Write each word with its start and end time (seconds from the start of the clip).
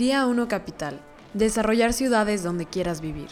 Día 0.00 0.24
1 0.24 0.48
Capital. 0.48 0.98
Desarrollar 1.34 1.92
ciudades 1.92 2.42
donde 2.42 2.64
quieras 2.64 3.02
vivir. 3.02 3.28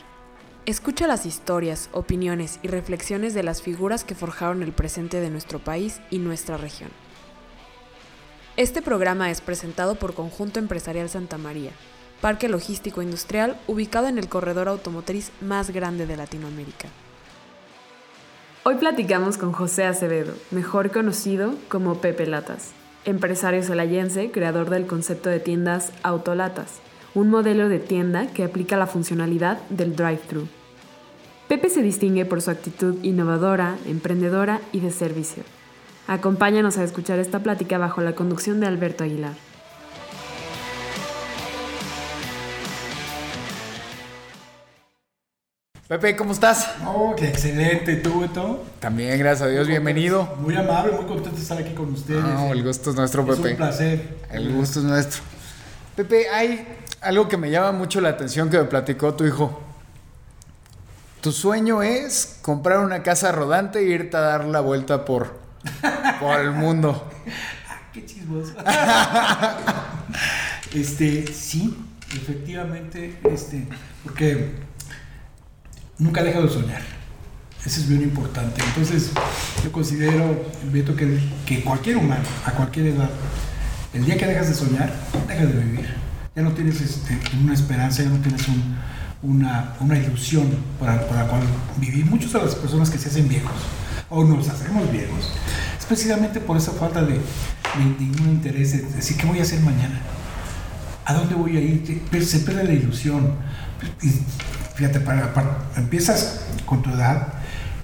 Escucha 0.66 1.06
las 1.06 1.24
historias, 1.24 1.88
opiniones 1.92 2.60
y 2.62 2.68
reflexiones 2.68 3.32
de 3.32 3.42
las 3.42 3.62
figuras 3.62 4.04
que 4.04 4.14
forjaron 4.14 4.62
el 4.62 4.72
presente 4.72 5.18
de 5.18 5.30
nuestro 5.30 5.60
país 5.60 6.02
y 6.10 6.18
nuestra 6.18 6.58
región. 6.58 6.90
Este 8.58 8.82
programa 8.82 9.30
es 9.30 9.40
presentado 9.40 9.94
por 9.94 10.12
Conjunto 10.12 10.58
Empresarial 10.58 11.08
Santa 11.08 11.38
María, 11.38 11.70
parque 12.20 12.50
logístico 12.50 13.00
industrial 13.00 13.58
ubicado 13.66 14.06
en 14.06 14.18
el 14.18 14.28
corredor 14.28 14.68
automotriz 14.68 15.32
más 15.40 15.70
grande 15.70 16.06
de 16.06 16.18
Latinoamérica. 16.18 16.88
Hoy 18.64 18.74
platicamos 18.74 19.38
con 19.38 19.52
José 19.52 19.86
Acevedo, 19.86 20.34
mejor 20.50 20.90
conocido 20.90 21.54
como 21.70 22.02
Pepe 22.02 22.26
Latas, 22.26 22.72
empresario 23.08 23.62
celayense, 23.62 24.30
creador 24.30 24.70
del 24.70 24.86
concepto 24.86 25.30
de 25.30 25.40
tiendas 25.40 25.92
Autolatas, 26.02 26.80
un 27.14 27.30
modelo 27.30 27.68
de 27.68 27.78
tienda 27.78 28.26
que 28.28 28.44
aplica 28.44 28.76
la 28.76 28.86
funcionalidad 28.86 29.58
del 29.70 29.96
drive-thru. 29.96 30.46
Pepe 31.48 31.70
se 31.70 31.82
distingue 31.82 32.26
por 32.26 32.42
su 32.42 32.50
actitud 32.50 33.02
innovadora, 33.02 33.76
emprendedora 33.86 34.60
y 34.72 34.80
de 34.80 34.90
servicio. 34.90 35.42
Acompáñanos 36.06 36.76
a 36.76 36.84
escuchar 36.84 37.18
esta 37.18 37.42
plática 37.42 37.78
bajo 37.78 38.02
la 38.02 38.14
conducción 38.14 38.60
de 38.60 38.66
Alberto 38.66 39.04
Aguilar. 39.04 39.47
Pepe, 45.88 46.16
¿cómo 46.16 46.32
estás? 46.32 46.70
Oh, 46.84 47.14
qué 47.16 47.28
excelente, 47.28 47.96
¿tú, 47.96 48.20
Beto? 48.20 48.62
También, 48.78 49.18
gracias 49.18 49.48
a 49.48 49.50
Dios, 49.50 49.66
bienvenido. 49.66 50.36
Muy 50.38 50.54
amable, 50.54 50.92
muy 50.92 51.06
contento 51.06 51.30
de 51.30 51.40
estar 51.40 51.56
aquí 51.56 51.72
con 51.72 51.94
ustedes. 51.94 52.22
No, 52.22 52.52
el 52.52 52.62
gusto 52.62 52.90
es 52.90 52.96
nuestro, 52.96 53.24
Pepe. 53.24 53.40
Es 53.40 53.50
un 53.52 53.56
placer. 53.56 54.18
El 54.30 54.52
gusto 54.52 54.80
es 54.80 54.84
nuestro. 54.84 55.22
Pepe, 55.96 56.28
hay 56.28 56.68
algo 57.00 57.26
que 57.26 57.38
me 57.38 57.50
llama 57.50 57.72
mucho 57.72 58.02
la 58.02 58.10
atención 58.10 58.50
que 58.50 58.58
me 58.58 58.64
platicó 58.64 59.14
tu 59.14 59.24
hijo. 59.24 59.62
Tu 61.22 61.32
sueño 61.32 61.82
es 61.82 62.38
comprar 62.42 62.80
una 62.80 63.02
casa 63.02 63.32
rodante 63.32 63.78
e 63.78 63.84
irte 63.84 64.18
a 64.18 64.20
dar 64.20 64.44
la 64.44 64.60
vuelta 64.60 65.06
por, 65.06 65.38
por 66.20 66.38
el 66.38 66.50
mundo. 66.50 67.08
qué 67.94 68.04
chismoso. 68.04 68.52
este, 70.74 71.32
sí, 71.32 71.78
efectivamente, 72.12 73.18
este, 73.24 73.66
porque 74.04 74.67
nunca 75.98 76.22
deja 76.22 76.40
de 76.40 76.48
soñar. 76.48 76.82
Eso 77.64 77.80
es 77.80 77.88
bien 77.88 78.02
importante. 78.02 78.62
Entonces, 78.68 79.10
yo 79.62 79.72
considero, 79.72 80.44
Beto, 80.72 80.94
que, 80.94 81.18
que 81.44 81.62
cualquier 81.62 81.96
humano, 81.96 82.24
a 82.44 82.52
cualquier 82.52 82.86
edad, 82.86 83.10
el 83.92 84.04
día 84.04 84.16
que 84.16 84.26
dejas 84.26 84.48
de 84.48 84.54
soñar, 84.54 84.92
dejas 85.26 85.48
de 85.48 85.60
vivir. 85.60 85.94
Ya 86.36 86.42
no 86.42 86.52
tienes 86.52 86.80
este, 86.80 87.18
una 87.42 87.54
esperanza, 87.54 88.02
ya 88.02 88.10
no 88.10 88.18
tienes 88.18 88.42
una, 89.22 89.74
una, 89.80 89.98
ilusión 89.98 90.48
para, 90.78 90.94
la 90.94 91.26
cual 91.26 91.42
vivir. 91.78 92.06
Muchas 92.06 92.32
de 92.32 92.38
las 92.38 92.54
personas 92.54 92.90
que 92.90 92.98
se 92.98 93.08
hacen 93.08 93.28
viejos 93.28 93.56
o 94.08 94.24
nos 94.24 94.48
hacemos 94.48 94.90
viejos, 94.92 95.32
es 95.78 95.84
precisamente 95.84 96.40
por 96.40 96.56
esa 96.56 96.72
falta 96.72 97.02
de, 97.02 97.20
ningún 97.98 98.28
interés, 98.28 98.72
de 98.72 98.82
decir, 98.94 99.16
¿qué 99.16 99.26
voy 99.26 99.40
a 99.40 99.42
hacer 99.42 99.60
mañana? 99.60 100.00
¿A 101.04 101.14
dónde 101.14 101.34
voy 101.34 101.56
a 101.56 101.60
ir? 101.60 102.00
Se 102.24 102.38
pierde 102.40 102.64
la 102.64 102.72
ilusión. 102.72 103.34
Fíjate, 104.78 105.02
empiezas 105.76 106.42
con 106.64 106.82
tu 106.82 106.90
edad 106.90 107.26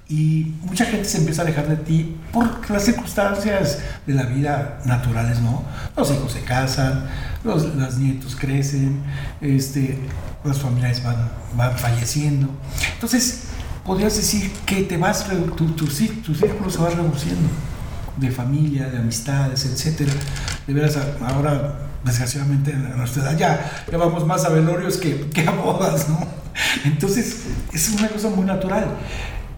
y 0.09 0.55
mucha 0.63 0.85
gente 0.85 1.09
se 1.09 1.19
empieza 1.19 1.43
a 1.43 1.45
alejar 1.45 1.67
de 1.67 1.75
ti 1.75 2.17
por 2.33 2.71
las 2.71 2.85
circunstancias 2.85 3.81
de 4.07 4.15
la 4.15 4.23
vida 4.23 4.79
naturales, 4.85 5.41
¿no? 5.41 5.65
Los 5.97 6.13
hijos 6.13 6.31
se 6.31 6.43
casan, 6.43 7.07
los, 7.43 7.99
nietos 7.99 8.37
crecen, 8.37 9.03
este, 9.41 9.99
las 10.45 10.61
familias 10.61 11.03
van, 11.03 11.17
van 11.57 11.77
falleciendo. 11.77 12.49
Entonces, 12.93 13.41
podrías 13.85 14.17
decir 14.17 14.53
que 14.65 14.85
te 14.85 14.97
vas, 14.97 15.27
tu, 15.57 15.67
tu, 15.73 15.89
círculo 15.89 16.71
se 16.71 16.79
va 16.79 16.91
reduciendo 16.91 17.49
de 18.19 18.31
familia, 18.31 18.89
de 18.89 18.99
amistades, 18.99 19.65
etcétera. 19.65 20.13
De 20.65 20.73
veras, 20.73 20.97
ahora, 21.27 21.89
desgraciadamente, 22.05 22.71
en 22.71 22.97
nuestra 22.97 23.25
edad 23.25 23.37
ya, 23.37 23.85
ya 23.91 23.99
vamos 23.99 24.25
más 24.25 24.45
a 24.45 24.51
velorios 24.51 24.97
que, 24.97 25.29
que 25.31 25.41
a 25.41 25.51
bodas, 25.51 26.09
¿no? 26.09 26.44
Entonces, 26.85 27.45
es 27.73 27.89
una 27.91 28.09
cosa 28.09 28.29
muy 28.31 28.45
natural. 28.45 28.97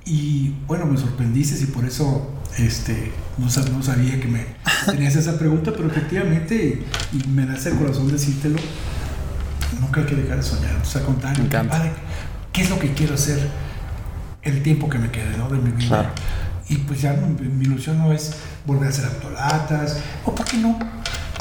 Y 0.04 0.54
bueno, 0.66 0.86
me 0.86 0.96
sorprendiste 0.96 1.62
y 1.62 1.66
por 1.66 1.84
eso 1.84 2.30
este, 2.58 3.12
no, 3.38 3.46
no 3.46 3.82
sabía 3.82 4.20
que 4.20 4.28
me 4.28 4.46
tenías 4.86 5.16
esa 5.16 5.38
pregunta, 5.38 5.72
pero 5.76 5.88
efectivamente, 5.88 6.82
y 7.12 7.28
me 7.28 7.44
nace 7.44 7.70
el 7.70 7.76
corazón 7.76 8.10
decírtelo, 8.10 8.56
nunca 9.80 10.00
hay 10.00 10.06
que 10.06 10.14
dejar 10.14 10.36
de 10.36 10.42
soñar. 10.42 10.76
O 10.80 10.84
sea, 10.84 11.02
contar, 11.02 11.36
¿qué 12.52 12.62
es 12.62 12.70
lo 12.70 12.78
que 12.78 12.92
quiero 12.94 13.14
hacer 13.14 13.48
el 14.42 14.62
tiempo 14.62 14.88
que 14.88 14.98
me 14.98 15.10
quede 15.10 15.36
¿no? 15.36 15.48
de 15.48 15.58
mi 15.58 15.72
vida? 15.72 16.12
Y 16.68 16.76
pues 16.78 17.00
ya 17.02 17.12
mi 17.12 17.64
ilusión 17.64 17.98
no 17.98 18.12
es 18.12 18.32
volver 18.64 18.86
a 18.86 18.90
hacer 18.90 19.06
autolatas, 19.06 19.98
o 20.24 20.34
por 20.34 20.46
qué 20.46 20.56
no, 20.58 20.78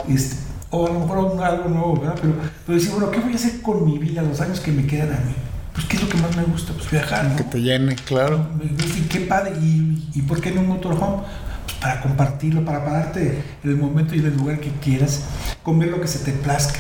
este, 0.08 0.36
o 0.76 0.88
a 0.88 0.90
lo 0.92 1.00
mejor 1.00 1.44
algo 1.44 1.70
nuevo, 1.70 2.00
¿verdad? 2.00 2.18
Pero, 2.22 2.34
pero 2.66 2.78
decir, 2.78 2.92
bueno, 2.92 3.12
¿qué 3.12 3.20
voy 3.20 3.34
a 3.34 3.36
hacer 3.36 3.62
con 3.62 3.86
mi 3.86 3.98
vida, 3.98 4.22
los 4.22 4.42
años 4.42 4.60
que 4.60 4.72
me 4.72 4.86
quedan 4.86 5.14
a 5.14 5.20
mí? 5.26 5.34
Pues, 5.74 5.86
¿qué 5.88 5.98
es 5.98 6.04
lo 6.04 6.10
que 6.10 6.18
más 6.18 6.36
me 6.36 6.44
gusta? 6.44 6.74
Pues 6.74 6.90
viajar, 6.92 7.26
¿no? 7.26 7.36
Que 7.36 7.44
te 7.44 7.62
llene, 7.62 7.96
claro. 7.96 8.48
Y 8.62 9.02
qué 9.04 9.22
padre, 9.22 9.54
y, 9.62 10.10
y 10.14 10.22
¿por 10.22 10.42
qué 10.42 10.52
no 10.52 10.62
un 10.62 10.68
motorhome? 10.68 11.24
Pues 11.64 11.78
para 11.78 12.02
compartirlo, 12.02 12.64
para 12.64 12.84
pararte 12.84 13.44
en 13.64 13.70
el 13.70 13.78
momento 13.78 14.16
y 14.16 14.20
en 14.20 14.28
el 14.28 14.38
lugar 14.38 14.60
que 14.60 14.72
quieras, 14.82 15.24
comer 15.64 15.90
lo 15.90 16.02
que 16.02 16.08
se 16.08 16.20
te 16.20 16.32
plazca, 16.32 16.80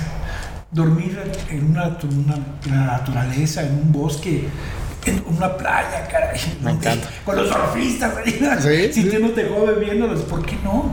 dormir 0.71 1.19
en 1.49 1.71
una, 1.71 1.97
una, 2.67 2.85
naturaleza, 2.85 3.63
en 3.63 3.73
un 3.75 3.91
bosque, 3.91 4.47
en 5.05 5.23
una 5.27 5.55
playa, 5.55 6.07
caray. 6.09 6.39
Me 6.61 6.71
encanta. 6.71 7.07
Con 7.23 7.35
los 7.37 7.49
surfistas, 7.49 8.13
¿Sí? 8.61 8.93
sintiéndote 8.93 9.49
joven 9.49 9.79
viéndolos, 9.79 10.21
¿por 10.21 10.45
qué 10.45 10.57
no? 10.63 10.91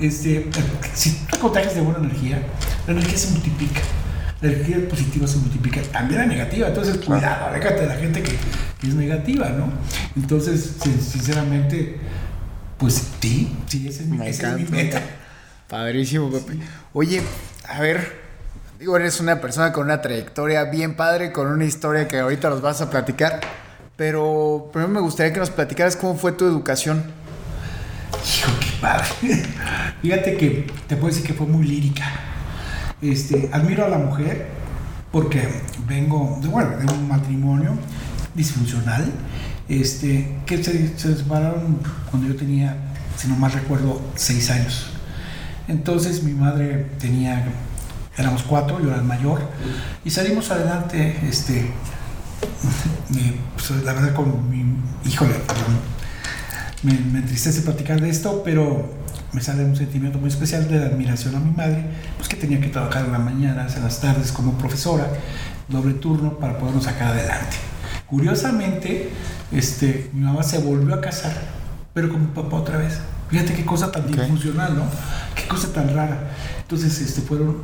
Este, 0.00 0.48
si 0.94 1.26
tú 1.30 1.38
contagias 1.38 1.74
de 1.74 1.80
buena 1.80 1.98
energía, 1.98 2.42
la 2.86 2.92
energía 2.92 3.18
se 3.18 3.30
multiplica. 3.30 3.80
La 4.40 4.48
energía 4.50 4.88
positiva 4.88 5.26
se 5.26 5.38
multiplica, 5.38 5.82
también 5.92 6.20
la 6.20 6.26
negativa. 6.26 6.68
Entonces, 6.68 6.98
cuidado, 6.98 7.46
aléjate 7.46 7.80
de 7.80 7.86
la 7.86 7.96
gente 7.96 8.22
que, 8.22 8.36
es 8.86 8.94
negativa, 8.94 9.48
¿no? 9.48 9.72
Entonces, 10.14 10.76
sinceramente, 10.82 11.98
pues 12.78 13.02
sí, 13.20 13.56
sí, 13.66 13.88
ese 13.88 14.04
es 14.04 14.08
mi, 14.08 14.24
ese 14.24 14.46
es 14.46 14.70
meta. 14.70 15.02
Padrísimo, 15.66 16.30
Pepe. 16.30 16.58
Oye, 16.92 17.20
a 17.68 17.80
ver, 17.80 18.20
digo, 18.78 18.96
eres 18.96 19.18
una 19.18 19.40
persona 19.40 19.72
con 19.72 19.86
una 19.86 20.00
trayectoria 20.00 20.64
bien 20.64 20.94
padre, 20.94 21.32
con 21.32 21.48
una 21.48 21.64
historia 21.64 22.06
que 22.06 22.20
ahorita 22.20 22.48
nos 22.48 22.62
vas 22.62 22.80
a 22.80 22.88
platicar. 22.88 23.40
Pero 23.96 24.70
primero 24.72 24.92
me 24.92 25.00
gustaría 25.00 25.32
que 25.32 25.40
nos 25.40 25.50
platicaras 25.50 25.96
cómo 25.96 26.16
fue 26.16 26.30
tu 26.30 26.46
educación. 26.46 27.02
Hijo, 28.16 28.50
qué 28.60 28.70
padre. 28.80 29.06
Fíjate 30.02 30.36
que 30.36 30.66
te 30.86 30.96
puedo 30.96 31.08
decir 31.08 31.26
que 31.26 31.34
fue 31.34 31.46
muy 31.46 31.66
lírica. 31.66 32.04
Este, 33.00 33.48
admiro 33.52 33.84
a 33.84 33.88
la 33.88 33.98
mujer 33.98 34.48
porque 35.12 35.48
vengo 35.86 36.38
de, 36.42 36.48
bueno, 36.48 36.76
de 36.76 36.92
un 36.92 37.08
matrimonio 37.08 37.72
disfuncional 38.34 39.12
este, 39.68 40.36
que 40.46 40.62
se, 40.62 40.98
se 40.98 41.16
separaron 41.16 41.78
cuando 42.10 42.28
yo 42.28 42.36
tenía, 42.36 42.76
si 43.16 43.28
no 43.28 43.36
mal 43.36 43.52
recuerdo, 43.52 44.00
seis 44.14 44.50
años. 44.50 44.90
Entonces 45.68 46.22
mi 46.22 46.32
madre 46.32 46.86
tenía, 46.98 47.44
éramos 48.16 48.42
cuatro, 48.42 48.80
yo 48.80 48.88
era 48.88 48.96
el 48.96 49.04
mayor, 49.04 49.42
y 50.04 50.10
salimos 50.10 50.50
adelante, 50.50 51.16
este, 51.28 51.70
pues, 53.54 53.70
la 53.84 53.92
verdad 53.92 54.14
con 54.14 54.50
mi, 54.50 54.64
híjole, 55.04 55.34
me, 56.82 56.92
me 56.92 57.18
entristece 57.20 57.62
platicar 57.62 58.00
de 58.00 58.10
esto, 58.10 58.42
pero 58.44 58.88
me 59.32 59.40
sale 59.40 59.64
un 59.64 59.76
sentimiento 59.76 60.18
muy 60.18 60.28
especial 60.28 60.68
de 60.68 60.84
admiración 60.84 61.34
a 61.34 61.40
mi 61.40 61.50
madre, 61.50 61.84
pues 62.16 62.28
que 62.28 62.36
tenía 62.36 62.60
que 62.60 62.68
trabajar 62.68 63.04
en 63.04 63.12
la 63.12 63.18
mañana, 63.18 63.66
en 63.74 63.82
las 63.82 64.00
tardes 64.00 64.32
como 64.32 64.52
profesora, 64.52 65.06
doble 65.68 65.94
turno 65.94 66.38
para 66.38 66.58
podernos 66.58 66.84
sacar 66.84 67.08
adelante. 67.12 67.56
Curiosamente, 68.06 69.10
este, 69.52 70.10
mi 70.14 70.22
mamá 70.22 70.42
se 70.42 70.58
volvió 70.58 70.94
a 70.94 71.00
casar, 71.00 71.32
pero 71.92 72.08
con 72.08 72.20
mi 72.20 72.28
papá 72.28 72.56
otra 72.56 72.78
vez. 72.78 72.98
Fíjate 73.28 73.52
qué 73.52 73.66
cosa 73.66 73.92
tan 73.92 74.06
disfuncional, 74.06 74.74
¿no? 74.74 74.84
Qué 75.34 75.46
cosa 75.46 75.70
tan 75.72 75.94
rara. 75.94 76.30
Entonces, 76.62 76.98
este, 77.00 77.20
fueron 77.20 77.58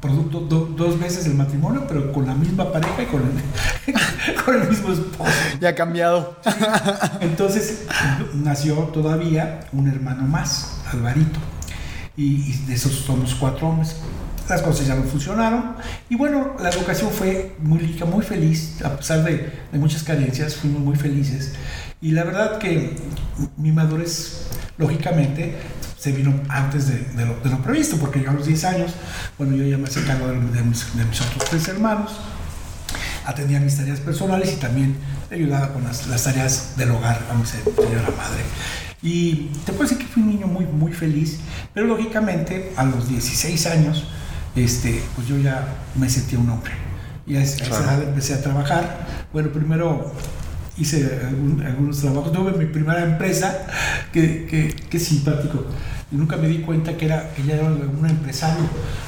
producto 0.00 0.40
dos 0.40 0.98
veces 0.98 1.24
del 1.24 1.34
matrimonio, 1.34 1.84
pero 1.88 2.12
con 2.12 2.26
la 2.26 2.34
misma 2.34 2.70
pareja 2.72 3.02
y 3.02 3.06
con 3.06 3.22
el, 3.22 4.34
con 4.44 4.60
el 4.60 4.68
mismo 4.68 4.92
esposo. 4.92 5.30
Ya 5.60 5.70
ha 5.70 5.74
cambiado. 5.74 6.36
Entonces, 7.20 7.84
nació 8.34 8.74
todavía 8.92 9.66
un 9.72 9.88
hermano 9.88 10.22
más, 10.22 10.78
Alvarito. 10.92 11.38
Y, 12.16 12.52
de 12.66 12.74
esos 12.74 12.92
somos 12.92 13.34
cuatro 13.34 13.68
hombres. 13.68 13.96
Las 14.48 14.60
cosas 14.60 14.86
ya 14.86 14.94
no 14.94 15.04
funcionaron. 15.04 15.76
Y 16.10 16.16
bueno, 16.16 16.54
la 16.60 16.68
educación 16.68 17.10
fue 17.10 17.56
muy 17.58 17.78
rica, 17.78 18.04
muy 18.04 18.22
feliz, 18.22 18.82
a 18.84 18.96
pesar 18.96 19.24
de, 19.24 19.52
de 19.72 19.78
muchas 19.78 20.02
carencias, 20.02 20.56
fuimos 20.56 20.80
muy 20.80 20.96
felices. 20.96 21.54
Y 22.02 22.10
la 22.10 22.24
verdad 22.24 22.58
que 22.58 22.94
mi 23.56 23.72
madurez, 23.72 24.48
lógicamente, 24.76 25.56
se 26.04 26.12
vino 26.12 26.34
antes 26.50 26.88
de, 26.88 26.98
de, 26.98 27.24
lo, 27.24 27.34
de, 27.42 27.48
lo, 27.48 27.62
previsto, 27.62 27.96
porque 27.96 28.22
yo 28.22 28.28
a 28.28 28.34
los 28.34 28.44
10 28.44 28.64
años, 28.64 28.92
bueno, 29.38 29.56
yo 29.56 29.64
ya 29.64 29.78
me 29.78 29.84
hacía 29.84 30.04
cargo 30.04 30.26
de, 30.26 30.34
de, 30.34 30.62
mis, 30.62 30.94
de 30.94 31.02
mis 31.02 31.18
otros 31.22 31.48
tres 31.48 31.66
hermanos, 31.68 32.12
atendía 33.24 33.58
mis 33.58 33.74
tareas 33.74 34.00
personales 34.00 34.52
y 34.52 34.56
también 34.56 34.98
ayudaba 35.30 35.72
con 35.72 35.82
las, 35.82 36.06
las 36.08 36.24
tareas 36.24 36.76
del 36.76 36.90
hogar 36.90 37.22
a 37.30 37.32
mi 37.32 37.46
señora 37.46 38.10
madre. 38.18 38.42
Y 39.00 39.48
te 39.64 39.72
puedo 39.72 39.84
decir 39.84 39.96
que 39.96 40.04
fui 40.04 40.22
un 40.22 40.28
niño 40.28 40.46
muy, 40.46 40.66
muy 40.66 40.92
feliz, 40.92 41.38
pero 41.72 41.86
lógicamente 41.86 42.74
a 42.76 42.84
los 42.84 43.08
16 43.08 43.66
años, 43.68 44.04
este, 44.54 45.02
pues 45.14 45.26
yo 45.26 45.38
ya 45.38 45.66
me 45.94 46.10
sentía 46.10 46.38
un 46.38 46.50
hombre. 46.50 46.72
Y 47.26 47.36
a 47.36 47.42
esa 47.42 47.64
claro. 47.64 47.82
edad 47.82 48.02
empecé 48.02 48.34
a 48.34 48.42
trabajar. 48.42 49.06
Bueno, 49.32 49.48
primero 49.48 50.12
hice 50.78 51.20
algún, 51.26 51.62
algunos 51.64 52.00
trabajos. 52.00 52.32
Tuve 52.32 52.52
mi 52.52 52.66
primera 52.66 53.02
empresa, 53.02 53.66
que, 54.12 54.46
que, 54.46 54.74
que 54.74 54.98
simpático. 54.98 55.64
Nunca 56.10 56.36
me 56.36 56.48
di 56.48 56.58
cuenta 56.58 56.96
que, 56.96 57.06
era, 57.06 57.32
que 57.34 57.42
ya 57.44 57.54
era 57.54 57.64
un 57.64 58.06
empresario 58.08 58.64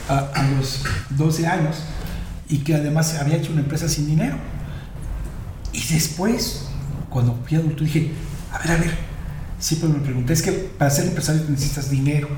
a, 0.08 0.18
a 0.34 0.50
los 0.50 0.84
12 1.10 1.46
años 1.46 1.84
y 2.48 2.58
que 2.58 2.74
además 2.74 3.14
había 3.16 3.36
hecho 3.36 3.52
una 3.52 3.62
empresa 3.62 3.88
sin 3.88 4.06
dinero. 4.06 4.36
Y 5.72 5.82
después, 5.92 6.66
cuando 7.10 7.38
fui 7.46 7.56
adulto, 7.56 7.84
dije, 7.84 8.12
a 8.52 8.58
ver, 8.58 8.70
a 8.72 8.76
ver, 8.76 8.90
siempre 9.58 9.88
me 9.88 9.98
pregunté, 10.00 10.32
es 10.32 10.42
que 10.42 10.52
para 10.52 10.90
ser 10.90 11.06
empresario 11.06 11.42
necesitas 11.48 11.90
dinero. 11.90 12.28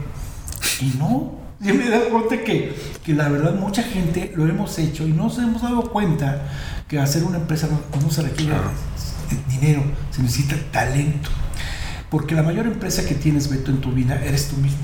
Y 0.81 0.97
no, 0.99 1.39
yo 1.61 1.75
me 1.75 1.87
he 1.87 2.09
cuenta 2.09 2.43
que, 2.45 2.75
que 3.05 3.15
la 3.15 3.29
verdad 3.29 3.55
mucha 3.55 3.83
gente 3.83 4.33
lo 4.37 4.47
hemos 4.47 4.79
hecho 4.79 5.07
y 5.07 5.13
no 5.13 5.25
nos 5.25 5.39
hemos 5.39 5.63
dado 5.63 5.91
cuenta 5.91 6.49
que 6.87 6.99
hacer 6.99 7.25
una 7.25 7.39
empresa 7.39 7.69
no, 7.69 8.01
no 8.01 8.11
se 8.11 8.23
requiere 8.23 8.53
claro. 8.53 8.71
Dinero, 9.49 9.83
se 10.11 10.23
necesita 10.23 10.57
talento. 10.71 11.31
Porque 12.11 12.35
la 12.35 12.43
mayor 12.43 12.67
empresa 12.67 13.05
que 13.05 13.15
tienes, 13.15 13.49
Beto, 13.51 13.71
en 13.71 13.81
tu 13.81 13.93
vida 13.93 14.21
eres 14.25 14.49
tú 14.49 14.57
mismo. 14.57 14.79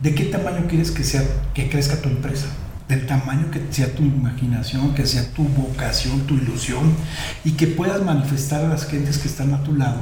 ¿De 0.00 0.14
qué 0.14 0.24
tamaño 0.24 0.66
quieres 0.68 0.90
que, 0.90 1.04
sea, 1.04 1.22
que 1.54 1.68
crezca 1.68 2.00
tu 2.00 2.08
empresa? 2.08 2.46
del 2.88 3.06
tamaño 3.06 3.50
que 3.50 3.62
sea 3.70 3.94
tu 3.94 4.02
imaginación, 4.02 4.94
que 4.94 5.06
sea 5.06 5.30
tu 5.34 5.44
vocación, 5.44 6.20
tu 6.22 6.34
ilusión, 6.34 6.94
y 7.44 7.52
que 7.52 7.66
puedas 7.66 8.02
manifestar 8.02 8.64
a 8.64 8.68
las 8.68 8.86
gentes 8.86 9.18
que 9.18 9.28
están 9.28 9.52
a 9.52 9.62
tu 9.62 9.74
lado 9.74 10.00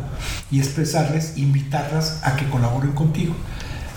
y 0.50 0.60
expresarles, 0.60 1.36
invitarlas 1.36 2.20
a 2.22 2.36
que 2.36 2.48
colaboren 2.48 2.92
contigo. 2.92 3.34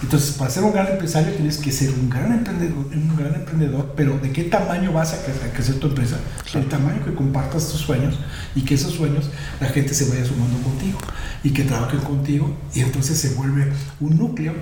Entonces, 0.01 0.31
para 0.31 0.49
ser 0.49 0.63
un 0.63 0.71
gran 0.71 0.87
empresario 0.87 1.33
tienes 1.33 1.57
que 1.57 1.71
ser 1.71 1.89
un 1.91 2.09
gran 2.09 2.31
emprendedor, 2.31 2.85
un 2.85 3.15
gran 3.17 3.35
emprendedor, 3.35 3.93
pero 3.97 4.17
¿de 4.17 4.31
qué 4.31 4.45
tamaño 4.45 4.93
vas 4.93 5.13
a 5.13 5.23
crecer, 5.23 5.49
a 5.49 5.53
crecer 5.53 5.75
tu 5.75 5.87
empresa? 5.87 6.17
El 6.53 6.67
tamaño 6.67 7.03
que 7.03 7.13
compartas 7.13 7.69
tus 7.69 7.81
sueños 7.81 8.17
y 8.55 8.61
que 8.61 8.75
esos 8.75 8.93
sueños 8.93 9.29
la 9.59 9.67
gente 9.67 9.93
se 9.93 10.09
vaya 10.09 10.25
sumando 10.25 10.57
contigo 10.61 10.99
y 11.43 11.51
que 11.51 11.63
trabajen 11.63 11.99
contigo 11.99 12.55
y 12.73 12.81
entonces 12.81 13.17
se 13.17 13.35
vuelve 13.35 13.71
un 13.99 14.17
núcleo 14.17 14.53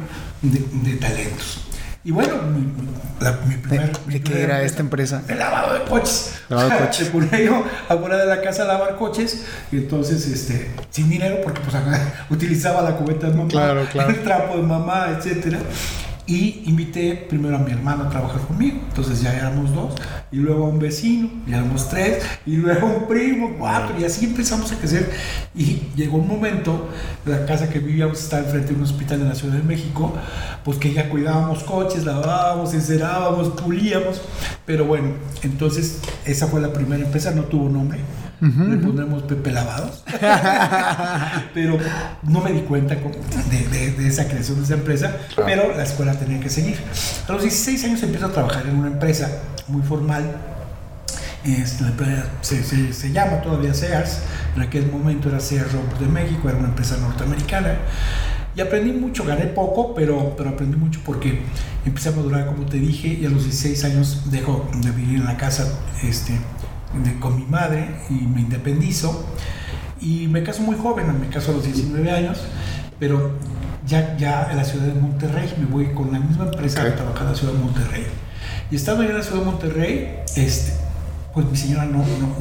de, 0.42 0.90
de 0.90 0.98
talentos. 0.98 1.67
Y 2.08 2.12
bueno, 2.12 2.36
mi, 2.42 2.66
la, 3.20 3.34
mi 3.46 3.56
primer, 3.56 3.92
¿De, 3.92 4.00
mi 4.06 4.14
¿de 4.14 4.22
qué 4.22 4.42
era 4.42 4.62
esta 4.62 4.80
empresa? 4.80 5.24
El 5.28 5.40
lavado 5.40 5.74
de 5.74 5.82
coches. 5.82 6.36
Lavado 6.48 6.70
de 6.70 6.78
coches. 6.86 7.08
Se 7.08 7.12
ponía 7.12 7.42
yo 7.42 7.66
afuera 7.90 8.16
de 8.16 8.28
la 8.28 8.42
casa 8.42 8.64
a 8.64 8.66
lavar 8.66 8.96
coches 8.96 9.44
y 9.74 9.76
entonces, 9.76 10.26
este, 10.26 10.72
sin 10.90 11.10
dinero, 11.10 11.40
porque 11.44 11.60
pues 11.60 11.76
utilizaba 12.30 12.82
la 12.82 12.96
cubeta 12.96 13.28
de 13.28 13.34
mamá, 13.34 13.50
claro, 13.50 13.86
claro. 13.92 14.10
el 14.12 14.24
trapo 14.24 14.56
de 14.56 14.64
mamá, 14.64 15.18
etcétera. 15.18 15.60
Y 16.28 16.64
invité 16.66 17.26
primero 17.30 17.56
a 17.56 17.60
mi 17.60 17.72
hermano 17.72 18.04
a 18.04 18.10
trabajar 18.10 18.42
conmigo, 18.42 18.80
entonces 18.90 19.22
ya 19.22 19.34
éramos 19.34 19.74
dos, 19.74 19.96
y 20.30 20.36
luego 20.36 20.66
a 20.66 20.68
un 20.68 20.78
vecino, 20.78 21.30
ya 21.48 21.60
éramos 21.60 21.88
tres, 21.88 22.22
y 22.46 22.58
luego 22.58 22.86
a 22.86 22.90
un 22.90 23.08
primo, 23.08 23.56
cuatro, 23.58 23.98
y 23.98 24.04
así 24.04 24.26
empezamos 24.26 24.70
a 24.74 24.78
crecer. 24.78 25.10
Y 25.56 25.84
llegó 25.96 26.18
un 26.18 26.28
momento, 26.28 26.90
la 27.26 27.46
casa 27.46 27.70
que 27.70 27.80
vivíamos 27.80 28.20
estaba 28.20 28.44
enfrente 28.44 28.74
de 28.74 28.76
un 28.76 28.84
hospital 28.84 29.20
de 29.20 29.26
la 29.26 29.36
Ciudad 29.36 29.56
de 29.56 29.64
México, 29.64 30.14
pues 30.66 30.78
que 30.78 30.92
ya 30.92 31.08
cuidábamos 31.10 31.64
coches, 31.64 32.04
lavábamos, 32.04 32.74
encerábamos, 32.74 33.48
pulíamos, 33.62 34.22
pero 34.66 34.84
bueno, 34.84 35.12
entonces 35.44 36.02
esa 36.26 36.48
fue 36.48 36.60
la 36.60 36.74
primera 36.74 37.06
empresa, 37.06 37.32
no 37.32 37.44
tuvo 37.44 37.70
nombre. 37.70 38.00
Uh 38.40 38.46
-huh. 38.46 38.70
Le 38.70 38.78
pondremos 38.78 39.24
Pepe 39.24 39.52
Lavados. 39.52 40.04
pero 41.54 41.78
no 42.24 42.42
me 42.42 42.52
di 42.52 42.62
cuenta 42.62 42.96
de, 42.96 43.68
de, 43.68 43.92
de, 43.92 44.08
esa 44.08 44.28
creación 44.28 44.58
de 44.58 44.64
esa 44.66 44.76
empresa, 44.76 45.18
claro. 45.34 45.46
pero 45.46 45.76
la 45.76 45.84
escuela 45.84 46.14
tenía 46.14 46.40
que 46.40 46.50
seguir. 46.50 46.78
A 47.28 47.32
los 47.32 47.42
16 47.42 47.84
años 47.86 48.04
empiezo 48.04 48.28
a 48.28 48.32
trabajar 48.32 48.68
en 48.68 48.76
una 48.76 48.88
empresa 48.88 49.30
muy 49.68 49.82
formal. 49.82 50.24
Es, 51.44 51.80
la 51.82 51.90
empresa 51.90 52.26
se, 52.42 52.64
se, 52.64 52.94
se, 52.94 53.12
llama 53.12 53.42
todavía 53.42 53.74
Sears, 53.74 54.20
en 54.56 54.62
aquel 54.62 54.92
momento 54.92 55.30
era 55.30 55.40
Sears 55.40 55.72
Robots 55.72 56.00
de 56.00 56.08
México, 56.08 56.50
era 56.50 56.58
una 56.58 56.68
empresa 56.68 56.98
norteamericana. 56.98 57.78
Y 58.58 58.62
aprendí 58.62 58.92
mucho, 58.92 59.24
gané 59.24 59.46
poco, 59.46 59.94
pero, 59.94 60.34
pero 60.36 60.50
aprendí 60.50 60.78
mucho 60.78 61.00
porque 61.06 61.44
empecé 61.86 62.10
a 62.10 62.14
madurar, 62.14 62.48
como 62.48 62.66
te 62.66 62.78
dije, 62.78 63.08
y 63.08 63.24
a 63.26 63.30
los 63.30 63.44
16 63.44 63.84
años 63.84 64.32
dejo 64.32 64.68
de 64.82 64.90
vivir 64.90 65.20
en 65.20 65.26
la 65.26 65.38
casa 65.38 65.68
este, 66.02 66.34
de, 66.94 67.20
con 67.20 67.36
mi 67.36 67.46
madre 67.46 67.96
y 68.10 68.14
me 68.14 68.42
independizo. 68.42 69.26
Y 70.00 70.28
me 70.28 70.44
caso 70.44 70.62
muy 70.62 70.76
joven, 70.76 71.20
me 71.20 71.28
caso 71.28 71.52
a 71.52 71.56
los 71.56 71.64
19 71.64 72.12
años, 72.12 72.44
pero 73.00 73.32
ya, 73.86 74.16
ya 74.18 74.50
en 74.52 74.58
la 74.58 74.64
ciudad 74.64 74.86
de 74.86 75.00
Monterrey, 75.00 75.54
me 75.58 75.66
voy 75.66 75.94
con 75.94 76.12
la 76.12 76.20
misma 76.20 76.46
empresa 76.46 76.82
okay. 76.82 76.92
a 76.92 76.96
trabajar 76.96 77.24
en 77.24 77.30
la 77.30 77.36
ciudad 77.36 77.54
de 77.54 77.60
Monterrey. 77.60 78.08
Y 78.70 78.76
estando 78.76 79.02
allá 79.04 79.12
en 79.12 79.18
la 79.18 79.24
ciudad 79.24 79.40
de 79.40 79.46
Monterrey, 79.46 80.20
este, 80.36 80.74
pues 81.38 81.52
mi 81.52 81.56
señora 81.56 81.86
no, 81.86 82.00
no, 82.00 82.36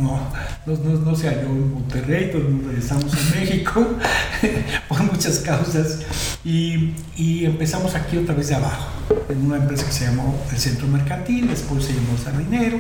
no, 0.67 0.99
no, 1.05 1.15
se 1.15 1.29
halló 1.29 1.49
en 1.49 1.75
Monterrey, 1.75 2.31
todos 2.33 2.49
nos 2.49 2.65
regresamos 2.65 3.13
a 3.13 3.39
México 3.39 3.87
por 4.89 5.03
muchas 5.03 5.41
causas 5.41 5.99
y, 6.43 6.95
y, 7.15 7.45
empezamos 7.45 7.95
aquí 7.95 8.17
otra 8.17 8.35
vez 8.35 8.49
de 8.49 8.55
abajo, 8.55 8.89
en 9.29 9.45
una 9.45 9.59
empresa 9.59 9.85
que 9.85 9.93
se 9.93 10.07
llamó 10.07 10.43
el 10.51 10.57
Centro 10.57 10.87
Mercantil, 10.89 11.47
después 11.47 11.85
se 11.85 11.93
llamó 11.93 12.17
Sardinero 12.17 12.79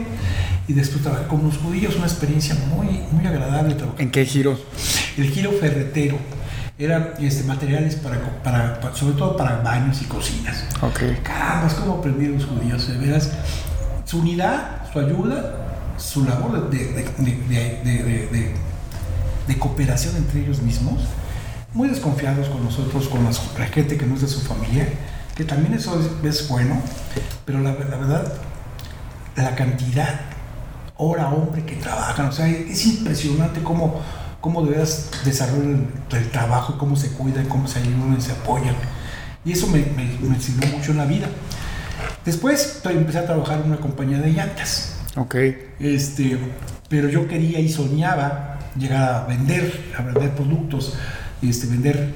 y 0.66 0.72
después 0.72 1.02
trabajé 1.02 1.26
con 1.26 1.44
los 1.44 1.58
judíos, 1.58 1.94
una 1.96 2.06
experiencia 2.06 2.54
muy, 2.54 3.02
muy 3.12 3.26
agradable. 3.26 3.76
¿En 3.98 4.10
qué 4.10 4.24
giro? 4.24 4.58
El 5.18 5.28
giro 5.28 5.52
ferretero 5.52 6.16
eran 6.78 7.10
este, 7.20 7.44
materiales 7.44 7.96
para, 7.96 8.42
para, 8.42 8.80
para, 8.80 8.94
sobre 8.94 9.16
todo 9.16 9.36
para 9.36 9.58
baños 9.58 10.00
y 10.00 10.06
cocinas. 10.06 10.64
Okay. 10.80 11.18
Caramba, 11.22 11.66
es 11.66 11.74
como 11.74 11.98
aprendieron 11.98 12.38
los 12.38 12.46
judíos, 12.46 12.88
de 12.88 12.96
veras. 12.96 13.32
Su 14.06 14.20
unidad, 14.20 14.90
su 14.90 14.98
ayuda, 14.98 15.65
su 15.96 16.24
labor 16.24 16.70
de, 16.70 16.78
de, 16.88 18.54
de, 19.46 19.58
cooperación 19.58 20.16
entre 20.16 20.40
ellos 20.40 20.60
mismos, 20.62 21.00
muy 21.72 21.88
desconfiados 21.88 22.48
con 22.48 22.64
nosotros, 22.64 23.08
con 23.08 23.24
la 23.24 23.66
gente 23.66 23.96
que 23.96 24.06
no 24.06 24.14
es 24.14 24.22
de 24.22 24.28
su 24.28 24.40
familia, 24.40 24.88
que 25.34 25.44
también 25.44 25.74
eso 25.74 26.00
es, 26.22 26.48
bueno, 26.48 26.80
pero 27.44 27.60
la, 27.60 27.72
verdad, 27.72 28.32
la 29.36 29.54
cantidad, 29.54 30.20
hora 30.96 31.28
hombre 31.28 31.64
que 31.64 31.76
trabajan, 31.76 32.26
o 32.26 32.32
sea, 32.32 32.48
es 32.48 32.86
impresionante 32.86 33.62
cómo 33.62 34.00
cómo 34.40 34.62
de 34.62 34.70
veras 34.70 35.10
desarrollan 35.24 35.88
el, 36.12 36.16
el, 36.16 36.30
trabajo, 36.30 36.78
cómo 36.78 36.94
se 36.94 37.08
cuidan, 37.08 37.48
cómo 37.48 37.66
se 37.66 37.80
ayudan, 37.80 38.22
se 38.22 38.30
apoyan. 38.30 38.76
Y 39.44 39.50
eso 39.50 39.66
me, 39.66 39.80
me, 39.80 40.04
me 40.20 40.40
sirvió 40.40 40.68
mucho 40.68 40.92
en 40.92 40.98
la 40.98 41.04
vida. 41.04 41.26
Después 42.24 42.80
empecé 42.84 43.18
a 43.18 43.26
trabajar 43.26 43.60
en 43.60 43.66
una 43.66 43.78
compañía 43.78 44.18
de 44.18 44.30
llantas. 44.30 44.95
Ok. 45.16 45.34
Este, 45.80 46.38
pero 46.88 47.08
yo 47.08 47.26
quería 47.26 47.58
y 47.58 47.68
soñaba 47.68 48.58
llegar 48.78 49.02
a 49.02 49.26
vender, 49.26 49.92
a 49.96 50.02
vender 50.02 50.30
productos, 50.34 50.94
este, 51.42 51.66
vender 51.66 52.12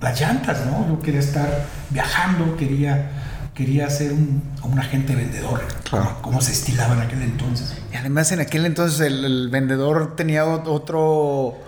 las 0.00 0.20
llantas, 0.20 0.64
¿no? 0.66 0.88
Yo 0.88 1.00
quería 1.00 1.20
estar 1.20 1.66
viajando, 1.90 2.56
quería, 2.56 3.10
quería 3.54 3.90
ser 3.90 4.12
un, 4.12 4.42
un 4.62 4.78
agente 4.78 5.14
vendedor, 5.14 5.60
claro. 5.88 6.18
como, 6.22 6.40
se 6.40 6.52
estilaba 6.52 6.94
en 6.94 7.00
aquel 7.00 7.22
entonces. 7.22 7.76
Y 7.92 7.96
además 7.96 8.32
en 8.32 8.40
aquel 8.40 8.64
entonces 8.66 9.00
el, 9.00 9.24
el 9.24 9.48
vendedor 9.50 10.16
tenía 10.16 10.46
otro 10.46 11.58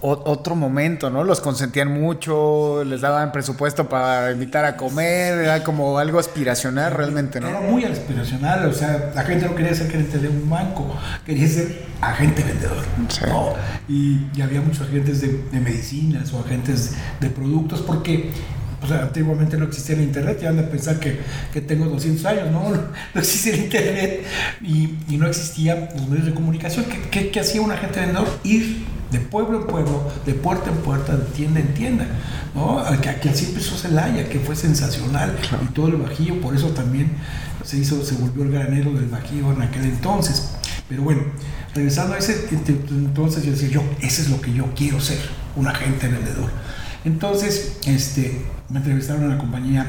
otro 0.00 0.54
momento, 0.54 1.10
¿no? 1.10 1.24
Los 1.24 1.40
consentían 1.40 1.88
mucho, 1.88 2.84
les 2.84 3.00
daban 3.00 3.32
presupuesto 3.32 3.88
para 3.88 4.32
invitar 4.32 4.64
a 4.64 4.76
comer, 4.76 5.38
era 5.38 5.64
como 5.64 5.98
algo 5.98 6.18
aspiracional 6.18 6.92
realmente, 6.92 7.40
¿no? 7.40 7.48
Era 7.48 7.60
muy 7.60 7.84
aspiracional, 7.84 8.66
o 8.66 8.72
sea, 8.72 9.12
la 9.14 9.22
gente 9.24 9.46
no 9.46 9.54
quería 9.54 9.74
ser 9.74 9.90
gerente 9.90 10.18
de 10.18 10.28
un 10.28 10.48
banco, 10.48 10.86
quería 11.24 11.48
ser 11.48 11.86
agente 12.00 12.42
vendedor, 12.42 12.84
sí. 13.08 13.20
¿no? 13.26 13.54
Y, 13.88 14.26
y, 14.34 14.42
había 14.42 14.60
muchos 14.60 14.86
agentes 14.86 15.20
de, 15.20 15.28
de, 15.50 15.60
medicinas 15.60 16.32
o 16.32 16.40
agentes 16.40 16.94
de 17.20 17.30
productos 17.30 17.80
porque 17.80 18.30
o 18.82 18.86
sea, 18.86 19.02
antiguamente 19.02 19.56
no 19.56 19.64
existía 19.64 19.96
el 19.96 20.02
internet, 20.02 20.38
ya 20.42 20.50
han 20.50 20.56
de 20.56 20.62
pensar 20.64 20.98
que, 21.00 21.18
que 21.52 21.60
tengo 21.60 21.86
200 21.86 22.24
años, 22.26 22.50
no, 22.50 22.70
no, 22.70 22.76
no 23.14 23.20
existía 23.20 23.54
el 23.54 23.60
internet 23.60 24.24
y, 24.62 24.94
y, 25.08 25.16
no 25.16 25.26
existían 25.26 25.88
los 25.96 26.08
medios 26.08 26.26
de 26.26 26.34
comunicación. 26.34 26.84
¿Qué, 26.84 27.00
qué, 27.10 27.30
qué 27.30 27.40
hacía 27.40 27.60
un 27.62 27.72
agente 27.72 28.00
vendedor? 28.00 28.28
Ir 28.44 28.84
de 29.10 29.20
pueblo 29.20 29.60
en 29.60 29.66
pueblo, 29.66 30.10
de 30.24 30.34
puerta 30.34 30.70
en 30.70 30.76
puerta, 30.78 31.16
de 31.16 31.24
tienda 31.26 31.60
en 31.60 31.74
tienda, 31.74 32.06
¿no? 32.54 32.82
Que, 33.00 33.14
que 33.16 33.28
así 33.28 33.46
empezó 33.46 33.76
Celaya, 33.76 34.28
que 34.28 34.40
fue 34.40 34.56
sensacional, 34.56 35.36
claro. 35.48 35.64
y 35.64 35.72
todo 35.72 35.88
el 35.88 35.96
Bajío, 35.96 36.40
por 36.40 36.54
eso 36.54 36.68
también 36.70 37.12
se 37.64 37.78
hizo, 37.78 38.04
se 38.04 38.16
volvió 38.16 38.44
el 38.44 38.52
granero 38.52 38.92
del 38.92 39.06
Bajío 39.06 39.52
en 39.52 39.62
aquel 39.62 39.84
entonces. 39.84 40.50
Pero 40.88 41.02
bueno, 41.02 41.22
regresando 41.74 42.14
a 42.14 42.18
ese 42.18 42.48
entonces, 42.50 43.44
yo 43.44 43.52
decía 43.52 43.68
yo, 43.68 43.82
ese 44.00 44.22
es 44.22 44.30
lo 44.30 44.40
que 44.40 44.52
yo 44.52 44.66
quiero 44.74 45.00
ser, 45.00 45.18
un 45.56 45.66
agente 45.66 46.08
vendedor. 46.08 46.50
Entonces, 47.06 47.78
este, 47.86 48.42
me 48.68 48.78
entrevistaron 48.78 49.22
en 49.22 49.30
la 49.30 49.38
compañía 49.38 49.86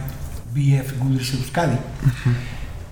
BF 0.53 0.99
Goodrich 0.99 1.33
Euskadi. 1.33 1.77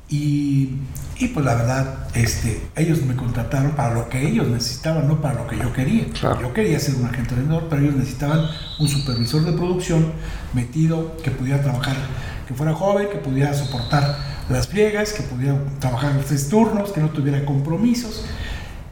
Y, 0.09 0.77
y, 1.19 1.27
pues 1.27 1.45
la 1.45 1.53
verdad, 1.53 2.07
este, 2.15 2.59
ellos 2.75 3.03
me 3.03 3.15
contrataron 3.15 3.71
para 3.71 3.93
lo 3.93 4.09
que 4.09 4.27
ellos 4.27 4.47
necesitaban, 4.47 5.07
no 5.07 5.21
para 5.21 5.35
lo 5.35 5.47
que 5.47 5.57
yo 5.59 5.71
quería. 5.71 6.07
Claro. 6.19 6.41
Yo 6.41 6.53
quería 6.53 6.79
ser 6.79 6.95
un 6.95 7.05
agente 7.05 7.35
vendedor, 7.35 7.67
pero 7.69 7.83
ellos 7.83 7.95
necesitaban 7.95 8.41
un 8.79 8.87
supervisor 8.87 9.45
de 9.45 9.51
producción 9.51 10.11
metido 10.53 11.15
que 11.17 11.29
pudiera 11.29 11.61
trabajar, 11.61 11.95
que 12.47 12.55
fuera 12.55 12.73
joven, 12.73 13.09
que 13.11 13.17
pudiera 13.17 13.53
soportar 13.53 14.17
las 14.49 14.65
pliegas, 14.65 15.13
que 15.13 15.21
pudiera 15.21 15.55
trabajar 15.79 16.15
los 16.15 16.25
tres 16.25 16.49
turnos, 16.49 16.91
que 16.91 16.99
no 16.99 17.09
tuviera 17.09 17.45
compromisos. 17.45 18.25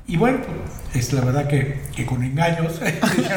Y 0.06 0.18
bueno, 0.18 0.40
pues, 0.92 1.06
es 1.06 1.14
la 1.14 1.22
verdad 1.22 1.48
que, 1.48 1.82
que 1.96 2.06
con 2.06 2.24
engaños, 2.24 2.80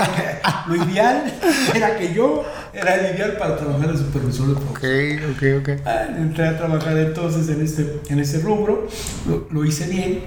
lo 0.66 0.76
ideal 0.76 1.32
era 1.74 1.96
que 1.96 2.12
yo 2.12 2.44
era 2.72 2.96
el 2.96 3.14
ideal 3.14 3.36
para 3.38 3.56
trabajar 3.56 3.92
de 3.92 3.98
supervisor 3.98 4.48
de 4.48 4.54
producción. 4.54 5.32
Ok, 5.32 5.36
ok, 5.36 5.78
ok. 5.78 5.86
Ah, 5.86 6.06
entré 6.16 6.48
a 6.48 6.58
trabajar 6.58 6.96
entonces 6.98 7.48
en 7.48 7.64
este, 7.64 8.00
en 8.08 8.18
este 8.18 8.40
rubro, 8.40 8.88
lo, 9.28 9.48
lo 9.50 9.64
hice 9.64 9.86
bien, 9.86 10.24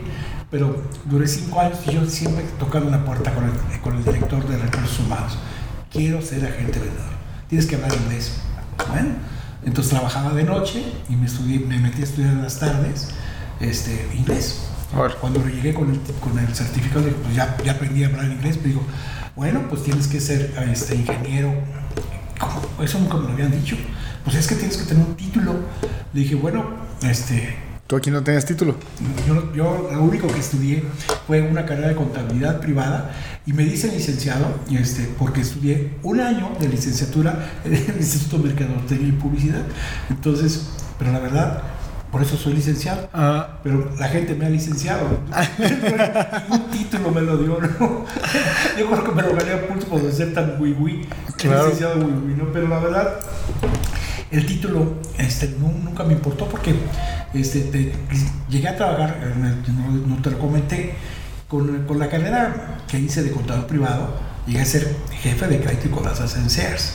pero 0.49 0.81
duré 1.05 1.27
cinco 1.27 1.59
años 1.59 1.79
y 1.85 1.93
yo 1.93 2.05
siempre 2.05 2.45
tocando 2.57 2.89
la 2.89 3.03
puerta 3.03 3.33
con 3.33 3.43
el, 3.43 3.81
con 3.81 3.97
el 3.97 4.03
director 4.03 4.47
de 4.47 4.57
recursos 4.57 4.99
humanos. 4.99 5.37
Quiero 5.91 6.21
ser 6.21 6.45
agente 6.45 6.79
vendedor. 6.79 7.19
Tienes 7.49 7.67
que 7.67 7.75
hablar 7.75 7.91
inglés. 7.93 8.37
Bueno, 8.89 9.09
entonces 9.65 9.91
trabajaba 9.91 10.33
de 10.33 10.43
noche 10.43 10.83
y 11.09 11.15
me, 11.15 11.25
estudié, 11.25 11.59
me 11.59 11.77
metí 11.79 12.01
a 12.01 12.05
estudiar 12.05 12.31
en 12.31 12.43
las 12.43 12.59
tardes 12.59 13.09
este, 13.59 14.07
inglés. 14.15 14.68
Ahora. 14.93 15.15
Cuando 15.15 15.45
llegué 15.47 15.73
con 15.73 15.89
el, 15.91 15.99
con 16.19 16.37
el 16.39 16.53
certificado, 16.55 17.01
dije, 17.01 17.15
pues 17.23 17.35
ya, 17.35 17.57
ya 17.63 17.73
aprendí 17.73 18.03
a 18.03 18.07
hablar 18.07 18.25
inglés, 18.25 18.57
pero 18.57 18.69
digo, 18.69 18.83
bueno, 19.35 19.61
pues 19.69 19.83
tienes 19.83 20.07
que 20.07 20.19
ser 20.19 20.53
este, 20.71 20.95
ingeniero. 20.95 21.53
¿Cómo? 22.39 22.83
Eso 22.83 22.99
nunca 22.99 23.17
me 23.17 23.27
lo 23.27 23.33
habían 23.33 23.51
dicho. 23.51 23.75
Pues 24.23 24.35
es 24.35 24.47
que 24.47 24.55
tienes 24.55 24.77
que 24.77 24.85
tener 24.85 25.05
un 25.05 25.15
título. 25.15 25.55
Le 26.13 26.21
dije, 26.21 26.35
bueno, 26.35 26.65
este, 27.03 27.55
Tú 27.89 27.95
aquí 27.95 28.11
no 28.11 28.21
tenías 28.21 28.45
título. 28.45 28.75
yo, 29.27 29.51
yo 29.51 29.89
lo 29.91 30.03
único 30.03 30.27
que 30.27 30.39
estudié 30.39 30.83
fue 31.25 31.41
una 31.41 31.65
carrera 31.65 31.87
de 31.87 31.95
contabilidad 31.95 32.59
privada 32.59 33.11
y 33.47 33.53
me 33.53 33.63
dice 33.63 33.87
licenciado 33.87 34.45
este, 34.69 35.09
porque 35.17 35.41
estudié 35.41 35.95
un 36.03 36.19
año 36.19 36.51
de 36.59 36.67
licenciatura 36.67 37.49
en 37.65 37.73
el 37.73 37.97
Instituto 37.97 38.37
de 38.37 38.49
Mercadotecnia 38.49 39.07
y 39.07 39.11
Publicidad. 39.13 39.63
Entonces, 40.11 40.67
pero 40.99 41.11
la 41.11 41.17
verdad, 41.17 41.63
por 42.11 42.21
eso 42.21 42.37
soy 42.37 42.53
licenciado. 42.53 43.09
Ah, 43.13 43.59
Pero 43.63 43.91
la 43.99 44.07
gente 44.07 44.33
me 44.35 44.45
ha 44.45 44.49
licenciado. 44.49 45.05
un 46.49 46.71
título 46.71 47.11
me 47.11 47.21
lo 47.21 47.37
dio, 47.37 47.59
¿no? 47.59 48.05
Yo 48.77 48.89
creo 48.89 49.03
que 49.03 49.11
me 49.11 49.21
lo 49.23 49.35
gané 49.35 49.51
a 49.53 49.67
pulso 49.67 49.87
por 49.87 50.11
ser 50.11 50.33
tan 50.33 50.57
muy 50.57 51.05
Claro. 51.37 51.63
licenciado 51.65 51.95
muy, 51.97 52.33
¿no? 52.35 52.45
Pero 52.51 52.67
la 52.67 52.79
verdad, 52.79 53.19
el 54.31 54.45
título 54.45 54.95
este, 55.17 55.55
nu- 55.59 55.71
nunca 55.83 56.03
me 56.03 56.13
importó 56.13 56.47
porque 56.47 56.75
este, 57.33 57.61
te- 57.61 57.93
llegué 58.49 58.67
a 58.67 58.75
trabajar, 58.75 59.17
no, 59.37 60.15
no 60.15 60.21
te 60.21 60.31
lo 60.31 60.39
comenté, 60.39 60.93
con, 61.47 61.85
con 61.85 61.97
la 61.99 62.09
carrera 62.09 62.77
que 62.87 62.99
hice 62.99 63.23
de 63.23 63.31
contador 63.31 63.65
privado, 63.67 64.15
llegué 64.45 64.61
a 64.61 64.65
ser 64.65 64.95
jefe 65.21 65.47
de 65.47 65.59
crédito 65.61 65.87
y 65.87 65.91
cobranzas 65.91 66.35
en 66.37 66.49
Sears. 66.49 66.93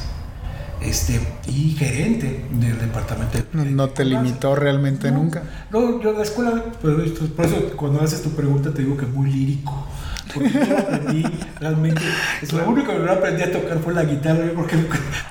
Este, 0.81 1.21
y 1.47 1.71
gerente 1.79 2.45
del 2.51 2.79
departamento 2.79 3.39
de 3.39 3.45
no, 3.53 3.65
no 3.65 3.89
te 3.89 4.05
limitó 4.05 4.55
realmente 4.55 5.11
no, 5.11 5.19
nunca. 5.19 5.43
No, 5.71 6.01
yo 6.03 6.11
en 6.11 6.17
la 6.17 6.23
escuela, 6.23 6.65
por 6.81 7.01
eso 7.01 7.27
cuando 7.77 8.03
haces 8.03 8.23
tu 8.23 8.31
pregunta 8.31 8.73
te 8.73 8.83
digo 8.83 8.97
que 8.97 9.07
es 9.07 9.13
muy 9.13 9.31
lírico. 9.31 9.87
Porque 10.33 10.51
yo 10.51 10.79
aprendí 10.79 11.25
realmente. 11.61 12.03
es 12.43 12.53
lo 12.53 12.69
único 12.69 12.93
que 12.93 12.99
no 12.99 13.13
aprendí 13.13 13.43
a 13.43 13.53
tocar 13.53 13.79
fue 13.79 13.93
la 13.95 14.05
guitarra. 14.05 14.45
Yo 14.47 14.55
creo 14.55 14.67
que. 14.67 14.77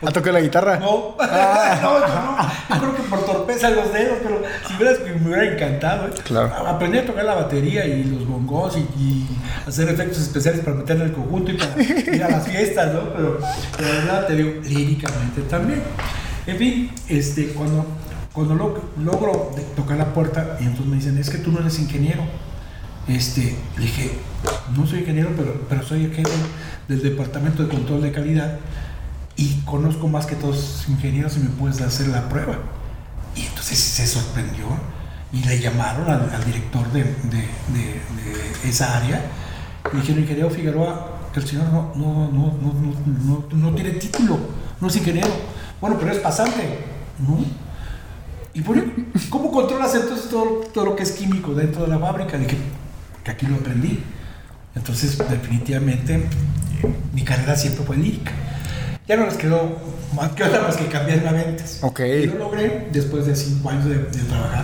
¿A 0.08 0.12
tocar 0.12 0.34
la 0.34 0.42
guitarra? 0.42 0.78
No, 0.78 1.16
no, 1.82 2.00
yo 2.00 2.08
no. 2.08 2.38
Yo 2.76 2.80
creo 2.82 2.96
que 2.96 3.04
por 3.04 3.26
torpeza 3.26 3.70
los 3.72 3.92
dedos, 3.92 4.18
pero 4.24 4.42
si 4.68 4.76
hubieras 4.76 5.00
que 5.00 5.12
me 5.14 5.28
hubiera 5.28 5.54
encantado. 5.54 6.08
¿eh? 6.08 6.12
Claro. 6.24 6.54
Aprendí 6.68 6.98
a 7.00 7.06
tocar 7.06 7.26
la 7.26 7.36
batería 7.36 7.86
y 7.86 8.04
los 8.04 8.28
bongos 8.28 8.78
y, 8.78 8.80
y 9.02 9.28
hacer 9.68 9.90
efectos 9.90 10.20
especiales 10.20 10.62
para 10.62 10.76
meter 10.78 10.96
en 10.98 11.02
el 11.04 11.12
conjunto 11.14 11.52
y 11.52 11.58
para 11.58 11.82
ir 11.82 12.24
a 12.24 12.30
las 12.30 12.48
fiestas, 12.48 12.94
¿no? 12.94 13.14
Pero 13.14 13.40
la 13.40 13.88
verdad 13.88 14.28
te 14.28 14.36
digo, 14.36 14.62
líricamente 14.64 15.42
también. 15.50 15.82
En 16.46 16.58
fin, 16.58 16.92
este, 17.10 17.48
cuando, 17.48 17.86
cuando 18.34 18.54
log- 18.56 18.82
logro 19.04 19.52
tocar 19.76 19.98
la 19.98 20.14
puerta 20.14 20.58
y 20.60 20.64
entonces 20.64 20.86
me 20.88 20.96
dicen, 20.98 21.18
es 21.18 21.30
que 21.30 21.38
tú 21.40 21.52
no 21.52 21.60
eres 21.60 21.80
ingeniero. 21.80 22.22
Este, 23.08 23.56
dije, 23.78 24.12
no 24.76 24.88
soy 24.88 25.00
ingeniero, 25.00 25.32
pero, 25.36 25.66
pero 25.70 25.84
soy 25.84 26.12
jefe 26.14 26.32
del 26.88 27.02
departamento 27.02 27.64
de 27.64 27.70
control 27.70 28.02
de 28.02 28.12
calidad 28.12 28.60
y 29.36 29.62
conozco 29.62 30.08
más 30.08 30.26
que 30.26 30.36
todos 30.36 30.56
los 30.56 30.90
ingenieros 30.90 31.38
y 31.38 31.40
me 31.40 31.50
puedes 31.50 31.82
hacer 31.82 32.08
la 32.08 32.30
prueba. 32.30 32.58
Y 33.36 33.46
entonces 33.46 33.80
se 33.80 34.06
sorprendió 34.06 34.66
y 35.32 35.44
le 35.44 35.60
llamaron 35.60 36.10
al, 36.10 36.46
director 36.46 36.92
de, 36.92 37.04
esa 38.64 38.98
área 38.98 39.22
y 39.92 39.98
dijeron, 39.98 40.22
ingeniero 40.22 40.50
Figueroa, 40.50 41.14
el 41.36 41.48
señor 41.48 41.66
no, 41.66 41.94
no, 41.96 42.32
no, 42.32 43.46
no, 43.52 43.74
tiene 43.74 43.92
título, 43.92 44.38
no 44.80 44.88
es 44.88 44.96
ingeniero. 44.96 45.30
Bueno, 45.82 45.98
pero 46.00 46.12
es 46.12 46.20
pasante. 46.20 46.80
¿No? 47.20 47.44
¿Y 48.54 48.62
qué? 48.62 49.30
cómo 49.30 49.52
controlas 49.52 49.96
entonces 49.96 50.30
todo, 50.30 50.62
todo 50.74 50.86
lo 50.86 50.96
que 50.96 51.04
es 51.04 51.12
químico 51.12 51.56
dentro 51.56 51.84
de 51.84 51.88
la 51.88 51.98
fábrica? 51.98 52.38
Dije, 52.38 52.58
que 53.24 53.32
aquí 53.32 53.48
lo 53.48 53.56
aprendí. 53.56 54.04
Entonces, 54.76 55.18
definitivamente, 55.30 56.16
eh, 56.16 56.22
mi 57.14 57.24
carrera 57.24 57.56
siempre 57.56 57.84
fue 57.86 57.98
lírica. 57.98 58.32
Ya 59.08 59.18
no 59.18 59.26
les 59.26 59.36
quedó 59.36 59.78
más 60.16 60.32
que 60.32 60.44
otra 60.44 60.62
más 60.62 60.78
que 60.78 60.86
cambiarme 60.88 61.28
a 61.30 61.34
ventas. 61.34 61.80
Ok. 61.82 62.00
Y 62.00 62.26
lo 62.28 62.36
logré 62.40 62.88
después 62.92 63.26
de 63.26 63.36
cinco 63.36 63.70
años 63.70 63.86
de, 63.86 63.98
de 63.98 64.20
trabajar 64.24 64.64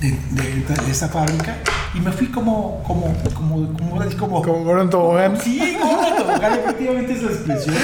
de, 0.00 0.10
de- 0.10 0.84
de 0.84 0.90
esta 0.90 1.08
fábrica 1.08 1.56
y 1.94 1.98
me 2.00 2.12
fui 2.12 2.28
como, 2.28 2.82
como, 2.84 3.12
como, 3.34 3.72
como, 3.74 3.98
como, 4.16 4.42
Como 4.42 4.70
un 4.82 4.90
tobogán. 4.90 5.40
Sí, 5.40 5.76
como 5.80 5.98
un 6.00 6.16
tobogán, 6.16 6.52
efectivamente 6.60 7.12
es 7.14 7.22
la 7.22 7.30
expresión. 7.30 7.74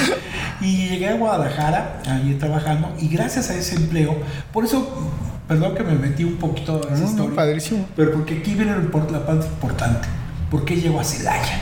Y 0.60 0.88
llegué 0.88 1.08
a 1.08 1.16
Guadalajara, 1.16 2.00
ahí 2.06 2.36
trabajando, 2.38 2.92
y 3.00 3.08
gracias 3.08 3.50
a 3.50 3.54
ese 3.54 3.74
empleo, 3.76 4.16
por 4.52 4.64
eso, 4.64 5.10
perdón 5.48 5.74
que 5.74 5.82
me 5.82 5.94
metí 5.94 6.22
un 6.24 6.36
poquito 6.36 6.80
en 6.88 6.94
esa 6.94 6.94
No, 6.94 7.00
no, 7.00 7.10
historia, 7.10 7.34
padrísimo. 7.36 7.86
pero 7.96 8.12
porque 8.12 8.38
aquí 8.38 8.54
viene 8.54 8.72
lo 8.76 9.10
la 9.10 9.26
parte 9.26 9.46
importante. 9.46 10.06
¿Por 10.54 10.64
qué 10.64 10.76
llego 10.76 11.00
a 11.00 11.04
Celaya? 11.04 11.58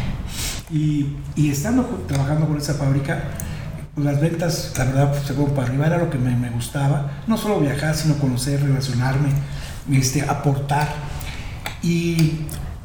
Y, 0.71 1.17
y 1.35 1.51
estando 1.51 1.83
trabajando 2.07 2.47
con 2.47 2.59
esa 2.59 2.75
fábrica, 2.75 3.23
pues 3.95 4.05
las 4.05 4.21
ventas, 4.21 4.75
la 4.77 4.85
verdad, 4.85 5.11
pues, 5.13 5.23
se 5.23 5.33
fueron 5.33 5.55
para 5.55 5.69
arriba, 5.69 5.87
era 5.87 5.97
lo 5.97 6.11
que 6.11 6.19
me, 6.19 6.37
me 6.37 6.51
gustaba. 6.51 7.11
No 7.27 7.39
solo 7.39 7.59
viajar, 7.61 7.95
sino 7.95 8.17
conocer, 8.19 8.63
relacionarme, 8.63 9.31
este, 9.91 10.21
aportar. 10.21 10.89
Y 11.83 12.41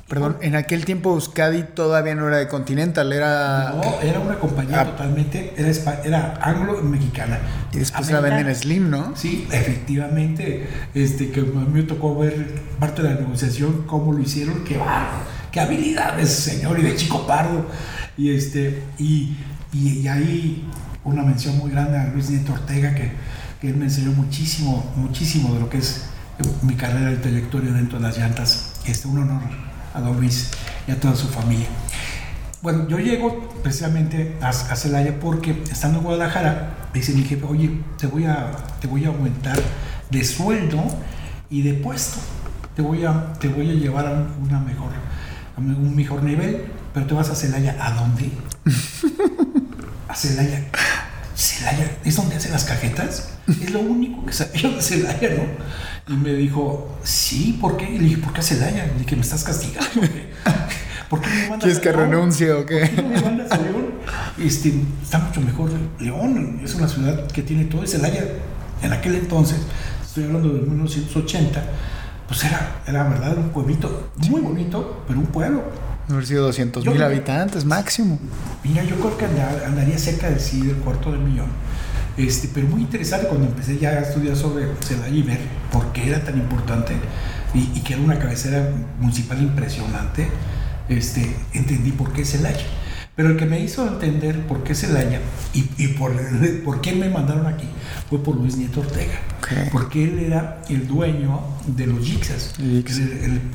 Perdón, 0.07 0.37
en 0.39 0.55
aquel 0.55 0.85
tiempo 0.85 1.13
Euskadi 1.13 1.63
todavía 1.63 2.15
no 2.15 2.29
era 2.29 2.37
de 2.37 2.47
Continental, 2.47 3.11
era. 3.11 3.73
no, 3.75 3.99
era 4.01 4.21
una 4.21 4.39
compañía 4.39 4.79
Ah. 4.79 4.85
totalmente, 4.85 5.53
era, 5.57 6.01
era 6.05 6.39
anglo-mexicana. 6.41 7.37
Y 7.73 7.79
después 7.79 8.09
la 8.11 8.19
Americana. 8.19 8.37
venden 8.45 8.55
Slim, 8.55 8.89
¿no? 8.89 9.13
Sí, 9.17 9.45
efectivamente, 9.51 10.69
este, 10.95 11.31
que 11.31 11.41
a 11.41 11.43
mí 11.43 11.67
me 11.73 11.83
tocó 11.83 12.17
ver 12.17 12.61
parte 12.79 13.01
de 13.03 13.09
la 13.13 13.19
negociación, 13.19 13.83
cómo 13.85 14.13
lo 14.13 14.19
hicieron, 14.21 14.63
qué 14.63 14.77
bárbaro, 14.77 15.35
qué 15.51 15.59
habilidades, 15.59 16.29
señor, 16.29 16.79
y 16.79 16.83
de 16.83 16.95
chico 16.95 17.25
pardo. 17.25 17.65
Y, 18.17 18.31
este, 18.31 18.83
y, 18.97 19.35
y, 19.73 20.07
ahí 20.07 20.67
una 21.03 21.23
mención 21.23 21.57
muy 21.57 21.71
grande 21.71 21.97
a 21.97 22.07
Luis 22.07 22.29
Nieto 22.29 22.53
Ortega, 22.53 22.93
que, 22.93 23.11
que 23.61 23.69
él 23.69 23.75
me 23.75 23.85
enseñó 23.85 24.11
muchísimo, 24.11 24.91
muchísimo 24.95 25.53
de 25.53 25.59
lo 25.59 25.69
que 25.69 25.77
es 25.77 26.05
mi 26.61 26.75
carrera 26.75 27.09
de 27.09 27.17
trayectoria 27.17 27.71
dentro 27.71 27.99
de 27.99 28.05
las 28.07 28.17
llantas. 28.17 28.73
Este, 28.85 29.07
un 29.07 29.19
honor 29.19 29.41
a 29.93 29.99
don 29.99 30.17
Luis 30.17 30.49
y 30.87 30.91
a 30.91 30.99
toda 30.99 31.15
su 31.15 31.27
familia. 31.27 31.67
Bueno, 32.61 32.87
yo 32.87 32.97
llego 32.97 33.49
precisamente 33.61 34.35
a, 34.41 34.51
Celaya 34.51 35.19
porque 35.19 35.63
estando 35.71 35.99
en 35.99 36.03
Guadalajara, 36.03 36.89
me 36.93 36.99
dice 36.99 37.13
mi 37.13 37.23
jefe, 37.23 37.45
oye, 37.45 37.81
te 37.97 38.07
voy 38.07 38.25
a, 38.25 38.51
te 38.81 38.87
voy 38.87 39.05
a 39.05 39.09
aumentar 39.09 39.57
de 40.09 40.23
sueldo 40.23 40.83
y 41.49 41.61
de 41.61 41.75
puesto. 41.75 42.17
Te 42.75 42.81
voy 42.81 43.05
a, 43.05 43.33
te 43.33 43.47
voy 43.47 43.69
a 43.69 43.73
llevar 43.73 44.07
a 44.07 44.11
un, 44.11 44.47
una 44.47 44.59
mejor, 44.59 44.91
a 45.57 45.59
un 45.59 45.95
mejor 45.95 46.23
nivel, 46.23 46.65
pero 46.93 47.07
te 47.07 47.13
vas 47.13 47.29
a 47.29 47.35
Celaya. 47.35 47.75
¿A 47.79 47.91
dónde? 47.91 48.29
a 50.07 50.15
Celaya. 50.15 50.63
Celaya, 51.35 51.97
¿es 52.03 52.15
donde 52.15 52.35
hacen 52.35 52.51
las 52.51 52.63
cajetas? 52.63 53.29
Es 53.47 53.71
lo 53.71 53.79
único 53.79 54.25
que 54.25 54.33
sabía 54.33 54.69
de 54.69 54.81
Celaya, 54.81 55.29
¿no? 55.35 56.13
Y 56.13 56.17
me 56.17 56.33
dijo, 56.33 56.97
sí, 57.03 57.57
¿por 57.59 57.77
qué? 57.77 57.89
Y 57.89 57.97
le 57.97 58.03
dije, 58.05 58.17
¿por 58.17 58.33
qué 58.33 58.39
a 58.39 58.43
Celaya? 58.43 58.85
Le 58.85 58.99
dije, 58.99 59.15
me 59.15 59.21
estás 59.21 59.43
castigando. 59.43 59.89
¿por 59.99 60.09
qué? 60.09 60.27
¿Por 61.09 61.21
qué 61.21 61.29
me 61.29 61.49
mandas 61.49 61.59
¿Quieres 61.59 61.77
a 61.77 61.81
que 61.81 61.91
renuncie 61.91 62.51
o 62.51 62.57
¿Por 62.57 62.65
qué 62.65 62.91
qué? 62.95 63.01
no 63.01 63.09
me 63.09 63.21
mandas 63.21 63.51
a 63.51 63.57
León? 63.57 63.87
Este, 64.37 64.73
está 65.01 65.19
mucho 65.19 65.41
mejor 65.41 65.71
León, 65.99 66.59
es 66.63 66.75
una 66.75 66.87
ciudad 66.87 67.27
que 67.27 67.41
tiene 67.41 67.65
todo. 67.65 67.83
Y 67.83 67.87
Celaya, 67.87 68.25
en 68.81 68.93
aquel 68.93 69.15
entonces, 69.15 69.57
estoy 70.03 70.25
hablando 70.25 70.49
de 70.49 70.61
1980, 70.61 71.63
pues 72.27 72.43
era, 72.43 72.81
era 72.85 73.03
verdad, 73.03 73.37
un 73.37 73.49
pueblito 73.49 74.09
muy 74.29 74.41
bonito, 74.41 75.03
pero 75.07 75.19
un 75.19 75.27
pueblo. 75.27 75.63
Haber 76.09 76.25
sido 76.25 76.45
200 76.45 76.83
Yo 76.83 76.91
mil 76.93 77.03
habitantes 77.03 77.65
máximo. 77.65 78.19
Mira, 78.63 78.83
yo 78.83 78.95
creo 78.95 79.17
que 79.17 79.25
anda- 79.25 79.63
andaría 79.65 79.97
cerca 79.97 80.29
de 80.29 80.39
sí, 80.39 80.61
del 80.61 80.77
cuarto 80.77 81.11
del 81.11 81.19
millón. 81.21 81.47
Este, 82.17 82.49
pero 82.53 82.67
muy 82.67 82.81
interesante 82.81 83.27
cuando 83.27 83.45
empecé 83.47 83.77
ya 83.77 83.89
a 83.89 83.99
estudiar 83.99 84.35
sobre 84.35 84.65
Celaya 84.83 85.09
y 85.13 85.21
ver 85.21 85.39
por 85.71 85.91
qué 85.93 86.09
era 86.09 86.23
tan 86.23 86.37
importante 86.37 86.93
y, 87.53 87.59
y 87.77 87.81
que 87.81 87.93
era 87.93 88.01
una 88.01 88.17
cabecera 88.17 88.69
municipal 88.99 89.39
impresionante, 89.41 90.27
este, 90.89 91.35
entendí 91.53 91.91
por 91.91 92.11
qué 92.13 92.25
Celaya. 92.25 92.65
Pero 93.15 93.29
el 93.29 93.37
que 93.37 93.45
me 93.45 93.59
hizo 93.59 93.85
entender 93.87 94.47
por 94.47 94.63
qué 94.63 94.73
Celaya 94.75 95.19
y, 95.53 95.69
y 95.77 95.87
por, 95.89 96.11
por 96.65 96.81
qué 96.81 96.93
me 96.93 97.09
mandaron 97.09 97.45
aquí 97.47 97.67
fue 98.09 98.23
por 98.23 98.35
Luis 98.35 98.55
Nieto 98.57 98.79
Ortega. 98.79 99.19
Ok. 99.49 99.71
Porque 99.71 100.03
él 100.03 100.19
era 100.19 100.61
el 100.69 100.87
dueño 100.87 101.39
de 101.67 101.87
los 101.87 102.05
Jixas. 102.05 102.53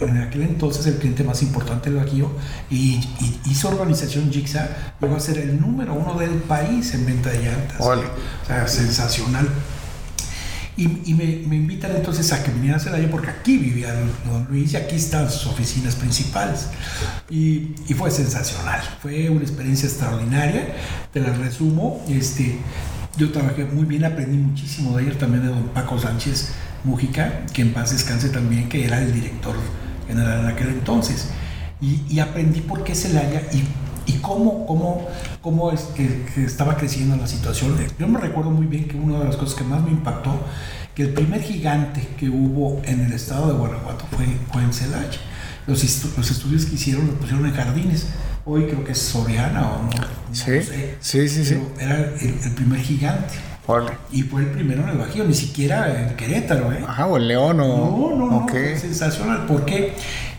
En 0.00 0.18
aquel 0.18 0.42
entonces 0.42 0.86
el 0.86 0.96
cliente 0.96 1.22
más 1.24 1.42
importante 1.42 1.90
del 1.90 1.98
Bajío 2.04 2.30
y, 2.70 2.94
y 3.20 3.40
hizo 3.50 3.68
organización 3.68 4.30
Jixa, 4.32 4.94
llegó 5.00 5.16
a 5.16 5.20
ser 5.20 5.38
el 5.38 5.60
número 5.60 5.94
uno 5.94 6.18
del 6.18 6.30
país 6.30 6.94
en 6.94 7.04
venta 7.06 7.30
de 7.30 7.42
llantas. 7.42 7.80
O 8.42 8.46
sea, 8.46 8.66
sensacional. 8.68 9.48
Y, 10.74 10.84
y 11.04 11.12
me, 11.14 11.46
me 11.46 11.56
invitan 11.56 11.94
entonces 11.94 12.32
a 12.32 12.42
que 12.42 12.50
viniera 12.50 12.78
a 12.78 12.80
Celaya 12.80 13.10
porque 13.10 13.28
aquí 13.28 13.58
vivía 13.58 13.92
don- 13.92 14.10
don 14.24 14.46
Luis 14.48 14.72
y 14.72 14.76
aquí 14.78 14.96
están 14.96 15.30
sus 15.30 15.46
oficinas 15.48 15.96
principales. 15.96 16.68
Y, 17.28 17.74
y 17.88 17.94
fue 17.94 18.10
sensacional, 18.10 18.80
fue 19.02 19.28
una 19.28 19.42
experiencia 19.42 19.86
extraordinaria, 19.86 20.74
te 21.12 21.20
la 21.20 21.34
resumo. 21.34 22.02
Este, 22.08 22.56
yo 23.16 23.30
trabajé 23.30 23.64
muy 23.64 23.84
bien, 23.84 24.04
aprendí 24.04 24.38
muchísimo 24.38 24.96
de 24.96 25.02
ayer 25.02 25.18
también 25.18 25.42
de 25.42 25.48
don 25.50 25.68
Paco 25.68 25.98
Sánchez 25.98 26.52
Mujica, 26.84 27.44
que 27.52 27.62
en 27.62 27.72
paz 27.72 27.92
descanse 27.92 28.30
también, 28.30 28.68
que 28.68 28.84
era 28.84 29.00
el 29.02 29.12
director 29.12 29.54
general 30.08 30.40
en 30.40 30.46
aquel 30.46 30.68
entonces. 30.68 31.28
Y, 31.80 32.20
aprendí 32.20 32.60
por 32.60 32.84
qué 32.84 32.94
Celaya 32.94 33.42
y, 33.52 33.64
y 34.12 34.18
cómo, 34.18 34.66
cómo, 34.66 35.08
cómo 35.40 35.72
estaba 35.72 36.76
creciendo 36.76 37.16
la 37.16 37.26
situación. 37.26 37.76
Yo 37.98 38.06
me 38.06 38.20
recuerdo 38.20 38.50
muy 38.50 38.66
bien 38.66 38.86
que 38.86 38.96
una 38.96 39.18
de 39.18 39.24
las 39.24 39.36
cosas 39.36 39.56
que 39.56 39.64
más 39.64 39.82
me 39.82 39.90
impactó, 39.90 40.32
que 40.94 41.02
el 41.02 41.10
primer 41.12 41.42
gigante 41.42 42.06
que 42.16 42.30
hubo 42.30 42.80
en 42.84 43.00
el 43.00 43.12
estado 43.12 43.48
de 43.48 43.54
Guanajuato 43.54 44.04
fue, 44.12 44.26
fue 44.52 44.62
en 44.62 44.72
Celaya. 44.72 45.18
Los, 45.66 45.82
los 46.16 46.30
estudios 46.30 46.66
que 46.66 46.76
hicieron 46.76 47.08
los 47.08 47.16
pusieron 47.16 47.46
en 47.46 47.52
jardines. 47.52 48.06
Hoy 48.44 48.64
creo 48.66 48.82
que 48.84 48.92
es 48.92 48.98
Soriana 48.98 49.70
o 49.72 49.82
no. 49.84 49.90
no 49.90 50.34
Sí, 50.34 50.62
sé. 50.62 50.96
sí, 51.00 51.28
sí, 51.28 51.44
sí. 51.44 51.58
Pero 51.76 51.90
Era 51.90 51.98
el, 52.20 52.38
el 52.44 52.50
primer 52.54 52.80
gigante. 52.80 53.34
Órale. 53.66 53.92
Y 54.10 54.22
fue 54.22 54.42
el 54.42 54.48
primero 54.48 54.82
en 54.82 54.88
el 54.88 54.98
Bajío, 54.98 55.22
ni 55.24 55.34
siquiera 55.34 56.02
en 56.08 56.16
Querétaro, 56.16 56.72
¿eh? 56.72 56.84
Ajá, 56.86 57.06
o 57.06 57.16
el 57.16 57.28
León 57.28 57.60
o. 57.60 57.66
No, 58.10 58.16
no, 58.16 58.40
no, 58.40 58.48
sensacional. 58.76 59.46
¿Por 59.46 59.64
qué? 59.64 59.92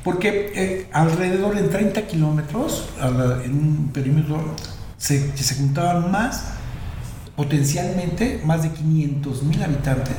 Porque 0.04 0.52
eh, 0.54 0.88
alrededor 0.92 1.56
de 1.56 1.62
30 1.70 2.02
kilómetros, 2.08 2.90
en 3.46 3.52
un 3.54 3.90
perímetro, 3.94 4.54
se, 4.98 5.36
se 5.38 5.56
juntaban 5.56 6.12
más, 6.12 6.44
potencialmente, 7.38 8.42
más 8.46 8.64
de 8.64 8.72
500 8.72 9.44
mil 9.44 9.64
habitantes 9.64 10.16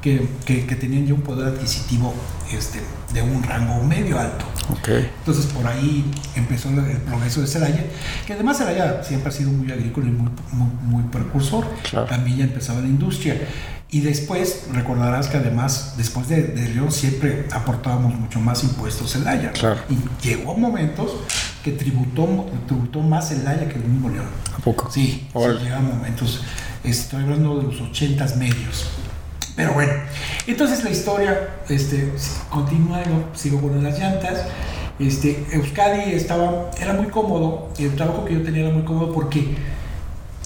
que, 0.00 0.28
que- 0.44 0.64
que 0.66 0.76
tenían 0.76 1.06
ya 1.06 1.14
un 1.14 1.22
poder 1.22 1.48
adquisitivo 1.48 2.14
este, 2.56 2.78
de 3.12 3.22
un 3.22 3.42
rango 3.42 3.82
medio 3.82 4.18
alto. 4.18 4.44
Ok. 4.70 4.88
Entonces 4.88 5.46
por 5.46 5.66
ahí 5.66 6.04
empezó 6.34 6.68
el 6.70 6.98
progreso 7.02 7.40
de 7.40 7.46
Celaya, 7.46 7.84
que 8.26 8.32
además 8.32 8.58
Celaya 8.58 9.02
siempre 9.02 9.28
ha 9.30 9.32
sido 9.32 9.50
muy 9.50 9.70
agrícola 9.70 10.06
y 10.08 10.10
muy, 10.10 10.30
muy, 10.52 10.68
muy 10.82 11.02
precursor. 11.04 11.66
Claro. 11.88 12.06
También 12.06 12.38
ya 12.38 12.44
empezaba 12.44 12.80
la 12.80 12.88
industria. 12.88 13.36
Y 13.88 14.00
después, 14.00 14.64
recordarás 14.72 15.28
que 15.28 15.36
además, 15.36 15.94
después 15.96 16.28
de, 16.28 16.42
de 16.42 16.68
León, 16.70 16.90
siempre 16.90 17.46
aportábamos 17.52 18.14
mucho 18.14 18.40
más 18.40 18.64
impuestos 18.64 19.12
Celaya. 19.12 19.52
Claro. 19.52 19.80
Y 19.88 20.26
llegó 20.26 20.56
momentos 20.56 21.12
que 21.62 21.72
tributó, 21.72 22.46
tributó 22.66 23.00
más 23.00 23.28
Celaya 23.28 23.68
que 23.68 23.76
el 23.76 23.84
mismo 23.84 24.08
León. 24.08 24.26
¿A 24.54 24.58
poco? 24.58 24.90
Sí, 24.90 25.28
sí, 25.32 25.38
llegaban 25.62 25.86
momentos. 25.86 26.42
Estoy 26.82 27.22
hablando 27.22 27.58
de 27.58 27.62
los 27.64 27.80
ochentas 27.80 28.36
medios. 28.36 28.86
Pero 29.56 29.72
bueno, 29.72 29.92
entonces 30.46 30.84
la 30.84 30.90
historia 30.90 31.48
este, 31.68 32.12
continúa, 32.50 33.02
yo 33.04 33.30
sigo 33.34 33.60
con 33.60 33.82
las 33.82 33.98
llantas. 33.98 34.42
Este, 34.98 35.44
Euskadi 35.50 36.12
estaba, 36.12 36.70
era 36.78 36.92
muy 36.92 37.06
cómodo, 37.06 37.70
el 37.78 37.94
trabajo 37.96 38.24
que 38.24 38.34
yo 38.34 38.42
tenía 38.42 38.64
era 38.66 38.72
muy 38.72 38.84
cómodo 38.84 39.12
porque 39.12 39.56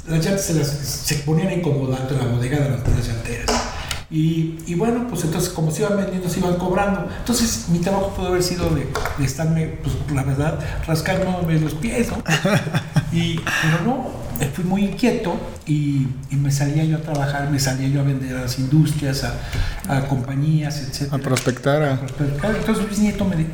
las 0.07 0.25
llantas 0.25 0.45
se, 0.45 0.55
las, 0.55 0.69
se 0.69 1.17
ponían 1.17 1.53
incomodando 1.53 2.15
en 2.15 2.19
la 2.19 2.33
bodega 2.33 2.59
de 2.59 2.71
las, 2.71 2.85
de 2.85 2.91
las 2.95 3.07
llanteras. 3.07 3.71
Y, 4.13 4.59
y 4.67 4.75
bueno, 4.75 5.07
pues 5.09 5.23
entonces 5.25 5.51
como 5.51 5.71
se 5.71 5.83
iban 5.83 5.97
vendiendo, 5.97 6.29
se 6.29 6.41
iban 6.41 6.57
cobrando. 6.57 7.09
Entonces 7.19 7.69
mi 7.69 7.79
trabajo 7.79 8.13
pudo 8.15 8.29
haber 8.29 8.43
sido 8.43 8.69
de, 8.71 8.89
de 9.19 9.25
estarme, 9.25 9.67
pues 9.83 9.95
la 10.13 10.23
verdad, 10.25 10.59
rascándome 10.87 11.61
los 11.61 11.75
pies, 11.75 12.09
¿no? 12.11 12.23
Y, 13.13 13.41
pero 13.63 13.85
no, 13.85 14.07
fui 14.47 14.65
muy 14.65 14.85
inquieto 14.85 15.39
y, 15.67 16.09
y 16.31 16.37
me 16.37 16.51
salía 16.51 16.85
yo 16.85 16.97
a 16.97 17.01
trabajar, 17.01 17.51
me 17.51 17.59
salía 17.61 17.89
yo 17.89 18.01
a 18.01 18.05
vender 18.05 18.37
a 18.37 18.43
las 18.43 18.59
industrias, 18.59 19.25
a, 19.25 19.97
a 19.97 20.07
compañías, 20.07 20.81
etc. 20.81 21.13
A 21.13 21.19
prospectar 21.19 21.83
a. 21.83 22.01
Entonces 22.59 22.85
Luis 22.87 22.99
Nieto 22.99 23.25
me 23.25 23.47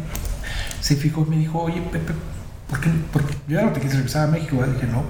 se 0.80 0.96
fijó 0.96 1.24
y 1.26 1.30
me 1.30 1.36
dijo, 1.38 1.60
oye 1.60 1.82
Pepe, 1.90 2.12
¿por 2.68 2.80
qué, 2.80 2.90
por 3.12 3.24
qué- 3.26 3.34
yo 3.48 3.58
ya 3.58 3.62
no 3.66 3.72
te 3.72 3.80
quieres 3.80 3.96
regresar 3.96 4.28
a 4.28 4.30
México? 4.30 4.56
Dije, 4.56 4.86
no, 4.86 5.02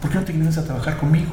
¿por 0.00 0.10
qué 0.10 0.16
no 0.18 0.24
te 0.24 0.32
vienes 0.32 0.58
a 0.58 0.64
trabajar 0.64 0.96
conmigo? 0.96 1.30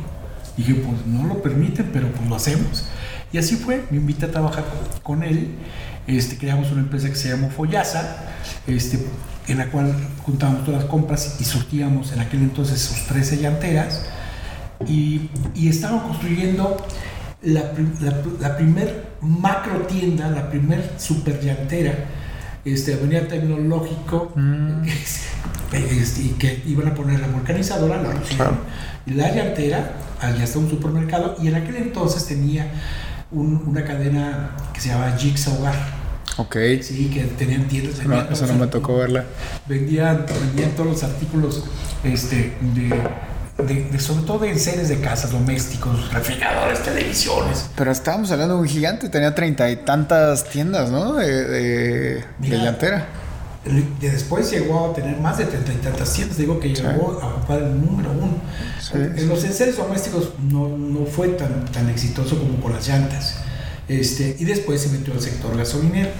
Dije, 0.56 0.76
pues 0.76 1.06
no 1.08 1.26
lo 1.26 1.42
permiten, 1.42 1.90
pero 1.92 2.12
pues 2.12 2.30
lo 2.30 2.36
hacemos. 2.36 2.86
Y 3.32 3.38
así 3.38 3.56
fue, 3.56 3.86
me 3.92 3.98
invita 3.98 4.26
a 4.28 4.30
trabajar 4.32 4.66
con, 5.04 5.24
él. 5.24 5.56
Este, 6.08 6.38
creamos 6.38 6.72
una 6.72 6.82
empresa 6.82 7.08
que 7.10 7.16
se 7.16 7.30
llamó 7.30 7.50
Follasa, 7.50 8.26
este, 8.68 9.00
en 9.50 9.58
la 9.58 9.68
cual 9.68 9.94
juntábamos 10.24 10.64
todas 10.66 10.82
las 10.84 10.90
compras 10.90 11.38
y 11.40 11.44
surtíamos 11.44 12.12
en 12.14 12.20
aquel 12.22 12.42
entonces 12.42 12.80
sus 12.82 13.06
13 13.08 13.38
llanteras. 13.38 14.06
Y, 14.88 15.30
y 15.56 15.68
estaban 15.68 16.00
construyendo 16.00 16.78
la, 17.42 17.62
la, 18.02 18.14
la 18.40 18.56
primer 18.58 19.10
macro 19.22 19.82
tienda, 19.88 20.30
la 20.30 20.50
primer 20.50 20.94
super 20.98 21.42
llantera, 21.42 21.94
este, 22.64 22.94
Avenida 22.94 23.28
Tecnológico, 23.28 24.32
Mm. 24.36 24.84
este, 25.74 26.22
y 26.22 26.30
que 26.40 26.64
iban 26.66 26.88
a 26.88 26.94
poner 26.96 27.20
la 27.20 27.28
vulcanizadora, 27.28 28.02
la 28.02 28.14
Claro. 28.22 28.58
y 29.06 29.12
la 29.12 29.34
llantera, 29.34 29.92
allá 30.22 30.44
está 30.44 30.60
un 30.60 30.70
supermercado, 30.70 31.36
y 31.42 31.48
en 31.48 31.56
aquel 31.56 31.76
entonces 31.78 32.26
tenía 32.26 32.72
un- 33.32 33.64
una 33.68 33.84
cadena 33.84 34.52
que 34.74 34.82
se 34.82 34.90
llamaba 34.90 35.12
Jigsaw 35.18 35.60
Hogar, 35.60 35.76
Ok. 36.40 36.56
sí, 36.82 37.10
que 37.14 37.24
tenían 37.38 37.68
tiendas. 37.68 38.06
No, 38.06 38.20
eso 38.32 38.48
no 38.48 38.54
me 38.56 38.68
tocó 38.68 38.98
verla. 38.98 39.26
vendían, 39.68 40.26
vendían 40.42 40.72
todos 40.72 40.90
los 40.90 41.04
artículos 41.04 41.64
este, 42.04 42.54
de, 42.74 42.90
de- 43.66 43.84
de- 43.92 44.00
sobre 44.00 44.24
todo 44.26 44.40
de 44.40 44.52
enseres 44.52 44.88
de 44.88 45.00
casas, 45.02 45.32
domésticos, 45.32 46.12
refrigeradores, 46.14 46.82
televisiones. 46.82 47.70
Pero 47.76 47.92
estábamos 47.92 48.32
hablando 48.32 48.56
de 48.56 48.62
un 48.62 48.68
gigante, 48.68 49.10
tenía 49.10 49.36
treinta 49.36 49.70
y 49.70 49.76
tantas 49.78 50.46
tiendas, 50.46 50.90
¿no? 50.90 51.16
De, 51.16 51.28
de, 51.46 51.60
de 52.16 52.24
Mira. 52.40 52.64
llantera. 52.64 53.06
Y 53.66 54.06
después 54.06 54.50
llegó 54.50 54.90
a 54.92 54.94
tener 54.94 55.18
más 55.20 55.38
de 55.38 55.44
treinta 55.46 55.74
y 55.74 55.76
tantas 55.76 56.14
tiendas, 56.14 56.38
digo 56.38 56.58
que 56.62 56.70
llegó 56.74 57.20
a 57.22 57.28
ocupar 57.36 57.60
el 57.62 57.86
número 57.86 58.12
uno. 58.14 58.38
Sí, 58.82 58.92
en 58.96 59.20
sí. 59.20 59.26
los 59.26 59.44
enseres 59.44 59.76
domésticos 59.76 60.30
no, 60.50 60.70
no 60.78 61.06
fue 61.06 61.28
tan, 61.30 61.66
tan 61.66 61.90
exitoso 61.90 62.40
como 62.40 62.62
con 62.62 62.72
las 62.72 62.88
llantas. 62.88 63.36
Este, 63.90 64.36
y 64.40 64.46
después 64.46 64.82
se 64.82 64.90
metió 64.90 65.14
al 65.14 65.20
sector 65.20 65.58
gasolinero. 65.58 66.12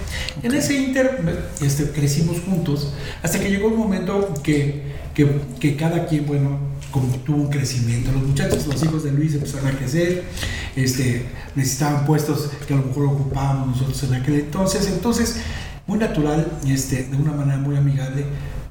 En 0.42 0.52
ese 0.54 0.76
inter 0.76 1.48
este, 1.62 1.90
crecimos 1.90 2.40
juntos 2.40 2.92
hasta 3.22 3.38
que 3.38 3.48
llegó 3.48 3.68
un 3.68 3.76
momento 3.76 4.34
que, 4.42 4.82
que, 5.14 5.40
que 5.60 5.76
cada 5.76 6.06
quien, 6.06 6.26
bueno, 6.26 6.58
como 6.90 7.06
tuvo 7.18 7.36
un 7.36 7.48
crecimiento. 7.48 8.10
Los 8.10 8.22
muchachos, 8.22 8.66
los 8.66 8.82
hijos 8.82 9.04
de 9.04 9.12
Luis 9.12 9.34
empezaron 9.34 9.68
a 9.68 9.78
crecer, 9.78 10.24
este, 10.74 11.26
necesitaban 11.54 12.04
puestos 12.06 12.50
que 12.66 12.74
a 12.74 12.76
lo 12.78 12.86
mejor 12.86 13.06
ocupábamos 13.06 13.68
nosotros 13.68 14.02
en 14.02 14.14
aquel 14.14 14.34
entonces. 14.34 14.88
Entonces, 14.88 15.36
muy 15.86 15.98
natural, 15.98 16.50
este, 16.66 17.04
de 17.04 17.16
una 17.16 17.32
manera 17.32 17.58
muy 17.58 17.76
amigable, 17.76 18.24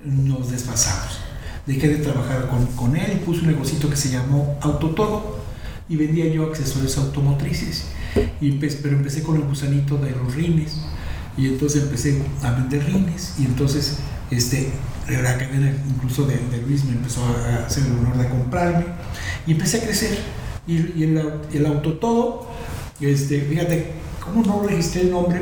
nos 0.03 0.51
desfasamos. 0.51 1.19
Dejé 1.65 1.87
de 1.87 1.97
trabajar 1.97 2.49
con, 2.49 2.65
con 2.67 2.97
él 2.97 3.13
y 3.13 3.25
puse 3.25 3.41
un 3.41 3.47
negocito 3.47 3.89
que 3.89 3.95
se 3.95 4.09
llamó 4.09 4.57
Autotodo 4.61 5.39
y 5.87 5.95
vendía 5.95 6.27
yo 6.27 6.47
accesorios 6.47 6.97
automotrices. 6.97 7.85
Y 8.41 8.51
empe- 8.51 8.77
pero 8.81 8.95
empecé 8.95 9.23
con 9.23 9.35
el 9.37 9.43
gusanito 9.43 9.97
de 9.97 10.11
los 10.11 10.33
rines 10.35 10.77
y 11.37 11.47
entonces 11.47 11.83
empecé 11.83 12.21
a 12.43 12.51
vender 12.51 12.83
rines 12.85 13.35
y 13.39 13.45
entonces 13.45 13.99
este, 14.31 14.71
la 15.09 15.37
cadena 15.37 15.71
incluso 15.87 16.25
de, 16.25 16.35
de 16.37 16.61
Luis 16.65 16.83
me 16.85 16.91
empezó 16.93 17.21
a 17.25 17.65
hacer 17.65 17.83
el 17.85 17.93
honor 17.93 18.17
de 18.17 18.27
comprarme 18.29 18.85
y 19.47 19.51
empecé 19.53 19.77
a 19.79 19.83
crecer. 19.83 20.17
Y, 20.67 20.73
y 20.99 21.03
el, 21.03 21.21
el 21.53 21.65
Autotodo, 21.65 22.47
este, 23.01 23.41
fíjate, 23.41 23.91
¿cómo 24.23 24.43
no 24.45 24.67
registré 24.67 25.01
el 25.01 25.11
nombre? 25.11 25.41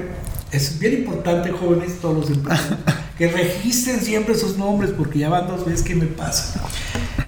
Es 0.51 0.80
bien 0.80 0.99
importante, 0.99 1.51
jóvenes, 1.51 1.97
todos 1.99 2.17
los 2.17 2.30
empresarios, 2.30 2.80
que 3.17 3.27
registren 3.30 3.99
siempre 3.99 4.36
sus 4.36 4.58
nombres, 4.58 4.91
porque 4.91 5.19
ya 5.19 5.27
van 5.30 5.47
dos 5.47 5.65
veces 5.65 5.84
que 5.84 5.95
me 5.95 6.06
pasa. 6.06 6.63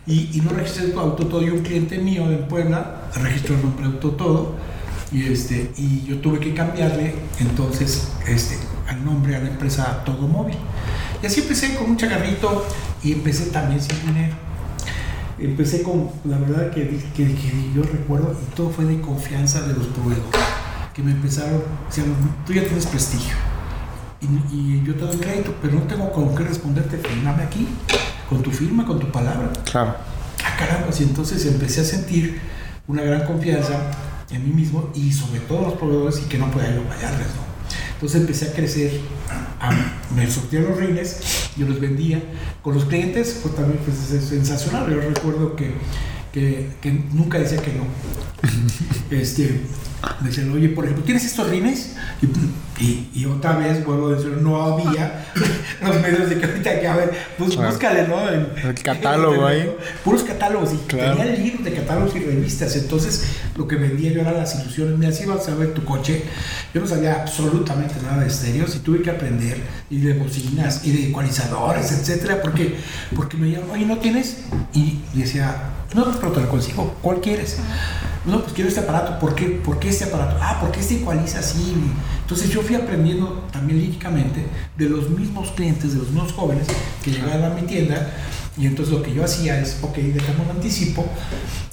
Y, 0.08 0.30
y 0.34 0.41
no 0.41 0.52
registré 0.52 0.86
el 0.86 0.97
Autotodo, 0.97 1.41
y 1.45 1.49
un 1.49 1.60
cliente 1.62 1.97
mío 1.97 2.32
en 2.32 2.47
Puebla 2.47 3.10
registró 3.21 3.56
el 3.56 3.63
nombre 3.63 3.86
Autotodo, 3.88 4.56
y, 5.12 5.32
este, 5.32 5.72
y 5.78 6.06
yo 6.06 6.19
tuve 6.19 6.39
que 6.39 6.54
cambiarle 6.54 7.15
entonces 7.39 8.10
este, 8.28 8.58
al 8.88 9.04
nombre 9.04 9.36
a 9.36 9.39
la 9.39 9.50
empresa 9.50 10.04
Todo 10.06 10.28
Móvil. 10.28 10.58
Y 11.22 11.26
así 11.26 11.41
empecé 11.41 11.76
con 11.76 11.91
un 11.91 11.98
chagarrito 11.98 12.65
y 13.04 13.13
empecé 13.13 13.48
también 13.48 13.82
sin 13.82 14.00
dinero. 14.06 14.36
Empecé 15.39 15.84
con, 15.84 16.10
la 16.26 16.38
verdad 16.38 16.69
que, 16.72 17.00
que, 17.15 17.26
que 17.34 17.72
yo 17.74 17.82
recuerdo, 17.84 18.38
y 18.41 18.56
todo 18.56 18.69
fue 18.69 18.86
de 18.86 19.00
confianza 19.00 19.62
de 19.62 19.74
los 19.74 19.88
proveedores, 19.88 20.41
que 20.93 21.02
me 21.02 21.12
empezaron, 21.12 21.63
decían, 21.88 22.13
tú 22.45 22.52
ya 22.52 22.63
tienes 22.65 22.86
prestigio, 22.86 23.36
y, 24.19 24.54
y 24.54 24.84
yo 24.86 24.95
te 24.95 25.06
doy 25.06 25.15
crédito, 25.15 25.56
pero 25.62 25.76
no 25.76 25.84
tengo 25.84 26.12
con 26.12 26.36
qué 26.36 26.43
responderte, 26.43 26.98
firmame 26.98 27.43
aquí, 27.43 27.69
con 28.28 28.43
tu 28.43 28.52
firma, 28.52 28.86
con 28.86 29.00
tu 29.00 29.10
palabra. 29.12 29.50
Claro. 29.63 29.95
Ah, 30.43 30.58
caramba, 30.58 30.88
y 30.98 31.04
entonces 31.04 31.45
empecé 31.45 31.82
a 31.82 31.86
sentir 31.86 32.41
una 32.88 33.04
gran 33.04 33.26
confianza 33.26 33.80
en 34.32 34.48
mí 34.48 34.54
mismo 34.62 34.89
y 34.96 35.12
sobre 35.12 35.39
todo 35.42 35.62
los 35.63 35.74
proveedores 35.74 36.20
y 36.20 36.30
que 36.30 36.38
no 36.38 36.50
podía 36.52 36.76
yo 36.76 36.84
fallarles, 36.84 37.28
¿no? 37.36 37.50
Entonces 37.94 38.22
empecé 38.22 38.50
a 38.50 38.54
crecer, 38.54 38.92
a- 39.60 39.72
me 40.15 40.30
surtían 40.30 40.63
los 40.70 40.78
rines, 40.78 41.20
yo 41.58 41.68
los 41.68 41.80
vendía. 41.82 42.22
Con 42.62 42.76
los 42.76 42.86
clientes 42.86 43.39
fue 43.42 43.52
también 43.52 43.80
pues, 43.84 44.12
es 44.12 44.24
sensacional. 44.30 44.89
Yo 44.89 45.02
recuerdo 45.02 45.56
que, 45.56 45.74
que, 46.32 46.70
que 46.82 46.92
nunca 47.12 47.39
decía 47.39 47.62
que 47.62 47.74
no. 47.74 47.84
Este, 49.12 49.62
me 50.22 50.30
decían, 50.30 50.52
oye, 50.52 50.70
por 50.70 50.86
ejemplo, 50.86 51.04
¿tienes 51.06 51.26
estos 51.26 51.50
rines? 51.50 51.96
Y, 52.22 52.84
y, 52.84 53.10
y 53.14 53.26
otra 53.26 53.58
vez 53.58 53.84
vuelvo 53.86 54.08
a 54.08 54.12
decir, 54.16 54.30
no 54.42 54.62
había 54.64 55.26
los 55.86 56.02
medios 56.02 56.30
de 56.30 56.40
que 56.40 56.46
ahorita 56.46 56.80
que 56.80 56.88
a 56.88 56.96
ver, 56.96 57.12
pues 57.38 57.52
Claro. 57.52 57.70
búscale, 57.70 58.08
¿no? 58.08 58.30
En- 58.30 58.48
El 58.64 58.74
catálogo 58.76 59.46
ahí. 59.46 59.70
Puros 60.06 60.24
catálogos 60.24 60.74
y 60.74 60.78
Claro. 60.88 61.18
tenía 61.18 61.36
libros 61.36 61.66
de 61.66 61.74
catálogos 61.74 62.16
y 62.16 62.20
revistas. 62.20 62.76
Entonces, 62.78 63.26
lo 63.58 63.68
que 63.68 63.76
vendía 63.76 64.12
yo 64.14 64.22
eran 64.22 64.36
las 64.36 64.56
ilusiones. 64.62 64.98
Mira, 64.98 65.12
si 65.12 65.24
ibas 65.24 65.48
a 65.50 65.56
ver 65.56 65.74
tu 65.74 65.84
coche, 65.84 66.24
yo 66.74 66.80
no 66.82 66.88
sabía 66.88 67.22
absolutamente 67.22 67.96
nada 68.02 68.22
de 68.22 68.28
estéreos 68.28 68.74
y 68.76 68.80
tuve 68.80 69.02
que 69.02 69.10
aprender 69.10 69.58
y 69.90 70.00
de 70.00 70.14
bocinas 70.14 70.86
y 70.86 70.92
de 70.92 71.10
ecualizadores, 71.10 71.92
etcétera, 71.92 72.42
porque, 72.42 72.76
porque 73.16 73.36
me 73.36 73.52
llamaban, 73.52 73.72
oye, 73.76 73.86
¿no 73.86 73.98
tienes? 73.98 74.38
Y 74.74 75.00
decía, 75.14 75.56
no, 75.94 76.06
pero 76.20 76.32
te 76.32 76.40
lo 76.42 76.50
consigo, 76.50 76.96
¿cuál 77.02 77.20
quieres? 77.20 77.58
No, 78.25 78.41
pues 78.41 78.53
quiero 78.53 78.67
este 78.67 78.82
aparato. 78.82 79.17
¿Por 79.19 79.34
qué? 79.34 79.45
¿Por 79.45 79.79
qué 79.79 79.89
este 79.89 80.05
aparato? 80.05 80.38
Ah, 80.41 80.58
porque 80.60 80.82
este 80.82 80.95
ecualiza 80.95 81.39
así. 81.39 81.73
Entonces 82.21 82.49
yo 82.49 82.62
fui 82.62 82.75
aprendiendo 82.75 83.47
también 83.51 83.79
líricamente 83.79 84.45
de 84.77 84.89
los 84.89 85.10
mismos 85.10 85.51
clientes, 85.51 85.93
de 85.93 85.99
los 85.99 86.10
mismos 86.10 86.34
jóvenes 86.34 86.67
que 87.03 87.12
llegaban 87.12 87.43
a 87.43 87.49
mi 87.55 87.62
tienda. 87.62 88.12
Y 88.58 88.65
entonces 88.65 88.93
lo 88.93 89.01
que 89.01 89.13
yo 89.13 89.23
hacía 89.23 89.62
es, 89.62 89.79
ok, 89.82 89.95
dejamos 89.95 90.45
un 90.45 90.51
anticipo. 90.58 91.05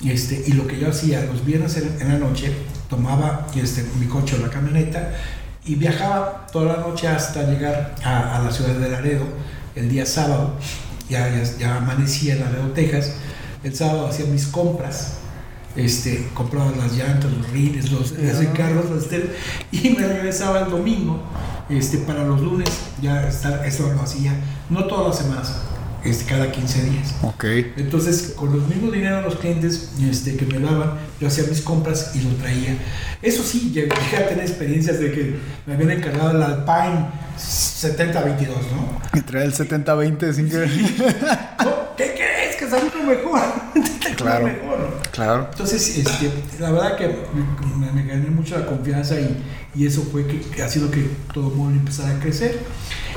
Este, 0.05 0.45
y 0.47 0.53
lo 0.53 0.67
que 0.67 0.79
yo 0.79 0.89
hacía 0.89 1.25
los 1.25 1.45
viernes 1.45 1.77
en, 1.77 2.09
la 2.09 2.19
noche, 2.19 2.53
tomaba 2.89 3.49
este, 3.57 3.85
mi 3.99 4.07
coche 4.07 4.37
o 4.37 4.43
la 4.43 4.51
camioneta 4.51 5.15
y 5.65 5.75
viajaba 5.75 6.47
toda 6.53 6.77
la 6.77 6.83
noche 6.83 7.09
hasta 7.09 7.43
llegar 7.43 7.97
a, 8.05 8.37
a 8.37 8.43
la 8.43 8.53
ciudad 8.53 8.75
de 8.75 8.89
Laredo 8.89 9.25
el 9.75 9.89
día 9.89 10.07
sábado. 10.07 10.55
Ya, 11.09 11.29
ya, 11.29 11.43
ya 11.59 11.77
amanecía 11.77 12.35
en 12.35 12.41
Laredo, 12.41 12.69
Texas. 12.69 13.15
El 13.65 13.75
sábado 13.75 14.07
hacía 14.07 14.27
mis 14.27 14.47
compras 14.47 15.19
este, 15.77 16.29
compraba 16.35 16.73
las 16.73 16.97
llantas, 16.97 17.31
los 17.31 17.51
rines, 17.51 17.91
los, 17.91 18.13
los 18.13 18.91
los 18.91 19.03
esteros, 19.03 19.31
y 19.73 19.91
me 19.91 20.07
regresaba 20.07 20.61
el 20.61 20.71
domingo 20.71 21.23
este, 21.69 21.99
para 21.99 22.25
los 22.25 22.41
lunes, 22.41 22.71
ya 23.03 23.29
estar, 23.29 23.65
eso 23.65 23.93
lo 23.93 24.01
hacía, 24.01 24.33
no 24.71 24.85
todas 24.87 25.09
las 25.09 25.19
semanas, 25.19 25.55
este, 26.05 26.25
cada 26.25 26.51
15 26.51 26.83
días. 26.85 27.15
Ok. 27.23 27.45
Entonces, 27.77 28.35
con 28.37 28.53
los 28.53 28.67
mismos 28.69 28.93
dinero 28.93 29.23
los 29.23 29.37
clientes 29.37 29.91
este, 30.01 30.37
que 30.37 30.47
me 30.47 30.61
daban, 30.61 30.95
yo 31.21 31.29
hacía 31.29 31.45
mis 31.49 31.63
compras 31.63 32.13
y 32.15 32.21
lo 32.21 32.31
traía. 32.37 32.77
Eso 33.23 33.43
sí, 33.43 33.71
llegué 33.73 33.93
a 34.17 34.29
tener 34.29 34.45
experiencias 34.45 35.01
de 35.01 35.13
que 35.13 35.37
me 35.67 35.75
habían 35.75 35.91
encargado 35.91 36.31
el 36.31 36.43
Alpine 36.43 37.09
7022, 37.37 38.57
¿no? 38.73 39.19
Y 39.19 39.23
trae 39.23 39.45
el 39.45 39.55
70-20 39.55 40.33
sin 40.33 40.49
que... 40.49 40.67
¿Qué 41.97 42.15
crees? 42.57 42.73
Que 42.73 42.91
salió 42.91 43.03
mejor. 43.05 43.41
Claro. 44.17 44.47
mejor. 44.47 45.01
Claro. 45.11 45.49
Entonces, 45.51 45.99
este, 45.99 46.33
la 46.59 46.71
verdad 46.71 46.97
que 46.97 47.07
me, 47.07 47.93
me 47.93 48.03
gané 48.07 48.31
mucho 48.31 48.59
la 48.59 48.65
confianza 48.65 49.21
y, 49.21 49.45
y 49.75 49.87
eso 49.87 50.03
fue 50.11 50.27
que, 50.27 50.41
que 50.41 50.63
ha 50.63 50.69
sido 50.69 50.91
que 50.91 51.11
todo 51.35 51.49
el 51.51 51.55
mundo 51.55 51.79
empezara 51.79 52.17
a 52.17 52.21
crecer. 52.21 52.59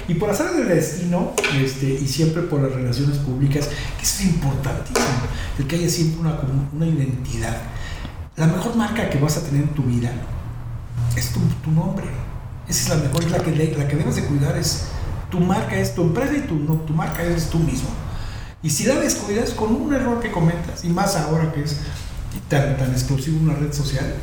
Y 0.10 0.16
por 0.16 0.30
hacer 0.30 0.52
del 0.52 0.68
destino, 0.68 1.34
este, 1.62 1.86
y 1.86 2.08
siempre 2.08 2.42
por 2.42 2.62
las 2.62 2.72
relaciones 2.72 3.20
públicas, 3.20 3.68
que 3.68 4.04
eso 4.04 4.24
es 4.24 4.26
importantísimo, 4.26 5.08
el 5.60 5.68
que 5.68 5.76
haya 5.76 5.90
siempre 5.90 6.22
una, 6.22 6.40
una 6.74 6.88
identidad. 6.88 7.58
La 8.36 8.48
mejor 8.48 8.76
marca 8.76 9.10
que 9.10 9.20
vas 9.20 9.38
a 9.38 9.44
tener 9.44 9.64
en 9.64 9.70
tu 9.70 9.84
vida 9.84 10.12
es 11.16 11.30
tu, 11.32 11.40
tu 11.64 11.72
nombre. 11.72 12.06
Esa 12.68 12.84
es 12.84 12.90
la 12.90 13.04
mejor, 13.08 13.24
es 13.24 13.32
la 13.32 13.40
que, 13.40 13.52
la 13.52 13.88
que 13.88 13.96
debes 13.96 14.16
de 14.16 14.24
cuidar, 14.24 14.58
es 14.58 14.86
tu 15.30 15.40
marca, 15.40 15.76
es 15.76 15.94
tu 15.94 16.02
empresa 16.02 16.34
y 16.36 16.42
tu, 16.42 16.56
no, 16.56 16.74
tu 16.82 16.94
marca 16.94 17.22
eres 17.22 17.50
tú 17.50 17.60
mismo. 17.60 17.90
Y 18.62 18.70
si 18.70 18.84
la 18.86 18.96
descuidas 18.96 19.52
con 19.52 19.74
un 19.74 19.94
error 19.94 20.20
que 20.20 20.32
comentas, 20.32 20.84
y 20.84 20.90
más 20.90 21.16
ahora 21.16 21.52
que 21.54 21.64
es 21.64 21.78
tan, 22.50 22.78
tan 22.78 22.92
explosivo 22.92 23.40
una 23.42 23.54
red 23.56 23.72
social, 23.74 24.14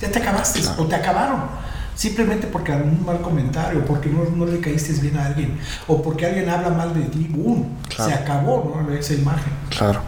ya 0.00 0.10
te 0.10 0.18
acabaste 0.18 0.60
o 0.78 0.86
te 0.86 0.94
acabaron. 0.94 1.42
Simplemente 1.94 2.46
porque 2.46 2.72
algún 2.72 3.04
mal 3.04 3.20
comentario, 3.20 3.84
porque 3.84 4.08
no, 4.08 4.24
no 4.24 4.46
le 4.46 4.60
caíste 4.60 4.92
bien 4.94 5.18
a 5.18 5.26
alguien, 5.26 5.58
o 5.88 6.00
porque 6.00 6.26
alguien 6.26 6.48
habla 6.48 6.70
mal 6.70 6.94
de 6.94 7.00
ti, 7.02 7.26
¡boom! 7.28 7.76
Claro. 7.88 8.10
Se 8.10 8.16
acabó 8.16 8.82
¿no? 8.86 8.92
esa 8.94 9.14
imagen. 9.14 9.52
Claro. 9.68 10.00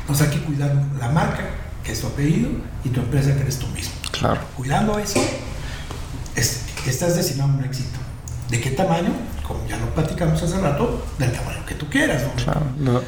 Entonces 0.00 0.26
hay 0.28 0.34
que 0.38 0.44
cuidar 0.44 0.74
la 0.98 1.10
marca, 1.10 1.44
que 1.84 1.92
es 1.92 2.00
tu 2.00 2.06
apellido, 2.06 2.48
y 2.82 2.88
tu 2.88 3.00
empresa, 3.00 3.34
que 3.34 3.42
eres 3.42 3.58
tú 3.58 3.66
mismo. 3.68 3.92
Claro. 4.10 4.40
Cuidando 4.56 4.98
eso, 4.98 5.20
es- 6.34 6.62
estás 6.86 7.14
destinado 7.14 7.50
a 7.52 7.56
un 7.56 7.64
éxito. 7.64 7.98
¿De 8.48 8.58
qué 8.60 8.70
tamaño? 8.70 9.10
Como 9.48 9.66
ya 9.66 9.76
lo 9.78 9.86
platicamos 9.94 10.40
hace 10.42 10.60
rato, 10.60 11.04
del 11.18 11.32
tamaño 11.32 11.64
que 11.66 11.74
tú 11.74 11.86
quieras. 11.88 12.22
¿no? 12.22 12.44
Claro. 12.44 13.02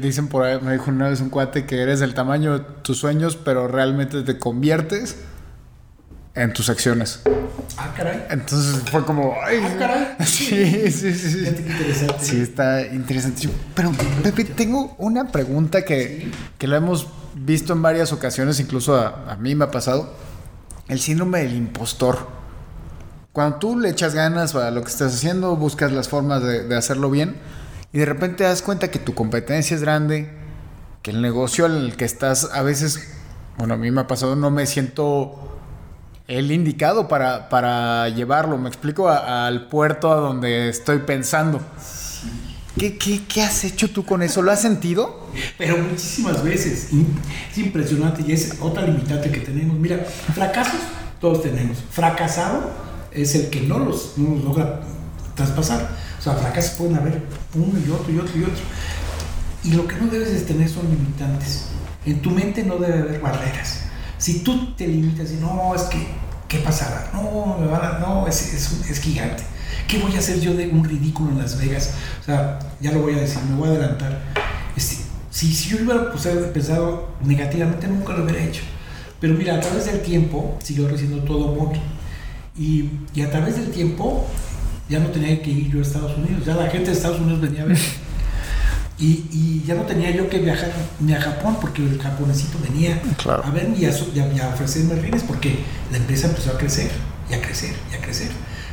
Dicen 0.00 0.28
por 0.28 0.42
ahí, 0.44 0.58
me 0.60 0.72
dijo 0.72 0.90
una 0.90 1.10
vez 1.10 1.20
un 1.20 1.28
cuate 1.28 1.66
que 1.66 1.82
eres 1.82 2.00
del 2.00 2.14
tamaño 2.14 2.58
de 2.58 2.64
tus 2.82 2.96
sueños, 2.98 3.36
pero 3.36 3.68
realmente 3.68 4.22
te 4.22 4.38
conviertes 4.38 5.18
en 6.34 6.52
tus 6.54 6.70
acciones. 6.70 7.20
Ah, 7.76 7.92
caray. 7.94 8.24
Entonces 8.30 8.82
fue 8.90 9.04
como, 9.04 9.34
ay, 9.44 9.58
Ah, 9.62 9.76
caray. 9.78 10.06
Sí, 10.26 10.90
sí, 10.90 11.12
sí. 11.12 11.30
sí. 11.30 11.38
Interesante. 11.46 12.24
Sí, 12.24 12.40
está 12.40 12.80
interesantísimo. 12.86 13.52
Pero, 13.74 13.92
Pepe, 14.22 14.44
tengo 14.44 14.94
una 14.98 15.28
pregunta 15.30 15.84
que, 15.84 16.30
que 16.56 16.66
la 16.66 16.78
hemos 16.78 17.08
visto 17.34 17.74
en 17.74 17.82
varias 17.82 18.12
ocasiones, 18.14 18.58
incluso 18.60 18.96
a, 18.96 19.30
a 19.30 19.36
mí 19.36 19.54
me 19.54 19.64
ha 19.64 19.70
pasado. 19.70 20.14
El 20.88 21.00
síndrome 21.00 21.40
del 21.40 21.54
impostor. 21.54 22.28
Cuando 23.36 23.58
tú 23.58 23.78
le 23.78 23.90
echas 23.90 24.14
ganas 24.14 24.54
a 24.54 24.70
lo 24.70 24.82
que 24.82 24.88
estás 24.90 25.14
haciendo, 25.14 25.56
buscas 25.56 25.92
las 25.92 26.08
formas 26.08 26.42
de, 26.42 26.64
de 26.64 26.74
hacerlo 26.74 27.10
bien 27.10 27.36
y 27.92 27.98
de 27.98 28.06
repente 28.06 28.36
te 28.38 28.44
das 28.44 28.62
cuenta 28.62 28.90
que 28.90 28.98
tu 28.98 29.12
competencia 29.14 29.74
es 29.74 29.82
grande, 29.82 30.30
que 31.02 31.10
el 31.10 31.20
negocio 31.20 31.66
en 31.66 31.72
el 31.72 31.96
que 31.98 32.06
estás 32.06 32.48
a 32.50 32.62
veces, 32.62 33.06
bueno, 33.58 33.74
a 33.74 33.76
mí 33.76 33.90
me 33.90 34.00
ha 34.00 34.06
pasado, 34.06 34.36
no 34.36 34.50
me 34.50 34.64
siento 34.64 35.58
el 36.28 36.50
indicado 36.50 37.08
para, 37.08 37.50
para 37.50 38.08
llevarlo. 38.08 38.56
Me 38.56 38.70
explico 38.70 39.10
a- 39.10 39.46
al 39.46 39.68
puerto 39.68 40.10
a 40.10 40.16
donde 40.16 40.70
estoy 40.70 41.00
pensando. 41.00 41.60
¿Qué, 42.78 42.96
qué, 42.96 43.20
qué 43.28 43.42
has 43.42 43.64
hecho 43.64 43.90
tú 43.90 44.06
con 44.06 44.22
eso? 44.22 44.40
¿Lo 44.40 44.50
has 44.50 44.62
sentido? 44.62 45.26
Pero 45.58 45.76
muchísimas 45.76 46.42
veces. 46.42 46.88
Es 47.50 47.58
impresionante 47.58 48.22
y 48.26 48.32
es 48.32 48.56
otra 48.62 48.80
limitante 48.86 49.30
que 49.30 49.40
tenemos. 49.40 49.78
Mira, 49.78 49.98
fracasos 50.34 50.80
todos 51.20 51.42
tenemos. 51.42 51.76
Fracasado 51.90 52.85
es 53.22 53.34
el 53.34 53.50
que 53.50 53.62
no 53.62 53.78
los, 53.78 54.12
no 54.16 54.34
los 54.34 54.44
logra 54.44 54.80
traspasar. 55.34 55.88
O 56.18 56.22
sea, 56.22 56.34
fracasos 56.34 56.72
pueden 56.72 56.96
haber 56.96 57.22
uno 57.54 57.78
y 57.78 57.90
otro 57.90 58.12
y 58.12 58.18
otro 58.18 58.38
y 58.38 58.42
otro. 58.44 58.62
Y 59.64 59.70
lo 59.72 59.86
que 59.86 59.96
no 59.96 60.06
debes 60.06 60.28
es 60.28 60.46
tener 60.46 60.68
son 60.68 60.88
limitantes. 60.88 61.66
En 62.04 62.20
tu 62.22 62.30
mente 62.30 62.62
no 62.62 62.76
debe 62.76 63.00
haber 63.00 63.20
barreras. 63.20 63.80
Si 64.18 64.40
tú 64.40 64.74
te 64.74 64.86
limitas 64.86 65.30
y 65.32 65.36
no, 65.36 65.74
es 65.74 65.82
que, 65.82 66.06
¿qué 66.48 66.58
pasará? 66.58 67.10
No, 67.12 67.56
me 67.58 67.66
van 67.66 67.84
a, 67.84 67.98
no, 67.98 68.26
es, 68.26 68.54
es, 68.54 68.90
es 68.90 69.00
gigante. 69.00 69.42
¿Qué 69.88 69.98
voy 69.98 70.14
a 70.14 70.18
hacer 70.18 70.40
yo 70.40 70.54
de 70.54 70.68
un 70.68 70.84
ridículo 70.84 71.30
en 71.30 71.38
Las 71.38 71.58
Vegas? 71.58 71.90
O 72.20 72.24
sea, 72.24 72.58
ya 72.80 72.92
lo 72.92 73.02
voy 73.02 73.14
a 73.14 73.18
decir, 73.18 73.42
me 73.48 73.56
voy 73.56 73.68
a 73.68 73.72
adelantar. 73.72 74.20
Este, 74.76 74.96
si, 75.30 75.52
si 75.52 75.70
yo 75.70 75.76
hubiera 75.78 76.10
pues, 76.10 76.26
pensado 76.52 77.08
negativamente, 77.24 77.86
nunca 77.88 78.12
lo 78.14 78.24
hubiera 78.24 78.42
hecho. 78.42 78.62
Pero 79.20 79.34
mira, 79.34 79.56
a 79.56 79.60
través 79.60 79.86
del 79.86 80.00
tiempo 80.02 80.58
siguió 80.62 80.88
creciendo 80.88 81.22
todo 81.24 81.54
móvil. 81.54 81.80
Y, 82.58 82.90
y 83.14 83.22
a 83.22 83.30
través 83.30 83.56
del 83.56 83.70
tiempo 83.70 84.26
ya 84.88 84.98
no 85.00 85.08
tenía 85.08 85.42
que 85.42 85.50
ir 85.50 85.70
yo 85.70 85.78
a 85.78 85.82
Estados 85.82 86.16
Unidos. 86.16 86.44
Ya 86.46 86.54
la 86.54 86.68
gente 86.70 86.90
de 86.90 86.96
Estados 86.96 87.20
Unidos 87.20 87.40
venía 87.40 87.62
a 87.62 87.66
ver. 87.66 87.78
Y, 88.98 89.26
y 89.30 89.62
ya 89.66 89.74
no 89.74 89.82
tenía 89.82 90.10
yo 90.10 90.26
que 90.30 90.38
viajar 90.38 90.72
ni 91.00 91.12
a 91.12 91.20
Japón 91.20 91.58
porque 91.60 91.82
el 91.84 92.00
japonesito 92.00 92.58
venía 92.66 92.98
Claro. 93.22 93.44
a 93.44 93.50
verme 93.50 93.76
y 93.76 93.84
a, 93.84 93.90
y 93.90 94.40
a 94.40 94.48
ofrecerme 94.48 94.94
rines 94.94 95.22
porque 95.22 95.58
la 95.90 95.98
empresa 95.98 96.28
empezó 96.28 96.52
a 96.52 96.56
crecer 96.56 96.90
y 97.30 97.34
a 97.34 97.42
crecer 97.42 97.74
y 97.92 97.94
a 97.94 98.00
crecer. 98.00 98.28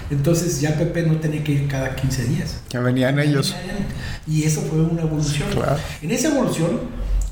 Entonces 0.09 0.61
ya 0.61 0.77
Pepe 0.77 1.03
no 1.03 1.17
tenía 1.17 1.43
que 1.43 1.51
ir 1.51 1.67
cada 1.67 1.93
15 1.97 2.23
días. 2.23 2.61
Ya 2.69 2.79
venían 2.79 3.19
ellos. 3.19 3.53
Y 4.25 4.43
eso 4.43 4.61
fue 4.61 4.79
una 4.79 5.01
evolución. 5.01 5.49
Claro. 5.51 5.75
En 6.01 6.09
esa 6.11 6.29
evolución, 6.29 6.79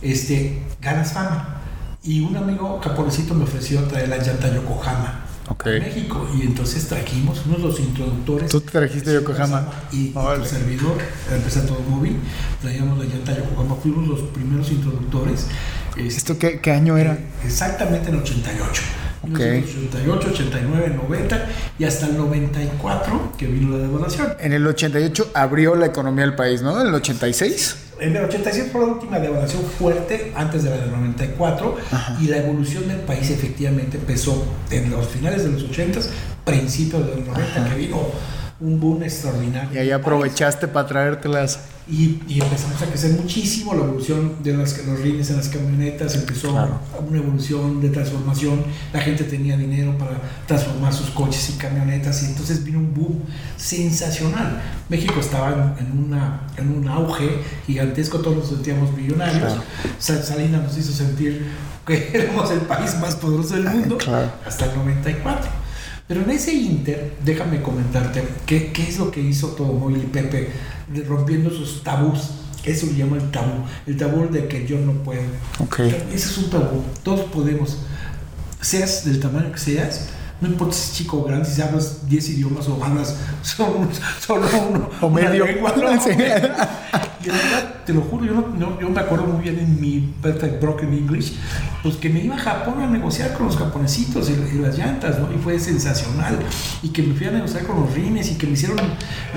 este, 0.01 0.61
ganas 0.81 1.13
fama. 1.13 1.61
Y 2.03 2.19
un 2.19 2.35
amigo 2.35 2.81
japonesito 2.83 3.33
me 3.35 3.45
ofreció 3.45 3.81
traer 3.85 4.09
la 4.09 4.17
llanta 4.17 4.53
Yokohama. 4.53 5.20
Ok. 5.51 5.67
a 5.67 5.69
México. 5.71 6.27
Y 6.37 6.41
entonces 6.43 6.87
trajimos 6.87 7.45
unos 7.45 7.57
de 7.59 7.63
los 7.67 7.79
introductores. 7.79 8.49
Tú 8.51 8.61
te 8.61 8.71
trajiste 8.71 9.13
Yokohama. 9.13 9.67
Y, 9.91 9.97
y 9.97 10.11
Órale. 10.15 10.43
tu 10.43 10.49
servidor, 10.49 10.97
la 11.29 11.35
empresa 11.35 11.65
Todo 11.65 11.79
Móvil, 11.89 12.17
traíamos 12.61 12.97
la 12.97 13.05
llanta 13.05 13.35
Yokohama. 13.37 13.75
Fuimos 13.75 14.07
los 14.07 14.19
primeros 14.29 14.71
introductores. 14.71 15.47
Este, 15.97 16.07
¿Esto 16.07 16.37
qué, 16.39 16.59
qué 16.61 16.71
año 16.71 16.97
era? 16.97 17.17
Exactamente 17.45 18.09
en 18.09 18.17
88. 18.19 18.81
Ok. 19.23 19.29
1988, 19.39 20.29
89, 20.33 20.99
90 21.07 21.45
y 21.77 21.83
hasta 21.83 22.07
el 22.07 22.17
94 22.17 23.33
que 23.37 23.45
vino 23.45 23.77
la 23.77 23.83
devaluación. 23.83 24.33
En 24.39 24.51
el 24.53 24.65
88 24.65 25.31
abrió 25.35 25.75
la 25.75 25.85
economía 25.85 26.25
del 26.25 26.33
país, 26.35 26.61
¿no? 26.63 26.79
En 26.81 26.87
el 26.87 26.93
86. 26.95 27.75
En 28.01 28.15
el 28.15 28.25
87 28.25 28.71
fue 28.71 28.81
la 28.81 28.87
última 28.93 29.19
devaluación 29.19 29.61
fuerte 29.63 30.33
antes 30.35 30.63
de 30.63 30.71
la 30.71 30.77
del 30.77 30.89
94 30.89 31.77
y 32.19 32.29
la 32.29 32.37
evolución 32.37 32.87
del 32.87 32.97
país 33.01 33.29
efectivamente 33.29 33.97
empezó 33.97 34.43
en 34.71 34.89
los 34.89 35.07
finales 35.07 35.43
de 35.43 35.51
los 35.51 35.63
80, 35.65 35.99
principios 36.43 37.05
de 37.05 37.17
los 37.17 37.27
90 37.27 37.69
que 37.69 37.75
vino 37.75 37.97
un 38.61 38.79
boom 38.79 39.03
extraordinario. 39.03 39.69
Y 39.73 39.77
ahí 39.79 39.89
en 39.89 39.95
aprovechaste 39.95 40.67
para 40.67 40.87
traértelas. 40.87 41.59
Y, 41.89 42.21
y 42.27 42.39
empezamos 42.41 42.79
a 42.81 42.85
crecer 42.85 43.11
muchísimo 43.19 43.73
la 43.73 43.83
evolución 43.83 44.35
de 44.43 44.53
las, 44.55 44.85
los 44.85 44.99
rines 45.01 45.29
en 45.31 45.37
las 45.37 45.49
camionetas, 45.49 46.13
empezó 46.15 46.51
Claro. 46.51 46.79
una 47.09 47.17
evolución 47.17 47.81
de 47.81 47.89
transformación, 47.89 48.63
la 48.93 49.01
gente 49.01 49.23
tenía 49.25 49.57
dinero 49.57 49.97
para 49.97 50.11
transformar 50.47 50.93
sus 50.93 51.09
coches 51.09 51.49
y 51.49 51.53
camionetas 51.53 52.21
y 52.23 52.27
entonces 52.27 52.63
vino 52.63 52.77
un 52.79 52.93
boom 52.93 53.19
sensacional. 53.57 54.61
México 54.89 55.19
estaba 55.19 55.75
en, 55.79 55.87
en 55.87 56.05
una, 56.05 56.41
en 56.57 56.69
un 56.77 56.87
auge 56.87 57.39
gigantesco, 57.65 58.19
todos 58.19 58.37
nos 58.37 58.47
sentíamos 58.49 58.95
millonarios, 58.95 59.39
Claro. 59.41 59.63
Sa- 59.97 60.21
Salinas 60.23 60.61
nos 60.63 60.77
hizo 60.77 60.91
sentir 60.93 61.47
que 61.85 62.11
éramos 62.13 62.51
el 62.51 62.59
país 62.61 62.95
más 62.99 63.15
poderoso 63.15 63.55
del 63.55 63.63
mundo 63.65 63.97
Claro. 63.97 64.31
hasta 64.45 64.65
el 64.65 64.75
94. 64.75 65.49
Pero 66.11 66.23
en 66.23 66.31
ese 66.31 66.53
inter, 66.53 67.13
déjame 67.23 67.61
comentarte 67.61 68.21
qué, 68.45 68.73
qué 68.73 68.83
es 68.83 68.99
lo 68.99 69.09
que 69.09 69.21
hizo 69.21 69.47
todo 69.51 69.71
Móvil 69.71 70.03
y 70.03 70.07
Pepe 70.07 70.49
rompiendo 71.07 71.49
sus 71.49 71.83
tabús. 71.83 72.31
Eso 72.65 72.87
le 72.87 72.95
llama 72.95 73.15
el 73.15 73.31
tabú. 73.31 73.63
El 73.87 73.95
tabú 73.95 74.29
de 74.29 74.45
que 74.49 74.67
yo 74.67 74.77
no 74.77 74.91
puedo. 75.03 75.21
Ok. 75.59 75.79
Ese 75.79 76.27
es 76.27 76.37
un 76.37 76.49
tabú. 76.49 76.83
Todos 77.03 77.21
podemos. 77.31 77.77
Seas 78.59 79.05
del 79.05 79.21
tamaño 79.21 79.53
que 79.53 79.57
seas, 79.57 80.09
no 80.41 80.47
importa 80.47 80.73
si 80.75 80.81
es 80.91 80.97
chico 80.97 81.17
o 81.19 81.23
grande, 81.25 81.45
si 81.45 81.61
hablas 81.61 82.07
10 82.09 82.29
idiomas 82.29 82.67
o 82.67 82.83
hablas 82.83 83.15
solo, 83.43 83.87
solo 84.19 84.47
uno. 84.69 84.89
O 84.99 85.09
medio. 85.09 85.45
lengua, 85.45 85.73
no, 85.77 86.01
Sí. 86.01 86.09
de 87.21 87.29
verdad, 87.31 87.75
te 87.85 87.93
lo 87.93 88.01
juro, 88.01 88.25
yo, 88.25 88.33
no, 88.33 88.47
no- 88.47 88.79
yo 88.81 88.89
me 88.89 88.99
acuerdo 88.99 89.25
muy 89.25 89.43
bien 89.43 89.59
en 89.59 89.79
mi 89.79 89.99
perfect 90.21 90.59
broken 90.59 90.91
English, 90.93 91.33
pues 91.83 91.95
que 91.97 92.09
me 92.09 92.23
iba 92.23 92.35
a 92.35 92.39
Japón 92.39 92.81
a 92.81 92.87
negociar 92.87 93.33
con 93.33 93.45
los 93.45 93.57
japonesitos 93.57 94.29
y, 94.31 94.33
y 94.55 94.59
las 94.59 94.75
llantas, 94.77 95.19
¿no? 95.19 95.31
Y 95.31 95.37
fue 95.37 95.59
sensacional. 95.59 96.39
Y 96.81 96.89
que 96.89 97.03
me 97.03 97.13
fui 97.13 97.27
a 97.27 97.31
negociar 97.31 97.63
con 97.63 97.79
los 97.81 97.93
rines 97.93 98.31
y 98.31 98.35
que 98.35 98.47
me 98.47 98.53
hicieron 98.53 98.77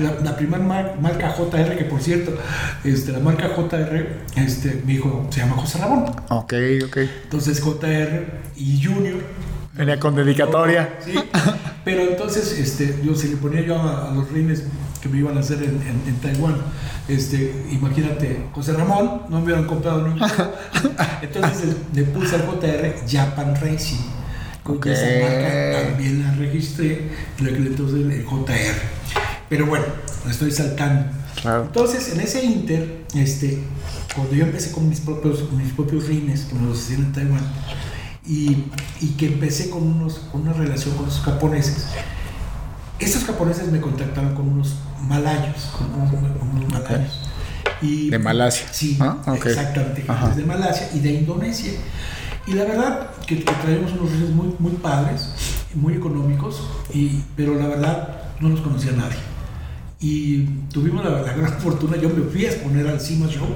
la, 0.01 0.15
la 0.23 0.35
primera 0.35 0.63
mar- 0.63 0.95
marca 0.99 1.29
JR, 1.37 1.77
que 1.77 1.85
por 1.85 2.01
cierto, 2.01 2.35
este, 2.83 3.11
la 3.11 3.19
marca 3.19 3.49
JR, 3.55 4.21
este, 4.35 4.81
mi 4.85 4.93
hijo 4.93 5.27
se 5.29 5.41
llama 5.41 5.55
José 5.57 5.77
Ramón. 5.77 6.05
Ok, 6.29 6.53
ok. 6.87 6.97
Entonces 7.25 7.61
JR 7.61 8.25
y 8.55 8.83
Junior. 8.83 9.17
Venía 9.75 9.99
con 9.99 10.15
dedicatoria. 10.15 10.97
Sí. 11.03 11.13
Pero 11.83 12.01
entonces, 12.01 12.57
este, 12.57 12.99
yo 13.03 13.13
se 13.15 13.27
le 13.27 13.35
ponía 13.37 13.61
yo 13.61 13.75
a, 13.77 14.09
a 14.09 14.13
los 14.13 14.31
rines 14.31 14.63
que 15.01 15.09
me 15.09 15.19
iban 15.19 15.37
a 15.37 15.41
hacer 15.41 15.57
en, 15.63 15.75
en- 15.81 16.03
en 16.07 16.15
Taiwán. 16.21 16.55
Este, 17.07 17.63
imagínate, 17.71 18.47
José 18.53 18.73
Ramón, 18.73 19.21
no 19.29 19.37
me 19.39 19.45
hubieran 19.45 19.65
comprado 19.65 20.01
ninguno. 20.07 20.25
Entonces 21.21 21.75
le 21.93 22.03
puse 22.03 22.35
al 22.35 22.45
JR 22.47 22.95
Japan 23.07 23.55
Racing. 23.61 23.97
Con 24.63 24.77
Ok. 24.77 24.87
esa 24.87 25.05
marca 25.05 25.89
también 25.89 26.23
la 26.23 26.33
registré, 26.33 27.11
en 27.37 27.45
aquel 27.45 27.67
entonces 27.67 27.99
el 27.99 28.25
JR. 28.25 28.75
Pero 29.47 29.67
bueno, 29.67 29.85
me 30.25 30.31
estoy 30.31 30.49
saltando. 30.51 31.05
Claro. 31.39 31.63
Entonces, 31.65 32.11
en 32.13 32.21
ese 32.21 32.43
inter, 32.43 33.03
este, 33.13 33.59
cuando 34.15 34.33
yo 34.33 34.45
empecé 34.45 34.71
con 34.71 34.89
mis 34.89 35.01
propios, 35.01 35.51
mis 35.51 35.71
propios 35.73 36.07
rines, 36.07 36.45
que 36.45 36.55
me 36.55 36.67
los 36.67 36.79
hacían 36.81 37.01
en 37.01 37.11
Taiwán, 37.13 37.41
y, 38.27 38.65
y 39.01 39.07
que 39.17 39.27
empecé 39.27 39.69
con, 39.69 39.83
unos, 39.83 40.19
con 40.31 40.41
una 40.41 40.53
relación 40.53 40.95
con 40.95 41.05
los 41.05 41.19
japoneses, 41.19 41.85
estos 42.99 43.23
japoneses 43.25 43.71
me 43.71 43.81
contactaron 43.81 44.33
con 44.35 44.47
unos 44.47 44.75
malayos, 45.07 45.69
con 45.77 45.93
unos, 45.93 46.11
con 46.39 46.49
unos 46.57 46.69
malayos. 46.71 47.19
Y, 47.81 48.09
De 48.09 48.19
Malasia. 48.19 48.67
Sí, 48.71 48.97
Ah, 49.01 49.17
ok. 49.27 49.45
exactamente, 49.47 50.05
Ajá. 50.07 50.29
de 50.29 50.43
Malasia 50.45 50.89
y 50.93 50.99
de 50.99 51.11
Indonesia. 51.11 51.73
Y 52.47 52.53
la 52.53 52.63
verdad 52.63 53.09
que, 53.27 53.43
que 53.43 53.51
traemos 53.63 53.91
unos 53.93 54.11
rines 54.11 54.29
muy, 54.29 54.55
muy 54.59 54.71
padres, 54.73 55.29
muy 55.73 55.93
económicos, 55.95 56.61
y, 56.93 57.21
pero 57.35 57.55
la 57.55 57.67
verdad 57.67 58.09
no 58.39 58.49
los 58.49 58.61
conocía 58.61 58.91
nadie. 58.93 59.17
Y 59.99 60.45
tuvimos 60.71 61.03
la, 61.03 61.21
la 61.21 61.33
gran 61.33 61.53
fortuna, 61.59 61.97
yo 61.97 62.09
me 62.09 62.23
fui 62.23 62.45
a 62.45 62.51
exponer 62.51 62.87
al 62.87 63.01
CIMA 63.01 63.27
Show, 63.27 63.47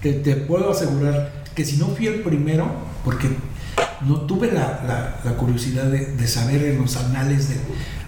que 0.00 0.12
te 0.14 0.36
puedo 0.36 0.70
asegurar 0.70 1.44
que 1.54 1.64
si 1.64 1.76
no 1.76 1.88
fui 1.88 2.06
el 2.06 2.20
primero, 2.22 2.70
porque 3.04 3.28
no 4.06 4.20
tuve 4.22 4.52
la, 4.52 4.82
la- 4.86 5.20
la 5.24 5.36
curiosidad 5.36 5.84
de, 5.84 6.06
de 6.14 6.26
saber 6.28 6.62
en 6.64 6.80
los 6.80 6.96
anales 6.96 7.48
de- 7.48 7.60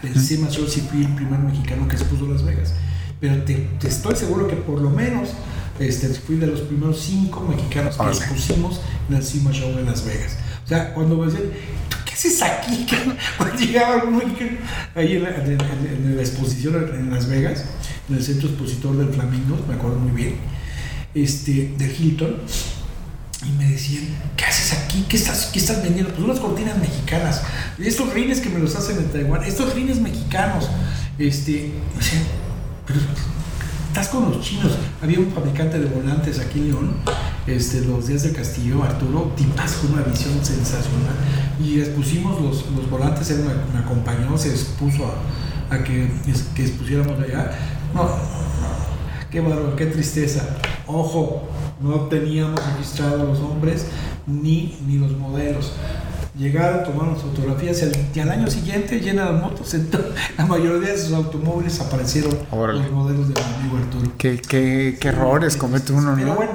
del 0.08 0.20
CIMA 0.20 0.48
Show 0.48 0.66
si 0.66 0.80
fui 0.82 1.04
el 1.04 1.14
primer 1.14 1.38
mexicano 1.40 1.86
que 1.88 1.96
expuso 1.96 2.26
Las 2.26 2.42
Vegas. 2.44 2.72
Pero 3.20 3.42
te, 3.42 3.54
te 3.78 3.88
estoy 3.88 4.16
seguro 4.16 4.48
que 4.48 4.56
por 4.56 4.80
lo 4.80 4.88
menos 4.90 5.30
este, 5.78 6.08
fui 6.08 6.36
de 6.36 6.46
los 6.46 6.60
primeros 6.60 7.00
cinco 7.00 7.40
mexicanos 7.48 7.96
que 7.96 8.02
expusimos 8.08 8.80
en 9.08 9.16
el 9.16 9.22
CIMA 9.24 9.52
Show 9.52 9.78
en 9.78 9.86
Las 9.86 10.04
Vegas. 10.06 10.36
O 10.64 10.68
sea, 10.68 10.94
cuando 10.94 11.16
me 11.16 11.26
decían, 11.26 11.44
¿tú 11.88 11.96
qué 12.06 12.12
haces 12.12 12.42
aquí? 12.42 12.86
Cuando 13.36 13.56
llegaba 13.56 13.94
algún 13.94 14.18
mexicano 14.18 14.58
ahí 14.94 15.16
en 15.16 15.22
la, 15.24 15.30
en- 15.36 15.52
en- 15.52 16.04
en 16.06 16.16
la 16.16 16.22
exposición 16.22 16.76
en 16.94 17.10
Las 17.10 17.26
Vegas, 17.28 17.64
en 18.08 18.16
el 18.16 18.22
centro 18.22 18.48
expositor 18.48 18.96
del 18.96 19.08
Flamingo, 19.08 19.58
me 19.68 19.74
acuerdo 19.74 19.98
muy 19.98 20.12
bien, 20.12 20.36
este, 21.14 21.74
de 21.76 21.86
Hilton, 21.98 22.36
y 23.46 23.50
me 23.52 23.70
decían, 23.70 24.04
¿qué 24.36 24.44
haces 24.44 24.72
aquí? 24.74 25.04
¿Qué 25.08 25.16
estás, 25.16 25.46
qué 25.52 25.58
estás 25.58 25.82
vendiendo? 25.82 26.12
Pues 26.12 26.24
unas 26.24 26.40
cortinas 26.40 26.76
mexicanas. 26.78 27.42
Estos 27.78 28.12
rines 28.12 28.40
que 28.40 28.50
me 28.50 28.58
los 28.58 28.76
hacen 28.76 28.98
en 28.98 29.08
Taiwán, 29.08 29.42
estos 29.44 29.74
rines 29.74 30.00
mexicanos. 30.00 30.68
Este, 31.18 31.72
me 31.92 31.98
decían, 31.98 32.22
pero 32.86 33.00
estás 33.88 34.08
con 34.08 34.30
los 34.30 34.44
chinos. 34.44 34.72
Había 35.02 35.20
un 35.20 35.32
fabricante 35.32 35.78
de 35.78 35.86
volantes 35.86 36.38
aquí 36.38 36.58
en 36.58 36.68
León, 36.68 36.96
este, 37.46 37.80
los 37.80 38.06
días 38.08 38.24
del 38.24 38.34
Castillo, 38.34 38.82
Arturo, 38.82 39.32
tipas 39.36 39.72
con 39.72 39.94
una 39.94 40.02
visión 40.02 40.34
sensacional. 40.44 41.14
Y 41.62 41.80
expusimos 41.80 42.40
los, 42.42 42.70
los 42.72 42.90
volantes, 42.90 43.30
él 43.30 43.44
me, 43.72 43.78
acompañó, 43.78 44.36
se 44.36 44.50
expuso 44.50 45.14
a, 45.70 45.82
que, 45.82 46.10
que 46.54 46.62
expusiéramos 46.62 47.18
allá. 47.18 47.52
No, 47.94 48.06
qué 49.30 49.40
bárbaro, 49.40 49.76
qué 49.76 49.86
tristeza. 49.86 50.42
Ojo, 50.86 51.48
no 51.82 51.94
teníamos 52.08 52.60
registrados 52.74 53.20
los 53.26 53.38
hombres 53.40 53.86
ni, 54.26 54.78
ni 54.86 54.98
los 54.98 55.12
modelos. 55.16 55.72
Llegaron, 56.38 56.84
tomaron 56.84 57.16
fotografías 57.16 57.82
y 58.14 58.20
al, 58.20 58.30
año 58.30 58.46
siguiente 58.48 59.00
llenan 59.00 59.32
las 59.34 59.42
motos. 59.42 59.74
Entonces, 59.74 60.12
la 60.38 60.46
mayoría 60.46 60.90
de 60.92 60.98
sus 60.98 61.12
automóviles 61.12 61.80
aparecieron 61.80 62.38
Órale. 62.50 62.82
los 62.82 62.92
modelos 62.92 63.28
de 63.28 63.34
mi 63.34 63.40
amigo 63.60 63.76
Arturo. 63.78 64.12
¿Qué, 64.16 64.40
qué, 64.40 64.96
qué 65.00 65.08
errores 65.08 65.56
comete 65.56 65.92
uno, 65.92 66.14
Pero 66.16 66.28
no? 66.28 66.34
bueno, 66.36 66.52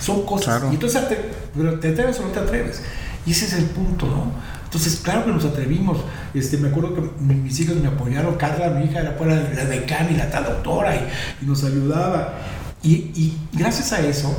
son 0.00 0.24
cosas. 0.24 0.58
Claro. 0.58 0.70
Y 0.70 0.74
entonces, 0.74 1.08
te, 1.08 1.18
pero 1.54 1.78
te 1.78 1.88
atreves 1.90 2.18
o 2.20 2.22
no 2.22 2.28
te 2.28 2.40
atreves. 2.40 2.82
Y 3.26 3.32
ese 3.32 3.44
es 3.46 3.52
el 3.52 3.64
punto, 3.66 4.06
¿no? 4.06 4.32
Entonces, 4.64 5.00
claro 5.02 5.24
que 5.24 5.30
nos 5.30 5.44
atrevimos. 5.44 5.98
Este, 6.34 6.56
me 6.56 6.68
acuerdo 6.68 6.94
que 6.94 7.02
mi- 7.22 7.34
mis 7.34 7.60
hijos 7.60 7.76
me 7.76 7.88
apoyaron. 7.88 8.34
Carla, 8.36 8.70
mi 8.70 8.86
hija, 8.86 9.00
era 9.00 9.12
fuera 9.12 9.34
la 9.36 9.64
decana 9.66 10.10
y 10.10 10.16
la 10.16 10.30
tal 10.30 10.44
doctora 10.44 10.96
y, 10.96 11.06
y 11.42 11.46
nos 11.46 11.62
ayudaba. 11.64 12.34
Y, 12.82 12.92
y 13.14 13.38
gracias 13.52 13.92
a 13.92 14.00
eso, 14.00 14.34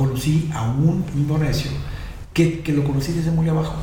conocí 0.00 0.50
a 0.54 0.62
un 0.62 1.04
indonesio 1.14 1.70
que, 2.32 2.60
que 2.60 2.72
lo 2.72 2.84
conocí 2.84 3.12
desde 3.12 3.30
muy 3.30 3.46
abajo. 3.50 3.74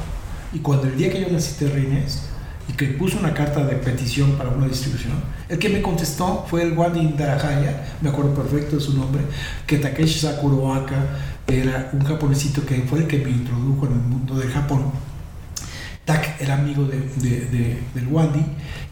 Y 0.52 0.60
cuando 0.60 0.88
el 0.88 0.98
día 0.98 1.12
que 1.12 1.22
yo 1.22 1.28
necesité 1.30 1.70
rines 1.70 2.24
y 2.68 2.74
que 2.74 2.88
puso 2.88 3.20
una 3.20 3.36
carta 3.36 3.64
de 3.64 3.76
petición 3.76 4.32
para 4.32 4.50
una 4.50 4.68
distribución, 4.68 5.14
el 5.48 5.60
que 5.60 5.70
me 5.70 5.80
contestó 5.80 6.44
fue 6.50 6.64
el 6.64 6.76
Wandi 6.76 7.14
Darahaya, 7.16 7.98
me 8.02 8.10
acuerdo 8.10 8.34
perfecto 8.34 8.78
de 8.78 8.82
su 8.82 8.98
nombre, 8.98 9.22
que 9.68 9.78
Takeshi 9.78 10.20
Sakuroaka 10.20 11.06
era 11.46 11.92
un 11.94 12.04
japonesito 12.04 12.66
que 12.66 12.82
fue 12.82 13.00
el 13.00 13.08
que 13.08 13.20
me 13.20 13.30
introdujo 13.30 13.86
en 13.86 13.92
el 13.92 14.00
mundo 14.00 14.40
del 14.40 14.50
Japón. 14.50 14.86
Era 16.40 16.54
amigo 16.54 16.86
de, 16.86 17.00
de- 17.18 17.46
de- 17.48 17.80
del 17.94 18.08
Wandi 18.08 18.40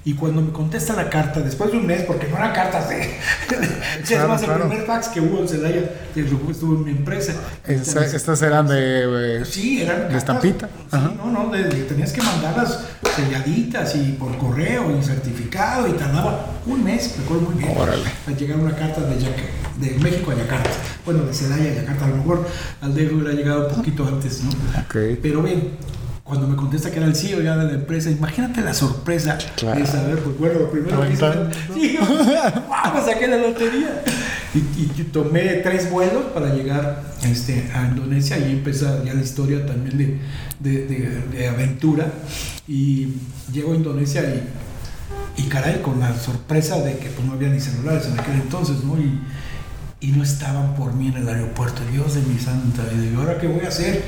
y 0.04 0.14
cuando 0.16 0.42
me 0.42 0.52
contesta 0.52 0.94
la 0.94 1.10
carta, 1.10 1.40
después 1.40 1.72
de 1.72 1.78
un 1.78 1.86
mes, 1.88 2.02
porque 2.04 2.28
no 2.28 2.36
eran 2.36 2.54
cartas 2.54 2.90
de... 2.90 3.02
es 4.02 4.08
Claro, 4.10 4.28
más, 4.28 4.42
claro. 4.44 4.64
el 4.64 4.70
primer 4.70 4.86
fax 4.86 5.08
que 5.08 5.22
hubo 5.22 5.40
en 5.40 5.48
Celaya, 5.48 5.90
estuvo 6.16 6.76
en 6.76 6.84
mi 6.84 6.92
empresa. 6.92 7.34
Esa- 7.66 8.06
estas 8.06 8.42
eran 8.42 8.68
de... 8.68 9.40
eh, 9.42 9.46
Sí, 9.46 9.82
eran 9.82 9.96
de 9.96 10.02
cartas. 10.04 10.18
estampita. 10.18 10.70
Sí, 10.92 10.98
no, 11.18 11.32
no, 11.32 11.50
de- 11.52 11.64
de- 11.64 11.84
tenías 11.84 12.12
que 12.12 12.22
mandarlas 12.22 12.80
selladitas 13.16 13.96
y 13.96 14.12
por 14.20 14.38
correo 14.38 14.96
y 14.98 15.02
certificado 15.02 15.88
y 15.88 15.94
tardaba 15.94 16.48
un 16.66 16.84
mes, 16.84 17.16
me 17.18 17.24
acuerdo 17.24 17.44
muy 17.50 17.64
bien. 17.64 17.78
Órale. 17.78 18.04
A 18.28 18.32
llegar 18.32 18.58
una 18.60 18.76
carta 18.76 19.02
de, 19.02 19.16
de 19.88 20.00
México 20.00 20.32
a 20.32 20.36
Yakarta. 20.36 20.70
Bueno, 21.06 21.24
de 21.24 21.34
Celaya 21.34 21.72
a 21.72 21.76
Yakarta, 21.76 22.06
a 22.06 22.10
lo 22.10 22.18
mejor 22.18 22.48
al 22.82 22.94
DF 22.94 23.14
hubiera 23.14 23.32
llegado 23.34 23.70
un 23.70 23.76
poquito 23.76 24.06
antes, 24.06 24.44
¿no? 24.44 24.50
Ok. 24.82 25.18
Pero 25.22 25.42
ven, 25.42 25.72
cuando 26.26 26.48
me 26.48 26.56
contesta 26.56 26.90
que 26.90 26.98
era 26.98 27.06
el 27.06 27.16
CEO 27.16 27.40
ya 27.42 27.56
de 27.56 27.66
la 27.66 27.74
empresa, 27.74 28.10
imagínate 28.10 28.62
la 28.62 28.74
sorpresa 28.74 29.38
Claro. 29.56 29.80
de 29.80 29.86
saber, 29.86 30.18
pues 30.20 30.38
bueno, 30.40 30.60
lo 30.62 30.72
primero 30.72 31.00
que 31.02 31.14
hice 31.14 31.26
sí, 31.74 31.98
¡wow! 32.00 33.06
saqué 33.06 33.28
la 33.28 33.38
lotería. 33.38 34.02
Y, 34.56 35.04
tomé 35.12 35.42
tres 35.64 35.92
vuelos 35.92 36.24
para 36.34 36.54
llegar 36.54 37.04
este, 37.24 37.70
a 37.76 37.88
Indonesia 37.90 38.38
y 38.40 38.52
empieza 38.54 39.04
ya 39.04 39.14
la 39.14 39.22
historia 39.22 39.66
también 39.66 39.98
de, 39.98 40.20
de, 40.60 40.86
de- 40.88 41.22
de 41.38 41.48
aventura. 41.48 42.08
Y 42.68 43.10
llego 43.54 43.74
a 43.74 43.76
Indonesia 43.76 44.22
y, 44.24 45.42
y 45.44 45.48
caray, 45.48 45.82
con 45.82 46.00
la 46.00 46.18
sorpresa 46.18 46.80
de 46.82 46.98
que 46.98 47.10
pues, 47.10 47.28
no 47.28 47.34
había 47.34 47.50
ni 47.50 47.60
celulares 47.60 48.08
en 48.08 48.20
aquel 48.20 48.36
entonces, 48.36 48.78
¿no? 48.84 48.98
Y, 49.00 49.20
y 50.00 50.12
no 50.12 50.24
estaban 50.24 50.74
por 50.76 50.94
mí 50.94 51.08
en 51.10 51.18
el 51.18 51.28
aeropuerto. 51.30 51.82
Dios 51.92 52.16
de 52.16 52.22
mi 52.22 52.40
santa 52.40 52.84
vida. 52.86 53.12
¿Y 53.12 53.16
ahora 53.16 53.38
qué 53.38 53.48
voy 53.48 53.64
a 53.66 53.68
hacer? 53.68 54.04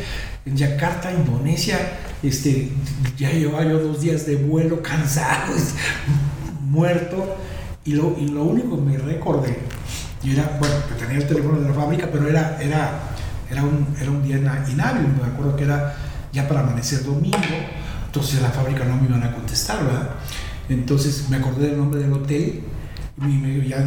En 0.47 0.55
Yakarta, 0.55 1.11
Indonesia, 1.11 1.77
este, 2.23 2.71
ya 3.17 3.31
llevaba 3.31 3.65
yo 3.65 3.79
dos 3.79 3.99
días 4.01 4.25
de 4.25 4.37
vuelo 4.37 4.81
cansado, 4.81 5.53
muerto. 6.69 7.35
Y 7.83 7.93
lo, 7.93 8.15
y 8.19 8.27
lo 8.27 8.43
único 8.43 8.75
que 8.75 8.81
me 8.91 8.97
recordé, 8.97 9.59
y 10.23 10.31
era, 10.33 10.57
bueno, 10.59 10.75
que 10.89 10.95
tenía 11.05 11.17
el 11.21 11.27
teléfono 11.27 11.59
de 11.61 11.69
la 11.69 11.73
fábrica, 11.73 12.09
pero 12.11 12.27
era, 12.27 12.57
era, 12.61 12.99
era, 13.49 13.63
un, 13.63 13.87
era 13.99 14.11
un 14.11 14.21
día 14.23 14.35
inhábil. 14.37 15.07
Me 15.21 15.27
acuerdo 15.27 15.55
que 15.55 15.63
era 15.63 15.95
ya 16.33 16.47
para 16.47 16.61
amanecer 16.61 17.03
domingo, 17.05 17.37
entonces 18.05 18.41
la 18.41 18.49
fábrica 18.49 18.83
no 18.83 18.97
me 18.97 19.07
iban 19.07 19.23
a 19.23 19.31
contestar, 19.33 19.83
¿verdad? 19.85 20.09
Entonces 20.69 21.29
me 21.29 21.37
acordé 21.37 21.67
del 21.69 21.77
nombre 21.77 22.01
del 22.01 22.11
hotel 22.11 22.61
y 23.21 23.25
me, 23.25 23.65
ya 23.67 23.77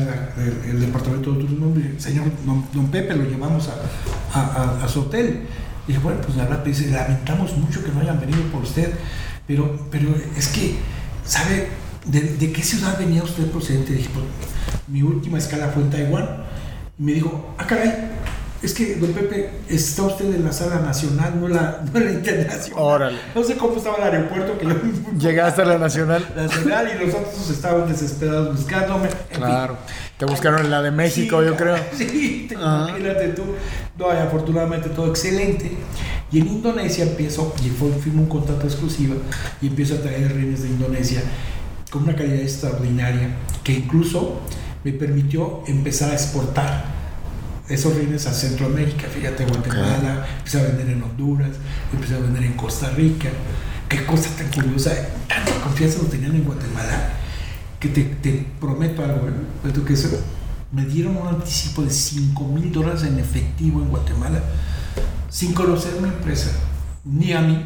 el, 0.66 0.80
departamento 0.80 1.32
de 1.32 1.40
turismo, 1.44 1.74
señor 1.98 2.24
don, 2.72 2.86
Pepe, 2.90 3.14
lo 3.16 3.24
llevamos 3.24 3.68
a- 4.32 4.40
a- 4.40 4.84
a 4.84 4.88
su 4.88 5.02
hotel. 5.02 5.42
Y 5.88 5.92
bueno, 5.94 6.20
pues 6.20 6.36
la 6.36 6.44
verdad, 6.44 6.64
dice, 6.64 6.90
lamentamos 6.90 7.56
mucho 7.56 7.82
que 7.82 7.90
no 7.90 8.00
hayan 8.00 8.20
venido 8.20 8.42
por 8.52 8.62
usted, 8.62 8.92
pero, 9.46 9.88
pero 9.90 10.14
es 10.36 10.48
que, 10.48 10.76
¿sabe 11.24 11.68
de, 12.04 12.20
de 12.20 12.52
qué 12.52 12.62
ciudad 12.62 12.98
venía 12.98 13.22
usted 13.22 13.50
procedente? 13.50 13.92
Dije, 13.92 14.10
pues, 14.12 14.26
mi 14.88 15.02
última 15.02 15.38
escala 15.38 15.68
fue 15.68 15.82
en 15.82 15.90
Taiwán. 15.90 16.28
Me 16.98 17.12
dijo, 17.12 17.54
ah, 17.58 17.66
caray, 17.66 17.92
es 18.62 18.74
que, 18.74 18.96
don 18.96 19.12
Pepe, 19.12 19.50
está 19.68 20.02
usted 20.02 20.26
en 20.34 20.44
la 20.44 20.52
sala 20.52 20.80
nacional, 20.80 21.40
no 21.40 21.48
la, 21.48 21.80
no 21.92 21.98
la 22.00 22.10
internacional. 22.12 22.82
Órale. 22.82 23.18
No 23.34 23.42
sé 23.42 23.56
cómo 23.56 23.76
estaba 23.76 23.96
el 23.96 24.02
aeropuerto 24.14 24.58
que 24.58 24.66
yo 24.66 24.74
Llegaste 25.18 25.62
a 25.62 25.64
la 25.64 25.78
nacional. 25.78 26.26
nacional 26.36 26.88
y 26.94 27.06
los 27.06 27.14
otros 27.14 27.50
estaban 27.50 27.88
desesperados 27.88 28.56
buscándome. 28.56 29.04
En 29.06 29.12
fin. 29.12 29.36
Claro. 29.38 29.76
Te 30.18 30.26
buscaron 30.26 30.60
en 30.64 30.70
la 30.70 30.82
de 30.82 30.90
México, 30.90 31.40
Sí, 31.40 31.46
yo 31.46 31.56
creo. 31.56 31.76
Sí, 31.96 32.46
te- 32.48 32.54
imagínate 32.54 33.28
tú. 33.28 33.44
No, 33.98 34.12
y 34.12 34.16
afortunadamente 34.18 34.90
todo 34.90 35.08
excelente. 35.08 35.72
Y 36.30 36.40
en 36.40 36.46
Indonesia 36.46 37.04
empiezo, 37.04 37.54
y 37.64 37.70
firmo 37.70 38.22
un 38.22 38.28
contrato 38.28 38.66
exclusivo, 38.66 39.14
y 39.62 39.68
empiezo 39.68 39.94
a 39.94 39.98
traer 39.98 40.32
reines 40.34 40.62
de 40.62 40.68
Indonesia 40.68 41.22
con 41.90 42.02
una 42.04 42.14
calidad 42.14 42.40
extraordinaria 42.42 43.30
que 43.64 43.72
incluso 43.72 44.38
me 44.84 44.92
permitió 44.92 45.62
empezar 45.66 46.10
a 46.10 46.14
exportar 46.14 46.99
esos 47.70 47.94
reines 47.94 48.26
a 48.26 48.34
Centroamérica. 48.34 49.06
Fíjate, 49.08 49.44
Guatemala, 49.44 50.26
empecé 50.38 50.60
a 50.60 50.64
vender 50.64 50.90
en 50.90 51.02
Honduras, 51.02 51.50
empecé 51.92 52.16
a 52.16 52.18
vender 52.18 52.42
en 52.42 52.52
Costa 52.54 52.90
Rica. 52.90 53.28
Qué 53.88 54.04
cosa 54.04 54.30
tan 54.36 54.50
curiosa, 54.50 54.92
tanta 55.26 55.52
confianza 55.62 55.98
lo 56.02 56.08
tenían 56.08 56.34
en 56.34 56.44
Guatemala 56.44 57.14
que 57.80 57.88
te, 57.88 58.02
te 58.02 58.46
prometo 58.60 59.02
algo, 59.02 59.28
¿eh? 59.28 59.32
Prometo 59.62 59.84
que 59.84 59.94
eso, 59.94 60.08
me 60.70 60.84
dieron 60.84 61.16
un 61.16 61.26
anticipo 61.26 61.82
de 61.82 61.90
5 61.90 62.48
mil 62.48 62.70
dólares 62.70 63.02
en 63.02 63.18
efectivo 63.18 63.80
en 63.80 63.88
Guatemala 63.88 64.42
sin 65.28 65.54
conocer 65.54 65.94
una 65.98 66.08
empresa, 66.08 66.50
ni 67.04 67.32
a 67.32 67.40
mí, 67.40 67.64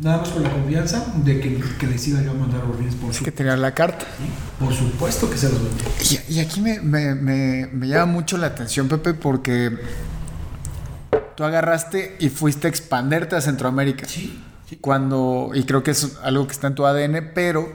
nada 0.00 0.18
más 0.18 0.28
con 0.30 0.42
la 0.42 0.50
confianza 0.50 1.04
de 1.16 1.40
que, 1.40 1.60
que 1.78 1.86
les 1.86 2.06
iba 2.08 2.22
yo 2.22 2.30
a 2.30 2.34
mandar 2.34 2.64
los 2.64 2.76
bienes 2.78 2.94
por, 2.96 3.12
su, 3.12 3.24
que 3.24 3.32
tenía 3.32 3.56
la 3.56 3.74
carta. 3.74 4.06
por 4.58 4.72
supuesto 4.74 5.28
que 5.30 5.36
se 5.36 5.48
los 5.50 5.58
vendí. 5.62 5.84
Y, 6.28 6.34
y 6.34 6.40
aquí 6.40 6.60
me, 6.60 6.80
me- 6.80 7.14
me- 7.14 7.68
me 7.72 7.88
llama 7.88 8.06
mucho 8.12 8.36
la 8.38 8.48
atención, 8.48 8.88
Pepe, 8.88 9.14
porque 9.14 9.78
tú 11.36 11.44
agarraste 11.44 12.16
y 12.20 12.28
fuiste 12.28 12.66
a 12.66 12.70
expanderte 12.70 13.36
a 13.36 13.40
Centroamérica. 13.40 14.06
Sí, 14.08 14.40
sí. 14.68 14.76
Cuando, 14.76 15.50
y 15.54 15.64
creo 15.64 15.82
que 15.82 15.90
es 15.90 16.16
algo 16.22 16.46
que 16.46 16.52
está 16.52 16.66
en 16.68 16.74
tu 16.74 16.86
ADN, 16.86 17.32
pero 17.34 17.68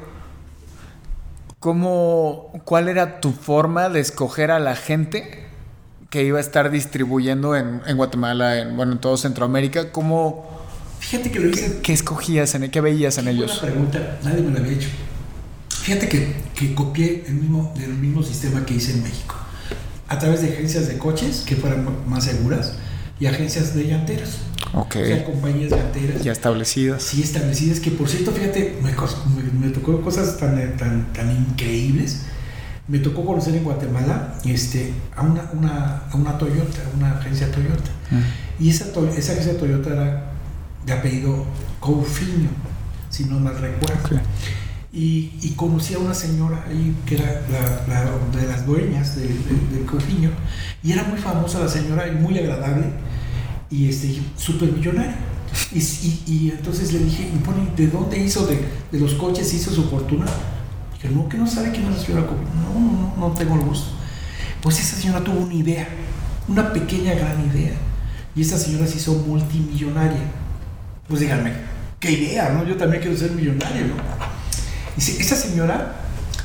¿cómo, 1.60 2.52
¿cuál 2.66 2.88
era 2.88 3.20
tu 3.22 3.32
forma 3.32 3.90
de 3.90 4.00
escoger 4.00 4.52
a 4.52 4.60
la 4.60 4.76
gente 4.76 5.46
que 6.10 6.24
iba 6.24 6.38
a 6.38 6.42
estar 6.42 6.70
distribuyendo 6.70 7.56
en, 7.56 7.82
en 7.86 7.98
Guatemala, 7.98 8.60
en, 8.60 8.76
bueno, 8.78 8.94
en 8.94 9.00
todo 9.00 9.18
Centroamérica? 9.18 9.92
¿Cómo, 9.92 10.65
Fíjate 11.00 11.32
que 11.32 11.40
lo 11.40 11.50
hice. 11.50 11.80
qué 11.84 11.94
escogías, 11.94 12.56
en, 12.56 12.70
qué 12.72 12.82
veías 12.82 13.18
en 13.18 13.28
ellos? 13.28 13.60
Buena 13.62 13.74
pregunta, 13.76 14.20
nadie 14.24 14.42
me 14.42 14.52
la 14.54 14.60
había 14.60 14.74
hecho. 14.74 14.90
Fíjate 15.70 16.10
que, 16.10 16.34
que 16.56 16.74
copié 16.74 17.24
el 17.28 17.36
mismo, 17.36 17.74
el 17.80 17.94
mismo 17.94 18.24
sistema 18.24 18.66
que 18.66 18.74
hice 18.76 18.94
en 18.94 19.04
México. 19.04 19.36
A 20.08 20.18
través 20.20 20.42
de 20.42 20.50
agencias 20.54 20.88
de 20.88 20.98
coches 20.98 21.44
que 21.46 21.56
fueran 21.56 21.88
más 22.08 22.24
seguras 22.26 22.74
y 23.20 23.28
agencias 23.28 23.76
de 23.76 23.88
llanteros. 23.88 24.38
Ok, 24.74 24.96
O 25.02 25.06
sea, 25.06 25.24
compañías 25.26 25.72
llanteras. 25.72 26.24
ya 26.24 26.32
establecidas. 26.32 27.04
Sí, 27.04 27.22
establecidas 27.22 27.80
que 27.80 27.92
por 27.92 28.10
cierto, 28.10 28.32
fíjate, 28.32 28.78
me, 28.82 28.92
me- 28.92 29.68
me 29.68 29.72
tocó 29.74 30.02
cosas 30.02 30.38
tan, 30.38 30.76
tan, 30.78 31.14
tan 31.14 31.32
increíbles. 31.32 32.22
Me 32.88 33.00
tocó 33.00 33.26
conocer 33.26 33.56
en 33.56 33.64
Guatemala 33.64 34.36
este, 34.46 34.92
a, 35.16 35.24
una, 35.24 35.50
una, 35.54 36.04
a 36.12 36.16
una 36.16 36.38
Toyota, 36.38 36.80
una 36.96 37.18
agencia 37.18 37.50
Toyota. 37.52 37.90
Mm. 38.12 38.64
Y 38.64 38.70
esa, 38.70 38.86
esa 39.18 39.32
agencia 39.32 39.58
Toyota 39.58 39.90
era 39.92 40.25
de 40.86 40.94
apellido 40.94 41.46
Coufinho, 41.80 42.50
si 43.10 43.26
no 43.26 43.40
mal 43.40 43.58
recuerdo. 43.60 43.96
Ok. 44.06 44.22
Y, 44.94 45.32
y 45.42 45.54
conocí 45.58 45.94
a 45.94 46.00
una 46.00 46.14
señora 46.14 46.64
ahí 46.70 46.96
que 47.06 47.16
era 47.16 47.42
la, 47.52 47.94
la- 47.94 48.40
de 48.40 48.48
las 48.48 48.66
dueñas 48.66 49.16
del 49.18 49.28
de, 49.28 49.76
del 49.78 49.86
Coufinho. 49.86 50.30
Y 50.84 50.92
era 50.94 51.04
muy 51.04 51.18
famosa 51.20 51.60
la 51.60 51.68
señora 51.68 52.08
y 52.08 52.12
muy 52.12 52.38
agradable. 52.40 52.86
Y 53.70 53.90
este, 53.90 54.22
súper 54.38 54.72
millonaria. 54.72 55.18
Y, 55.74 55.80
y- 55.80 56.24
y 56.28 56.52
entonces 56.52 56.94
le 56.94 57.00
dije, 57.00 57.30
¿de 57.76 57.88
dónde 57.88 58.18
hizo? 58.20 58.46
De, 58.46 58.60
de 58.92 59.00
los 59.00 59.16
coches 59.16 59.54
hizo 59.54 59.72
su 59.72 59.90
fortuna. 59.90 60.26
Dije, 60.94 61.14
no, 61.14 61.28
que 61.28 61.38
no 61.38 61.46
sabe 61.48 61.72
quién 61.72 61.86
es 61.88 61.98
la 61.98 62.04
señora 62.06 62.28
Coufinho. 62.28 62.52
No, 62.54 62.80
no, 62.80 63.16
no, 63.18 63.28
no 63.30 63.34
tengo 63.34 63.56
el 63.56 63.62
gusto. 63.62 63.88
Pues 64.62 64.80
esa 64.80 64.96
señora 64.96 65.22
tuvo 65.24 65.40
una 65.42 65.54
idea, 65.54 65.88
una 66.48 66.72
pequeña 66.72 67.14
gran 67.16 67.46
idea. 67.52 67.74
Y 68.36 68.42
esa 68.42 68.58
señora 68.58 68.88
se 68.88 68.98
hizo 68.98 69.14
multimillonaria. 69.14 70.24
Pues 71.08 71.22
díganme, 71.22 71.52
qué 72.00 72.12
idea, 72.12 72.50
¿no? 72.50 72.66
Yo 72.66 72.76
también 72.78 73.02
quiero 73.02 73.18
ser 73.18 73.32
millonario, 73.32 73.88
¿no? 73.88 73.94
Y 74.98 75.02
se- 75.02 75.22
esa 75.22 75.36
señora 75.36 75.96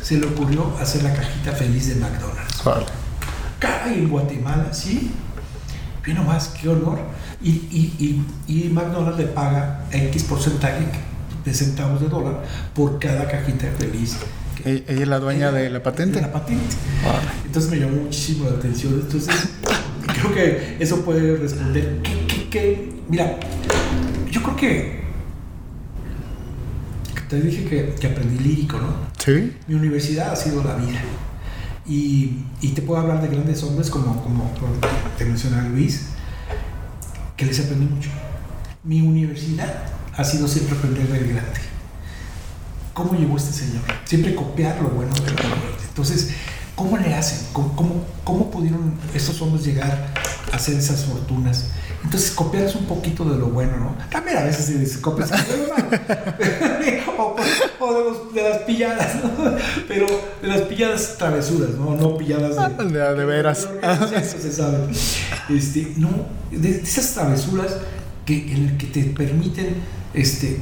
se 0.03 0.19
le 0.19 0.27
ocurrió 0.27 0.77
hacer 0.81 1.03
la 1.03 1.13
cajita 1.15 1.53
feliz 1.53 1.89
de 1.89 1.95
McDonald's. 1.97 2.63
Vale. 2.65 2.87
Caray, 3.59 3.95
en 4.01 4.09
Guatemala, 4.09 4.73
sí. 4.73 5.13
Ve 6.07 6.15
nomás, 6.15 6.49
qué 6.49 6.69
honor. 6.69 6.99
Y, 7.43 7.51
y, 7.51 8.23
y, 8.49 8.65
y 8.67 8.69
McDonald's 8.71 9.19
le 9.19 9.27
paga 9.27 9.85
X 9.93 10.25
porcentaje 10.25 10.85
de 11.45 11.55
centavos 11.55 12.01
de 12.01 12.09
dólar 12.09 12.43
por 12.75 12.99
cada 12.99 13.27
cajita 13.29 13.67
feliz. 13.79 14.17
E- 14.65 14.85
Ella 14.89 15.03
es 15.03 15.09
la 15.09 15.19
dueña 15.21 15.53
de 15.53 15.71
la 15.71 15.83
patente. 15.83 16.17
de 16.17 16.23
la 16.23 16.33
patente. 16.33 16.75
Vale. 17.05 17.19
Entonces 17.47 17.71
me 17.71 17.79
llamó 17.79 17.97
muchísimo 18.03 18.45
la 18.51 18.57
atención. 18.57 18.95
Entonces, 18.95 19.35
creo 20.21 20.35
que 20.35 20.77
eso 20.81 21.03
puede 21.03 21.37
responder. 21.37 22.01
¿Qué, 22.03 22.27
qué, 22.27 22.49
qué? 22.51 22.93
Mira, 23.09 23.37
yo 24.31 24.43
creo 24.43 24.57
que. 24.57 25.01
Te 27.29 27.41
dije 27.41 27.65
que, 27.65 27.95
que 27.95 28.07
aprendí 28.09 28.43
lírico, 28.43 28.79
¿no? 28.79 28.89
Sí. 29.19 29.57
Mi 29.69 29.75
universidad 29.75 30.33
ha 30.33 30.37
sido 30.37 30.65
la 30.65 30.75
vida. 30.75 31.01
Y, 31.87 32.45
y 32.61 32.69
te 32.69 32.83
puedo 32.83 33.01
hablar 33.01 33.23
de 33.23 33.29
grandes 33.29 33.63
hombres 33.63 33.89
como, 33.89 34.23
como, 34.23 34.53
como 34.55 34.73
te 35.17 35.25
mencionaba 35.25 35.69
Luis, 35.69 36.07
que 37.37 37.47
les 37.47 37.61
aprendí 37.61 37.87
mucho. 37.87 38.11
Mi 38.83 39.01
universidad 39.01 39.85
ha 40.17 40.25
sido 40.25 40.49
siempre 40.49 40.77
aprender 40.77 41.07
del 41.07 41.29
grande. 41.29 41.61
¿Cómo 42.93 43.15
llegó 43.15 43.37
este 43.37 43.53
señor? 43.53 43.83
Siempre 44.05 44.35
copiar 44.35 44.81
lo 44.83 44.89
bueno 44.89 45.15
de 45.15 45.31
lo 45.31 45.37
bueno. 45.37 45.57
Entonces, 45.89 46.31
¿cómo 46.75 46.97
le 46.97 47.15
hacen? 47.15 47.47
¿Cómo, 47.53 47.75
cómo, 47.77 48.05
cómo 48.25 48.51
pudieron 48.51 48.95
estos 49.15 49.41
hombres 49.41 49.65
llegar 49.65 50.13
a 50.53 50.57
hacer 50.57 50.77
esas 50.77 51.05
fortunas? 51.05 51.67
Entonces, 52.03 52.31
copiar 52.31 52.65
es 52.65 52.75
un 52.75 52.87
poquito 52.87 53.25
de 53.25 53.37
lo 53.39 53.47
bueno, 53.49 53.77
¿no? 53.77 53.95
También 54.11 54.39
a 54.39 54.43
veces 54.45 54.65
se- 54.67 54.87
se 54.87 55.01
copias 55.01 55.31
de 55.31 55.37
lo 55.59 55.69
malo. 55.69 55.89
o, 57.19 57.37
o 57.85 57.95
de, 57.95 58.05
los- 58.05 58.35
de 58.35 58.49
las 58.49 58.59
pilladas, 58.63 59.17
¿no? 59.23 59.31
Pero 59.87 60.07
de 60.41 60.49
las 60.49 60.63
pilladas 60.63 61.17
travesuras, 61.19 61.71
¿no? 61.71 61.95
No 61.97 62.17
pilladas 62.17 62.57
de, 62.79 62.85
De, 62.85 63.15
de 63.15 63.25
veras. 63.27 63.69
eso 64.17 64.39
se 64.41 64.51
sabe. 64.53 64.79
Este, 65.51 65.93
no, 65.99 66.09
de, 66.51 66.81
esas 66.81 67.13
travesuras 67.13 67.77
que, 68.25 68.51
en 68.53 68.79
que 68.79 68.87
te 68.87 69.03
permiten 69.05 69.77
este, 70.15 70.61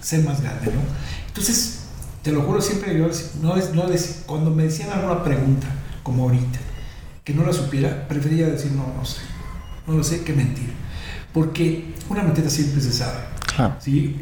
ser 0.00 0.24
más 0.24 0.40
grande, 0.42 0.66
¿no? 0.66 0.80
Entonces, 1.28 1.80
te 2.22 2.32
lo 2.32 2.42
juro 2.42 2.60
siempre, 2.62 2.96
yo 2.96 3.08
no 3.42 3.56
es, 3.56 3.74
no 3.74 3.88
es, 3.88 4.22
cuando 4.26 4.50
me 4.50 4.64
decían 4.64 4.90
alguna 4.90 5.22
pregunta, 5.22 5.66
como 6.02 6.24
ahorita, 6.24 6.58
que 7.24 7.34
no 7.34 7.44
la 7.44 7.52
supiera, 7.52 8.08
prefería 8.08 8.46
decir, 8.48 8.72
no, 8.72 8.86
no 8.96 9.04
sé, 9.04 9.18
no 9.86 9.94
lo 9.94 10.04
sé, 10.04 10.22
que 10.22 10.32
mentir. 10.32 10.70
Porque 11.32 11.94
una 12.08 12.22
mentira 12.22 12.48
siempre 12.48 12.80
se 12.80 12.92
sabe. 12.92 13.18
Claro. 13.56 13.76
¿sí? 13.80 14.16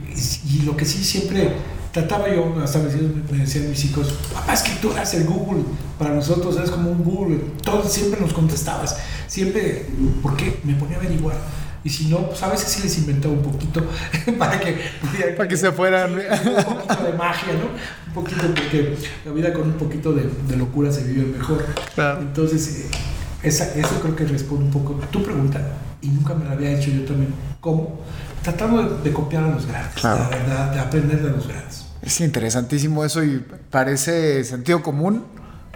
Y, 0.46 0.58
y 0.58 0.62
lo 0.62 0.76
que 0.76 0.84
sí 0.84 1.02
siempre 1.04 1.52
trataba 1.92 2.28
yo, 2.34 2.54
hasta 2.62 2.78
me 2.78 2.86
decían, 2.86 3.22
me 3.30 3.38
decían 3.38 3.68
mis 3.68 3.84
hijos, 3.84 4.14
papá, 4.32 4.54
es 4.54 4.62
que 4.62 4.72
tú 4.80 4.92
eras 4.92 5.12
el 5.14 5.24
Google, 5.24 5.62
para 5.98 6.14
nosotros 6.14 6.56
eres 6.56 6.70
como 6.70 6.90
un 6.90 7.04
Google, 7.04 7.38
todo 7.62 7.86
siempre 7.86 8.18
nos 8.20 8.32
contestabas, 8.32 8.96
siempre, 9.26 9.86
¿por 10.22 10.34
qué? 10.36 10.58
Me 10.64 10.74
ponía 10.74 10.96
a 10.96 11.00
averiguar. 11.00 11.36
Y 11.84 11.90
si 11.90 12.06
no, 12.06 12.28
pues 12.28 12.40
a 12.44 12.48
veces 12.48 12.68
sí 12.68 12.82
les 12.82 12.96
inventaba 12.98 13.34
un 13.34 13.42
poquito 13.42 13.84
para 14.38 14.58
que 14.60 14.78
pudieran- 15.02 15.36
Para 15.36 15.48
que 15.48 15.56
se 15.56 15.70
fueran. 15.72 16.12
un 16.14 16.64
poquito 16.64 17.02
de 17.04 17.12
magia, 17.14 17.52
¿no? 17.54 17.66
Un 18.08 18.12
poquito, 18.14 18.40
porque 18.54 18.96
la 19.26 19.32
vida 19.32 19.52
con 19.52 19.62
un 19.62 19.72
poquito 19.74 20.12
de, 20.12 20.30
de 20.48 20.56
locura 20.56 20.90
se 20.92 21.02
vive 21.04 21.24
mejor. 21.26 21.66
Claro. 21.94 22.20
Entonces, 22.20 22.86
eh, 22.86 22.96
esa, 23.42 23.74
eso 23.74 24.00
creo 24.00 24.14
que 24.16 24.24
responde 24.24 24.64
un 24.66 24.70
poco 24.70 24.94
tu 25.10 25.22
pregunta, 25.22 25.60
y 26.00 26.08
nunca 26.08 26.34
me 26.34 26.44
la 26.44 26.52
había 26.52 26.72
hecho 26.72 26.90
yo 26.90 27.04
también. 27.04 27.32
¿Cómo? 27.60 28.00
Tratando 28.42 28.82
de, 28.82 29.02
de 29.02 29.12
copiar 29.12 29.44
a 29.44 29.48
los 29.48 29.66
grandes, 29.66 29.94
Claro. 30.00 30.24
la 30.30 30.36
verdad, 30.36 30.72
de 30.72 30.80
aprender 30.80 31.22
de 31.22 31.30
los 31.30 31.46
grandes. 31.46 31.86
Es 32.02 32.20
interesantísimo 32.20 33.04
eso 33.04 33.22
y 33.22 33.44
parece 33.70 34.42
sentido 34.44 34.82
común, 34.82 35.24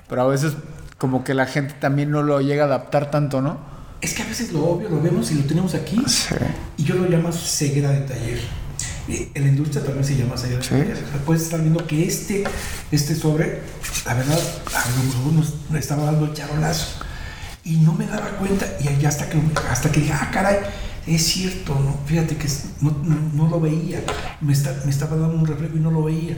pero 0.08 0.22
a 0.22 0.26
veces 0.26 0.54
como 0.98 1.22
que 1.22 1.34
la 1.34 1.46
gente 1.46 1.74
también 1.80 2.10
no 2.10 2.22
lo 2.22 2.40
llega 2.40 2.64
a 2.64 2.66
adaptar 2.66 3.10
tanto, 3.10 3.40
¿no? 3.42 3.58
Es 4.00 4.14
que 4.14 4.22
a 4.22 4.26
veces 4.26 4.52
lo 4.52 4.64
obvio 4.64 4.88
lo 4.88 5.00
vemos 5.00 5.30
y 5.30 5.34
lo 5.34 5.44
tenemos 5.44 5.74
aquí, 5.74 6.02
Sí. 6.06 6.34
y 6.78 6.84
yo 6.84 6.96
lo 6.96 7.08
llamo 7.08 7.30
ceguera 7.32 7.90
de 7.90 8.00
taller. 8.00 8.38
En 9.08 9.42
la 9.44 9.48
industria 9.48 9.84
también 9.84 10.04
se 10.04 10.16
llama 10.16 10.36
ceguera 10.36 10.62
Sí. 10.62 10.74
de 10.74 10.80
taller. 10.82 10.96
O 11.04 11.08
sea, 11.10 11.18
puedes 11.24 11.42
estar 11.44 11.60
viendo 11.60 11.86
que 11.86 12.06
este, 12.08 12.42
este 12.90 13.14
sobre, 13.14 13.60
la 14.04 14.14
verdad, 14.14 14.38
a 14.74 14.90
lo 14.90 15.04
mejor 15.04 15.32
nos 15.34 15.54
nos 15.70 15.78
estaba 15.80 16.04
dando 16.06 16.24
el 16.26 16.34
charolazo. 16.34 17.04
Y 17.66 17.76
no 17.78 17.92
me 17.92 18.06
daba 18.06 18.28
cuenta, 18.38 18.64
y 18.80 18.96
ya 19.02 19.08
hasta 19.08 19.28
que, 19.28 19.38
hasta 19.70 19.90
que 19.90 20.00
dije, 20.00 20.12
ah, 20.14 20.30
caray, 20.32 20.56
es 21.06 21.22
cierto, 21.24 21.74
¿no? 21.74 21.96
fíjate 22.06 22.36
que 22.36 22.48
no, 22.80 22.90
no- 23.02 23.30
no 23.44 23.48
lo 23.50 23.60
veía, 23.60 24.00
me, 24.40 24.52
está- 24.52 24.74
me 24.84 24.90
estaba 24.90 25.16
dando 25.16 25.36
un 25.36 25.46
reflejo 25.46 25.76
y 25.76 25.80
no 25.80 25.90
lo 25.90 26.04
veía. 26.04 26.36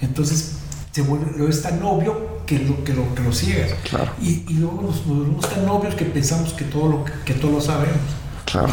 Entonces, 0.00 0.52
se 0.90 1.02
vuelve, 1.02 1.48
es 1.48 1.62
tan 1.62 1.82
obvio 1.82 2.42
que 2.46 2.58
lo, 2.58 2.84
que 2.84 2.92
lo, 2.92 3.14
que 3.14 3.22
lo 3.22 3.32
ciegas. 3.32 3.70
Claro. 3.88 4.12
Y, 4.20 4.44
y 4.48 4.54
luego 4.54 4.82
nos 4.82 5.06
volvemos 5.06 5.48
tan 5.48 5.66
obvios 5.68 5.94
que 5.94 6.04
pensamos 6.04 6.52
que 6.52 6.64
todo 6.64 6.88
lo, 6.88 7.04
que 7.24 7.34
todo 7.34 7.52
lo 7.52 7.60
sabemos. 7.60 7.96
Claro. 8.44 8.68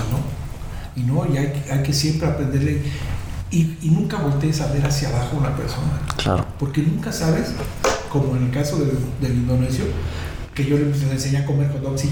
Y 0.98 1.02
no, 1.04 1.24
y 1.24 1.28
no, 1.28 1.34
y 1.34 1.38
hay, 1.38 1.64
hay 1.72 1.82
que 1.84 1.94
siempre 1.94 2.28
aprenderle. 2.28 2.82
Y, 3.52 3.78
y 3.82 3.90
nunca 3.90 4.18
voltees 4.18 4.60
a 4.62 4.68
ver 4.72 4.86
hacia 4.86 5.10
abajo 5.10 5.38
a 5.38 5.40
una 5.40 5.56
persona. 5.56 6.02
Claro. 6.18 6.46
Porque 6.60 6.82
nunca 6.82 7.12
sabes, 7.14 7.52
como 8.12 8.36
en 8.36 8.46
el 8.48 8.52
caso 8.52 8.78
del, 8.80 8.92
del 9.22 9.32
indonesio, 9.34 9.86
que 10.60 10.70
yo 10.70 10.78
le, 10.78 10.86
enseñé 10.86 11.38
a 11.38 11.46
comer 11.46 11.70
hot 11.72 11.82
dogs 11.82 12.04
y, 12.04 12.12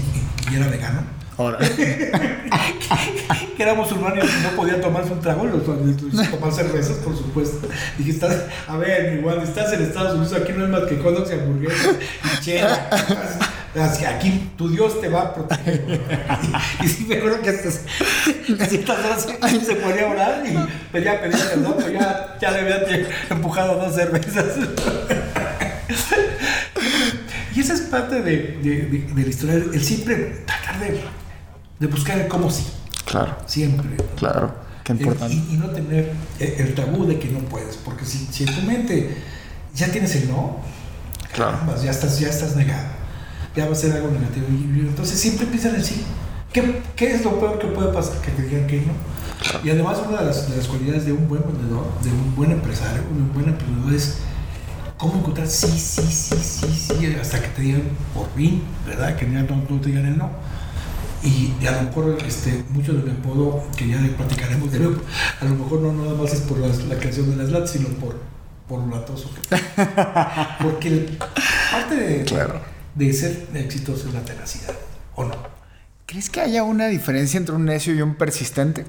y 0.50 0.56
era 0.56 0.68
vegano. 0.68 1.02
Ahora. 1.36 1.58
que 3.56 3.62
era 3.62 3.74
musulmán 3.74 4.14
y 4.16 4.20
no 4.20 4.50
podía 4.56 4.80
tomarse 4.80 5.12
un 5.12 5.20
trago, 5.20 5.44
los, 5.44 5.64
tomar 5.64 6.52
cervezas, 6.52 6.96
por 6.98 7.16
supuesto. 7.16 7.68
Dije, 7.98 8.10
estás, 8.12 8.44
a 8.66 8.76
ver, 8.78 9.12
mi 9.12 9.22
Juan, 9.22 9.40
estás 9.40 9.72
en 9.74 9.82
Estados 9.82 10.14
Unidos, 10.14 10.32
aquí 10.40 10.52
no 10.56 10.64
hay 10.64 10.70
más 10.70 10.82
que 10.84 10.96
hot 10.96 11.14
dogs 11.14 11.30
y 11.30 11.34
hamburguesas 11.34 11.96
y 12.24 12.40
chela. 12.40 12.88
Así, 13.78 14.04
Aquí 14.06 14.50
tu 14.56 14.70
Dios 14.70 15.00
te 15.00 15.08
va 15.08 15.22
a 15.22 15.34
proteger. 15.34 15.84
Y, 16.80 16.86
y 16.86 16.88
sí 16.88 17.04
me 17.06 17.16
acuerdo 17.16 17.42
que 17.42 17.50
hasta 17.50 17.70
ciertas 18.66 18.98
horas 19.04 19.26
se, 19.50 19.60
se 19.64 19.76
ponía 19.76 20.08
a 20.08 20.10
orar 20.10 20.42
y 20.46 20.56
pedía, 20.90 21.20
pedía 21.20 21.50
perdón, 21.50 21.74
pero 21.76 21.90
ya, 21.90 22.38
ya 22.40 22.50
le 22.52 22.60
había 22.60 23.06
empujado 23.30 23.74
dos 23.74 23.94
cervezas. 23.94 24.46
Y 27.58 27.60
esa 27.62 27.74
es 27.74 27.80
parte 27.80 28.22
de, 28.22 28.36
de, 28.62 28.70
de, 28.86 29.12
de 29.14 29.22
la 29.22 29.28
historia, 29.28 29.54
el 29.56 29.82
siempre 29.82 30.44
tratar 30.46 30.78
de, 30.78 31.00
de 31.80 31.86
buscar 31.88 32.16
el 32.20 32.28
cómo 32.28 32.48
sí, 32.52 32.64
Claro. 33.04 33.36
siempre. 33.46 33.96
Claro. 34.16 34.54
Qué 34.84 34.92
El- 34.92 35.00
importante. 35.00 35.34
y, 35.34 35.54
y 35.54 35.56
no 35.56 35.68
tener 35.70 36.12
el, 36.38 36.48
el 36.52 36.74
tabú 36.76 37.04
de 37.04 37.18
que 37.18 37.28
no 37.30 37.40
puedes, 37.40 37.76
porque 37.78 38.04
si, 38.04 38.18
si 38.30 38.44
en 38.44 38.54
tu 38.54 38.62
mente 38.62 39.16
ya 39.74 39.88
tienes 39.90 40.14
el 40.14 40.28
no, 40.28 40.58
Claro. 41.34 41.50
carambas, 41.54 41.82
ya 41.82 41.90
estás, 41.90 42.20
ya 42.20 42.28
estás 42.28 42.54
negado, 42.54 42.86
ya 43.56 43.66
va 43.66 43.72
a 43.72 43.74
ser 43.74 43.90
algo 43.92 44.08
negativo. 44.12 44.46
Y, 44.50 44.78
entonces 44.86 45.18
siempre 45.18 45.46
piensa 45.48 45.70
en 45.70 45.74
el 45.74 45.84
sí. 45.84 46.04
¿Qué, 46.52 46.80
¿Qué 46.94 47.12
es 47.12 47.24
lo 47.24 47.40
peor 47.40 47.58
que 47.58 47.66
puede 47.66 47.92
pasar? 47.92 48.18
Que 48.20 48.30
te 48.30 48.42
digan 48.42 48.68
que 48.68 48.82
no. 48.82 48.92
Y 49.64 49.70
además 49.70 49.98
una 50.08 50.20
de 50.20 50.26
las, 50.26 50.48
de 50.48 50.56
las 50.58 50.68
cualidades 50.68 51.04
de 51.06 51.12
un 51.12 51.26
buen 51.28 51.42
vendedor, 51.42 51.86
de 52.04 52.10
un 52.10 52.36
buen 52.36 52.52
empresario, 52.52 53.02
un 53.10 53.32
buen 53.34 53.48
emprendedor 53.48 53.92
es 53.94 54.18
cómo 54.98 55.18
encontrar 55.20 55.46
sí, 55.48 55.66
sí, 55.78 56.02
sí, 56.10 56.36
sí, 56.42 56.66
sí, 56.98 57.16
hasta 57.20 57.40
que 57.40 57.48
te 57.48 57.62
digan 57.62 57.82
por 58.14 58.28
fin, 58.34 58.62
¿verdad? 58.86 59.16
Que 59.16 59.24
ya 59.30 59.42
no, 59.42 59.56
no 59.68 59.80
te 59.80 59.88
digan 59.88 60.06
el 60.06 60.18
no. 60.18 60.30
Y, 61.22 61.52
y 61.60 61.66
a 61.66 61.72
lo 61.72 61.82
mejor 61.82 62.18
este, 62.26 62.64
mucho 62.70 62.92
de 62.92 63.02
mi 63.02 63.10
apodo, 63.10 63.64
que 63.76 63.88
ya 63.88 63.98
platicaremos 64.16 64.70
de 64.70 64.78
nuevo, 64.80 65.00
a 65.40 65.44
lo 65.44 65.54
mejor 65.54 65.80
no 65.80 65.92
nada 65.92 66.14
más 66.20 66.32
es 66.32 66.40
por 66.42 66.58
las- 66.58 66.84
la 66.84 66.96
creación 66.96 67.30
de 67.30 67.36
las 67.36 67.50
latas, 67.50 67.70
sino 67.70 67.88
por, 67.88 68.16
por 68.68 68.80
lo 68.80 68.94
latoso 68.96 69.30
que 69.34 69.56
Porque 70.62 70.88
el- 70.88 71.18
parte 71.72 71.94
de, 71.96 72.24
Claro. 72.24 72.60
de 72.94 73.12
ser 73.12 73.46
exitoso 73.54 74.08
es 74.08 74.14
la 74.14 74.20
tenacidad, 74.22 74.74
¿o 75.16 75.24
no? 75.24 75.34
¿Crees 76.06 76.30
que 76.30 76.40
haya 76.40 76.62
una 76.62 76.86
diferencia 76.86 77.36
entre 77.38 77.54
un 77.54 77.64
necio 77.64 77.94
y 77.94 78.00
un 78.00 78.14
persistente? 78.14 78.86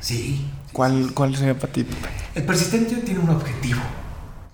Sí. 0.00 0.50
¿Cuál, 0.72 1.12
cuál 1.14 1.36
sería 1.36 1.56
para 1.58 1.72
ti? 1.72 1.86
El 2.34 2.42
persistente 2.44 2.96
tiene 2.96 3.20
un 3.20 3.30
objetivo 3.30 3.80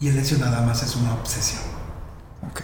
y 0.00 0.08
el 0.08 0.16
necio 0.16 0.38
nada 0.38 0.62
más 0.62 0.82
es 0.82 0.94
una 0.96 1.14
obsesión. 1.14 1.62
Ok. 2.48 2.60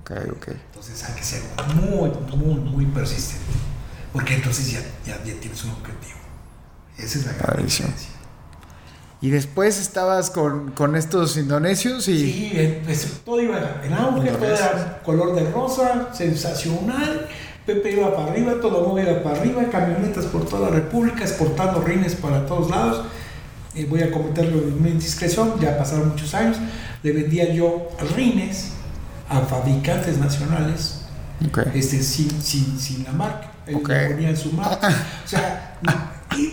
Ok, 0.00 0.10
ok. 0.36 0.48
Entonces 0.48 1.04
hay 1.04 1.14
que 1.14 1.22
ser 1.22 1.42
muy, 1.74 2.10
muy, 2.36 2.54
muy 2.54 2.86
persistente. 2.86 3.44
Porque 4.12 4.34
entonces 4.34 4.72
ya, 4.72 4.80
ya, 5.06 5.22
ya 5.24 5.38
tienes 5.40 5.64
un 5.64 5.70
objetivo. 5.70 6.18
Esa 6.98 7.18
es 7.18 7.26
la 7.26 7.32
gran 7.32 7.64
diferencia. 7.64 8.08
Y 9.20 9.30
después 9.30 9.78
estabas 9.78 10.30
con, 10.30 10.72
con 10.72 10.96
estos 10.96 11.36
indonesios 11.36 12.08
y... 12.08 12.32
Sí, 12.32 12.80
pues, 12.84 13.20
todo 13.24 13.40
iba 13.40 13.80
en 13.84 13.92
auge, 13.92 14.32
todo 14.32 14.44
era 14.44 15.00
color 15.04 15.36
de 15.36 15.48
rosa, 15.52 16.12
sensacional. 16.12 17.28
Pepe 17.64 17.92
iba 17.92 18.14
para 18.16 18.32
arriba, 18.32 18.54
todo 18.60 18.84
mundo 18.84 19.00
iba 19.00 19.22
para 19.22 19.38
arriba, 19.38 19.62
camionetas 19.70 20.24
por 20.24 20.44
toda 20.44 20.68
la 20.68 20.76
República, 20.76 21.22
exportando 21.22 21.80
rines 21.82 22.16
para 22.16 22.44
todos 22.46 22.68
lados. 22.68 23.06
Eh, 23.74 23.86
voy 23.88 24.02
a 24.02 24.10
comentarlo 24.10 24.58
en 24.62 24.82
mi 24.82 24.90
discreción, 24.92 25.58
ya 25.60 25.78
pasaron 25.78 26.10
muchos 26.10 26.34
años. 26.34 26.58
Le 27.02 27.12
vendía 27.12 27.52
yo 27.52 27.88
rines 28.16 28.72
a 29.28 29.40
fabricantes 29.40 30.18
nacionales 30.18 31.02
Ok. 31.46 31.58
este, 31.74 32.02
sin, 32.02 32.30
sin, 32.42 32.78
sin 32.78 33.04
la 33.04 33.12
marca. 33.12 33.50
Ellos 33.66 33.80
Ok. 33.82 33.88
le 33.88 34.10
ponían 34.10 34.36
su 34.36 34.52
marca. 34.52 34.88
O 35.24 35.28
sea, 35.28 35.78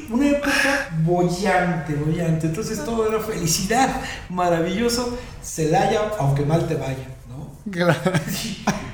una 0.09 0.28
época 0.28 0.89
bollante, 1.03 1.93
bollante. 1.95 2.47
Entonces 2.47 2.84
todo 2.86 3.07
era 3.07 3.20
felicidad, 3.20 3.89
maravilloso. 4.30 5.17
Celaya, 5.43 6.01
aunque 6.20 6.45
mal 6.45 6.67
te 6.67 6.76
vaya, 6.76 7.07
¿no? 7.28 7.49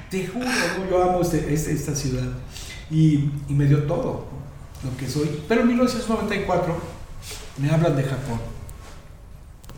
Te 0.09 0.27
juro, 0.27 0.45
¿no? 0.45 0.89
yo 0.89 1.03
amo 1.03 1.21
este- 1.21 1.53
este- 1.53 1.73
esta 1.73 1.95
ciudad. 1.95 2.27
Y, 2.91 3.29
y 3.49 3.53
me 3.53 3.65
dio 3.65 3.83
todo 3.83 4.27
¿no? 4.83 4.91
lo 4.91 4.97
que 4.97 5.07
soy. 5.09 5.41
Pero 5.47 5.61
en 5.61 5.67
1994 5.69 6.94
me 7.57 7.69
hablan 7.69 7.95
de 7.95 8.03
Japón. 8.03 8.39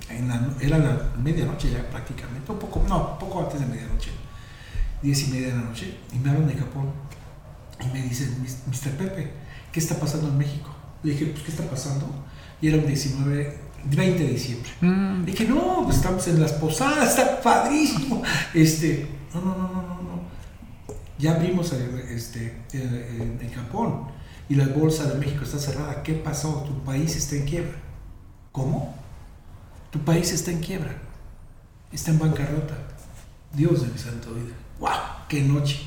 En 0.09 0.27
la- 0.29 0.49
era 0.61 0.77
la 0.77 1.11
medianoche 1.21 1.69
ya 1.71 1.87
prácticamente, 1.89 2.51
un 2.51 2.59
poco, 2.59 2.83
no, 2.87 3.19
poco 3.19 3.41
antes 3.41 3.59
de 3.59 3.65
medianoche, 3.65 4.11
diez 5.01 5.27
y 5.27 5.31
media 5.31 5.47
de 5.49 5.55
la 5.55 5.61
noche, 5.63 5.97
y 6.13 6.17
me 6.19 6.29
hablan 6.29 6.47
de 6.47 6.55
Japón. 6.55 6.91
Y 7.83 7.87
me 7.93 8.01
dicen, 8.01 8.41
"Mis- 8.41 8.63
Mr. 8.67 8.91
Pepe, 8.97 9.31
¿qué 9.71 9.79
está 9.79 9.95
pasando 9.99 10.29
en 10.29 10.37
México? 10.37 10.69
Le 11.03 11.11
dije, 11.11 11.25
pues, 11.27 11.43
¿qué 11.43 11.51
está 11.51 11.63
pasando? 11.69 12.07
Y 12.61 12.69
era 12.69 12.77
un 12.77 12.87
19, 12.87 13.59
20 13.85 14.23
de 14.23 14.29
diciembre. 14.29 14.69
Mm, 14.81 15.25
Dije, 15.25 15.45
no, 15.45 15.83
pues 15.83 15.97
estamos 15.97 16.27
en 16.27 16.41
las 16.41 16.53
posadas, 16.53 17.09
está 17.09 17.39
padrísimo. 17.41 18.23
Este, 18.53 19.07
no, 19.33 19.41
no, 19.41 19.55
no, 19.57 19.67
no, 19.71 19.81
no, 19.83 20.01
no. 20.01 20.21
Ya 21.19 21.35
abrimos 21.35 21.71
este, 21.73 22.57
en, 22.73 23.37
en 23.41 23.51
Japón 23.53 24.07
y 24.49 24.55
la 24.55 24.67
bolsa 24.67 25.05
de 25.05 25.19
México 25.19 25.43
está 25.43 25.59
cerrada. 25.59 26.03
¿Qué 26.03 26.13
pasó? 26.13 26.63
Tu 26.65 26.83
país 26.83 27.15
está 27.15 27.35
en 27.35 27.45
quiebra. 27.45 27.75
¿Cómo? 28.51 28.95
Tu 29.91 29.99
país 29.99 30.31
está 30.31 30.51
en 30.51 30.59
quiebra. 30.59 30.95
Está 31.91 32.11
en 32.11 32.19
bancarrota. 32.19 32.75
Dios 33.53 33.81
de 33.81 33.87
mi 33.87 33.97
santo 33.97 34.33
vida. 34.33 34.55
¡Wow! 34.79 35.25
¡Qué 35.27 35.41
noche! 35.41 35.79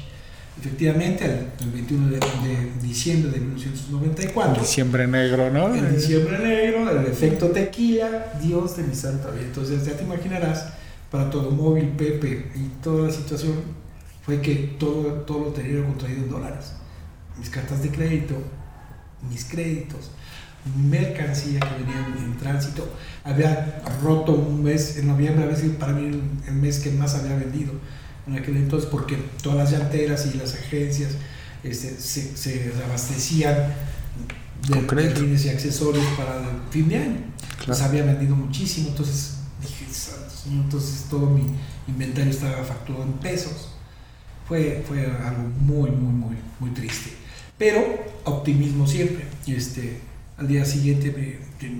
Efectivamente, 0.58 1.24
el, 1.24 1.46
el 1.64 1.70
21 1.72 2.08
de, 2.08 2.18
de 2.18 2.72
diciembre 2.82 3.30
de 3.30 3.40
1994. 3.40 4.62
Diciembre 4.62 5.06
negro, 5.06 5.50
¿no? 5.50 5.74
El 5.74 5.94
diciembre 5.94 6.38
negro, 6.38 6.90
el 6.90 7.06
efecto 7.06 7.48
tequila, 7.48 8.32
Dios 8.42 8.76
de 8.76 8.82
mi 8.82 8.94
santa 8.94 9.30
vida. 9.30 9.44
Entonces 9.44 9.86
ya 9.86 9.96
te 9.96 10.04
imaginarás, 10.04 10.66
para 11.10 11.30
todo 11.30 11.50
móvil, 11.50 11.88
Pepe 11.90 12.50
y 12.54 12.82
toda 12.82 13.06
la 13.06 13.12
situación, 13.12 13.54
fue 14.22 14.40
que 14.42 14.76
todo, 14.78 15.22
todo 15.22 15.46
lo 15.46 15.50
tenía 15.52 15.78
yo 15.78 15.86
contraído 15.86 16.24
en 16.24 16.30
dólares. 16.30 16.74
Mis 17.40 17.50
cartas 17.50 17.82
de 17.82 17.90
crédito, 17.90 18.36
mis 19.28 19.44
créditos, 19.44 20.10
mercancía 20.76 21.60
que 21.60 21.82
venía 21.82 22.06
en, 22.18 22.36
tránsito. 22.36 22.88
Había 23.24 23.82
roto 24.02 24.32
un 24.32 24.62
mes, 24.62 24.96
en 24.98 25.08
noviembre, 25.08 25.44
a 25.44 25.48
veces 25.48 25.70
para 25.76 25.92
mí 25.92 26.20
el, 26.46 26.54
mes 26.54 26.78
que 26.78 26.90
más 26.90 27.14
había 27.14 27.36
vendido 27.36 27.72
en 28.26 28.36
aquel 28.36 28.56
entonces, 28.56 28.88
porque 28.88 29.16
todas 29.42 29.58
las 29.58 29.70
llanteras 29.72 30.26
y 30.32 30.38
las 30.38 30.54
agencias 30.54 31.12
este, 31.62 31.98
se, 31.98 32.36
se 32.36 32.72
abastecían 32.84 33.56
de, 34.68 35.12
bienes 35.20 35.44
y 35.44 35.48
accesorios 35.48 36.04
para 36.16 36.36
el 36.36 36.70
fin 36.70 36.88
de 36.88 36.96
año. 36.96 37.18
Claro. 37.38 37.66
Pues 37.66 37.82
había 37.82 38.04
vendido 38.04 38.36
muchísimo, 38.36 38.88
entonces 38.88 39.38
dije, 39.60 39.86
entonces 40.50 41.06
todo 41.08 41.26
mi 41.26 41.44
inventario 41.88 42.30
estaba 42.30 42.62
facturado 42.64 43.04
en 43.04 43.12
pesos. 43.14 43.70
Fue, 44.46 44.84
fue 44.86 45.06
algo 45.06 45.42
muy, 45.60 45.90
muy, 45.90 46.12
muy, 46.12 46.36
muy 46.58 46.70
triste. 46.70 47.19
Pero 47.60 47.84
optimismo 48.24 48.86
siempre. 48.86 49.26
Este, 49.46 50.00
al 50.38 50.48
día 50.48 50.64
siguiente, 50.64 51.12
me- 51.12 51.38
que 51.58 51.70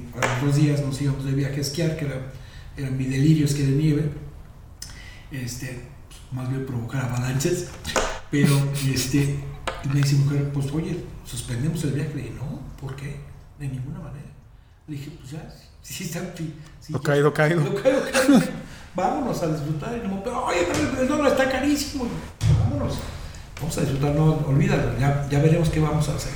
dos 0.45 0.57
días 0.57 0.83
nos 0.85 1.01
íbamos 1.01 1.25
de 1.25 1.33
viaje 1.33 1.57
a 1.57 1.61
esquiar, 1.63 1.97
que 1.97 2.05
era, 2.05 2.33
eran 2.77 2.99
mi 2.99 3.05
delirio 3.07 3.47
esquiar 3.47 3.71
de 3.71 3.77
nieve. 3.77 4.11
Este, 5.33 5.81
más 6.33 6.51
bien 6.51 6.67
provocar 6.67 7.07
avalanchas. 7.07 7.69
Pero 8.31 8.55
este, 8.93 9.37
me 9.93 10.03
dice 10.03 10.17
mi 10.17 10.25
mujer, 10.25 10.51
pues 10.53 10.71
oye, 10.73 11.03
suspendemos 11.25 11.83
el 11.85 11.93
viaje. 11.93 12.11
Le 12.15 12.23
dije, 12.25 12.35
no, 12.39 12.61
¿por 12.79 12.95
qué? 12.95 13.17
De 13.59 13.67
ninguna 13.67 14.01
manera. 14.01 14.27
Le 14.87 14.97
dije, 14.99 15.11
pues 15.19 15.31
ya, 15.33 15.51
si 15.81 16.05
está, 16.05 16.21
si, 16.37 16.55
si 16.81 16.93
Lo 16.93 17.01
caído, 17.01 17.33
caído. 17.33 17.63
Lo 17.65 17.75
caído, 17.83 18.03
caído. 18.13 18.41
Vámonos 18.95 19.43
a 19.43 19.47
disfrutar. 19.55 19.97
Y 20.05 20.07
no, 20.07 20.23
pero 20.23 20.45
oye, 20.45 20.67
pero 20.71 21.01
el 21.01 21.09
dólar 21.09 21.33
está 21.33 21.49
carísimo. 21.51 22.07
Vámonos. 22.65 22.99
Vamos 23.61 23.77
a 23.79 23.81
disfrutar, 23.83 24.15
no, 24.15 24.39
olvídalo, 24.47 24.99
ya, 24.99 25.27
ya 25.31 25.39
veremos 25.41 25.69
qué 25.69 25.81
vamos 25.81 26.09
a 26.09 26.15
hacer. 26.15 26.33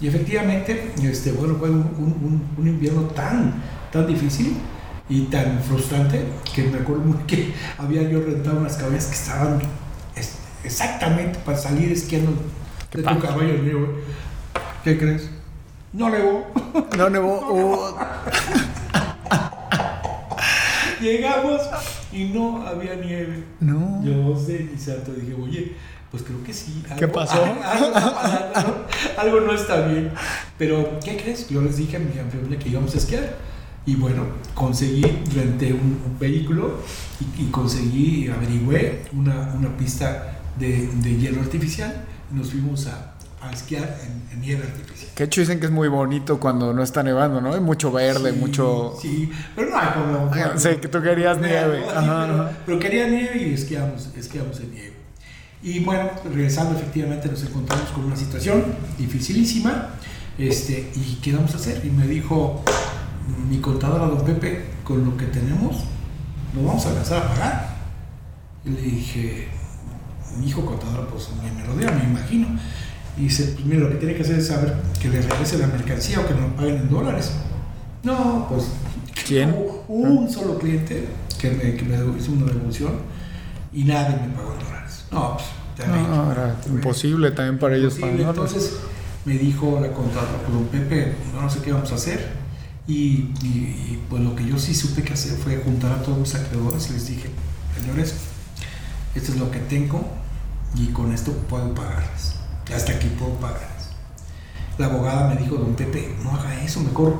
Y 0.00 0.08
efectivamente, 0.08 0.92
este, 1.02 1.32
bueno, 1.32 1.56
fue 1.58 1.70
un, 1.70 2.42
un- 2.58 2.66
invierno 2.66 3.02
tan, 3.02 3.54
tan 3.92 4.06
difícil 4.06 4.56
y 5.08 5.22
tan 5.26 5.60
frustrante 5.62 6.24
que 6.54 6.62
me 6.64 6.78
acuerdo 6.78 7.02
muy 7.02 7.18
que 7.24 7.52
había 7.78 8.02
yo 8.02 8.20
rentado 8.20 8.58
unas 8.60 8.76
caballas 8.76 9.06
que 9.06 9.14
estaban 9.14 9.60
es- 10.16 10.38
exactamente 10.64 11.38
para 11.44 11.56
salir 11.58 11.92
esquiando 11.92 12.32
de 12.92 13.02
tu 13.02 13.18
caballo 13.20 13.54
nieve. 13.62 13.88
¿Qué 14.82 14.98
crees? 14.98 15.28
No 15.92 16.08
nevó. 16.10 16.46
No 16.96 17.10
nevó. 17.10 17.40
oh, 17.42 17.96
Llegamos 21.00 21.62
y 22.12 22.24
no 22.26 22.66
había 22.66 22.94
nieve. 22.96 23.44
no. 23.60 24.02
Yo 24.04 24.36
sé, 24.38 24.68
y 24.74 24.78
santo 24.78 25.12
dije, 25.12 25.34
oye, 25.34 25.72
pues 26.10 26.22
creo 26.22 26.42
que 26.44 26.52
sí. 26.52 26.82
¿Qué 26.98 27.08
pasó? 27.08 27.42
Algo, 27.64 27.86
está 27.86 28.14
pasando, 28.14 28.60
¿no? 28.68 29.20
Algo 29.22 29.40
no 29.40 29.52
está 29.54 29.86
bien. 29.86 30.10
Pero, 30.58 30.98
¿qué 31.04 31.16
crees? 31.16 31.48
Yo 31.48 31.62
les 31.62 31.76
dije 31.76 31.96
a 31.96 32.00
mi 32.00 32.10
familia 32.12 32.58
que 32.58 32.68
íbamos 32.68 32.94
a 32.94 32.98
esquiar. 32.98 33.36
Y 33.86 33.94
bueno, 33.96 34.24
conseguí, 34.54 35.02
renté 35.34 35.72
un, 35.72 36.00
un 36.04 36.16
vehículo 36.18 36.80
y, 37.20 37.44
y 37.44 37.50
conseguí, 37.50 38.28
averigüé 38.28 39.04
una, 39.12 39.54
una 39.58 39.74
pista 39.76 40.38
de, 40.58 40.86
de 40.86 41.16
hielo 41.16 41.40
artificial. 41.40 42.04
Y 42.30 42.36
nos 42.36 42.50
fuimos 42.50 42.86
a, 42.88 43.14
a 43.40 43.50
esquiar 43.52 43.98
en, 44.04 44.34
en 44.34 44.40
nieve 44.42 44.64
artificial. 44.64 45.10
Que 45.14 45.24
hecho 45.24 45.40
dicen 45.40 45.60
que 45.60 45.66
es 45.66 45.72
muy 45.72 45.88
bonito 45.88 46.38
cuando 46.38 46.74
no 46.74 46.82
está 46.82 47.02
nevando, 47.02 47.40
¿no? 47.40 47.54
Hay 47.54 47.60
mucho 47.60 47.90
verde, 47.90 48.32
Sí, 48.32 48.38
mucho. 48.38 48.94
Sí, 49.00 49.30
pero 49.56 49.70
no 49.70 49.78
hay 49.78 49.88
como. 49.94 50.30
Ah, 50.34 50.52
sé 50.58 50.78
que 50.78 50.88
tú 50.88 51.00
querías 51.02 51.38
nieve. 51.38 51.78
Sí, 51.82 51.90
Ajá, 51.94 52.26
pero, 52.26 52.42
ajá. 52.42 52.52
pero 52.66 52.78
quería 52.78 53.08
nieve 53.08 53.48
y 53.48 53.54
esquiamos, 53.54 54.10
esquiamos 54.16 54.60
en 54.60 54.72
nieve. 54.72 54.92
Y 55.62 55.80
bueno, 55.80 56.10
regresando 56.24 56.78
efectivamente 56.78 57.28
nos 57.28 57.42
encontramos 57.42 57.90
con 57.90 58.04
una 58.04 58.16
situación 58.16 58.64
dificilísima. 58.98 59.90
Este, 60.38 60.90
¿Y 60.94 61.18
qué 61.22 61.34
vamos 61.34 61.52
a 61.54 61.56
hacer? 61.56 61.84
Y 61.84 61.90
me 61.90 62.06
dijo 62.06 62.62
mi 63.48 63.58
contadora, 63.58 64.06
don 64.06 64.24
Pepe, 64.24 64.64
con 64.84 65.04
lo 65.04 65.16
que 65.16 65.26
tenemos, 65.26 65.84
lo 66.54 66.64
vamos 66.64 66.84
a 66.86 66.90
alcanzar 66.90 67.22
a 67.22 67.28
pagar. 67.28 67.76
Y 68.64 68.70
le 68.70 68.80
dije, 68.80 69.48
mi 70.38 70.48
hijo 70.48 70.64
contador, 70.64 71.08
pues 71.08 71.28
me 71.42 71.66
lo 71.66 71.76
diga, 71.76 71.92
me 71.92 72.04
imagino. 72.04 72.48
Y 73.18 73.24
dice, 73.24 73.52
pues 73.54 73.66
mira, 73.66 73.80
lo 73.80 73.90
que 73.90 73.96
tiene 73.96 74.14
que 74.14 74.22
hacer 74.22 74.38
es 74.38 74.46
saber 74.46 74.74
que 75.00 75.08
le 75.08 75.20
regrese 75.20 75.58
la 75.58 75.66
mercancía 75.66 76.20
o 76.20 76.26
que 76.26 76.34
nos 76.34 76.52
paguen 76.54 76.76
en 76.76 76.88
dólares. 76.88 77.32
No, 78.02 78.46
pues. 78.48 78.68
¿Quién? 79.26 79.50
Hubo 79.50 79.84
un 79.88 80.30
solo 80.30 80.58
cliente 80.58 81.06
que 81.38 81.50
me, 81.50 81.74
que 81.74 81.84
me 81.84 81.96
hizo 82.18 82.32
una 82.32 82.46
devolución 82.46 82.92
y 83.72 83.84
nadie 83.84 84.16
me 84.16 84.34
pagó 84.34 84.54
en 84.54 84.58
dólares. 84.58 84.79
No, 85.10 85.34
pues. 85.34 85.46
terrible. 85.76 86.08
No, 86.08 86.32
era 86.32 86.56
imposible 86.66 87.30
también 87.32 87.58
para 87.58 87.76
ellos 87.76 87.94
pagarlos. 87.94 88.28
Entonces 88.28 88.76
me 89.24 89.34
dijo 89.38 89.78
la 89.80 89.92
contadora, 89.92 90.38
pues 90.42 90.52
don 90.52 90.64
Pepe, 90.66 91.14
no, 91.34 91.42
no 91.42 91.50
sé 91.50 91.60
qué 91.60 91.72
vamos 91.72 91.90
a 91.92 91.94
hacer. 91.96 92.40
Y, 92.86 92.94
y- 93.42 93.46
y, 93.92 94.02
pues 94.08 94.22
lo 94.22 94.34
que 94.34 94.44
yo 94.46 94.58
sí 94.58 94.74
supe 94.74 95.02
que 95.02 95.12
hacer 95.12 95.32
fue 95.38 95.56
juntar 95.58 95.92
a 95.92 96.02
todos 96.02 96.18
mis 96.18 96.34
acreedores 96.34 96.88
y 96.90 96.92
les 96.94 97.06
dije, 97.08 97.30
señores, 97.80 98.14
esto 99.14 99.32
es 99.32 99.38
lo 99.38 99.50
que 99.50 99.58
tengo 99.60 100.02
y 100.74 100.86
con 100.88 101.12
esto 101.12 101.32
puedo 101.48 101.72
pagarles. 101.74 102.34
Hasta 102.74 102.92
aquí 102.92 103.08
puedo 103.18 103.32
pagarles. 103.34 103.68
La 104.78 104.86
abogada 104.86 105.28
me 105.28 105.36
dijo, 105.40 105.56
don 105.56 105.74
Pepe, 105.74 106.14
no 106.24 106.32
haga 106.34 106.62
eso, 106.64 106.80
mejor 106.80 107.16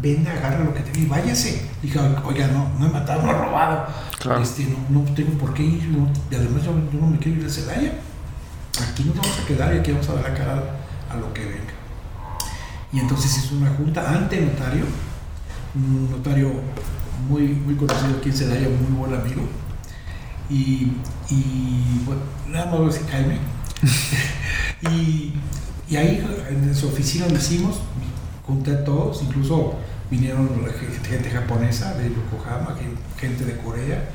venda, 0.00 0.32
agarra 0.32 0.64
lo 0.64 0.74
que 0.74 0.80
tenga 0.80 0.98
y 0.98 1.06
váyase. 1.06 1.68
Dije, 1.82 1.98
oiga, 2.24 2.48
no, 2.48 2.70
no 2.78 2.86
he 2.86 2.90
matado, 2.90 3.22
no 3.22 3.30
he 3.30 3.34
robado. 3.34 3.86
Claro. 4.18 4.42
Este, 4.42 4.64
no, 4.64 5.00
no 5.00 5.14
tengo 5.14 5.38
por 5.38 5.54
qué 5.54 5.62
ir, 5.62 5.88
no, 5.88 6.08
y 6.30 6.34
además 6.34 6.64
yo, 6.64 6.72
yo 6.92 7.00
no 7.00 7.06
me 7.08 7.18
quiero 7.18 7.38
ir 7.38 7.44
de 7.44 7.50
Celaya. 7.50 7.92
Aquí 8.82 9.04
nos 9.04 9.16
vamos 9.16 9.38
a 9.38 9.46
quedar 9.46 9.74
y 9.74 9.78
aquí 9.78 9.92
vamos 9.92 10.08
a 10.08 10.14
dar 10.14 10.30
la 10.30 10.34
cara 10.34 10.62
a 11.10 11.16
lo 11.16 11.32
que 11.32 11.44
venga. 11.44 11.74
Y 12.92 13.00
entonces 13.00 13.36
hizo 13.38 13.56
una 13.56 13.70
junta 13.70 14.08
ante 14.08 14.40
notario, 14.40 14.84
un 15.74 16.10
notario 16.10 16.52
muy, 17.28 17.48
muy 17.48 17.74
conocido 17.74 18.18
aquí 18.18 18.30
en 18.30 18.36
Celaya, 18.36 18.68
muy 18.68 18.96
buen 18.96 19.20
amigo. 19.20 19.42
Y, 20.48 20.92
y 21.30 22.02
bueno, 22.04 22.22
nada 22.48 22.66
más 22.66 22.78
voy 22.78 22.88
a 22.88 22.92
decir 22.92 23.08
Jaime. 23.08 23.38
y, 24.92 25.34
y 25.88 25.96
ahí 25.96 26.24
en 26.48 26.74
su 26.74 26.88
oficina 26.88 27.26
lo 27.28 27.36
hicimos, 27.36 27.80
junté 28.46 28.72
a 28.72 28.84
todos, 28.84 29.22
incluso 29.22 29.74
vinieron 30.10 30.48
gente, 31.08 31.30
japonesa 31.30 31.94
de 31.94 32.10
Yokohama, 32.10 32.76
gen- 32.78 32.96
gente 33.18 33.44
de 33.44 33.56
Corea, 33.58 34.10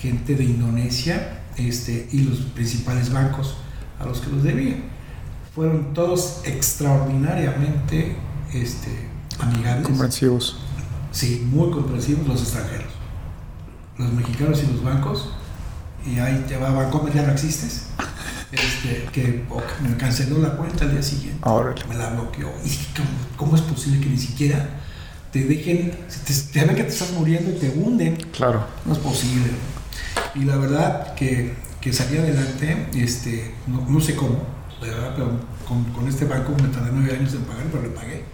gente 0.00 0.34
de 0.34 0.44
Indonesia 0.44 1.38
este, 1.56 2.08
y 2.12 2.22
los 2.24 2.38
principales 2.40 3.12
bancos 3.12 3.56
a 4.00 4.04
los 4.06 4.20
que 4.20 4.30
los 4.30 4.42
debía. 4.42 4.76
Fueron 5.54 5.94
todos 5.94 6.40
extraordinariamente 6.44 8.16
este, 8.52 9.08
amigables. 9.38 9.86
Comprensivos. 9.86 10.58
Sí, 11.12 11.46
muy 11.50 11.70
comprensivos 11.70 12.26
los 12.26 12.42
extranjeros. 12.42 12.92
Los 13.98 14.12
mexicanos 14.12 14.62
y 14.64 14.72
los 14.72 14.82
bancos. 14.82 15.30
Y 16.04 16.18
ahí 16.18 16.44
te 16.48 16.56
va 16.56 16.70
Bancomer, 16.70 17.14
ya 17.14 17.22
no 17.22 17.32
existes. 17.32 17.86
Este, 18.54 19.04
que 19.12 19.44
me 19.82 19.96
canceló 19.96 20.38
la 20.38 20.56
cuenta 20.56 20.84
al 20.84 20.92
día 20.92 21.02
siguiente. 21.02 21.40
Órale. 21.42 21.84
Me 21.88 21.96
la 21.96 22.10
bloqueó. 22.10 22.52
Y 22.64 22.70
¿cómo, 22.96 23.08
cómo 23.36 23.56
es 23.56 23.62
posible 23.62 24.00
que 24.00 24.06
ni 24.06 24.18
siquiera 24.18 24.68
te 25.32 25.44
dejen, 25.44 25.90
te, 25.90 26.34
te 26.52 26.64
ven 26.64 26.76
que 26.76 26.84
te 26.84 26.88
estás 26.88 27.10
muriendo 27.12 27.50
y 27.50 27.54
te 27.54 27.70
hunden? 27.70 28.16
Claro. 28.32 28.66
No 28.84 28.92
es 28.92 28.98
posible. 28.98 29.50
Y 30.34 30.44
la 30.44 30.56
verdad 30.56 31.14
que, 31.14 31.54
que 31.80 31.92
salí 31.92 32.16
adelante, 32.16 32.88
este, 32.94 33.54
no, 33.66 33.86
no 33.88 34.00
sé 34.00 34.14
cómo, 34.14 34.42
verdad, 34.80 35.12
pero 35.16 35.40
con, 35.66 35.84
con 35.92 36.08
este 36.08 36.24
banco 36.24 36.52
me 36.62 36.68
tardé 36.68 36.90
nueve 36.92 37.16
años 37.16 37.34
en 37.34 37.42
pagar, 37.42 37.64
pero 37.70 37.82
le 37.82 37.90
pagué. 37.90 38.24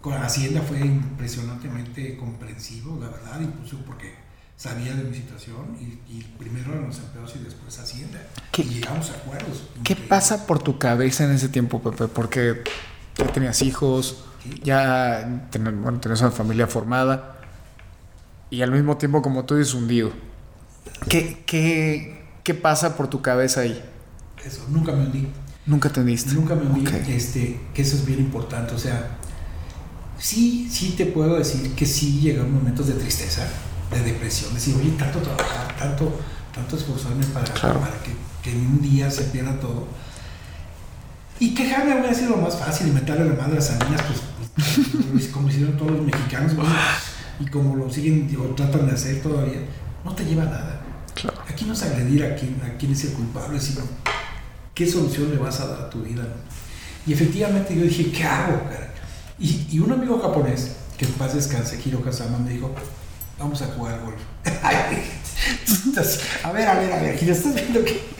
Con 0.00 0.14
Hacienda 0.14 0.60
fue 0.62 0.80
impresionantemente 0.80 2.16
comprensivo, 2.16 2.98
la 3.00 3.08
verdad, 3.08 3.40
incluso 3.40 3.76
porque 3.86 4.14
sabía 4.62 4.94
de 4.94 5.02
mi 5.02 5.16
situación 5.16 5.76
y, 5.80 6.12
y 6.18 6.22
primero 6.38 6.72
eran 6.72 6.86
los 6.86 6.98
empleados 6.98 7.34
y 7.34 7.40
después 7.44 7.76
Hacienda. 7.80 8.20
¿Qué- 8.52 8.62
y 8.62 8.66
llegamos 8.74 9.10
a 9.10 9.14
acuerdos. 9.14 9.64
¿Qué 9.74 9.80
increíbles. 9.94 10.08
pasa 10.08 10.46
por 10.46 10.62
tu 10.62 10.78
cabeza 10.78 11.24
en 11.24 11.32
ese 11.32 11.48
tiempo, 11.48 11.80
Pepe? 11.82 12.06
Porque 12.06 12.62
ya 13.18 13.26
tenías 13.26 13.60
hijos, 13.62 14.24
Sí. 14.44 14.60
ya 14.62 15.48
ten- 15.50 15.82
bueno, 15.82 15.98
tenías 15.98 16.20
una 16.20 16.30
familia 16.30 16.66
formada 16.68 17.40
y 18.50 18.62
al 18.62 18.70
mismo 18.70 18.96
tiempo, 18.98 19.20
como 19.20 19.44
tú 19.44 19.56
dices, 19.56 19.74
hundido. 19.74 20.12
¿Qué, 21.08 21.42
qué, 21.44 22.24
qué 22.44 22.54
pasa 22.54 22.96
por 22.96 23.08
tu 23.08 23.20
cabeza 23.20 23.62
ahí? 23.62 23.82
Eso, 24.44 24.64
nunca 24.68 24.92
me 24.92 25.06
hundí. 25.06 25.26
Nunca 25.66 25.88
te 25.90 26.04
diste. 26.04 26.34
Nunca 26.34 26.54
me 26.54 26.66
hundí, 26.66 26.86
Ok. 26.86 27.08
este, 27.08 27.58
que 27.74 27.82
eso 27.82 27.96
es 27.96 28.04
bien 28.06 28.20
importante. 28.20 28.74
O 28.74 28.78
sea, 28.78 29.16
sí, 30.18 30.68
sí 30.70 30.94
te 30.96 31.06
puedo 31.06 31.36
decir 31.38 31.74
que 31.74 31.86
sí 31.86 32.20
llegaron 32.20 32.52
momentos 32.54 32.86
de 32.86 32.94
tristeza, 32.94 33.48
de 33.92 34.00
depresión, 34.02 34.54
decir, 34.54 34.74
oye, 34.78 34.90
tanto 34.98 35.18
trabajar, 35.20 35.76
tanto, 35.78 36.20
tanto 36.54 36.76
esforzarme 36.76 37.24
para, 37.26 37.44
Claro. 37.52 37.80
para 37.80 37.98
que, 38.02 38.12
que 38.42 38.52
en 38.52 38.66
un 38.66 38.80
día 38.82 39.10
se 39.10 39.24
pierda 39.24 39.58
todo. 39.60 39.86
Y 41.38 41.54
quejarme 41.54 41.94
hubiera 41.98 42.14
sido 42.14 42.30
lo 42.30 42.36
más 42.38 42.56
fácil 42.56 42.88
y 42.88 42.90
meterle 42.92 43.24
la 43.34 43.42
madre 43.42 43.58
a 43.58 43.60
Salinas, 43.60 44.02
pues, 44.02 44.20
pues, 45.12 45.26
como 45.28 45.48
hicieron 45.48 45.76
todos 45.76 45.90
los 45.92 46.02
mexicanos, 46.02 46.54
bueno, 46.54 46.70
y 47.40 47.46
como 47.46 47.74
lo 47.76 47.90
siguen 47.90 48.28
o 48.40 48.54
tratan 48.54 48.86
de 48.86 48.92
hacer 48.92 49.20
todavía, 49.22 49.60
no 50.04 50.14
te 50.14 50.24
lleva 50.24 50.42
a 50.42 50.46
nada. 50.46 50.80
Claro. 51.14 51.38
Aquí 51.48 51.64
no 51.64 51.72
es 51.72 51.82
agredir 51.82 52.24
a 52.24 52.36
quién, 52.36 52.60
a 52.64 52.76
quién 52.78 52.92
es 52.92 53.04
el 53.04 53.12
culpable, 53.12 53.58
sino 53.60 53.82
qué 54.74 54.86
solución 54.86 55.30
le 55.30 55.38
vas 55.38 55.60
a 55.60 55.66
dar 55.66 55.80
a 55.82 55.90
tu 55.90 56.02
vida. 56.02 56.22
Y 57.06 57.12
efectivamente 57.12 57.74
yo 57.74 57.82
dije, 57.82 58.12
¿qué 58.12 58.24
hago? 58.24 58.62
cara? 58.64 58.92
Y, 59.38 59.66
y 59.72 59.78
un 59.80 59.90
amigo 59.92 60.20
japonés, 60.20 60.72
que 60.96 61.04
en 61.06 61.12
paz 61.12 61.34
descanse, 61.34 61.80
Hiro 61.84 62.00
Kazama, 62.02 62.38
me 62.38 62.50
dijo, 62.50 62.72
vamos 63.38 63.62
a 63.62 63.66
jugar 63.66 64.00
golf. 64.00 64.20
a 66.44 66.52
ver, 66.52 66.68
a 66.68 66.74
ver, 66.74 66.92
a 66.92 67.02
ver, 67.02 67.22
Hiro, 67.22 67.32
estás 67.32 67.54
viendo 67.54 67.84
que, 67.84 68.12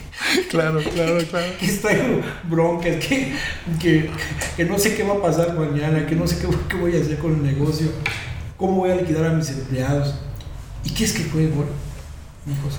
Claro, 0.49 0.79
claro, 0.81 1.17
claro. 1.29 1.57
que 1.59 1.67
traigo 1.67 2.21
broncas, 2.49 3.05
que, 3.05 3.33
que, 3.79 4.09
que 4.55 4.65
no 4.65 4.77
sé 4.77 4.95
qué 4.95 5.03
va 5.03 5.15
a 5.15 5.21
pasar 5.21 5.57
mañana, 5.57 6.05
que 6.05 6.15
no 6.15 6.27
sé 6.27 6.39
qué, 6.39 6.47
qué 6.69 6.77
voy 6.77 6.97
a 6.97 7.01
hacer 7.01 7.17
con 7.17 7.33
el 7.33 7.43
negocio, 7.43 7.87
cómo 8.57 8.77
voy 8.77 8.91
a 8.91 8.95
liquidar 8.95 9.25
a 9.25 9.33
mis 9.33 9.49
empleados. 9.49 10.15
¿Y 10.83 10.91
qué 10.91 11.05
es 11.05 11.13
que 11.13 11.23
fue 11.23 11.47
gol? 11.47 11.67
Me 12.45 12.53
dijo, 12.53 12.69
sí. 12.69 12.77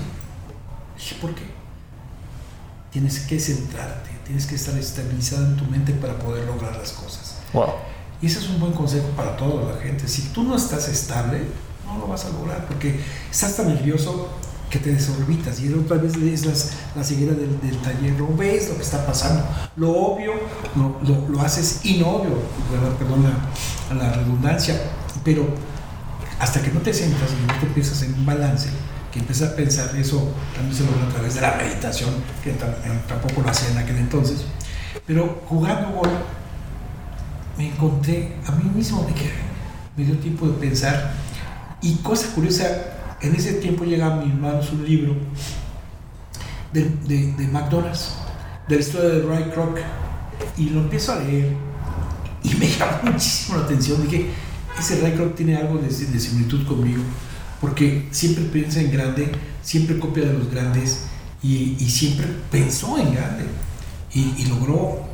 Dije, 0.97 1.17
¿por 1.21 1.35
qué? 1.35 1.43
Tienes 2.91 3.21
que 3.21 3.41
centrarte, 3.41 4.11
tienes 4.25 4.47
que 4.47 4.55
estar 4.55 4.77
estabilizado 4.79 5.47
en 5.47 5.57
tu 5.57 5.65
mente 5.65 5.93
para 5.95 6.19
poder 6.19 6.47
lograr 6.47 6.77
las 6.77 6.93
cosas. 6.93 7.39
Wow. 7.53 7.75
Y 8.23 8.27
ese 8.27 8.39
es 8.39 8.49
un 8.49 8.61
buen 8.61 8.73
consejo 8.73 9.09
para 9.17 9.37
toda 9.37 9.75
la 9.75 9.81
gente. 9.81 10.07
Si 10.07 10.23
tú 10.29 10.45
no 10.45 10.57
estás 10.57 10.89
estable, 10.89 11.43
no 11.95 12.01
lo 12.01 12.07
vas 12.09 12.25
a 12.25 12.31
lograr 12.31 12.67
porque 12.67 13.01
estás 13.31 13.57
tan 13.57 13.69
nervioso 13.69 14.29
que 14.71 14.79
te 14.79 14.93
desorbitas 14.93 15.61
y 15.61 15.73
otra 15.73 15.99
vez 15.99 16.17
es 16.17 16.47
las, 16.47 16.73
la 16.97 17.05
ceguera 17.05 17.33
del, 17.33 17.61
del, 17.61 17.77
taller, 17.79 18.13
no 18.15 18.37
ves 18.37 18.69
lo 18.71 18.77
que 18.77 18.83
está 18.83 19.07
pasando. 19.07 19.45
Lo 19.77 19.91
obvio 19.91 20.33
lo, 20.75 20.99
lo, 21.07 21.29
lo 21.29 21.41
haces 21.43 21.85
inobvio, 21.85 22.39
perdón 22.99 23.23
la, 23.23 23.95
la, 23.95 24.13
redundancia, 24.15 24.81
pero 25.23 25.47
hasta 26.41 26.61
que 26.61 26.73
no 26.73 26.81
te 26.81 26.93
sientas 26.93 27.31
y 27.31 27.47
no 27.47 27.59
te 27.61 27.67
empiezas 27.67 28.03
en 28.03 28.15
un 28.15 28.27
balance, 28.27 28.69
que 29.13 29.21
empiezas 29.21 29.53
a 29.53 29.57
pensar, 29.57 29.95
eso 29.95 30.33
también 30.57 30.77
se 30.77 30.85
logra 30.85 31.07
a 31.07 31.09
través 31.09 31.35
de 31.37 31.41
la 31.41 31.55
meditación, 31.55 32.11
que 32.43 32.51
tampoco 32.51 33.43
lo 33.43 33.49
hacía 33.49 33.71
en 33.71 33.79
aquel 33.79 33.99
entonces, 33.99 34.45
pero 35.07 35.43
jugando 35.47 35.99
gol 35.99 36.11
me 37.57 37.69
encontré 37.69 38.35
a 38.45 38.51
mí 38.53 38.69
mismo 38.75 39.07
que 39.07 39.31
me 39.97 40.05
dio 40.05 40.19
tiempo 40.19 40.49
de 40.49 40.55
pensar 40.55 41.13
y 41.85 41.97
cosa 41.97 42.29
curiosa, 42.35 42.67
en 43.21 43.35
ese 43.35 43.53
tiempo 43.55 43.85
llega 43.85 44.07
a 44.07 44.17
mis 44.17 44.35
manos 44.35 44.73
un 44.73 44.87
libro 44.87 45.15
de, 46.73 46.85
de, 47.07 47.33
de 47.33 47.47
McDonald's, 47.49 48.15
de 48.67 48.77
la 48.77 48.81
historia 48.81 49.11
de 49.11 49.23
Ray 49.23 49.51
Kroc, 49.51 49.79
y 50.57 50.71
lo 50.71 50.81
empiezo 50.81 51.13
a 51.13 51.17
leer 51.17 51.55
y 52.43 52.55
me 52.55 52.67
llamó 52.79 53.13
muchísimo 53.13 53.59
la 53.59 53.65
atención. 53.65 54.03
Dije, 54.03 54.31
ese 54.79 54.99
Ray 55.03 55.13
Kroc 55.13 55.35
tiene 55.37 55.57
algo 55.57 55.77
de, 55.77 55.89
de 55.89 56.21
similitud 56.21 56.67
conmigo, 56.67 57.03
porque 57.61 58.09
siempre 58.13 58.45
piensa 58.45 58.81
en 58.81 58.91
grande, 58.91 59.31
siempre 59.63 59.99
copia 59.99 60.25
de 60.25 60.33
los 60.39 60.51
grandes 60.51 61.03
y, 61.43 61.77
y 61.79 61.91
siempre 61.91 62.27
pensó 62.51 62.97
en 62.97 63.15
grande 63.15 63.45
y, 64.15 64.21
y, 64.39 64.47
logró 64.47 65.07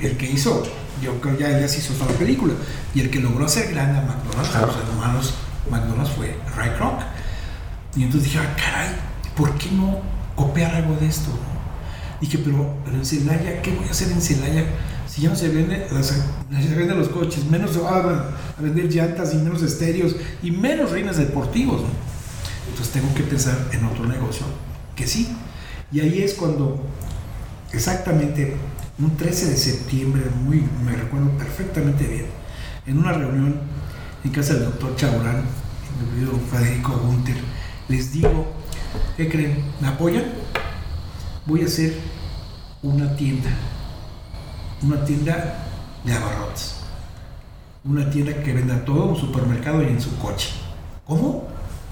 el 0.00 0.16
que 0.16 0.30
hizo. 0.30 0.62
Yo 1.02 1.20
creo 1.20 1.36
que 1.36 1.42
ya, 1.42 1.60
ya 1.60 1.68
se 1.68 1.80
hizo 1.80 1.92
toda 1.94 2.12
la 2.12 2.18
película. 2.18 2.54
Y 2.94 3.00
el 3.00 3.10
que 3.10 3.20
logró 3.20 3.44
hacer 3.44 3.70
grande 3.74 3.98
a 3.98 4.02
McDonald's, 4.02 4.54
a 4.54 4.64
los 4.64 4.76
hermanos 4.76 5.34
McDonald's 5.70 6.10
fue 6.10 6.36
Ray 6.56 6.70
Kroc. 6.76 7.00
Y 7.96 8.04
entonces 8.04 8.32
dije, 8.32 8.38
ah, 8.38 8.56
caray, 8.56 8.88
¿por 9.36 9.54
qué 9.56 9.70
no 9.70 10.00
copiar 10.34 10.74
algo 10.74 10.96
de 10.96 11.06
esto? 11.06 11.30
Dije, 12.20 12.38
pero, 12.38 12.74
pero 12.84 12.96
en 12.96 13.04
Celaya, 13.04 13.62
¿qué 13.62 13.72
voy 13.72 13.86
a 13.86 13.90
hacer 13.90 14.10
en 14.10 14.20
Celaya? 14.20 14.64
Si 15.06 15.22
ya 15.22 15.30
no 15.30 15.36
se 15.36 15.48
venden 15.48 15.84
las, 15.92 16.06
se 16.06 16.74
venden 16.74 16.98
los 16.98 17.08
coches, 17.08 17.44
menos 17.44 17.72
se 17.72 17.78
van 17.78 18.06
a 18.58 18.62
vender 18.62 18.92
llantas 18.92 19.34
y 19.34 19.36
menos 19.36 19.62
estéreos 19.62 20.16
y 20.42 20.50
menos 20.50 20.90
reinas 20.90 21.18
deportivos. 21.18 21.82
¿no? 21.82 21.88
Entonces 22.68 22.92
tengo 22.92 23.14
que 23.14 23.22
pensar 23.22 23.56
en 23.72 23.84
otro 23.84 24.06
negocio 24.06 24.46
que 24.96 25.06
sí. 25.06 25.36
Y 25.92 26.00
ahí 26.00 26.22
es 26.22 26.34
cuando 26.34 26.80
exactamente 27.72 28.56
un 28.98 29.16
13 29.16 29.50
de 29.50 29.56
septiembre, 29.56 30.22
muy, 30.44 30.64
me 30.84 30.92
recuerdo 30.92 31.30
perfectamente 31.38 32.06
bien, 32.06 32.26
en 32.86 32.98
una 32.98 33.12
reunión 33.12 33.60
en 34.24 34.30
casa 34.30 34.54
del 34.54 34.64
doctor 34.64 34.96
Chaurán, 34.96 35.42
mi 36.00 36.14
querido 36.14 36.38
Federico 36.50 36.92
Gunter, 36.96 37.36
les 37.88 38.12
digo, 38.12 38.46
¿qué 39.16 39.28
creen? 39.28 39.62
¿Me 39.80 39.88
apoyan? 39.88 40.24
Voy 41.44 41.62
a 41.62 41.66
hacer 41.66 41.94
una 42.82 43.14
tienda, 43.16 43.50
una 44.82 45.04
tienda 45.04 45.66
de 46.04 46.12
abarrotes, 46.14 46.76
una 47.84 48.08
tienda 48.08 48.42
que 48.42 48.54
venda 48.54 48.82
todo, 48.84 49.04
un 49.04 49.16
supermercado 49.16 49.82
y 49.82 49.88
en 49.88 50.00
su 50.00 50.16
coche. 50.16 50.48
¿Cómo? 51.04 51.46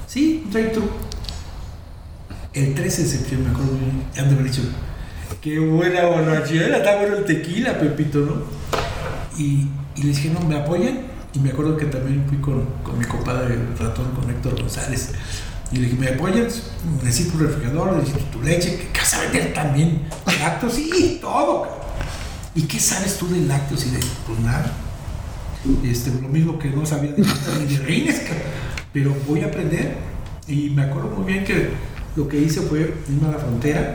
Sí, 0.06 0.42
un 0.46 0.50
drive-thru. 0.50 0.88
El 2.54 2.74
13 2.74 3.02
de 3.02 3.08
septiembre, 3.08 3.50
me 3.50 3.54
acuerdo 3.54 3.78
han 4.18 4.28
de 4.28 4.34
haber 4.34 4.44
dicho, 4.50 4.62
qué 5.42 5.58
buena 5.58 6.06
borrachera, 6.06 6.78
está 6.78 6.96
bueno 6.96 7.16
el 7.16 7.24
tequila, 7.26 7.78
Pepito, 7.78 8.20
¿no? 8.20 8.42
Y 9.38 9.68
les 9.96 10.16
dije, 10.16 10.30
no, 10.30 10.40
¿me 10.46 10.56
apoyan? 10.56 11.11
Y 11.34 11.38
me 11.38 11.50
acuerdo 11.50 11.76
que 11.76 11.86
también 11.86 12.24
fui 12.28 12.38
con, 12.38 12.66
mi 12.98 13.04
compadre 13.04 13.54
el 13.54 13.78
ratón, 13.78 14.10
con 14.12 14.28
Héctor 14.30 14.60
González. 14.60 15.12
Y 15.70 15.76
le 15.76 15.84
dije, 15.86 15.96
¿me 15.98 16.08
apoyas? 16.08 16.70
Necesito 17.02 17.38
un 17.38 17.44
refrigerador, 17.44 17.96
necesito 17.96 18.24
tu 18.26 18.42
leche. 18.42 18.88
¿Qué 18.92 19.00
vas 19.00 19.14
a 19.14 19.20
vender 19.20 19.54
también? 19.54 20.02
Lácteos, 20.40 20.74
sí, 20.74 21.18
todo. 21.22 21.66
¿Y 22.54 22.62
qué 22.62 22.78
sabes 22.78 23.16
tú 23.16 23.28
de 23.28 23.40
lácteos 23.40 23.86
y 23.86 23.90
de, 23.90 23.98
pues? 24.26 24.38
Este, 25.84 26.10
lo 26.20 26.28
mismo 26.28 26.58
que 26.58 26.68
no 26.70 26.84
sabía 26.84 27.12
de 27.12 27.22
ni 27.22 27.76
de 27.76 27.84
rines, 27.84 28.22
pero 28.92 29.14
voy 29.26 29.40
a 29.40 29.46
aprender. 29.46 29.96
Y 30.46 30.70
me 30.70 30.82
acuerdo 30.82 31.08
muy 31.10 31.32
bien 31.32 31.44
que 31.44 31.70
lo 32.16 32.28
que 32.28 32.38
hice 32.38 32.60
fue 32.62 32.94
irme 33.08 33.28
a 33.28 33.32
la 33.32 33.38
frontera 33.38 33.92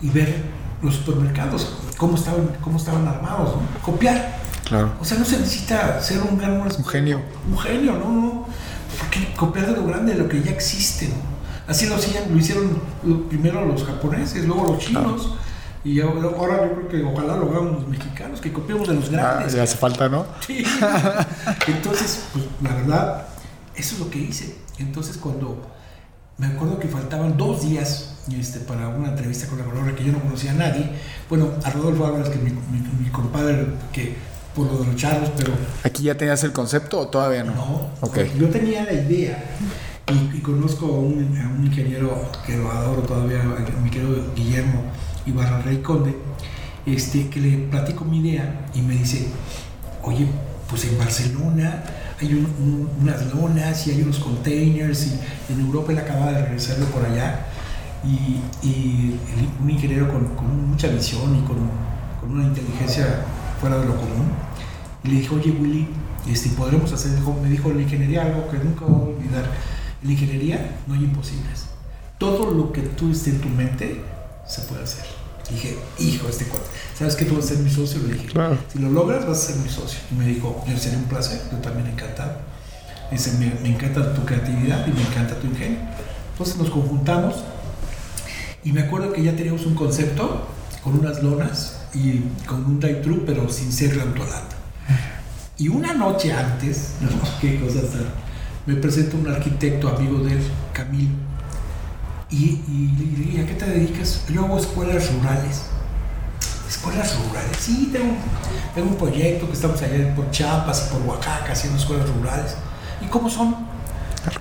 y 0.00 0.10
ver 0.10 0.34
los 0.82 0.96
supermercados, 0.96 1.76
cómo 1.96 2.16
estaban, 2.16 2.50
cómo 2.60 2.76
estaban 2.76 3.08
armados, 3.08 3.54
copiar. 3.82 4.43
Claro. 4.64 4.92
O 5.00 5.04
sea, 5.04 5.18
no 5.18 5.24
se 5.24 5.38
necesita 5.38 6.00
ser 6.00 6.20
un 6.22 6.38
gran 6.38 6.60
un 6.60 6.84
genio. 6.84 7.20
Un 7.50 7.58
genio, 7.58 7.92
no, 7.92 8.08
no. 8.10 8.46
Porque 8.98 9.32
copiar 9.34 9.66
de 9.66 9.76
lo 9.76 9.86
grande 9.86 10.12
de 10.12 10.18
lo 10.18 10.28
que 10.28 10.42
ya 10.42 10.50
existe, 10.50 11.08
¿no? 11.08 11.34
Así 11.66 11.86
lo 11.86 11.96
hacían, 11.96 12.24
lo 12.30 12.38
hicieron 12.38 12.80
primero 13.28 13.64
los 13.64 13.84
japoneses, 13.84 14.44
luego 14.44 14.72
los 14.72 14.78
chinos. 14.78 15.22
Claro. 15.22 15.44
Y 15.84 16.00
ahora, 16.00 16.66
yo 16.66 16.74
creo 16.76 16.88
que 16.88 17.02
ojalá 17.02 17.36
lo 17.36 17.50
hagan 17.50 17.74
los 17.74 17.86
mexicanos, 17.86 18.40
que 18.40 18.52
copiemos 18.52 18.88
de 18.88 18.94
los 18.94 19.10
grandes. 19.10 19.52
Ah, 19.52 19.56
ya 19.58 19.62
hace 19.64 19.76
falta, 19.76 20.08
¿no? 20.08 20.24
Sí. 20.46 20.64
Entonces, 21.66 22.24
pues 22.32 22.46
la 22.62 22.74
verdad, 22.74 23.26
eso 23.74 23.94
es 23.94 24.00
lo 24.00 24.10
que 24.10 24.18
hice. 24.18 24.56
Entonces, 24.78 25.18
cuando 25.18 25.60
me 26.38 26.46
acuerdo 26.46 26.78
que 26.78 26.88
faltaban 26.88 27.36
dos 27.36 27.62
días 27.62 28.14
este, 28.32 28.60
para 28.60 28.88
una 28.88 29.10
entrevista 29.10 29.46
con 29.46 29.58
la 29.58 29.66
valora 29.66 29.94
que 29.94 30.04
yo 30.04 30.12
no 30.12 30.20
conocía 30.20 30.52
a 30.52 30.54
nadie. 30.54 30.90
Bueno, 31.28 31.50
a 31.62 31.70
Rodolfo 31.70 32.06
Álvarez, 32.06 32.30
que 32.30 32.38
mi, 32.38 32.50
mi, 32.50 32.80
mi 33.00 33.10
compadre, 33.10 33.66
que 33.92 34.16
por 34.54 34.66
lo 34.66 34.78
de 34.78 34.86
los 34.86 34.96
charros, 34.96 35.30
pero... 35.36 35.52
¿Aquí 35.82 36.04
ya 36.04 36.16
tenías 36.16 36.42
el 36.44 36.52
concepto 36.52 36.98
o 37.00 37.08
todavía 37.08 37.44
no? 37.44 37.54
No, 37.54 37.90
okay. 38.00 38.32
yo 38.38 38.48
tenía 38.48 38.84
la 38.84 38.92
idea 38.92 39.44
y, 40.10 40.36
y 40.36 40.40
conozco 40.40 40.86
a 40.86 40.98
un, 40.98 41.36
a 41.38 41.48
un, 41.48 41.66
ingeniero 41.66 42.30
que 42.46 42.56
lo 42.56 42.70
adoro 42.70 43.02
todavía, 43.02 43.42
mi 43.82 43.90
querido 43.90 44.32
Guillermo 44.34 44.82
Ibarra 45.26 45.62
Rey 45.62 45.78
Conde, 45.78 46.14
este, 46.86 47.28
que 47.28 47.40
le 47.40 47.58
platico 47.68 48.04
mi 48.04 48.18
idea 48.18 48.66
y 48.74 48.82
me 48.82 48.94
dice, 48.94 49.28
oye, 50.02 50.26
pues 50.68 50.84
en 50.84 50.98
Barcelona 50.98 51.82
hay 52.20 52.34
un, 52.34 52.44
un, 52.44 52.90
unas 53.00 53.34
lonas 53.34 53.86
y 53.86 53.92
hay 53.92 54.02
unos 54.02 54.18
containers 54.18 55.06
y 55.06 55.52
en 55.52 55.60
Europa 55.60 55.92
él 55.92 55.98
acaba 55.98 56.32
de 56.32 56.42
regresarlo 56.42 56.86
por 56.86 57.04
allá 57.04 57.46
y, 58.04 58.66
y 58.66 59.20
un 59.62 59.70
ingeniero 59.70 60.08
con, 60.08 60.26
con, 60.34 60.70
mucha 60.70 60.88
visión 60.88 61.36
y 61.36 61.40
con, 61.46 61.56
con, 62.20 62.30
una 62.30 62.44
inteligencia 62.44 63.24
fuera 63.64 63.78
de 63.80 63.86
lo 63.86 63.96
común 63.96 64.30
y 65.04 65.08
le 65.08 65.14
dije 65.20 65.34
oye 65.34 65.50
Willy 65.50 65.88
este, 66.30 66.50
podremos 66.50 66.92
hacer 66.92 67.12
me 67.42 67.48
dijo 67.48 67.72
la 67.72 67.80
ingeniería 67.80 68.24
algo 68.24 68.46
que 68.50 68.58
nunca 68.58 68.84
voy 68.84 69.00
a 69.00 69.16
olvidar 69.16 69.44
en 70.02 70.06
la 70.06 70.12
ingeniería 70.12 70.76
no 70.86 70.92
hay 70.92 71.04
imposibles 71.04 71.64
todo 72.18 72.50
lo 72.50 72.72
que 72.74 72.82
tú 72.82 73.10
esté 73.10 73.30
en 73.30 73.40
tu 73.40 73.48
mente 73.48 74.02
se 74.46 74.60
puede 74.62 74.84
hacer 74.84 75.06
dije, 75.50 75.78
hijo, 75.98 76.28
este 76.28 76.44
cuate, 76.44 76.66
¿sabes 76.98 77.16
que 77.16 77.24
tú 77.24 77.36
vas 77.36 77.46
a 77.46 77.48
ser 77.48 77.58
mi 77.58 77.70
socio? 77.70 78.00
Le 78.06 78.14
dije, 78.14 78.26
claro. 78.26 78.56
si 78.72 78.78
lo 78.78 78.90
logras, 78.90 79.26
vas 79.26 79.44
a 79.44 79.52
ser 79.52 79.56
mi 79.56 79.68
socio. 79.68 80.00
Y 80.10 80.14
me 80.14 80.26
dijo, 80.26 80.64
yo 80.66 80.74
sería 80.78 80.96
un 80.96 81.04
placer, 81.04 81.38
yo 81.52 81.58
también 81.58 81.86
encantado. 81.86 82.32
Dice, 83.10 83.32
me, 83.32 83.52
me, 83.60 83.74
encanta 83.74 84.14
tu 84.14 84.24
creatividad 84.24 84.86
y 84.86 84.92
me 84.92 85.02
encanta 85.02 85.34
tu 85.38 85.46
ingenio. 85.46 85.80
Entonces 86.32 86.56
nos 86.56 86.70
conjuntamos 86.70 87.44
y 88.64 88.72
me 88.72 88.84
acuerdo 88.84 89.12
que 89.12 89.22
ya 89.22 89.36
teníamos 89.36 89.66
un 89.66 89.74
concepto 89.74 90.48
con 90.82 90.98
unas 90.98 91.22
lonas 91.22 91.83
y 91.94 92.24
con 92.46 92.64
un 92.64 92.80
drive-thru, 92.80 93.24
pero 93.24 93.48
sin 93.48 93.72
ser 93.72 93.96
rantolando. 93.96 94.54
Y 95.56 95.68
una 95.68 95.92
noche 95.94 96.32
antes, 96.32 96.94
no, 97.00 97.08
qué 97.40 97.60
cosas 97.60 97.84
me 98.66 98.74
presenta 98.76 99.16
un 99.16 99.28
arquitecto 99.28 99.88
amigo 99.88 100.18
de 100.20 100.32
él, 100.32 100.42
Camilo 100.72 101.24
y, 102.34 102.60
y, 102.66 103.34
y, 103.34 103.40
a 103.40 103.46
qué 103.46 103.54
te 103.54 103.66
dedicas? 103.66 104.24
Yo 104.28 104.44
hago 104.44 104.58
escuelas 104.58 105.12
rurales. 105.12 105.62
Escuelas 106.68 107.16
rurales. 107.16 107.56
Sí, 107.58 107.90
tengo, 107.92 108.14
tengo 108.74 108.88
un 108.90 108.96
proyecto 108.96 109.46
que 109.46 109.52
estamos 109.52 109.80
allá 109.82 110.14
por 110.16 110.30
Chiapas 110.30 110.88
y 110.88 110.92
por 110.92 111.02
Oaxaca 111.06 111.52
haciendo 111.52 111.78
escuelas 111.78 112.08
rurales. 112.10 112.56
¿Y 113.00 113.06
cómo 113.06 113.30
son? 113.30 113.54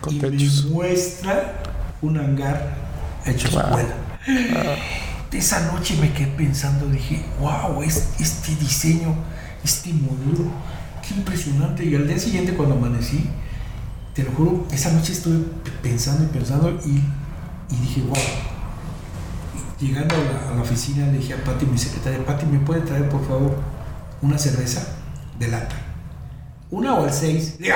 Y 0.10 0.20
me 0.20 0.72
muestra 0.72 1.62
un 2.01 2.18
hangar 2.18 2.76
hecho 3.26 3.49
wow. 3.51 3.60
escuela. 3.60 3.95
Wow. 4.28 4.76
Esa 5.34 5.71
noche 5.71 5.97
me 5.99 6.13
quedé 6.13 6.27
pensando, 6.27 6.86
dije, 6.86 7.25
wow, 7.39 7.81
es, 7.81 8.09
este 8.19 8.55
diseño, 8.55 9.15
este 9.63 9.91
modelo, 9.91 10.51
qué 11.07 11.15
impresionante. 11.15 11.84
Y 11.84 11.95
al 11.95 12.07
día 12.07 12.19
siguiente 12.19 12.53
cuando 12.53 12.75
amanecí, 12.75 13.27
te 14.13 14.23
lo 14.23 14.31
juro, 14.31 14.67
esa 14.71 14.91
noche 14.91 15.13
estuve 15.13 15.43
pensando 15.81 16.23
y 16.23 16.27
pensando 16.27 16.79
y 16.86 17.01
dije, 17.75 18.01
wow, 18.01 18.15
llegando 19.79 20.15
a 20.15 20.55
la, 20.55 20.61
oficina 20.61 21.07
dije 21.07 21.34
a 21.34 21.43
Pati, 21.43 21.65
mi 21.65 21.77
secretaria, 21.77 22.25
Pati, 22.25 22.45
¿me 22.45 22.59
puede 22.59 22.81
traer 22.81 23.09
por 23.09 23.27
favor 23.27 23.57
una 24.21 24.38
cerveza 24.38 24.88
de 25.39 25.47
lata? 25.47 25.75
¿Una 26.69 26.93
o 26.95 27.05
el 27.05 27.11
seis? 27.11 27.57
Dije, 27.59 27.73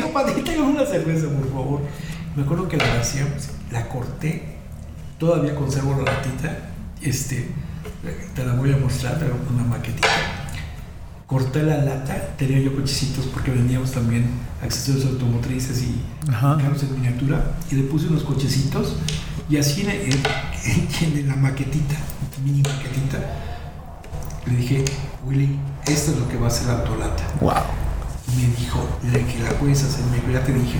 no, 0.00 0.08
Pati, 0.08 0.42
tengo 0.42 0.64
una 0.64 0.86
cerveza, 0.86 1.28
por 1.28 1.50
favor. 1.50 1.80
Me 2.36 2.42
acuerdo 2.42 2.68
que 2.68 2.76
la 2.76 2.94
vaciamos, 2.94 3.48
la 3.70 3.88
corté, 3.88 4.57
todavía 5.18 5.54
conservo 5.54 6.02
la 6.02 6.12
latita, 6.12 6.70
este, 7.02 7.48
te 8.34 8.44
la 8.44 8.54
voy 8.54 8.72
a 8.72 8.76
mostrar, 8.76 9.18
pero 9.18 9.36
una 9.52 9.64
maquetita. 9.64 10.08
Corté 11.26 11.62
la 11.62 11.84
lata, 11.84 12.34
tenía 12.38 12.58
yo 12.60 12.74
cochecitos 12.74 13.26
porque 13.26 13.50
vendíamos 13.50 13.92
también 13.92 14.30
accesorios 14.62 15.04
automotrices 15.06 15.82
y 15.82 16.00
Ajá. 16.30 16.56
carros 16.58 16.82
en 16.84 16.94
miniatura, 16.94 17.52
y 17.70 17.74
le 17.74 17.82
puse 17.82 18.06
unos 18.06 18.22
cochecitos, 18.22 18.96
y 19.50 19.56
así 19.58 19.82
en, 19.82 19.90
en- 19.90 21.18
en 21.18 21.28
la 21.28 21.36
maquetita, 21.36 21.96
mini 22.44 22.62
maquetita, 22.62 23.18
le 24.46 24.56
dije, 24.56 24.84
Willy, 25.26 25.58
esto 25.86 26.12
es 26.12 26.18
lo 26.18 26.28
que 26.28 26.36
va 26.38 26.46
a 26.46 26.50
ser 26.50 26.68
la 26.68 26.78
autolata. 26.78 27.24
Wow. 27.40 27.52
Y 28.32 28.36
me 28.40 28.54
dijo, 28.56 28.88
le 29.12 29.24
que 29.26 29.38
la 29.42 29.50
puedes 29.58 29.82
hacer, 29.84 30.04
me 30.06 30.32
ya 30.32 30.42
te 30.42 30.52
dije 30.54 30.78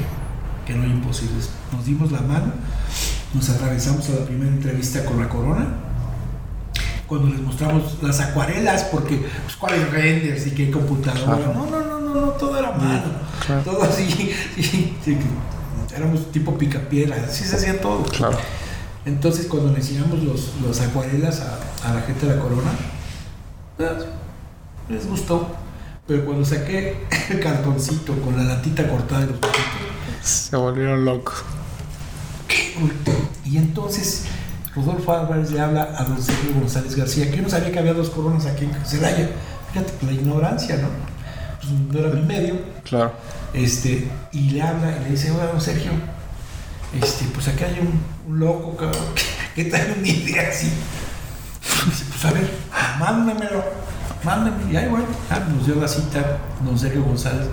que 0.66 0.74
no 0.74 0.82
hay 0.84 0.90
imposibles. 0.90 1.50
Nos 1.72 1.84
dimos 1.84 2.10
la 2.10 2.20
mano, 2.22 2.52
nos 3.34 3.48
atravesamos 3.50 4.08
a 4.08 4.20
la 4.20 4.26
primera 4.26 4.50
entrevista 4.50 5.04
con 5.04 5.20
la 5.20 5.28
corona. 5.28 5.66
Cuando 7.06 7.28
les 7.28 7.40
mostramos 7.40 8.02
las 8.02 8.20
acuarelas, 8.20 8.84
porque 8.84 9.16
pues 9.16 9.56
cuáles 9.56 9.90
renders 9.90 10.46
y 10.46 10.50
qué 10.50 10.70
computadora. 10.70 11.52
No, 11.54 11.66
no, 11.66 11.80
no, 11.80 12.00
no, 12.00 12.14
no, 12.14 12.26
todo 12.32 12.58
era 12.58 12.72
mano. 12.72 13.12
claro. 13.46 13.62
Todo 13.62 13.82
así, 13.82 14.10
sí, 14.56 14.96
sí, 15.02 15.16
que 15.16 15.96
éramos 15.96 16.30
tipo 16.30 16.56
picapiedra, 16.58 17.16
así 17.26 17.44
se 17.44 17.56
hacía 17.56 17.80
todo. 17.80 18.02
Claro. 18.04 18.36
Entonces 19.06 19.46
cuando 19.46 19.72
le 19.72 19.78
enseñamos 19.78 20.22
los, 20.22 20.52
los 20.62 20.80
acuarelas 20.82 21.40
a, 21.40 21.90
a 21.90 21.94
la 21.94 22.02
gente 22.02 22.26
de 22.26 22.36
la 22.36 22.42
corona, 22.42 22.70
pues, 23.78 23.90
les 24.90 25.06
gustó. 25.08 25.48
Pero 26.06 26.24
cuando 26.24 26.44
saqué 26.44 27.06
el 27.30 27.40
cartoncito 27.40 28.14
con 28.20 28.36
la 28.36 28.42
latita 28.42 28.88
cortada 28.88 29.22
de 29.22 29.26
los 29.28 29.38
Se 30.22 30.56
volvieron 30.56 31.04
locos. 31.04 31.44
Y 33.44 33.56
entonces 33.56 34.24
Rodolfo 34.74 35.12
Álvarez 35.12 35.50
le 35.50 35.60
habla 35.60 35.94
a 35.96 36.04
don 36.04 36.20
Sergio 36.22 36.54
González 36.54 36.94
García, 36.94 37.30
que 37.30 37.36
yo 37.36 37.42
no 37.42 37.48
sabía 37.48 37.72
que 37.72 37.78
había 37.78 37.94
dos 37.94 38.10
coronas 38.10 38.46
aquí 38.46 38.64
en 38.64 38.86
Celaya. 38.86 39.30
Fíjate, 39.72 39.92
la 40.06 40.12
ignorancia, 40.12 40.76
¿no? 40.76 40.88
Pues 41.60 41.72
no 41.72 41.98
era 41.98 42.14
mi 42.14 42.22
medio. 42.22 42.54
Claro. 42.84 43.12
Este, 43.52 44.08
y 44.32 44.50
le 44.50 44.62
habla 44.62 44.96
y 44.96 45.04
le 45.04 45.10
dice, 45.10 45.30
don 45.30 45.60
Sergio, 45.60 45.92
este, 47.00 47.24
pues 47.34 47.48
aquí 47.48 47.64
hay 47.64 47.80
un, 47.80 48.00
un 48.32 48.38
loco, 48.38 48.76
cabrón, 48.76 49.02
que 49.54 49.64
trae 49.64 49.94
una 49.98 50.06
idea 50.06 50.48
así. 50.48 50.70
Dice, 51.86 52.04
pues 52.10 52.24
a 52.24 52.32
ver, 52.32 52.50
mándamelo, 52.98 53.64
mándame. 54.22 54.72
Y 54.72 54.76
ahí, 54.76 54.88
bueno, 54.88 55.06
nos 55.56 55.66
dio 55.66 55.74
la 55.76 55.88
cita 55.88 56.38
don 56.64 56.78
Sergio 56.78 57.02
González, 57.02 57.48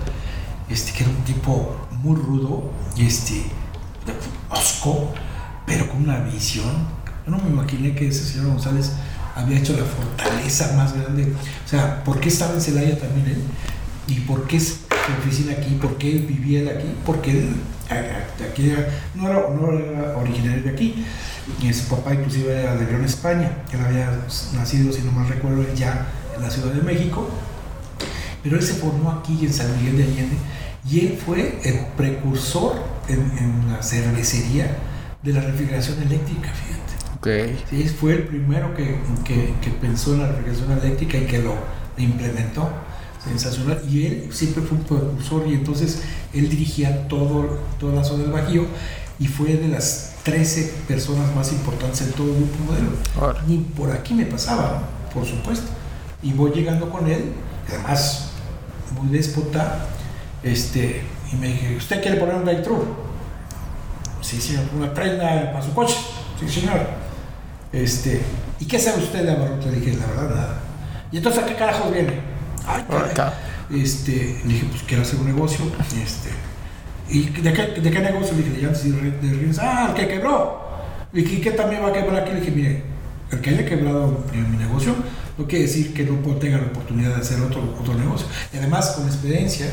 este, 0.68 0.92
que 0.92 1.02
era 1.02 1.12
un 1.12 1.24
tipo 1.24 1.76
muy 2.02 2.16
rudo, 2.16 2.70
y 2.96 3.06
este, 3.06 3.46
osco, 4.50 5.12
pero 5.66 5.88
con 5.88 6.02
una 6.02 6.20
visión. 6.20 6.96
Yo 7.24 7.32
no 7.32 7.38
me 7.38 7.50
imaginé 7.50 7.94
que 7.94 8.08
ese 8.08 8.24
señor 8.24 8.48
González 8.48 8.92
había 9.34 9.58
hecho 9.58 9.76
la 9.76 9.84
fortaleza 9.84 10.72
más 10.76 10.94
grande. 10.94 11.32
O 11.64 11.68
sea, 11.68 12.02
¿por 12.04 12.20
qué 12.20 12.28
estaba 12.28 12.54
en 12.54 12.60
Celaya 12.60 12.98
también 12.98 13.26
él? 13.26 13.42
¿Y 14.08 14.20
por 14.20 14.46
qué 14.46 14.60
su 14.60 14.76
oficina 15.18 15.52
aquí? 15.52 15.74
¿Por 15.80 15.98
qué 15.98 16.12
vivía 16.12 16.60
él 16.60 16.68
aquí? 16.68 16.94
Porque 17.04 17.32
él 17.32 17.56
aquí 18.50 18.72
no, 19.14 19.28
era, 19.28 19.48
no 19.50 19.72
era 19.72 20.16
originario 20.16 20.62
de 20.62 20.70
aquí. 20.70 21.04
Y 21.60 21.72
su 21.72 21.88
papá 21.88 22.14
inclusive 22.14 22.60
era 22.60 22.76
de 22.76 22.86
León, 22.86 23.04
España. 23.04 23.50
Él 23.72 23.80
había 23.80 24.10
nacido, 24.54 24.92
si 24.92 25.02
no 25.02 25.12
mal 25.12 25.28
recuerdo, 25.28 25.64
ya 25.74 26.06
en 26.36 26.42
la 26.42 26.50
Ciudad 26.50 26.72
de 26.72 26.82
México. 26.82 27.28
Pero 28.42 28.56
él 28.56 28.62
se 28.62 28.74
formó 28.74 29.10
aquí 29.10 29.44
en 29.44 29.52
San 29.52 29.76
Miguel 29.76 29.98
de 29.98 30.04
Allende 30.04 30.36
y 30.88 31.00
él 31.00 31.20
fue 31.24 31.60
el 31.64 31.86
precursor 31.96 32.80
en, 33.08 33.38
en 33.38 33.72
la 33.72 33.82
cervecería 33.82 34.76
de 35.22 35.32
la 35.32 35.40
refrigeración 35.40 36.02
eléctrica, 36.02 36.50
fíjate. 36.52 36.86
Ok. 37.16 37.58
Sí, 37.70 37.88
fue 37.88 38.12
el 38.14 38.22
primero 38.24 38.74
que, 38.74 38.98
que, 39.24 39.54
que 39.60 39.70
pensó 39.70 40.14
en 40.14 40.22
la 40.22 40.28
refrigeración 40.28 40.72
eléctrica 40.72 41.18
y 41.18 41.26
que 41.26 41.38
lo 41.38 41.54
implementó. 41.98 42.70
Sensacional. 43.24 43.82
Y 43.90 44.06
él 44.06 44.28
siempre 44.30 44.62
fue 44.62 44.78
un 44.78 44.84
precursor 44.84 45.48
y 45.48 45.54
entonces 45.54 46.02
él 46.32 46.48
dirigía 46.48 47.08
todo, 47.08 47.58
toda 47.80 47.96
la 47.96 48.04
zona 48.04 48.22
del 48.22 48.32
Bajío 48.32 48.66
y 49.18 49.26
fue 49.26 49.54
de 49.54 49.68
las 49.68 50.14
13 50.22 50.74
personas 50.86 51.34
más 51.34 51.52
importantes 51.52 52.02
en 52.02 52.12
todo 52.12 52.28
el 52.28 52.36
grupo 52.36 52.64
modelo. 52.66 52.90
Ahora. 53.20 53.42
Ni 53.46 53.58
por 53.58 53.90
aquí 53.90 54.14
me 54.14 54.26
pasaba, 54.26 54.82
por 55.12 55.24
supuesto. 55.24 55.66
Y 56.22 56.32
voy 56.32 56.52
llegando 56.52 56.90
con 56.90 57.08
él, 57.08 57.32
además 57.68 58.30
muy 59.00 59.12
déspota, 59.12 59.86
este, 60.42 61.02
y 61.32 61.36
me 61.36 61.48
dije, 61.48 61.76
¿usted 61.76 62.02
quiere 62.02 62.18
poner 62.18 62.36
un 62.36 62.44
drive-thru? 62.44 62.84
Sí, 64.20 64.40
señor, 64.40 64.64
una 64.76 64.92
prenda 64.92 65.52
para 65.52 65.64
su 65.64 65.72
coche. 65.72 65.96
Sí, 66.40 66.48
señor. 66.48 66.80
Este, 67.72 68.22
¿y 68.60 68.64
qué 68.66 68.78
sabe 68.78 69.02
usted 69.02 69.24
de 69.24 69.32
abarrotes? 69.32 69.66
Le 69.66 69.80
dije, 69.80 69.96
la 69.96 70.06
verdad, 70.06 70.34
nada. 70.34 70.60
¿Y 71.12 71.18
entonces 71.18 71.42
a 71.42 71.46
qué 71.46 71.54
carajos 71.54 71.92
viene? 71.92 72.20
Ay, 72.66 72.84
caray. 72.88 73.32
Este, 73.70 74.40
le 74.44 74.54
dije, 74.54 74.66
pues 74.70 74.82
quiero 74.82 75.02
hacer 75.02 75.18
un 75.18 75.26
negocio. 75.26 75.64
Este, 76.02 76.30
¿Y 77.08 77.28
de 77.28 77.52
qué, 77.52 77.80
de 77.80 77.90
qué 77.90 78.00
negocio? 78.00 78.36
Le 78.36 78.42
dije, 78.42 78.56
de 78.56 78.62
llantas 78.62 78.84
y 78.84 78.90
de 78.90 79.34
rines. 79.34 79.58
Ah, 79.58 79.86
el 79.90 79.94
que 79.94 80.08
quebró. 80.08 80.66
Le 81.12 81.22
dije, 81.22 81.36
¿y 81.36 81.40
qué 81.40 81.52
también 81.52 81.82
va 81.82 81.88
a 81.88 81.92
quebrar 81.92 82.22
aquí? 82.22 82.32
Le 82.32 82.40
dije, 82.40 82.52
mire, 82.52 82.82
el 83.30 83.40
que 83.40 83.50
haya 83.50 83.64
quebrado 83.64 84.24
en 84.32 84.50
mi 84.50 84.56
negocio 84.56 84.94
no 85.38 85.46
quiere 85.46 85.66
decir 85.66 85.92
que 85.92 86.04
no 86.04 86.16
tenga 86.36 86.58
la 86.58 86.66
oportunidad 86.66 87.14
de 87.14 87.20
hacer 87.20 87.40
otro, 87.40 87.76
otro 87.80 87.94
negocio. 87.94 88.26
Y 88.52 88.56
además, 88.56 88.92
con 88.92 89.06
experiencia, 89.06 89.66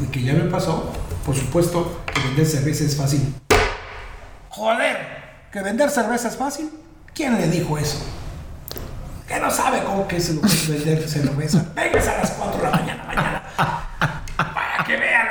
de 0.00 0.08
que 0.10 0.22
ya 0.22 0.32
me 0.32 0.44
pasó, 0.50 0.92
por 1.24 1.34
supuesto, 1.36 2.00
que 2.12 2.20
vender 2.20 2.46
cerveza 2.46 2.84
es 2.84 2.96
fácil. 2.96 3.34
Joder, 4.48 4.96
que 5.52 5.60
vender 5.62 5.90
cerveza 5.90 6.28
es 6.28 6.36
fácil. 6.36 6.70
¿Quién 7.14 7.36
le 7.40 7.48
dijo 7.48 7.76
eso? 7.78 7.98
Que 9.28 9.38
no 9.38 9.50
sabe 9.50 9.82
cómo 9.84 10.08
que 10.08 10.16
es 10.16 10.28
que 10.30 10.72
vender 10.72 11.08
cerveza. 11.08 11.66
Vengas 11.74 12.08
a 12.08 12.18
las 12.18 12.30
4 12.32 12.56
de 12.56 12.62
la 12.64 12.70
mañana, 12.76 13.04
mañana. 13.06 13.42
Para 14.36 14.84
que 14.86 14.96
vean. 14.96 15.28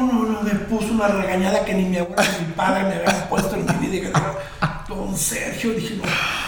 Uno, 0.00 0.20
uno 0.20 0.42
me 0.42 0.50
puso 0.54 0.92
una 0.92 1.08
regañada 1.08 1.64
que 1.64 1.74
ni 1.74 1.84
mi 1.84 1.96
abuela 1.98 2.22
ni 2.40 2.46
mi 2.46 2.52
padre 2.52 2.84
me 2.84 2.94
habían 2.96 3.28
puesto 3.28 3.54
en 3.56 3.66
mi 3.80 3.86
vida. 3.86 4.08
Y 4.08 4.12
no, 4.12 4.96
don 4.96 5.16
Sergio, 5.16 5.70
dije, 5.72 5.96
no. 5.96 6.02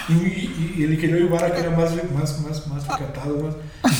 Y, 0.09 0.13
y- 0.13 0.75
y 0.77 0.83
el 0.83 0.93
ingeniero 0.93 1.25
Ibarra, 1.25 1.51
que 1.53 1.61
era 1.61 1.71
más, 1.71 1.91
más, 2.11 2.39
más, 2.41 2.67
más 2.67 2.87
recatado, 2.87 3.37
más. 3.41 3.55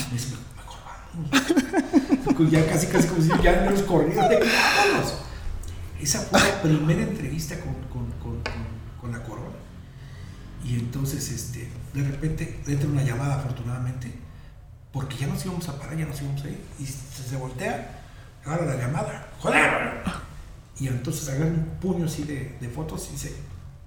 Me 0.08 0.14
dice, 0.14 0.36
mejor 0.56 0.80
vamos. 0.86 2.05
Ya 2.50 2.66
casi, 2.68 2.88
casi 2.88 3.08
como 3.08 3.22
si 3.22 3.30
ya 3.44 3.62
no 3.62 3.72
los 3.72 3.86
vámonos. 3.88 5.14
Esa 6.02 6.22
fue 6.22 6.40
la 6.40 6.62
primera 6.62 7.02
entrevista 7.04 7.56
con, 7.60 7.74
con, 7.92 8.12
con, 8.20 8.42
con- 9.00 9.12
la 9.12 9.22
corona. 9.24 9.56
Y 10.64 10.76
entonces, 10.76 11.30
este, 11.30 11.70
de 11.94 12.04
repente, 12.04 12.60
entra 12.68 12.90
una 12.90 13.04
llamada, 13.04 13.36
afortunadamente, 13.36 14.12
porque 14.92 15.16
ya 15.18 15.28
nos 15.28 15.46
íbamos 15.46 15.70
a 15.70 15.78
parar, 15.80 15.96
ya 15.96 16.06
nos 16.06 16.20
íbamos 16.22 16.44
a 16.44 16.50
ir. 16.50 16.60
Y 16.80 16.86
se, 16.88 17.24
se 17.30 17.38
voltea, 17.38 18.02
agarra 18.44 18.66
la 18.66 18.76
llamada, 18.76 19.28
¡joder! 19.40 20.02
Y 20.80 20.88
entonces 20.88 21.30
agarra 21.30 21.46
un 21.46 21.66
puño 21.80 22.06
así 22.06 22.24
de, 22.24 22.58
de 22.60 22.68
fotos 22.70 23.08
y 23.10 23.14
dice, 23.14 23.36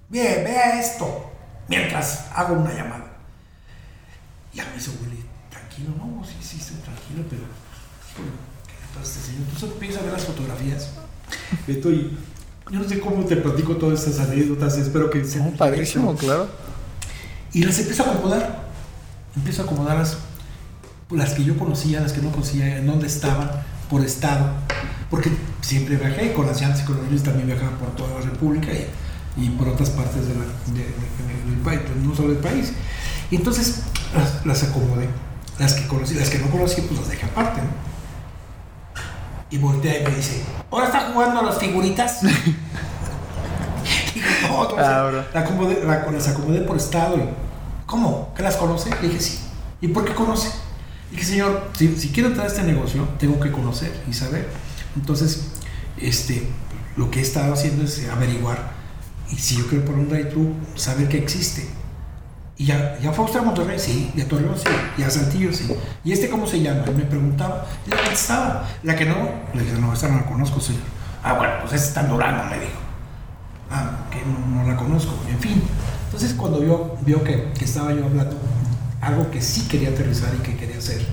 bien, 0.07 0.43
vea 0.45 0.79
esto, 0.79 1.31
mientras 1.67 2.27
hago 2.33 2.55
una 2.55 2.73
llamada. 2.73 3.11
Ya 4.53 4.65
me 4.71 4.77
hizo 4.77 4.91
Willy, 5.03 5.23
tranquilo, 5.49 5.91
no, 5.97 6.23
sí, 6.25 6.35
sí, 6.41 6.57
estoy 6.59 6.77
tranquilo, 6.77 7.23
pero, 7.29 7.43
híjole, 8.19 8.31
¿qué 8.67 8.73
le 8.73 8.99
pasa 8.99 8.99
a 8.99 9.03
este 9.03 9.19
señor? 9.31 9.41
Entonces 9.45 9.69
empieza 9.71 9.99
a 9.99 10.03
ver 10.03 10.13
las 10.13 10.23
fotografías. 10.25 10.89
Estoy, 11.67 12.17
yo 12.71 12.79
no 12.79 12.87
sé 12.87 12.99
cómo 12.99 13.25
te 13.25 13.35
platico 13.37 13.75
todas 13.77 14.05
estas 14.07 14.27
anécdotas, 14.27 14.77
espero 14.77 15.09
que 15.09 15.23
sean 15.25 15.51
Oh, 15.53 15.57
padrísimo, 15.57 16.15
claro. 16.15 16.47
y 17.53 17.63
las 17.63 17.77
empiezo 17.79 18.03
a 18.03 18.11
acomodar. 18.13 18.69
Empiezo 19.35 19.61
a 19.61 19.65
acomodarlas. 19.65 20.17
Las 21.11 21.33
que 21.33 21.43
yo 21.43 21.57
conocía, 21.57 22.01
las 22.01 22.13
que 22.13 22.21
no 22.21 22.31
conocía, 22.31 22.77
en 22.77 22.85
dónde 22.87 23.07
estaban, 23.07 23.49
por 23.89 24.03
estado. 24.05 24.51
Porque 25.09 25.31
siempre 25.61 25.95
viajé 25.97 26.33
con 26.33 26.45
las 26.45 26.61
llantas 26.61 26.81
y 26.81 26.85
con 26.85 26.97
los 26.97 27.05
niños 27.05 27.23
también 27.23 27.47
viajaba 27.47 27.71
por 27.77 27.95
toda 27.95 28.19
la 28.19 28.25
República 28.25 28.67
y, 28.71 28.87
y 29.43 29.49
por 29.51 29.69
otras 29.69 29.89
partes 29.89 30.27
de 30.27 30.35
la- 30.35 30.73
de- 30.73 30.79
de- 30.83 31.49
del 31.51 31.59
país, 31.63 31.79
no 32.03 32.15
solo 32.15 32.29
del 32.29 32.37
país. 32.37 32.73
Y 33.31 33.37
entonces 33.37 33.79
las, 34.15 34.45
las 34.45 34.63
acomodé. 34.69 35.07
Las 35.57 35.73
que 35.73 35.87
conocí, 35.87 36.13
las 36.13 36.29
que 36.29 36.37
no 36.39 36.49
conocí, 36.51 36.81
pues 36.81 36.99
las 36.99 37.09
dejé 37.09 37.25
aparte. 37.25 37.61
¿no? 37.61 37.88
Y 39.51 39.57
voltea 39.57 39.99
y 40.01 40.03
me 40.03 40.15
dice, 40.15 40.43
¿ahora 40.69 40.85
está 40.87 41.11
jugando 41.11 41.39
a 41.39 41.43
las 41.43 41.57
figuritas? 41.57 42.21
Digo, 44.13 44.27
no, 44.43 44.63
no, 44.69 44.75
Cabrón. 44.75 45.25
la 45.33 45.45
acomodé- 45.47 45.83
la- 45.83 46.11
las 46.11 46.27
acomodé 46.27 46.61
por 46.61 46.77
estado. 46.77 47.17
y, 47.17 47.21
¿Cómo? 47.85 48.33
¿Que 48.35 48.43
las 48.43 48.57
conoce? 48.57 48.89
Le 49.01 49.07
dije, 49.07 49.19
sí. 49.19 49.39
¿Y 49.81 49.87
por 49.89 50.05
qué 50.05 50.13
conoce? 50.13 50.49
Le 51.11 51.17
dije, 51.17 51.31
señor, 51.31 51.69
si, 51.77 51.95
si 51.97 52.09
quiero 52.09 52.29
entrar 52.29 52.45
a 52.45 52.49
este 52.49 52.63
negocio, 52.63 53.07
tengo 53.17 53.39
que 53.39 53.51
conocer 53.51 53.91
y 54.09 54.13
saber. 54.13 54.49
Entonces, 54.95 55.45
este, 55.97 56.47
lo 56.97 57.09
que 57.09 57.19
he 57.19 57.21
estado 57.23 57.53
haciendo 57.53 57.83
es 57.85 58.07
averiguar 58.09 58.71
Y 59.31 59.35
si 59.37 59.57
yo 59.57 59.67
quiero 59.67 59.85
poner 59.85 59.99
un 60.01 60.09
drive-thru, 60.09 60.53
saber 60.75 61.07
que 61.07 61.17
existe. 61.17 61.67
Y 62.59 62.65
ya, 62.65 62.99
ya 63.01 63.13
fue 63.13 63.25
a 63.39 63.41
Monterrey, 63.41 63.79
sí, 63.79 64.11
y 64.13 64.19
a 64.19 64.27
Torreón, 64.27 64.53
sí, 64.57 64.65
y 64.97 65.03
a 65.03 65.09
Saltillo, 65.09 65.53
sí. 65.53 65.73
¿Y 66.03 66.11
este 66.11 66.29
cómo 66.29 66.45
se 66.45 66.61
llama? 66.61 66.83
Y 66.87 66.91
me 66.91 67.05
preguntaba, 67.05 67.65
y 67.87 67.89
le 67.89 67.95
contestaba. 67.95 68.67
La 68.83 68.97
que 68.97 69.05
no, 69.05 69.15
le 69.53 69.63
dije, 69.63 69.79
no, 69.79 69.93
esta 69.93 70.09
no 70.09 70.17
la 70.17 70.25
conozco, 70.25 70.59
señor. 70.59 70.81
Ah, 71.23 71.35
bueno, 71.35 71.53
pues 71.61 71.71
esta 71.71 71.87
está 71.87 72.01
en 72.01 72.09
Durango, 72.09 72.43
me 72.49 72.59
dijo. 72.59 72.79
Ah, 73.71 73.91
que 74.11 74.17
no, 74.25 74.61
no 74.61 74.69
la 74.69 74.75
conozco, 74.75 75.13
en 75.29 75.39
fin. 75.39 75.63
Entonces 76.07 76.33
cuando 76.33 76.59
vio, 76.59 76.97
vio 77.05 77.23
que, 77.23 77.53
que 77.57 77.63
estaba 77.63 77.93
yo 77.93 78.03
hablando 78.03 78.35
algo 78.99 79.31
que 79.31 79.41
sí 79.41 79.65
quería 79.69 79.89
aterrizar 79.89 80.33
y 80.37 80.43
que 80.43 80.57
quería 80.57 80.79
hacer, 80.79 81.05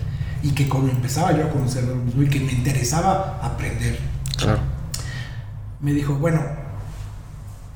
y 0.42 0.50
que 0.50 0.68
cuando 0.68 0.90
empezaba 0.90 1.30
yo 1.30 1.44
a 1.44 1.50
conocer 1.50 1.84
lo 1.84 1.94
mismo 1.94 2.22
y 2.24 2.28
que 2.28 2.40
me 2.40 2.50
interesaba 2.50 3.38
aprender, 3.40 4.00
Claro. 4.36 4.58
me 5.80 5.92
dijo, 5.92 6.14
bueno, 6.16 6.42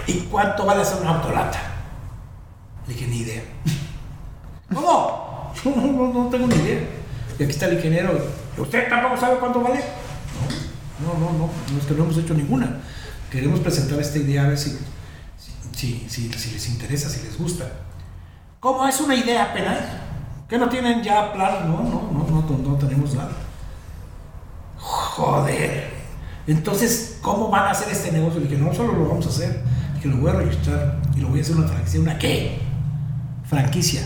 ¿y 0.09 0.15
cuánto 0.23 0.67
vale 0.67 0.83
hacer 0.83 1.01
una 1.01 1.11
autolata? 1.11 1.70
Le 2.91 2.97
dije, 2.97 3.07
ni 3.07 3.19
idea. 3.19 3.43
¿Cómo? 4.75 5.31
No, 5.65 5.75
no, 5.75 6.13
no 6.13 6.29
tengo 6.31 6.47
ni 6.47 6.55
idea. 6.55 6.81
Y 7.39 7.43
aquí 7.43 7.53
está 7.53 7.67
el 7.67 7.75
ingeniero. 7.75 8.19
¿Usted 8.57 8.89
tampoco 8.89 9.17
sabe 9.17 9.39
cuánto 9.39 9.61
vale? 9.61 9.81
No, 11.03 11.15
no, 11.15 11.33
no, 11.33 11.51
no, 11.71 11.79
es 11.79 11.85
que 11.87 11.95
no 11.95 12.05
hemos 12.05 12.17
hecho 12.17 12.35
ninguna. 12.35 12.79
Queremos 13.31 13.61
presentar 13.61 14.01
esta 14.01 14.19
idea 14.19 14.45
a 14.45 14.49
ver 14.49 14.59
si, 14.59 14.79
si, 15.73 16.07
si, 16.09 16.33
si 16.33 16.51
les 16.53 16.69
interesa, 16.69 17.09
si 17.09 17.23
les 17.23 17.37
gusta. 17.37 17.65
¿Cómo 18.59 18.87
es 18.87 19.01
una 19.01 19.15
idea 19.15 19.51
apenas? 19.51 19.79
¿Que 20.49 20.57
no 20.57 20.69
tienen 20.69 21.03
ya 21.03 21.33
plan? 21.33 21.69
No, 21.69 21.83
no, 21.83 22.11
no, 22.13 22.25
no, 22.25 22.43
no, 22.43 22.71
no 22.71 22.77
tenemos 22.77 23.15
nada. 23.15 23.33
Joder. 24.79 25.91
Entonces, 26.47 27.19
¿cómo 27.21 27.51
van 27.51 27.65
a 27.65 27.71
hacer 27.71 27.93
este 27.93 28.13
negocio? 28.13 28.41
Le 28.41 28.47
dije, 28.47 28.61
no 28.61 28.73
solo 28.73 28.93
lo 28.93 29.09
vamos 29.09 29.27
a 29.27 29.31
hacer, 29.31 29.63
que 30.01 30.09
lo 30.09 30.17
voy 30.17 30.31
a 30.31 30.35
registrar 30.35 31.01
y 31.17 31.21
lo 31.21 31.29
voy 31.29 31.41
a 31.41 31.43
hacer 31.43 31.57
una 31.57 31.69
franquicia. 31.69 32.01
¿Una 32.01 32.19
qué? 32.19 32.70
Franquicia. 33.51 34.01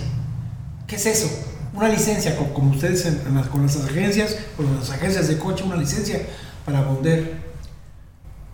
¿Qué 0.87 0.97
es 0.97 1.07
eso? 1.07 1.29
Una 1.75 1.89
licencia, 1.89 2.37
co- 2.37 2.53
como 2.55 2.71
ustedes 2.73 3.05
en- 3.07 3.35
las- 3.35 3.47
con 3.49 3.63
las 3.63 3.77
agencias, 3.77 4.37
con 4.57 4.75
las 4.77 4.91
agencias 4.91 5.29
de 5.29 5.39
coche, 5.39 5.63
una 5.65 5.77
licencia 5.77 6.21
para 6.65 6.83
vender. 6.83 7.35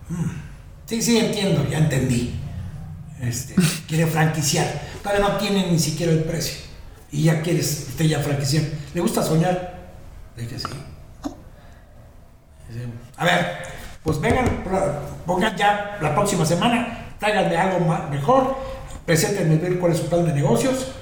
Mm. 0.09 0.25
Sí, 0.85 1.01
sí, 1.01 1.17
entiendo, 1.17 1.65
ya 1.69 1.77
entendí. 1.79 2.35
Este, 3.21 3.55
quiere 3.87 4.05
franquiciar. 4.07 4.67
Todavía 5.01 5.27
no 5.27 5.37
tiene 5.37 5.71
ni 5.71 5.79
siquiera 5.79 6.11
el 6.11 6.23
precio. 6.25 6.57
Y 7.11 7.23
ya 7.23 7.41
quieres, 7.41 7.85
usted 7.89 8.05
ya 8.05 8.19
franquiciar. 8.19 8.63
¿Le 8.93 9.01
gusta 9.01 9.23
soñar? 9.23 9.79
Le 10.35 10.43
dije, 10.43 10.59
sí. 10.59 10.65
A 13.17 13.25
ver, 13.25 13.57
pues 14.03 14.19
vengan, 14.21 14.63
pongan 15.25 15.55
ya 15.57 15.97
la 16.01 16.13
próxima 16.15 16.45
semana, 16.45 17.13
tráiganme 17.19 17.55
algo 17.57 17.85
más, 17.85 18.09
mejor, 18.09 18.57
preséntenme 19.15 19.57
ver 19.57 19.77
cuál 19.77 19.91
es 19.91 19.97
su 19.97 20.07
plan 20.07 20.25
de 20.25 20.31
negocios. 20.33 20.93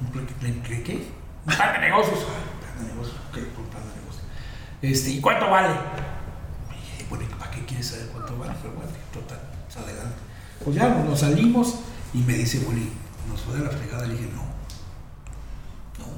¿Un 0.00 0.06
plan, 0.08 0.26
plan- 0.40 0.62
qué, 0.66 0.82
qué? 0.82 0.94
Un 1.46 1.54
plan 1.54 1.72
de 1.74 1.78
negocios. 1.88 2.18
Ah, 2.26 2.60
plan 2.74 2.84
de 2.88 2.92
negocios, 2.92 3.16
ok, 3.30 3.36
un 3.36 3.66
plan 3.70 3.82
de 3.88 4.00
negocios. 4.00 4.24
Este, 4.82 5.10
¿Y 5.10 5.20
cuánto 5.20 5.48
vale? 5.48 5.68
Y, 6.98 7.04
Bueno, 7.08 7.24
¿y 7.24 7.34
¿para 7.38 7.52
qué 7.52 7.64
quieres 7.64 7.86
saber 7.86 8.06
cuánto 8.08 8.36
vale? 8.36 8.52
Pero 8.60 8.74
bueno, 8.74 8.90
total, 9.12 9.38
pues 9.64 9.76
adelante. 9.76 10.16
Pues 10.64 10.74
ya 10.76 10.88
nos 10.88 11.20
salimos 11.20 11.76
y 12.12 12.18
me 12.18 12.32
dice, 12.34 12.64
Willy, 12.68 12.90
nos 13.28 13.40
fue 13.42 13.54
de 13.58 13.64
la 13.64 13.70
fregada. 13.70 14.06
Le 14.08 14.14
dije, 14.14 14.28
no, 14.34 14.42
no. 16.04 16.10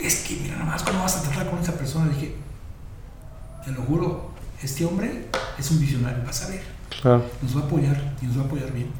Es 0.00 0.20
que, 0.26 0.34
mira, 0.36 0.54
nada 0.56 0.64
más, 0.70 0.82
¿cómo 0.82 1.00
vas 1.00 1.16
a 1.18 1.22
tratar 1.24 1.50
con 1.50 1.58
esa 1.58 1.72
persona? 1.74 2.06
Le 2.06 2.14
dije, 2.14 2.36
te 3.66 3.70
lo 3.72 3.82
juro, 3.82 4.30
este 4.62 4.86
hombre 4.86 5.26
es 5.58 5.70
un 5.70 5.78
visionario, 5.80 6.24
vas 6.24 6.42
a 6.44 6.48
ver, 6.48 6.62
Claro. 7.02 7.22
nos 7.42 7.54
va 7.54 7.60
a 7.60 7.64
apoyar 7.64 8.14
y 8.22 8.24
nos 8.26 8.38
va 8.38 8.42
a 8.42 8.46
apoyar 8.46 8.72
bien. 8.72 8.90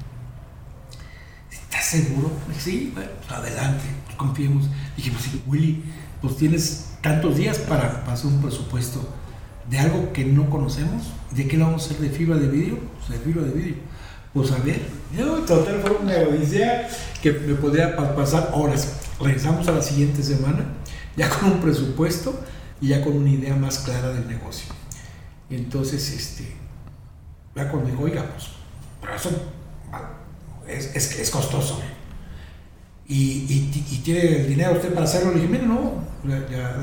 ¿Estás 1.70 1.84
seguro? 1.86 2.30
Sí, 2.58 2.92
bueno, 2.94 3.10
pues 3.26 3.30
adelante, 3.38 3.84
confiemos. 4.16 4.64
Dije, 4.96 5.10
pues 5.12 5.24
Willy, 5.46 5.84
pues 6.22 6.36
tienes 6.36 6.86
tantos 7.02 7.36
días 7.36 7.58
para, 7.58 8.00
para 8.00 8.12
hacer 8.14 8.26
un 8.26 8.40
presupuesto 8.40 9.06
de 9.68 9.78
algo 9.78 10.12
que 10.12 10.24
no 10.24 10.48
conocemos. 10.50 11.04
¿De 11.30 11.46
qué 11.46 11.56
lo 11.58 11.66
vamos 11.66 11.82
a 11.82 11.86
hacer? 11.86 11.98
¿De 11.98 12.08
fibra 12.10 12.36
de 12.36 12.48
vidrio? 12.48 12.78
Pues 13.06 13.18
de 13.18 13.24
fibra 13.24 13.42
de 13.46 13.52
vidrio. 13.52 13.74
Pues 14.32 14.50
a 14.52 14.56
ver, 14.58 14.80
yo 15.16 15.26
total 15.40 15.80
fue 15.82 15.90
una 15.96 16.14
odisea 16.14 16.88
que 17.22 17.32
me 17.32 17.54
podría 17.54 17.94
pa- 17.96 18.14
pasar 18.14 18.50
horas. 18.54 18.96
Regresamos 19.20 19.66
a 19.68 19.72
la 19.72 19.82
siguiente 19.82 20.22
semana, 20.22 20.64
ya 21.16 21.28
con 21.28 21.52
un 21.52 21.60
presupuesto 21.60 22.38
y 22.80 22.88
ya 22.88 23.02
con 23.04 23.14
una 23.16 23.30
idea 23.30 23.54
más 23.56 23.78
clara 23.80 24.08
del 24.10 24.26
negocio. 24.28 24.72
Entonces, 25.50 26.10
este, 26.12 26.54
ya 27.56 27.70
cuando 27.70 27.90
dijo, 27.90 28.02
oiga, 28.04 28.24
pues, 28.32 28.48
pero 29.00 29.12
es, 30.68 30.94
es, 30.94 31.18
es 31.18 31.30
costoso. 31.30 31.80
Y, 33.06 33.14
y, 33.14 33.84
y 33.90 33.98
tiene 34.04 34.40
el 34.40 34.48
dinero 34.48 34.72
usted 34.72 34.92
para 34.92 35.04
hacerlo. 35.04 35.30
Le 35.32 35.40
dije, 35.40 35.48
mire, 35.48 35.66
no, 35.66 36.04
la, 36.24 36.38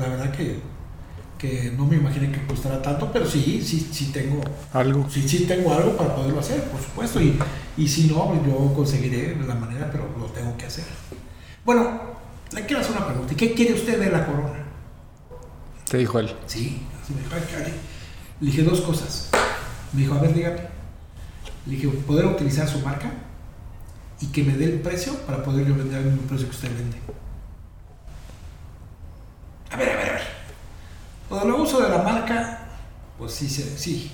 verdad 0.08 0.32
que, 0.32 0.58
que 1.38 1.72
no 1.76 1.86
me 1.86 1.96
imaginé 1.96 2.32
que 2.32 2.44
costara 2.46 2.82
tanto, 2.82 3.10
pero 3.12 3.24
sí, 3.26 3.62
sí, 3.64 3.88
sí 3.92 4.06
tengo, 4.12 4.40
Algo. 4.72 5.08
sí, 5.08 5.26
sí 5.28 5.44
tengo 5.44 5.72
algo 5.72 5.96
para 5.96 6.14
poderlo 6.16 6.40
hacer, 6.40 6.62
por 6.64 6.80
supuesto. 6.80 7.20
Y, 7.20 7.38
y 7.76 7.86
si 7.86 8.08
no, 8.08 8.28
pues 8.28 8.40
yo 8.44 8.74
conseguiré 8.74 9.36
la 9.46 9.54
manera, 9.54 9.88
pero 9.90 10.08
lo 10.18 10.26
tengo 10.26 10.56
que 10.56 10.66
hacer. 10.66 10.84
Bueno, 11.64 12.00
le 12.52 12.66
quiero 12.66 12.80
hacer 12.80 12.96
una 12.96 13.06
pregunta. 13.06 13.32
¿Y 13.32 13.36
qué 13.36 13.54
quiere 13.54 13.74
usted 13.74 14.00
de 14.00 14.10
la 14.10 14.26
corona? 14.26 14.64
Te 15.88 15.98
dijo 15.98 16.18
él. 16.18 16.34
Sí, 16.46 16.82
así 17.02 17.14
me 17.14 17.20
dijo. 17.20 17.36
Le 18.40 18.46
dije 18.50 18.62
dos 18.64 18.80
cosas. 18.80 19.30
Me 19.92 20.00
dijo, 20.00 20.14
a 20.14 20.20
ver, 20.20 20.34
dígame. 20.34 20.60
Le 21.66 21.76
dije, 21.76 21.88
poder 21.88 22.26
utilizar 22.26 22.68
su 22.68 22.80
marca 22.80 23.10
y 24.20 24.26
que 24.26 24.42
me 24.44 24.54
dé 24.54 24.64
el 24.64 24.80
precio 24.80 25.14
para 25.26 25.42
poder 25.42 25.66
yo 25.66 25.74
vender 25.74 25.98
al 25.98 26.04
mismo 26.04 26.22
precio 26.22 26.48
que 26.48 26.54
usted 26.54 26.74
vende. 26.74 26.96
A 29.70 29.76
ver, 29.76 29.90
a 29.90 29.96
ver, 29.96 30.08
a 30.08 30.12
ver. 30.12 30.22
Lo 31.30 31.40
del 31.40 31.50
uso 31.52 31.82
de 31.82 31.88
la 31.88 32.02
marca, 32.02 32.68
pues 33.18 33.32
sí, 33.32 33.48
sí. 33.48 34.12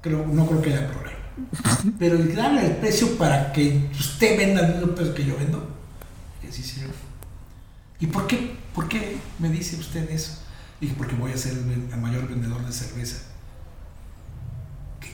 Creo, 0.00 0.26
no 0.26 0.46
creo 0.46 0.62
que 0.62 0.74
haya 0.74 0.88
problema. 0.88 1.18
Pero 1.98 2.16
el 2.16 2.34
darle 2.34 2.66
el 2.66 2.76
precio 2.76 3.16
para 3.18 3.52
que 3.52 3.88
usted 3.98 4.38
venda 4.38 4.64
al 4.64 4.74
mismo 4.74 4.94
precio 4.94 5.14
que 5.14 5.24
yo 5.24 5.36
vendo, 5.36 5.68
que 6.40 6.52
sí, 6.52 6.62
señor. 6.62 6.90
¿Y 8.00 8.06
por 8.06 8.26
qué, 8.26 8.56
por 8.74 8.88
qué 8.88 9.18
me 9.38 9.48
dice 9.48 9.76
usted 9.76 10.10
eso? 10.10 10.38
Dije, 10.80 10.94
porque 10.96 11.14
voy 11.14 11.32
a 11.32 11.36
ser 11.36 11.52
el, 11.52 11.88
el 11.92 12.00
mayor 12.00 12.28
vendedor 12.28 12.64
de 12.64 12.72
cerveza. 12.72 13.22
¿Qué? 15.00 15.10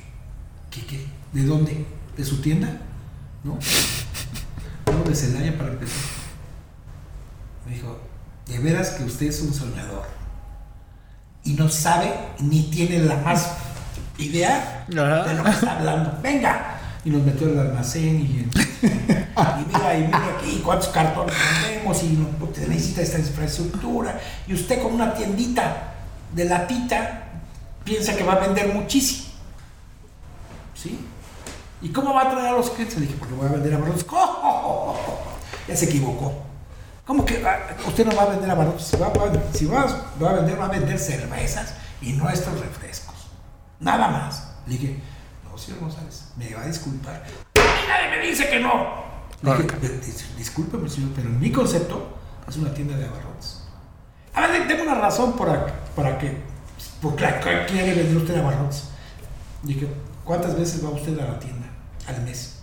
¿Qué? 0.70 0.87
qué? 0.87 1.07
¿De 1.33 1.45
dónde? 1.45 1.87
¿De 2.16 2.24
su 2.24 2.41
tienda? 2.41 2.81
¿No? 3.45 3.59
No, 4.93 5.05
de 5.05 5.14
Celaya 5.14 5.57
para 5.57 5.70
empezar. 5.70 5.99
Me 7.66 7.74
dijo, 7.74 8.01
de 8.47 8.59
veras 8.59 8.91
que 8.91 9.05
usted 9.05 9.26
es 9.26 9.41
un 9.43 9.55
soñador. 9.55 10.05
Y 11.45 11.55
no 11.55 11.68
sabe 11.68 12.12
ni 12.41 12.64
tiene 12.64 12.99
la 12.99 13.16
más 13.16 13.53
idea 14.18 14.84
de 14.88 14.95
lo 14.95 15.45
que 15.45 15.51
está 15.51 15.78
hablando. 15.78 16.18
Venga. 16.22 16.76
Y 17.05 17.11
nos 17.11 17.22
metió 17.22 17.49
en 17.49 17.59
el 17.59 17.66
almacén 17.66 18.20
y, 18.20 18.47
y 18.82 19.66
mira, 19.66 19.99
y 19.99 20.05
mira 20.05 20.36
aquí 20.36 20.61
cuántos 20.62 20.88
cartones 20.88 21.34
vendemos 21.62 22.03
y 22.03 22.26
usted 22.43 22.68
necesita 22.68 23.01
esta 23.01 23.18
infraestructura. 23.18 24.20
Y 24.47 24.53
usted 24.53 24.82
con 24.82 24.93
una 24.95 25.14
tiendita 25.14 25.95
de 26.34 26.45
latita 26.45 27.28
piensa 27.84 28.14
que 28.14 28.22
va 28.22 28.34
a 28.34 28.41
vender 28.41 28.74
muchísimo. 28.74 29.30
¿Sí? 30.74 30.99
¿Y 31.83 31.89
cómo 31.91 32.12
va 32.14 32.22
a 32.22 32.31
traer 32.31 32.49
a 32.49 32.53
los 32.53 32.70
clientes? 32.70 32.99
Le 32.99 33.07
dije, 33.07 33.16
porque 33.18 33.35
voy 33.35 33.47
a 33.47 33.53
vender 33.53 33.74
abarrotes. 33.74 34.05
¡Oh! 34.11 34.97
Ya 35.66 35.76
se 35.76 35.87
equivocó. 35.87 36.35
¿Cómo 37.07 37.24
que 37.24 37.43
ah, 37.45 37.74
usted 37.87 38.07
no 38.07 38.14
va 38.14 38.22
a 38.24 38.26
vender 38.26 38.51
abarrotes? 38.51 38.83
Si 38.87 38.97
va, 38.97 39.09
va- 39.09 39.33
si 39.53 39.66
va, 39.66 39.87
va 40.22 40.31
a 40.31 40.35
vender, 40.35 40.61
va 40.61 40.66
a 40.66 40.68
vender 40.68 40.99
cervezas 40.99 41.74
y 42.03 42.12
nuestros 42.12 42.61
refrescos. 42.61 43.14
Nada 43.81 44.09
más. 44.09 44.49
Le 44.66 44.74
dije, 44.76 45.01
no, 45.51 45.57
señor 45.57 45.81
González, 45.81 46.26
me 46.37 46.55
va 46.55 46.62
a 46.62 46.66
disculpar. 46.66 47.14
¡A 47.14 47.59
mí 47.59 47.89
nadie 47.89 48.16
me 48.18 48.26
dice 48.26 48.49
que 48.49 48.61
no! 48.61 49.09
Le 49.43 49.51
dije, 49.57 49.68
"Dis- 49.81 50.01
dis- 50.07 50.37
discúlpeme, 50.37 50.89
señor, 50.89 51.11
pero 51.16 51.28
en 51.28 51.41
mi 51.41 51.51
concepto 51.51 52.09
es 52.47 52.57
una 52.59 52.74
tienda 52.74 52.97
de 52.97 53.07
abarrotes. 53.07 53.62
A 54.35 54.47
ver, 54.47 54.68
tengo 54.68 54.83
una 54.83 54.95
razón 54.95 55.33
para, 55.33 55.66
para 55.97 56.18
que, 56.18 56.37
por 57.01 57.18
la 57.20 57.41
que 57.41 57.64
quiere 57.66 57.95
vender 57.95 58.16
usted 58.18 58.39
abarrotes. 58.39 58.85
Dije, 59.62 59.89
¿cuántas 60.24 60.57
veces 60.59 60.85
va 60.85 60.91
usted 60.91 61.18
a 61.18 61.24
la 61.24 61.39
tienda 61.41 61.66
al 62.11 62.23
mes? 62.23 62.57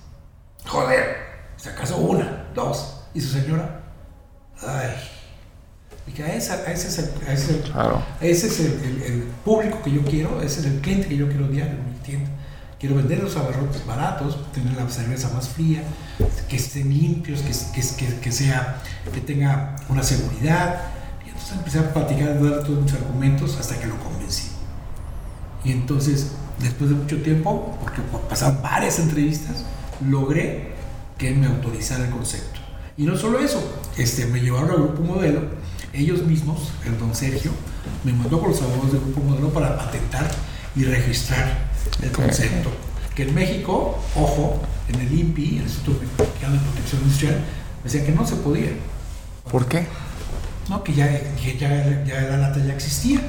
Joder, 0.66 1.18
si 1.58 1.70
acaso 1.70 1.98
una, 1.98 2.48
dos. 2.54 3.02
¿Y 3.14 3.22
su 3.22 3.30
señora? 3.30 3.82
Ay. 4.62 4.90
Dije, 6.06 6.24
a, 6.24 6.34
esa, 6.36 6.54
a 6.54 6.72
ese 6.72 6.88
es 6.88 6.98
el, 7.00 7.28
a 7.28 7.34
ese, 7.34 7.62
Claro. 7.62 8.02
ese 8.22 8.48
es 8.48 8.60
el, 8.62 8.74
el- 8.84 9.02
el 9.04 9.24
público 9.44 9.82
que 9.84 9.92
yo 9.92 10.02
quiero, 10.04 10.42
ese 10.42 10.62
es 10.62 10.66
el 10.68 10.80
cliente 10.82 11.08
que 11.08 11.18
yo 11.18 11.28
quiero 11.28 11.48
diario 11.48 11.74
en 11.74 11.86
mi 11.92 11.98
tienda. 12.00 12.30
Quiero 12.80 12.96
vender 12.96 13.24
los 13.24 13.36
abarrotes 13.36 13.86
baratos, 13.88 14.52
tener 14.52 14.74
la 14.74 14.88
cerveza 14.90 15.30
más 15.34 15.50
fría, 15.50 15.82
que 16.48 16.56
estén 16.58 16.90
limpios, 16.90 17.42
que, 17.42 17.52
que, 17.82 17.88
que, 18.06 18.20
que 18.20 18.32
sea, 18.32 18.82
que 19.12 19.20
tenga 19.22 19.76
una 19.90 20.04
seguridad. 20.04 20.82
Y 21.26 21.30
entonces 21.30 21.54
empecé 21.58 21.80
a 21.80 21.92
platicar, 21.94 22.30
a 22.30 22.34
dar 22.36 22.64
todos 22.64 22.84
mis 22.84 22.94
argumentos 22.94 23.58
hasta 23.60 23.80
que 23.80 23.88
lo 23.88 23.98
convencí. 23.98 24.50
Y 25.64 25.72
entonces, 25.72 26.34
después 26.60 26.90
de 26.90 26.96
mucho 26.96 27.22
tiempo, 27.22 27.78
porque 27.82 28.02
pasaron 28.30 28.62
varias 28.62 29.00
entrevistas, 29.00 29.66
logré 30.08 30.72
que 31.18 31.32
me 31.32 31.48
autorizara 31.48 32.06
el 32.06 32.12
concepto. 32.12 32.60
Y 32.98 33.04
no 33.04 33.16
solo 33.16 33.40
eso, 33.40 33.62
este, 33.98 34.26
me 34.26 34.40
llevaron 34.40 34.72
al 34.72 34.78
grupo 34.78 35.04
modelo, 35.04 35.42
ellos 35.94 36.24
mismos, 36.24 36.72
el 36.86 36.98
don 36.98 37.14
Sergio, 37.14 37.52
me 38.04 38.12
mandó 38.12 38.40
con 38.40 38.52
los 38.52 38.62
abogados 38.62 38.92
del 38.92 39.02
grupo 39.02 39.22
modelo 39.22 39.50
para 39.50 39.78
patentar 39.78 40.30
y 40.76 40.84
registrar 40.84 41.70
el 42.02 42.12
concepto. 42.12 42.70
Que 43.16 43.24
en 43.24 43.34
México, 43.34 44.00
ojo, 44.16 44.62
en 44.90 45.00
el 45.00 45.20
INPI, 45.20 45.58
el 45.58 45.64
Instituto 45.64 46.02
Mexicano 46.18 46.54
de 46.54 46.60
Protección 46.60 47.02
Industrial, 47.02 47.46
decían 47.84 48.06
que 48.06 48.12
no 48.12 48.28
se 48.28 48.36
podía. 48.36 48.70
¿Por 49.52 49.68
qué? 49.68 49.88
No, 50.70 50.84
que 50.84 50.94
ya, 50.94 51.08
que 51.36 51.58
ya, 51.58 52.04
ya 52.04 52.22
la 52.22 52.38
lata 52.38 52.64
ya 52.64 52.74
existía 52.74 53.22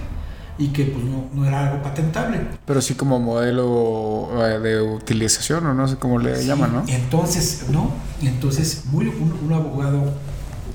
y 0.58 0.68
que 0.68 0.86
pues 0.86 1.04
no, 1.04 1.28
no, 1.32 1.46
era 1.46 1.68
algo 1.68 1.82
patentable. 1.82 2.40
Pero 2.66 2.82
sí 2.82 2.94
como 2.94 3.20
modelo 3.20 4.28
eh, 4.44 4.58
de 4.58 4.82
utilización 4.82 5.64
o 5.66 5.74
no 5.74 5.86
sé 5.86 5.96
cómo 5.96 6.18
le 6.18 6.40
sí, 6.40 6.46
llaman, 6.46 6.72
¿no? 6.72 6.84
Entonces, 6.88 7.66
¿no? 7.70 7.92
Entonces, 8.20 8.82
muy, 8.86 9.06
un, 9.06 9.38
un, 9.44 9.52
abogado 9.52 10.12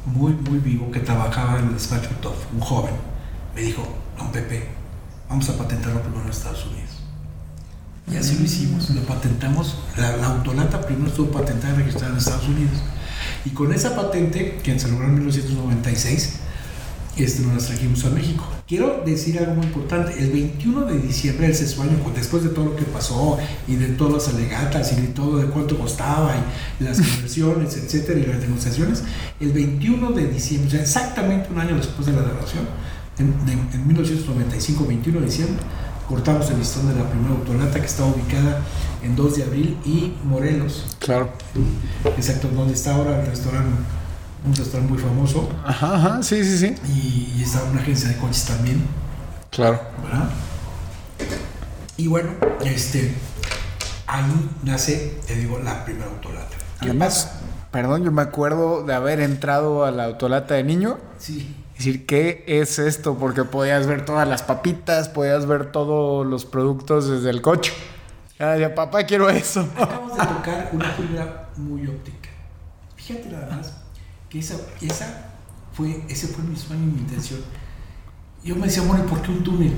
muy, 0.06 0.32
muy 0.34 0.60
vivo 0.60 0.90
que 0.90 1.02
trabajaba 1.02 1.60
en 1.60 1.68
el 1.68 1.74
despacho 1.74 2.10
Top, 2.22 2.36
un 2.54 2.62
joven, 2.62 2.94
me 3.54 3.62
dijo, 3.62 3.84
don 4.18 4.32
Pepe, 4.32 4.70
vamos 5.30 5.50
a 5.50 5.58
patentarlo 5.58 6.02
primero 6.02 6.24
en 6.24 6.30
Estados 6.30 6.66
Unidos. 6.66 6.84
Y 8.12 8.16
así 8.18 8.38
lo 8.38 8.44
hicimos, 8.44 8.90
lo 8.90 9.02
patentamos, 9.02 9.78
la, 9.98 10.18
la 10.18 10.28
autolata 10.28 10.82
primero 10.82 11.08
estuvo 11.08 11.32
patentada 11.32 11.74
y 11.74 11.78
registrada 11.78 12.12
en 12.12 12.18
Estados 12.18 12.48
Unidos. 12.48 12.82
Y 13.46 13.50
con 13.50 13.74
esa 13.74 13.96
patente, 13.96 14.60
que 14.64 14.80
se 14.80 14.88
logró 14.88 15.06
en 15.08 15.16
1996, 15.16 16.40
este, 17.16 17.44
nos 17.44 17.54
las 17.54 17.68
trajimos 17.68 18.04
a 18.06 18.10
México. 18.10 18.44
Quiero 18.68 19.04
decir 19.06 19.38
algo 19.38 19.56
muy 19.56 19.66
importante. 19.66 20.18
El 20.18 20.32
21 20.32 20.86
de 20.86 20.98
diciembre 20.98 21.48
del 21.48 21.56
sexto 21.56 21.84
año, 21.84 21.92
después 22.16 22.44
de 22.44 22.50
todo 22.50 22.66
lo 22.66 22.76
que 22.76 22.86
pasó 22.86 23.38
y 23.68 23.76
de 23.76 23.88
todas 23.90 24.14
las 24.14 24.34
alegatas 24.34 24.92
y 24.94 25.02
de 25.02 25.08
todo 25.08 25.38
de 25.38 25.46
cuánto 25.48 25.78
costaba 25.78 26.34
y 26.80 26.84
las 26.84 27.00
conversiones, 27.02 27.78
etcétera, 27.78 28.20
y 28.20 28.26
las 28.26 28.40
negociaciones, 28.40 29.04
el 29.40 29.52
21 29.52 30.12
de 30.12 30.28
diciembre, 30.28 30.68
o 30.68 30.72
sea, 30.72 30.82
exactamente 30.82 31.50
un 31.52 31.60
año 31.60 31.76
después 31.76 32.08
de 32.08 32.14
la 32.14 32.24
en, 33.20 33.28
en, 33.48 33.70
en 33.74 33.88
1995, 33.88 34.86
21 34.88 35.20
de 35.20 35.26
diciembre, 35.26 35.64
cortamos 36.08 36.50
el 36.50 36.58
listón 36.58 36.88
de 36.88 36.96
la 36.96 37.10
primera 37.10 37.36
autolata 37.36 37.80
que 37.80 37.86
estaba 37.86 38.10
ubicada 38.10 38.62
en 39.04 39.16
2 39.16 39.36
de 39.38 39.44
abril 39.44 39.78
y 39.86 40.14
Morelos. 40.24 40.96
Claro. 41.00 41.30
Exacto, 42.18 42.48
donde 42.50 42.74
está 42.74 42.96
ahora 42.96 43.22
el 43.22 43.28
restaurante 43.28 43.70
un 44.46 44.54
restaurante 44.54 44.94
muy 44.94 45.02
famoso. 45.02 45.50
Ajá, 45.66 45.96
ajá, 45.96 46.24
sí, 46.24 46.44
sí, 46.44 46.58
sí. 46.58 46.76
Y, 46.88 47.40
y 47.40 47.44
estaba 47.44 47.70
una 47.70 47.82
agencia 47.82 48.10
de 48.10 48.18
coches 48.18 48.46
también. 48.46 48.86
Claro. 49.50 49.80
¿Verdad? 50.04 50.30
Y 51.96 52.08
bueno, 52.08 52.32
este, 52.66 53.14
ahí 54.08 54.50
nace, 54.64 55.20
te 55.28 55.36
digo, 55.36 55.60
la 55.60 55.86
primera 55.86 56.08
autolata. 56.08 56.56
Además, 56.80 57.32
perdón, 57.72 58.04
yo 58.04 58.12
me 58.12 58.22
acuerdo 58.22 58.84
de 58.84 58.94
haber 58.94 59.22
entrado 59.22 59.86
a 59.86 59.92
la 59.92 60.06
autolata 60.06 60.56
de 60.56 60.64
niño. 60.64 60.98
Sí. 61.20 61.56
Decir, 61.78 62.06
¿qué 62.06 62.44
es 62.48 62.80
esto? 62.80 63.18
Porque 63.18 63.44
podías 63.44 63.88
ver 63.88 64.06
todas 64.06 64.28
las 64.28 64.44
papitas, 64.44 65.10
podías 65.10 65.46
ver 65.46 65.72
todos 65.72 66.26
los 66.26 66.46
productos 66.46 67.10
desde 67.10 67.30
el 67.30 67.42
coche. 67.42 67.74
Ya 68.40 68.76
papá, 68.76 69.04
quiero 69.06 69.30
eso. 69.30 69.62
Acabamos 69.76 70.18
de 70.18 70.26
tocar 70.26 70.70
una 70.74 70.90
figura 70.92 71.50
muy 71.56 71.88
óptica. 71.88 72.30
Fíjate 72.98 73.30
nada 73.30 73.56
más 73.56 73.83
que 74.34 74.40
esa, 74.40 74.56
esa 74.82 75.28
fue, 75.74 76.04
ese 76.10 76.28
fue 76.28 76.44
mi 76.44 76.56
sueño 76.56 76.82
y 76.82 76.88
mi 76.88 77.00
intención. 77.02 77.40
Yo 78.44 78.56
me 78.56 78.66
decía, 78.66 78.82
bueno, 78.82 79.06
¿y 79.06 79.08
por 79.08 79.22
qué 79.22 79.30
un 79.30 79.44
túnel? 79.44 79.74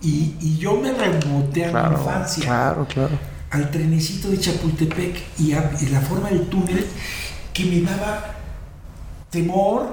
Y, 0.00 0.36
y 0.40 0.58
yo 0.58 0.76
me 0.76 0.92
remoté 0.92 1.64
a 1.66 1.70
claro, 1.70 1.90
mi 1.90 1.96
infancia. 1.96 2.44
Claro, 2.44 2.86
claro. 2.86 3.18
Al 3.50 3.72
trenecito 3.72 4.28
de 4.28 4.38
Chapultepec 4.38 5.40
y, 5.40 5.54
a, 5.54 5.72
y 5.80 5.86
la 5.86 6.00
forma 6.00 6.28
del 6.28 6.46
túnel 6.46 6.86
que 7.52 7.64
me 7.64 7.80
daba 7.80 8.36
temor, 9.30 9.88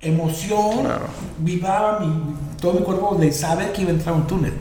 emoción, 0.00 0.80
claro. 0.80 1.06
vivaba 1.38 2.00
mi, 2.00 2.36
todo 2.58 2.72
mi 2.72 2.80
cuerpo 2.80 3.16
de 3.16 3.30
saber 3.32 3.70
que 3.74 3.82
iba 3.82 3.90
a 3.90 3.94
entrar 3.94 4.14
a 4.14 4.18
un 4.18 4.26
túnel. 4.26 4.54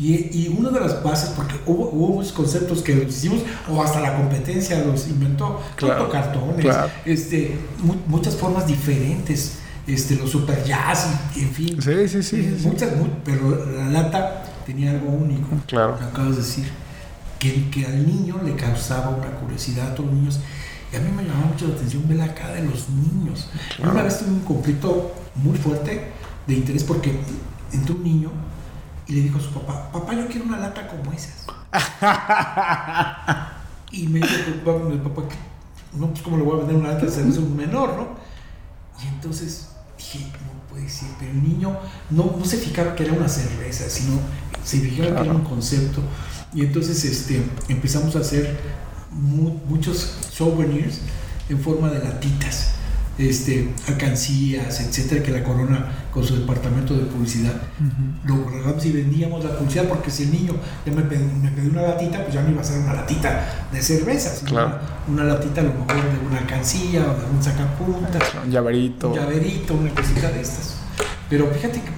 Y, 0.00 0.14
y, 0.32 0.56
una 0.56 0.70
de 0.70 0.80
las 0.80 1.02
bases, 1.02 1.30
porque 1.36 1.56
hubo, 1.66 1.90
hubo 1.90 2.14
muchos 2.14 2.32
conceptos 2.32 2.80
que 2.80 2.94
los 2.94 3.08
hicimos, 3.08 3.40
o 3.68 3.82
hasta 3.82 4.00
la 4.00 4.16
competencia 4.16 4.82
los 4.82 5.06
inventó, 5.08 5.60
claro, 5.76 6.08
cartones, 6.08 6.64
claro. 6.64 6.90
este, 7.04 7.58
mu 7.82 7.94
muchas 8.06 8.34
formas 8.34 8.66
diferentes, 8.66 9.58
este, 9.86 10.14
los 10.14 10.30
super 10.30 10.64
jazz, 10.64 11.06
en 11.36 11.50
fin. 11.50 11.82
Sí, 11.82 12.08
sí, 12.08 12.22
sí. 12.22 12.56
Muchas, 12.62 12.90
sí. 12.90 12.96
Muy, 12.96 13.10
pero 13.24 13.66
la 13.66 13.90
lata 13.90 14.42
tenía 14.64 14.92
algo 14.92 15.10
único. 15.10 15.48
Claro. 15.66 15.98
Lo 16.00 16.06
acabas 16.06 16.36
de 16.36 16.42
decir. 16.42 16.64
Que, 17.38 17.70
que 17.70 17.86
al 17.86 18.06
niño 18.06 18.38
le 18.44 18.54
causaba 18.54 19.08
una 19.08 19.30
curiosidad 19.30 19.92
a 19.92 19.94
todos 19.94 20.10
los 20.10 20.18
niños. 20.18 20.40
Y 20.92 20.96
a 20.96 21.00
mí 21.00 21.08
me 21.10 21.22
llamaba 21.22 21.46
mucho 21.46 21.68
la 21.68 21.74
atención 21.74 22.06
ver 22.06 22.18
la 22.18 22.34
cara 22.34 22.52
de 22.52 22.64
los 22.64 22.90
niños. 22.90 23.48
Claro. 23.76 23.92
Una 23.92 24.02
vez 24.02 24.18
tuve 24.18 24.28
un 24.28 24.40
conflicto 24.40 25.14
muy 25.36 25.56
fuerte 25.56 26.08
de 26.46 26.54
interés 26.54 26.84
porque 26.84 27.18
entró 27.72 27.94
un 27.94 28.04
niño 28.04 28.30
y 29.10 29.14
le 29.14 29.22
dijo 29.22 29.38
a 29.38 29.40
su 29.40 29.50
papá, 29.50 29.90
papá, 29.90 30.14
yo 30.14 30.28
quiero 30.28 30.44
una 30.44 30.58
lata 30.58 30.86
como 30.86 31.12
esas. 31.12 31.46
y 33.90 34.06
me 34.06 34.20
dijo 34.20 34.34
el 34.46 34.54
papá, 34.60 34.88
el 34.88 35.00
papá, 35.00 35.22
no, 35.94 36.10
pues 36.10 36.22
cómo 36.22 36.36
le 36.36 36.44
voy 36.44 36.54
a 36.54 36.58
vender 36.58 36.76
una 36.76 36.90
lata 36.90 37.06
de 37.06 37.10
cerveza 37.10 37.40
a 37.40 37.42
un 37.42 37.56
menor, 37.56 37.96
¿no? 37.96 38.08
Y 39.02 39.08
entonces 39.08 39.70
dije, 39.98 40.30
no 40.46 40.60
puede 40.70 40.88
ser, 40.88 41.08
pero 41.18 41.32
el 41.32 41.42
niño 41.42 41.76
no, 42.10 42.36
no 42.38 42.44
se 42.44 42.58
fijaba 42.58 42.94
que 42.94 43.02
era 43.02 43.14
una 43.14 43.28
cerveza, 43.28 43.90
sino 43.90 44.20
se 44.62 44.78
fijaba 44.78 45.08
claro. 45.08 45.22
que 45.22 45.28
era 45.28 45.38
un 45.38 45.44
concepto. 45.44 46.02
Y 46.54 46.64
entonces 46.64 47.04
este, 47.04 47.44
empezamos 47.68 48.14
a 48.14 48.20
hacer 48.20 48.60
mu 49.10 49.58
muchos 49.66 50.18
souvenirs 50.30 51.00
en 51.48 51.58
forma 51.58 51.90
de 51.90 51.98
latitas 51.98 52.74
este, 53.18 53.68
alcancías, 53.86 54.80
etcétera, 54.80 55.22
que 55.22 55.30
la 55.30 55.44
corona 55.44 55.86
con 56.12 56.24
su 56.24 56.36
departamento 56.36 56.94
de 56.94 57.04
publicidad 57.04 57.52
uh 57.54 58.28
-huh. 58.28 58.64
lo 58.64 58.84
y 58.84 58.92
vendíamos 58.92 59.44
la 59.44 59.56
publicidad, 59.56 59.84
porque 59.88 60.10
si 60.10 60.24
el 60.24 60.32
niño 60.32 60.54
ya 60.86 60.92
me 60.92 61.02
pedía, 61.02 61.26
me 61.42 61.50
pedía 61.50 61.70
una 61.70 61.82
latita, 61.82 62.22
pues 62.22 62.34
ya 62.34 62.42
no 62.42 62.50
iba 62.50 62.60
a 62.60 62.64
ser 62.64 62.80
una 62.80 62.94
latita 62.94 63.68
de 63.72 63.82
cerveza, 63.82 64.30
sino 64.30 64.50
claro. 64.50 64.78
una, 65.08 65.22
una, 65.22 65.34
latita 65.34 65.60
a 65.60 65.64
lo 65.64 65.70
mejor 65.74 65.94
de 65.96 66.26
una 66.26 66.38
alcancía 66.38 67.02
o 67.02 67.20
de 67.20 67.36
un 67.36 67.42
sacapuntas, 67.42 68.22
un 68.44 68.50
llaverito, 68.50 69.10
un 69.10 69.16
llaverito, 69.16 69.74
una 69.74 69.90
cosita 69.94 70.30
de 70.30 70.40
estas. 70.40 70.76
Pero 71.28 71.46
fíjate 71.48 71.80
que, 71.80 71.90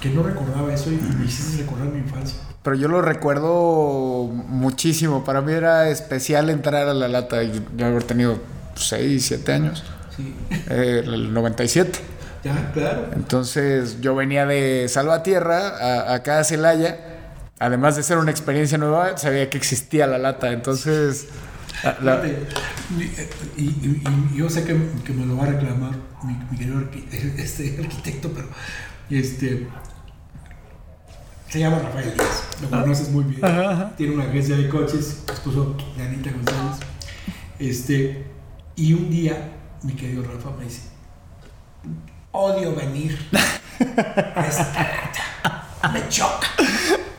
que 0.00 0.14
no 0.14 0.22
recordaba 0.22 0.72
eso 0.72 0.90
y 0.90 0.96
me 0.96 1.24
hiciste 1.24 1.62
recordar 1.62 1.88
mi 1.88 1.98
infancia. 1.98 2.38
Pero 2.62 2.76
yo 2.76 2.88
lo 2.88 3.00
recuerdo 3.00 4.28
muchísimo. 4.48 5.24
Para 5.24 5.40
mí 5.40 5.52
era 5.52 5.88
especial 5.88 6.50
entrar 6.50 6.88
a 6.88 6.94
la 6.94 7.08
lata 7.08 7.42
y 7.42 7.64
yo 7.76 7.86
haber 7.86 8.04
tenido 8.04 8.38
6, 8.74 9.24
7 9.24 9.52
años. 9.52 9.82
Sí. 10.20 10.34
Eh, 10.70 11.02
el 11.04 11.32
97. 11.32 11.98
Ya, 12.44 12.72
claro. 12.72 13.10
Entonces 13.14 14.00
yo 14.00 14.14
venía 14.14 14.46
de 14.46 14.86
Salvatierra 14.88 15.68
a, 15.68 16.14
acá 16.14 16.38
a 16.38 16.44
Celaya. 16.44 16.98
Además 17.58 17.96
de 17.96 18.02
ser 18.02 18.16
una 18.16 18.30
experiencia 18.30 18.78
nueva, 18.78 19.18
sabía 19.18 19.50
que 19.50 19.58
existía 19.58 20.06
la 20.06 20.18
lata. 20.18 20.52
Entonces. 20.52 21.28
La, 21.84 21.98
la... 22.00 22.26
Y, 22.26 23.62
y, 23.62 24.02
y, 24.02 24.36
yo 24.36 24.50
sé 24.50 24.64
que, 24.64 24.76
que, 25.04 25.12
me 25.12 25.24
lo 25.24 25.36
va 25.36 25.44
a 25.44 25.46
reclamar 25.46 25.92
mi, 26.24 26.34
mi 26.50 26.58
querido 26.58 26.82
este, 27.38 27.78
arquitecto, 27.80 28.32
pero 28.34 28.48
este, 29.08 29.68
se 31.48 31.58
llama 31.58 31.80
Rafael 31.80 32.14
Díaz, 32.14 32.44
lo 32.62 32.68
ah. 32.68 32.82
conoces 32.82 33.10
muy 33.10 33.24
bien. 33.24 33.44
Ajá, 33.44 33.70
ajá. 33.70 33.96
Tiene 33.96 34.14
una 34.14 34.24
agencia 34.24 34.56
de 34.56 34.68
coches, 34.68 35.24
esposo 35.32 35.76
de 35.96 36.02
Anita 36.02 36.30
González. 36.30 36.78
Este, 37.58 38.24
y 38.76 38.94
un 38.94 39.10
día 39.10 39.59
mi 39.82 39.94
querido 39.94 40.22
Rafa 40.22 40.50
me 40.58 40.64
dice, 40.64 40.82
odio 42.32 42.74
venir 42.74 43.18
a 44.34 44.46
esta 44.46 45.10
me 45.92 46.08
choca. 46.08 46.48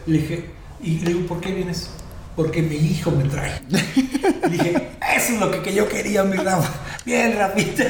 Le 0.05 0.17
dije, 0.17 0.49
y 0.81 0.99
le 0.99 1.13
digo, 1.13 1.27
¿por 1.27 1.41
qué 1.41 1.53
vienes? 1.53 1.89
Porque 2.35 2.61
mi 2.61 2.75
hijo 2.75 3.11
me 3.11 3.25
trae. 3.25 3.61
Le 3.69 4.49
dije, 4.49 4.91
eso 5.15 5.33
es 5.33 5.39
lo 5.39 5.51
que, 5.51 5.61
que 5.61 5.73
yo 5.73 5.87
quería, 5.87 6.23
mi 6.23 6.37
Rafa. 6.37 6.71
Bien, 7.05 7.35
Rafita. 7.37 7.83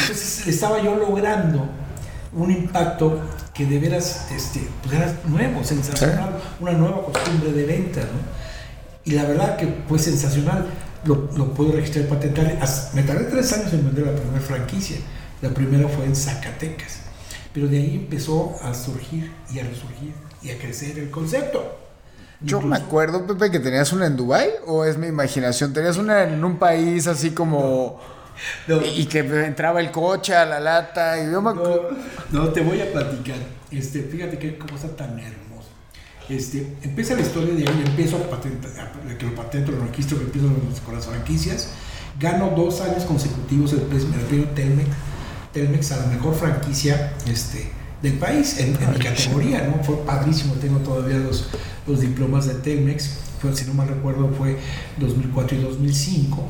Entonces 0.00 0.46
estaba 0.46 0.82
yo 0.82 0.96
logrando 0.96 1.68
un 2.32 2.50
impacto 2.50 3.20
que 3.52 3.66
de 3.66 3.78
veras 3.78 4.28
este, 4.30 4.68
pues 4.82 4.94
era 4.94 5.12
nuevo, 5.26 5.64
sensacional, 5.64 6.40
una 6.60 6.72
nueva 6.72 7.04
costumbre 7.04 7.52
de 7.52 7.64
venta. 7.64 8.00
¿no? 8.00 8.18
Y 9.04 9.12
la 9.12 9.24
verdad 9.24 9.56
que 9.56 9.82
fue 9.88 9.98
sensacional 9.98 10.66
lo, 11.04 11.28
lo 11.36 11.54
puedo 11.54 11.72
registrar 11.72 12.04
y 12.04 12.08
patentar. 12.08 12.58
Me 12.94 13.02
tardé 13.02 13.24
tres 13.24 13.52
años 13.52 13.72
en 13.72 13.86
vender 13.86 14.06
la 14.06 14.14
primera 14.14 14.40
franquicia. 14.40 14.98
La 15.42 15.50
primera 15.50 15.88
fue 15.88 16.04
en 16.04 16.16
Zacatecas. 16.16 17.00
Pero 17.52 17.68
de 17.68 17.78
ahí 17.78 17.96
empezó 17.96 18.56
a 18.62 18.74
surgir 18.74 19.32
y 19.52 19.58
a 19.58 19.64
resurgir 19.64 20.12
y 20.42 20.50
a 20.50 20.58
crecer 20.58 20.98
el 20.98 21.10
concepto. 21.10 21.78
Yo 22.40 22.58
Incluso, 22.58 22.66
me 22.66 22.76
acuerdo, 22.76 23.26
Pepe, 23.26 23.50
que 23.50 23.58
tenías 23.58 23.92
una 23.92 24.06
en 24.06 24.16
Dubai 24.16 24.50
o 24.66 24.84
es 24.84 24.96
mi 24.96 25.08
imaginación. 25.08 25.72
Tenías 25.72 25.96
una 25.96 26.22
en 26.22 26.44
un 26.44 26.58
país 26.58 27.06
así 27.06 27.30
como. 27.30 28.00
No, 28.68 28.76
no. 28.76 28.86
Y 28.86 29.06
que 29.06 29.18
entraba 29.18 29.80
el 29.80 29.90
coche 29.90 30.34
a 30.36 30.44
la 30.44 30.60
lata. 30.60 31.20
Y 31.20 31.32
yo 31.32 31.42
me. 31.42 31.54
No, 31.54 31.80
no, 32.30 32.48
te 32.50 32.60
voy 32.60 32.80
a 32.80 32.92
platicar. 32.92 33.36
Este, 33.70 34.02
fíjate 34.02 34.38
que 34.38 34.56
cómo 34.56 34.76
está 34.76 34.94
tan 34.94 35.18
hermoso. 35.18 35.47
Este, 36.28 36.76
empieza 36.82 37.14
la 37.14 37.22
historia 37.22 37.54
de 37.54 37.66
ahí, 37.66 37.84
empiezo 37.86 38.16
a 38.16 38.28
patentar, 38.28 38.70
a 38.78 39.18
que 39.18 39.24
lo 39.24 39.32
dentro 39.50 39.74
del 39.74 39.88
registro 39.88 40.18
que 40.18 40.24
empiezo 40.24 40.48
con 40.84 40.94
las 40.94 41.06
franquicias. 41.06 41.70
Gano 42.20 42.52
dos 42.54 42.80
años 42.80 43.04
consecutivos 43.04 43.72
el, 43.72 43.80
premio 43.80 44.48
Telmex, 44.48 44.88
Telmex 45.52 45.92
a 45.92 45.96
la 45.98 46.06
mejor 46.06 46.34
franquicia 46.34 47.14
este, 47.26 47.70
del 48.02 48.14
país 48.14 48.58
en, 48.58 48.72
mi 48.72 48.98
categoría, 48.98 49.68
¿no? 49.68 49.82
Fue 49.82 49.96
padrísimo, 50.04 50.54
tengo 50.54 50.80
todavía 50.80 51.18
los, 51.18 51.48
los 51.86 52.00
diplomas 52.00 52.46
de 52.46 52.54
Telmex, 52.54 53.20
fue, 53.40 53.54
si 53.54 53.66
no 53.66 53.74
mal 53.74 53.88
recuerdo 53.88 54.30
fue 54.36 54.58
2004 54.98 55.56
y 55.56 55.62
2005. 55.62 56.44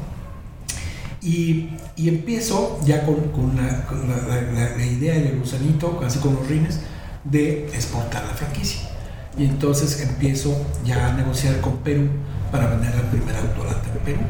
Y, 1.20 1.70
y 1.96 2.08
empiezo 2.08 2.80
ya 2.84 3.04
con, 3.04 3.16
con, 3.30 3.56
la, 3.56 3.86
la, 4.08 4.76
la, 4.76 4.86
idea 4.86 5.14
del 5.14 5.38
gusanito, 5.38 6.00
así 6.04 6.18
con 6.20 6.34
los 6.34 6.48
rines, 6.48 6.80
de 7.24 7.66
exportar 7.66 8.24
la 8.24 8.34
franquicia. 8.34 8.88
Y 9.39 9.45
entonces 9.45 10.01
empiezo 10.01 10.55
ya 10.84 11.09
a 11.09 11.12
negociar 11.12 11.61
con 11.61 11.76
Perú 11.78 12.09
para 12.51 12.66
vender 12.66 12.95
la 12.95 13.09
primera 13.11 13.39
autorata 13.39 13.89
en 13.95 13.99
Perú, 14.01 14.20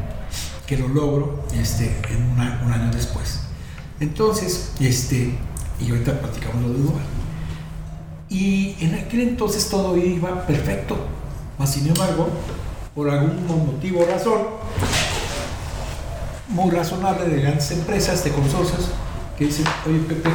que 0.67 0.77
lo 0.77 0.87
logro 0.87 1.43
este, 1.53 1.97
en 2.09 2.31
un 2.31 2.71
año 2.71 2.91
después. 2.93 3.41
Entonces, 3.99 4.71
este, 4.79 5.33
y 5.79 5.89
ahorita 5.89 6.19
platicamos 6.19 6.61
lo 6.61 6.69
de 6.69 6.79
Uruguay. 6.81 7.05
Y 8.29 8.75
en 8.79 8.93
aquel 8.95 9.21
entonces 9.21 9.67
todo 9.69 9.97
iba 9.97 10.45
perfecto, 10.45 10.95
mas 11.57 11.73
sin 11.73 11.87
embargo, 11.87 12.29
por 12.93 13.09
algún 13.09 13.47
motivo 13.47 14.01
o 14.01 14.05
razón, 14.05 14.41
muy 16.49 16.69
razonable 16.69 17.27
de 17.27 17.41
grandes 17.41 17.71
empresas, 17.71 18.23
de 18.23 18.31
consorcios, 18.31 18.89
que 19.37 19.45
dicen, 19.45 19.65
oye 19.87 19.99
Pepe, 19.99 20.29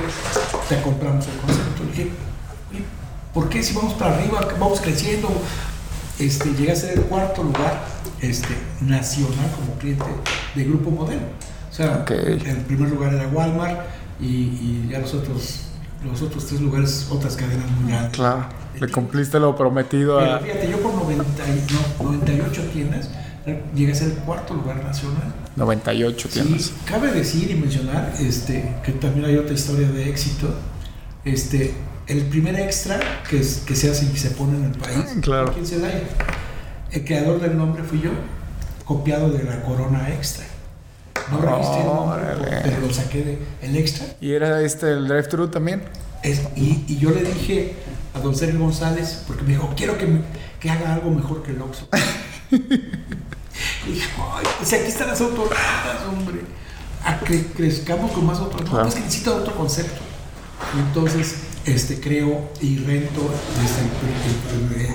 te 0.68 0.82
compramos 0.82 1.26
el 1.28 1.36
concepto. 1.36 1.84
Le 1.84 1.90
dije, 1.90 2.10
¿por 3.34 3.48
qué 3.48 3.62
si 3.62 3.74
vamos 3.74 3.94
para 3.94 4.16
arriba, 4.16 4.40
vamos 4.58 4.80
creciendo? 4.80 5.28
Este, 6.18 6.50
llegué 6.54 6.72
a 6.72 6.76
ser 6.76 6.98
el 6.98 7.04
cuarto 7.06 7.42
lugar 7.42 7.84
este, 8.20 8.54
nacional 8.80 9.50
como 9.56 9.76
cliente 9.78 10.04
de 10.54 10.64
Grupo 10.64 10.90
Modelo. 10.90 11.22
O 11.70 11.74
sea, 11.74 12.04
el 12.08 12.60
primer 12.68 12.88
lugar 12.88 13.12
era 13.12 13.26
Walmart 13.28 13.80
y, 14.20 14.88
ya 14.88 15.00
los 15.00 15.12
otros, 15.12 15.62
los 16.04 16.22
otros 16.22 16.46
tres 16.46 16.60
lugares, 16.60 17.08
otras 17.10 17.34
cadenas 17.34 17.68
muy 17.72 17.90
grandes. 17.90 18.12
Claro, 18.12 18.46
le 18.78 18.88
cumpliste 18.88 19.40
lo 19.40 19.56
prometido 19.56 20.20
a... 20.20 20.38
Fíjate, 20.38 20.70
yo 20.70 20.78
por 20.78 20.94
98 20.94 22.62
tiendas 22.72 23.10
llegué 23.74 23.92
a 23.92 23.94
ser 23.94 24.10
el 24.10 24.16
cuarto 24.18 24.54
lugar 24.54 24.82
nacional. 24.84 25.34
98 25.56 26.28
tiendas. 26.28 26.62
Sí, 26.62 26.74
cabe 26.84 27.12
decir 27.12 27.50
y 27.50 27.54
mencionar 27.54 28.14
este, 28.20 28.76
que 28.84 28.92
también 28.92 29.26
hay 29.26 29.36
otra 29.36 29.54
historia 29.54 29.88
de 29.88 30.08
éxito. 30.08 30.48
Este, 31.24 31.74
el 32.06 32.22
primer 32.26 32.56
extra 32.56 33.00
que, 33.28 33.38
que 33.38 33.76
se 33.76 33.90
hace 33.90 34.06
y 34.12 34.16
se 34.16 34.30
pone 34.30 34.56
en 34.58 34.64
el 34.64 34.78
país, 34.78 35.04
claro. 35.22 35.52
¿quién 35.52 35.66
se 35.66 35.78
da? 35.78 35.90
El 36.90 37.04
creador 37.04 37.40
del 37.40 37.56
nombre 37.56 37.82
fui 37.82 38.00
yo, 38.00 38.10
copiado 38.84 39.30
de 39.30 39.42
la 39.44 39.62
Corona 39.62 40.10
Extra. 40.10 40.44
No 41.30 41.40
registré 41.40 41.80
el 41.80 41.86
nombre, 41.86 42.60
pero 42.62 42.80
lo 42.80 42.92
saqué 42.92 43.22
de 43.24 43.38
el 43.62 43.76
extra. 43.76 44.06
¿Y 44.20 44.32
era 44.32 44.60
este 44.60 44.92
el 44.92 45.08
drive-thru 45.08 45.48
también? 45.48 45.82
Es, 46.22 46.42
y, 46.54 46.84
y, 46.86 46.98
yo 46.98 47.10
le 47.10 47.22
dije 47.22 47.74
a 48.14 48.20
don 48.20 48.34
Sergio 48.34 48.60
González, 48.60 49.22
porque 49.26 49.42
me 49.42 49.50
dijo, 49.50 49.72
quiero 49.76 49.96
que, 49.96 50.06
que 50.60 50.70
haga 50.70 50.94
algo 50.94 51.10
mejor 51.10 51.42
que 51.42 51.52
el 51.52 51.62
Oxxo. 51.62 51.88
y 52.50 52.56
dije, 53.92 54.10
ay, 54.18 54.46
pues 54.58 54.72
aquí 54.72 54.86
están 54.86 55.08
las 55.08 55.20
autoratas, 55.20 56.02
hombre. 56.08 56.40
A 57.04 57.18
que 57.20 57.46
crezcamos 57.46 58.12
con 58.12 58.26
más 58.26 58.38
otros. 58.40 58.70
No, 58.70 58.86
es 58.86 58.94
que 58.94 59.00
necesito 59.00 59.36
otro 59.36 59.54
concepto. 59.54 60.00
Y 60.74 60.78
entonces 60.78 61.36
este, 61.66 62.00
creo 62.00 62.50
y 62.60 62.78
rento 62.78 63.30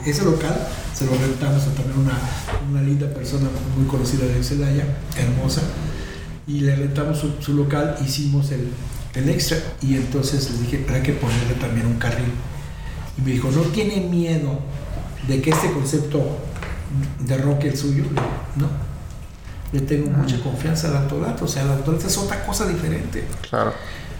ese 0.05 0.23
local, 0.23 0.67
se 0.93 1.05
lo 1.05 1.11
rentamos 1.11 1.63
a 1.63 1.73
también 1.73 1.99
una, 1.99 2.19
una 2.69 2.81
linda 2.81 3.07
persona 3.13 3.49
muy 3.75 3.87
conocida 3.87 4.25
de 4.25 4.43
Celaya, 4.43 4.85
hermosa, 5.17 5.61
y 6.47 6.61
le 6.61 6.75
rentamos 6.75 7.23
su, 7.39 7.53
local, 7.53 7.97
hicimos 8.05 8.51
el, 8.51 8.69
el, 9.15 9.29
extra 9.29 9.57
y 9.81 9.95
entonces 9.95 10.49
le 10.51 10.61
dije, 10.61 10.85
hay 10.93 11.01
que 11.01 11.13
ponerle 11.13 11.53
también 11.55 11.85
un 11.85 11.97
carril. 11.97 12.31
Y 13.17 13.21
me 13.21 13.31
dijo, 13.31 13.51
¿no 13.51 13.61
tiene 13.61 14.01
miedo 14.01 14.59
de 15.27 15.41
que 15.41 15.51
este 15.51 15.71
concepto 15.71 16.21
derroque 17.19 17.69
el 17.69 17.77
suyo? 17.77 18.03
No, 18.55 18.67
le 19.71 19.81
tengo 19.81 20.09
mucha 20.09 20.39
confianza 20.41 20.89
al 20.89 20.97
autodato, 20.97 21.45
o 21.45 21.47
sea, 21.47 21.63
el 21.63 21.71
autodato 21.71 22.07
es 22.07 22.17
otra 22.17 22.43
cosa 22.45 22.67
diferente. 22.67 23.23
Claro. 23.49 23.73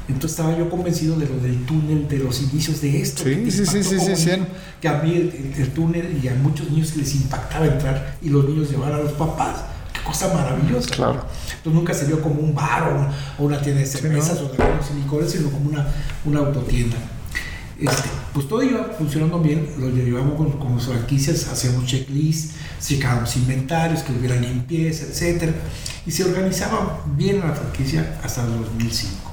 Entonces 0.10 0.32
estaba 0.32 0.58
yo 0.58 0.70
convencido 0.70 1.16
de 1.18 1.28
lo 1.28 1.38
del 1.38 1.66
túnel, 1.66 2.08
de 2.08 2.18
los 2.18 2.42
inicios 2.42 2.82
de 2.82 3.00
esto. 3.00 3.24
Sí, 3.24 3.52
sí, 3.52 3.66
sí, 3.66 3.84
sí, 3.84 4.16
sí, 4.16 4.32
Que 4.82 4.88
a 4.88 5.02
mí 5.04 5.14
el, 5.14 5.70
túnel 5.70 6.20
y 6.22 6.28
a 6.28 6.34
muchos 6.34 6.70
niños 6.72 6.96
les 6.96 7.14
impactaba 7.14 7.68
entrar 7.68 8.18
y 8.22 8.30
los 8.30 8.44
niños 8.46 8.72
llevar 8.72 8.92
a 8.92 8.98
los 8.98 9.12
papás. 9.14 9.58
Qué 9.94 10.02
cosa 10.02 10.34
maravillosa. 10.34 10.90
Claro. 10.90 11.26
Entonces 11.58 11.74
nunca 11.74 11.94
se 11.94 12.06
vio 12.06 12.22
como 12.24 12.42
un 12.42 12.56
bar 12.56 13.12
o, 13.38 13.44
una 13.44 13.62
tienda 13.62 13.82
de 13.82 13.88
cervezas 13.88 14.40
o 14.40 14.50
de 14.50 14.56
y 14.58 15.02
licores, 15.02 15.32
sino 15.32 15.52
como 15.52 15.70
una, 15.70 15.88
una 16.26 16.40
autotienda. 16.40 16.98
Este, 17.80 18.10
pues 18.34 18.48
todo 18.48 18.64
iba 18.64 18.84
funcionando 18.98 19.40
bien, 19.40 19.70
lo 19.78 19.90
llevábamos 19.90 20.36
con, 20.36 20.52
con 20.54 20.76
las 20.76 20.86
franquicias, 20.86 21.48
hacíamos 21.48 21.86
checklists, 21.86 22.56
checábamos 22.82 23.38
inventarios, 23.38 24.02
que 24.02 24.12
hubiera 24.12 24.36
limpieza, 24.36 25.06
etc. 25.06 25.54
Y 26.06 26.12
se 26.12 26.24
organizaba 26.24 27.04
bien 27.16 27.40
la 27.40 27.54
franquicia 27.54 28.20
hasta 28.24 28.44
el 28.44 28.60
2005. 28.60 29.29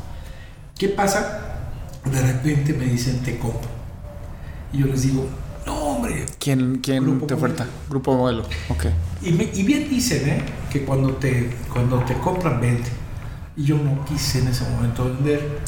¿Qué 0.78 0.90
pasa? 0.90 1.40
De 2.04 2.20
repente 2.20 2.74
me 2.74 2.84
dicen, 2.84 3.20
te 3.20 3.38
compro. 3.38 3.68
Y 4.74 4.78
yo 4.78 4.86
les 4.86 5.02
digo, 5.02 5.26
no, 5.64 5.74
hombre. 5.74 6.26
¿Quién, 6.38 6.80
quién 6.82 7.26
te 7.26 7.32
oferta? 7.32 7.66
Grupo 7.88 8.14
Modelo. 8.14 8.42
Ok. 8.68 8.84
Y, 9.22 9.28
y, 9.28 9.62
bien 9.62 9.88
dicen, 9.88 10.28
¿eh? 10.28 10.42
Que 10.70 10.84
cuando 10.84 11.14
te, 11.14 11.56
cuando 11.72 12.00
te 12.00 12.12
compran, 12.18 12.60
vende. 12.60 12.90
Y 13.56 13.64
yo 13.64 13.78
no 13.78 14.04
quise 14.04 14.40
en 14.40 14.48
ese 14.48 14.68
momento 14.68 15.04
vender. 15.04 15.60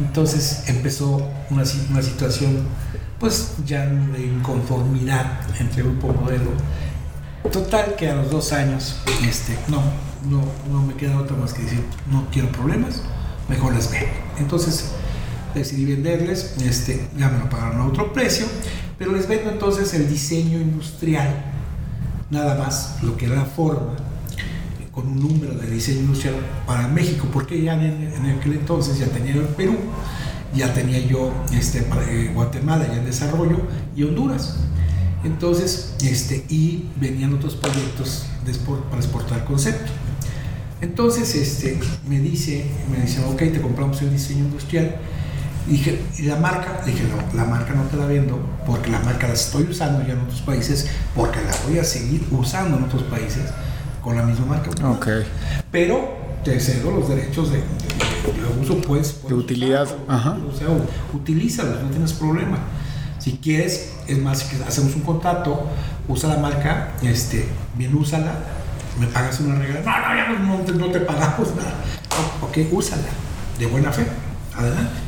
Entonces 0.00 0.64
empezó 0.66 1.18
una, 1.50 1.62
una 1.90 2.02
situación, 2.02 2.66
pues 3.20 3.54
ya 3.64 3.86
de 3.86 4.26
inconformidad 4.26 5.40
entre 5.60 5.84
Grupo 5.84 6.08
Modelo. 6.08 6.50
Total 7.52 7.94
que 7.94 8.10
a 8.10 8.16
los 8.16 8.30
dos 8.30 8.52
años, 8.52 8.96
este, 9.22 9.56
no, 9.68 9.80
no, 10.28 10.42
no 10.68 10.82
me 10.82 10.94
queda 10.94 11.16
otra 11.20 11.36
más 11.36 11.54
que 11.54 11.62
decir, 11.62 11.84
no 12.10 12.26
quiero 12.32 12.50
problemas 12.50 13.02
mejor 13.48 13.74
les 13.74 13.90
vendo. 13.90 14.08
Entonces 14.38 14.92
decidí 15.54 15.84
venderles, 15.84 16.54
este, 16.64 17.08
ya 17.16 17.28
me 17.28 17.38
lo 17.38 17.48
pagaron 17.48 17.80
a 17.80 17.86
otro 17.86 18.12
precio, 18.12 18.46
pero 18.98 19.12
les 19.12 19.28
vendo 19.28 19.50
entonces 19.50 19.92
el 19.94 20.08
diseño 20.08 20.60
industrial, 20.60 21.44
nada 22.30 22.56
más 22.56 22.98
lo 23.02 23.16
que 23.16 23.26
era 23.26 23.36
la 23.36 23.44
forma, 23.44 23.96
con 24.92 25.06
un 25.06 25.20
número 25.20 25.54
de 25.54 25.70
diseño 25.70 26.00
industrial 26.00 26.36
para 26.66 26.88
México, 26.88 27.26
porque 27.32 27.62
ya 27.62 27.74
en, 27.74 28.36
aquel 28.38 28.54
entonces 28.54 28.98
ya 28.98 29.06
tenía 29.06 29.34
el 29.34 29.42
Perú, 29.42 29.76
ya 30.54 30.72
tenía 30.72 30.98
yo 31.00 31.32
este, 31.52 31.86
eh, 32.08 32.30
Guatemala 32.34 32.86
ya 32.86 32.98
en 32.98 33.04
desarrollo 33.04 33.58
y 33.94 34.02
Honduras. 34.02 34.56
Entonces, 35.24 35.94
este, 36.02 36.44
y 36.48 36.88
venían 36.96 37.34
otros 37.34 37.56
proyectos 37.56 38.26
para 38.88 39.00
exportar 39.00 39.44
concepto. 39.44 39.90
Entonces 40.80 41.34
este, 41.34 41.78
me 42.08 42.20
dice, 42.20 42.66
me 42.90 43.02
dice, 43.02 43.24
ok, 43.24 43.38
te 43.38 43.60
compramos 43.60 44.00
el 44.02 44.12
diseño 44.12 44.44
industrial. 44.44 44.96
Y 45.66 45.72
dije, 45.72 46.00
¿y 46.18 46.22
la 46.22 46.36
marca? 46.36 46.80
dije, 46.86 47.04
no, 47.04 47.36
la 47.36 47.44
marca 47.44 47.74
no 47.74 47.82
te 47.82 47.96
la 47.96 48.06
vendo 48.06 48.38
porque 48.66 48.90
la 48.90 49.00
marca 49.00 49.28
la 49.28 49.34
estoy 49.34 49.64
usando 49.64 50.06
ya 50.06 50.14
en 50.14 50.20
otros 50.20 50.40
países, 50.40 50.88
porque 51.14 51.40
la 51.42 51.54
voy 51.68 51.78
a 51.78 51.84
seguir 51.84 52.24
usando 52.30 52.78
en 52.78 52.84
otros 52.84 53.02
países 53.04 53.42
con 54.02 54.16
la 54.16 54.22
misma 54.22 54.46
marca. 54.46 54.70
Ok. 54.86 55.08
Pero 55.70 56.16
te 56.44 56.58
cedo 56.60 56.92
los 56.92 57.08
derechos 57.08 57.50
de, 57.50 57.62
uso, 58.60 58.80
pues. 58.80 59.20
De 59.28 59.34
utilidad. 59.34 59.88
Ajá. 60.06 60.38
O 60.48 60.56
sea, 60.56 60.68
utilízalos, 61.12 61.82
no 61.82 61.90
tienes 61.90 62.12
problema. 62.14 62.58
Si 63.18 63.32
quieres, 63.32 63.92
es 64.06 64.18
más, 64.18 64.48
hacemos 64.66 64.94
un 64.94 65.02
contrato, 65.02 65.66
usa 66.06 66.30
la 66.30 66.38
marca, 66.38 66.92
este, 67.02 67.46
bien 67.76 67.94
úsala, 67.94 68.32
me 68.98 69.06
pagas 69.06 69.40
una 69.40 69.58
regla, 69.58 69.80
no, 69.80 69.98
no, 69.98 70.14
ya 70.14 70.72
no, 70.72 70.86
no, 70.86 70.92
te 70.92 71.00
pagamos 71.00 71.54
nada. 71.56 71.74
Ok, 72.40 72.58
úsala, 72.72 73.02
de 73.58 73.66
buena 73.66 73.92
fe, 73.92 74.06
adelante. 74.56 75.00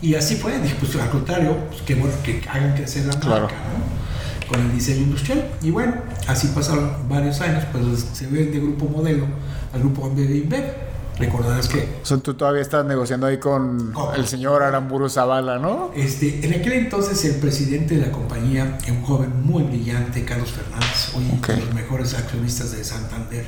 Y 0.00 0.14
así 0.14 0.36
fue, 0.36 0.58
dije, 0.58 0.74
pues 0.80 0.96
al 0.96 1.10
contrario, 1.10 1.56
pues, 1.68 1.82
que, 1.82 1.94
bueno, 1.94 2.14
que 2.24 2.42
hagan 2.48 2.74
crecer 2.74 3.06
la 3.06 3.14
marca, 3.14 3.54
¿no? 3.54 4.48
Con 4.48 4.60
el 4.60 4.72
diseño 4.72 5.02
industrial. 5.02 5.48
Y 5.62 5.70
bueno, 5.70 5.94
así 6.26 6.48
pasaron 6.48 7.08
varios 7.08 7.40
años, 7.40 7.64
pues 7.70 7.84
se 8.12 8.26
ve 8.26 8.46
de 8.46 8.58
grupo 8.58 8.86
modelo 8.86 9.26
al 9.72 9.80
grupo 9.80 10.10
de 10.10 10.38
InBev 10.38 10.91
Recordarás 11.22 11.68
que. 11.68 11.88
O 12.02 12.04
sea, 12.04 12.16
tú 12.16 12.34
todavía 12.34 12.62
estás 12.62 12.84
negociando 12.84 13.28
ahí 13.28 13.38
con 13.38 13.94
el 14.16 14.26
señor 14.26 14.64
Aramburu 14.64 15.08
Zavala, 15.08 15.56
¿no? 15.60 15.92
Este, 15.94 16.44
en 16.44 16.52
aquel 16.52 16.72
entonces 16.72 17.24
el 17.24 17.36
presidente 17.36 17.94
de 17.94 18.06
la 18.06 18.10
compañía, 18.10 18.76
un 18.88 19.02
joven 19.02 19.30
muy 19.44 19.62
brillante, 19.62 20.24
Carlos 20.24 20.50
Fernández, 20.50 21.14
hoy 21.14 21.24
uno 21.30 21.46
de 21.46 21.64
los 21.64 21.74
mejores 21.74 22.14
accionistas 22.14 22.72
de 22.72 22.82
Santander, 22.82 23.46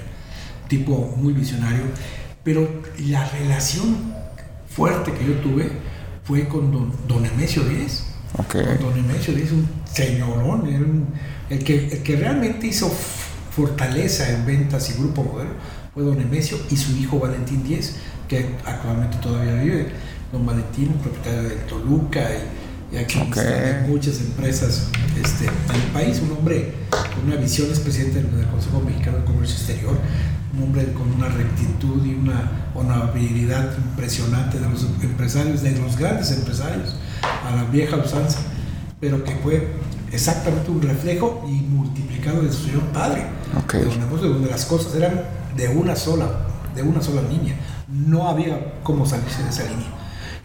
tipo 0.68 1.16
muy 1.16 1.32
visionario, 1.32 1.82
pero 2.44 2.68
la 3.08 3.28
relación 3.28 4.14
fuerte 4.68 5.12
que 5.12 5.26
yo 5.26 5.34
tuve 5.40 5.68
fue 6.22 6.46
con 6.46 6.70
don, 6.70 6.92
don 7.08 7.26
Emesio 7.26 7.64
Díez. 7.64 8.04
Okay. 8.38 8.64
Con 8.64 8.90
don 8.90 8.98
Emesio 8.98 9.34
Díez, 9.34 9.50
un 9.50 9.68
señorón, 9.92 11.08
el, 11.50 11.64
que, 11.64 11.88
el 11.88 12.02
que 12.04 12.14
realmente 12.14 12.68
hizo 12.68 12.88
fortaleza 13.50 14.30
en 14.30 14.46
ventas 14.46 14.90
y 14.90 14.94
grupo 14.94 15.24
modelo 15.24 15.50
fue 15.94 16.02
don 16.02 16.20
Emesio 16.20 16.58
y 16.70 16.76
su 16.76 16.96
hijo 16.96 17.20
Valentín 17.20 17.62
Díez, 17.62 17.94
que 18.28 18.56
actualmente 18.66 19.16
todavía 19.18 19.54
vive. 19.54 19.86
Don 20.32 20.44
Valentín, 20.44 20.88
propietario 20.94 21.44
de 21.44 21.54
Toluca 21.68 22.20
y, 22.90 22.96
y 22.96 22.98
accionista 22.98 23.42
de 23.42 23.86
muchas 23.86 24.20
empresas 24.20 24.88
este, 25.22 25.44
en 25.44 25.80
el 25.80 25.90
país, 25.92 26.20
un 26.20 26.32
hombre 26.36 26.72
con 26.90 27.26
una 27.26 27.36
visión, 27.36 27.70
es 27.70 27.78
presidente 27.78 28.20
del 28.20 28.46
Consejo 28.48 28.80
Mexicano 28.80 29.18
de 29.18 29.24
Comercio 29.24 29.56
Exterior, 29.56 29.96
un 30.56 30.64
hombre 30.64 30.92
con 30.92 31.08
una 31.12 31.28
rectitud 31.28 32.04
y 32.04 32.14
una 32.14 32.70
honorabilidad 32.74 33.78
impresionante 33.78 34.58
de 34.58 34.68
los 34.68 34.84
empresarios, 35.00 35.62
de 35.62 35.78
los 35.78 35.96
grandes 35.96 36.32
empresarios, 36.32 36.96
a 37.22 37.54
la 37.54 37.64
vieja 37.64 37.96
usanza, 37.96 38.40
pero 38.98 39.22
que 39.22 39.36
fue 39.36 39.68
exactamente 40.10 40.68
un 40.72 40.82
reflejo 40.82 41.44
y 41.48 41.52
multiplicado 41.52 42.42
de 42.42 42.52
su 42.52 42.64
señor 42.64 42.82
padre, 42.92 43.26
okay. 43.64 43.82
de 43.82 44.28
donde 44.28 44.50
las 44.50 44.64
cosas 44.64 44.96
eran 44.96 45.43
de 45.56 45.68
una 45.68 45.96
sola, 45.96 46.26
de 46.74 46.82
una 46.82 47.00
sola 47.00 47.22
línea. 47.22 47.54
No 47.88 48.28
había 48.28 48.80
cómo 48.82 49.06
salirse 49.06 49.42
de 49.42 49.50
esa 49.50 49.64
línea. 49.64 49.88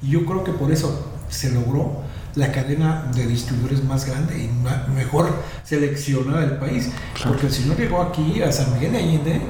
Y 0.02 0.10
yo 0.10 0.26
creo 0.26 0.44
que 0.44 0.52
por 0.52 0.72
eso 0.72 1.08
se 1.30 1.52
logró 1.52 2.04
la 2.36 2.52
cadena 2.52 3.10
de 3.14 3.28
distribuidores 3.28 3.84
más 3.84 4.06
grande 4.06 4.38
y 4.38 4.92
mejor 4.94 5.30
seleccionada 5.64 6.42
del 6.42 6.58
país. 6.58 6.90
Porque 7.24 7.48
el 7.48 7.52
señor 7.52 7.78
llegó 7.78 8.02
aquí 8.02 8.42
a 8.42 8.52
San 8.52 8.74
Miguel 8.74 8.94
de 8.94 8.98
Allende 9.00 9.42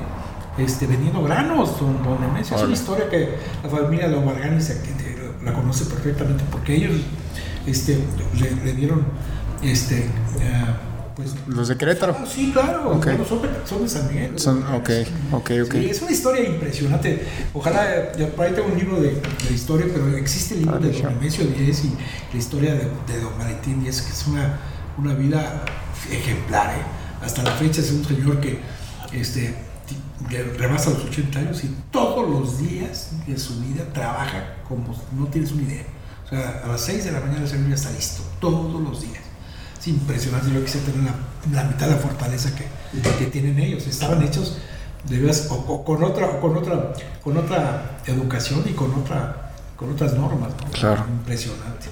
este, 0.58 0.88
vendiendo 0.88 1.24
granos, 1.24 1.80
don, 1.80 2.04
don 2.04 2.38
Es 2.38 2.52
una 2.52 2.74
historia 2.74 3.10
que 3.10 3.36
la 3.64 3.70
familia 3.70 4.08
de 4.08 4.16
los 4.16 4.26
Varganis 4.26 4.74
la 5.44 5.54
conoce 5.54 5.86
perfectamente 5.86 6.44
porque 6.52 6.76
ellos 6.76 6.92
este, 7.66 7.98
le, 8.66 8.74
dieron 8.74 9.06
este, 9.64 10.10
uh, 10.36 10.99
pues, 11.20 11.36
los 11.48 11.68
de 11.68 11.76
Querétaro. 11.76 12.16
Ah, 12.18 12.26
sí, 12.26 12.50
claro, 12.54 12.98
son, 13.28 13.42
son, 13.66 13.84
de 13.84 13.90
San 13.90 14.08
Miguel. 14.08 14.40
Son, 14.40 14.64
ok, 14.74 14.90
ok, 15.34 15.52
ok. 15.66 15.74
Sí, 15.74 15.90
es 15.90 16.02
una 16.02 16.12
historia 16.12 16.48
impresionante. 16.48 17.28
Ojalá, 17.54 18.16
yo 18.16 18.30
por 18.30 18.46
ahí 18.46 18.54
tengo 18.54 18.70
un 18.70 18.78
libro 18.80 19.02
de, 19.02 19.10
de 19.10 19.54
historia, 19.54 19.88
pero 19.92 20.16
existe 20.16 20.54
el 20.54 20.62
libro 20.62 20.78
ah, 20.78 20.80
de 20.80 20.94
Don 20.94 21.14
Nemesio 21.16 21.46
Díez 21.46 21.84
y 21.84 21.92
la 22.32 22.40
historia 22.40 22.72
de, 22.72 22.86
de 22.86 23.22
Don 23.22 23.38
Valentín 23.38 23.82
Díez, 23.84 24.02
que 24.02 24.14
es 24.14 24.28
una, 24.28 24.60
una 24.98 25.14
vida 25.14 25.66
ejemplar. 26.10 26.70
¿eh? 26.70 26.84
Hasta 27.22 27.44
la 27.44 27.52
fecha 27.52 27.82
es 27.82 27.92
un 27.92 28.06
señor 28.06 28.40
que 28.40 28.62
este, 29.12 29.56
rebasa 30.58 30.92
los 30.92 31.04
80 31.04 31.38
años 31.38 31.62
y 31.66 31.76
todos 31.92 32.30
los 32.30 32.60
días 32.60 33.10
de 33.28 33.38
su 33.38 33.60
vida 33.60 33.84
trabaja 33.92 34.54
como 34.70 34.96
no 35.18 35.28
tienes 35.28 35.52
una 35.52 35.64
idea. 35.64 35.86
O 36.26 36.30
sea, 36.30 36.62
a 36.64 36.68
las 36.70 36.80
6 36.80 37.04
de 37.04 37.12
la 37.12 37.20
mañana 37.20 37.42
el 37.42 37.50
señor 37.50 37.68
ya 37.68 37.76
está 37.76 37.92
listo, 37.92 38.24
todos 38.40 38.82
los 38.82 39.02
días 39.02 39.29
es 39.80 39.88
impresionante. 39.88 40.52
Yo 40.54 40.64
quise 40.64 40.80
tener 40.80 41.12
la, 41.52 41.64
mitad 41.64 41.88
de 41.88 41.96
la 41.96 42.00
fortaleza 42.00 42.52
que, 42.56 42.66
que 43.18 43.26
tienen 43.26 43.60
ellos. 43.60 43.88
Estaban 43.88 44.22
hechos 44.24 44.58
de 45.08 45.32
o, 45.50 45.84
con 45.84 46.04
otra, 46.04 46.40
con 46.40 46.58
otra, 46.58 46.94
con 47.24 47.38
otra 47.38 48.00
educación 48.06 48.64
y 48.66 48.74
con 48.74 48.94
otra, 48.94 49.54
con 49.76 49.92
otras 49.92 50.14
normas. 50.14 50.52
Claro. 50.74 51.06
Impresionante. 51.08 51.88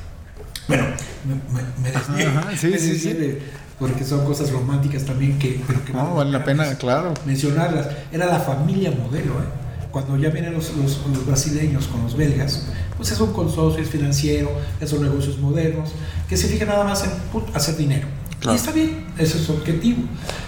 Bueno, 0.67 0.85
me, 1.25 1.89
me, 1.89 2.57
sí, 2.57 2.77
sí, 2.77 2.99
sí. 2.99 3.37
porque 3.79 4.03
son 4.03 4.25
cosas 4.25 4.51
románticas 4.51 5.05
también 5.05 5.39
que, 5.39 5.61
pero 5.65 5.85
que 5.85 5.93
no, 5.93 6.15
vale 6.15 6.31
la 6.31 6.43
pena, 6.43 6.75
claro. 6.75 7.13
Mencionarlas. 7.25 7.87
Era 8.11 8.25
la 8.25 8.39
familia 8.39 8.91
modelo, 8.91 9.33
¿eh? 9.35 9.56
Cuando 10.05 10.23
ya 10.23 10.29
vienen 10.29 10.53
los, 10.53 10.75
los, 10.75 11.25
brasileños 11.25 11.87
con 11.87 12.03
los 12.03 12.15
belgas, 12.15 12.67
pues 12.97 13.11
es 13.11 13.19
un 13.19 13.33
consorcio, 13.33 13.81
es 13.81 13.89
financiero, 13.89 14.51
son 14.85 15.01
negocios 15.01 15.39
modernos, 15.39 15.89
que 16.29 16.37
se 16.37 16.47
fijan 16.47 16.67
nada 16.67 16.83
más 16.83 17.03
en 17.03 17.11
hacer 17.55 17.77
dinero. 17.77 18.07
Y 18.43 18.53
está 18.53 18.71
bien, 18.71 19.07
ese 19.17 19.39
es 19.39 19.45
su 19.45 19.53
objetivo. 19.53 20.03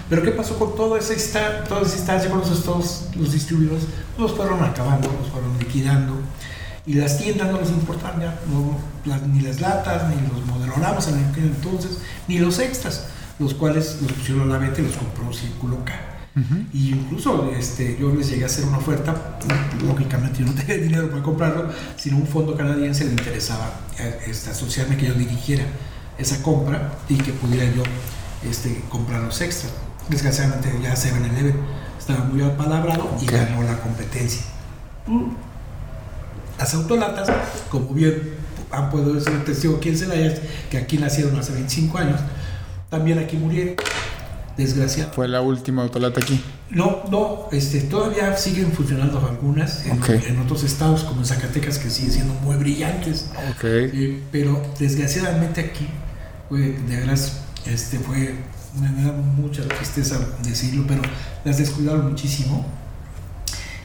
Pero 0.08 0.22
¿qué 0.22 0.30
pasó 0.30 0.56
con 0.56 0.76
toda 0.76 1.00
esa, 1.00 1.14
instancia, 1.14 1.64
toda 1.64 1.82
esa 1.82 1.96
instancia, 1.96 2.30
con 2.30 2.38
los, 2.38 2.62
todos 2.62 3.08
los 3.16 3.32
distribuidores? 3.32 3.84
Los 4.16 4.32
fueron 4.32 4.62
acabando, 4.62 5.08
los 5.20 5.28
fueron 5.30 5.58
liquidando. 5.58 6.14
Y 6.86 6.94
las 6.94 7.18
tiendas 7.18 7.50
no 7.50 7.60
les 7.60 7.70
importaban 7.70 8.20
ya, 8.20 8.40
ni 9.26 9.40
las 9.40 9.60
latas, 9.60 10.08
ni 10.10 10.28
los 10.28 10.46
modeloramas 10.46 11.08
en 11.08 11.24
aquel 11.24 11.44
entonces, 11.46 11.98
ni 12.28 12.38
los 12.38 12.60
extras, 12.60 13.06
los 13.40 13.54
cuales 13.54 13.98
los 14.00 14.12
pusieron 14.12 14.48
a 14.48 14.52
la 14.52 14.58
venta 14.58 14.80
y 14.80 14.84
los 14.84 14.94
compró 14.94 15.32
Círculo 15.32 15.84
K. 15.84 16.19
Y 16.72 16.92
incluso 16.92 17.50
este, 17.56 17.96
yo 18.00 18.14
les 18.14 18.30
llegué 18.30 18.44
a 18.44 18.46
hacer 18.46 18.64
una 18.64 18.78
oferta, 18.78 19.38
lógicamente 19.84 20.40
yo 20.40 20.46
no 20.46 20.52
tenía 20.54 20.76
dinero 20.76 21.10
para 21.10 21.22
comprarlo, 21.22 21.68
sino 21.96 22.18
un 22.18 22.26
fondo 22.26 22.56
canadiense 22.56 23.04
le 23.04 23.10
interesaba 23.10 23.80
eh, 23.98 24.20
este, 24.26 24.50
asociarme 24.50 24.96
que 24.96 25.06
yo 25.06 25.14
dirigiera 25.14 25.64
esa 26.18 26.40
compra 26.42 26.92
y 27.08 27.16
que 27.16 27.32
pudiera 27.32 27.64
yo 27.74 27.82
este, 28.48 28.82
comprar 28.88 29.22
los 29.22 29.40
extras. 29.40 29.72
Desgraciadamente 30.08 30.70
ya 30.82 30.94
7-Eleven 30.94 31.56
estaba 31.98 32.24
muy 32.24 32.42
apalabrado 32.42 33.16
y 33.20 33.26
ganó 33.26 33.62
la 33.62 33.80
competencia. 33.80 34.42
Las 36.58 36.74
autolatas, 36.74 37.28
como 37.70 37.88
bien 37.88 38.34
han 38.70 38.90
podido 38.90 39.14
decir 39.14 39.32
el 39.32 39.44
testigo 39.44 39.80
quien 39.80 39.96
se 39.96 40.06
la 40.06 40.14
que 40.70 40.78
aquí 40.78 40.96
nacieron 40.98 41.36
hace 41.38 41.52
25 41.52 41.98
años, 41.98 42.20
también 42.88 43.18
aquí 43.18 43.36
murieron 43.36 43.74
desgraciado. 44.60 45.12
¿Fue 45.12 45.28
la 45.28 45.40
última 45.40 45.82
autolata 45.82 46.20
aquí? 46.20 46.40
No, 46.70 47.02
no, 47.10 47.48
este, 47.50 47.80
todavía 47.80 48.36
siguen 48.36 48.72
funcionando 48.72 49.18
algunas 49.26 49.84
en, 49.86 50.38
otros 50.38 50.62
estados, 50.62 51.02
como 51.02 51.20
en 51.20 51.26
Zacatecas, 51.26 51.78
que 51.78 51.90
siguen 51.90 52.12
siendo 52.12 52.34
muy 52.34 52.56
brillantes. 52.56 53.26
Okay. 53.56 53.90
Eh, 53.92 54.22
pero 54.30 54.62
desgraciadamente 54.78 55.60
aquí, 55.60 55.86
fue, 56.48 56.60
de 56.60 56.96
veras, 56.96 57.40
este, 57.66 57.98
fue, 57.98 58.34
me 58.80 59.02
da 59.02 59.12
mucha 59.12 59.66
tristeza 59.66 60.18
decirlo, 60.42 60.84
pero 60.86 61.02
las 61.44 61.58
descuidaron 61.58 62.10
muchísimo. 62.10 62.64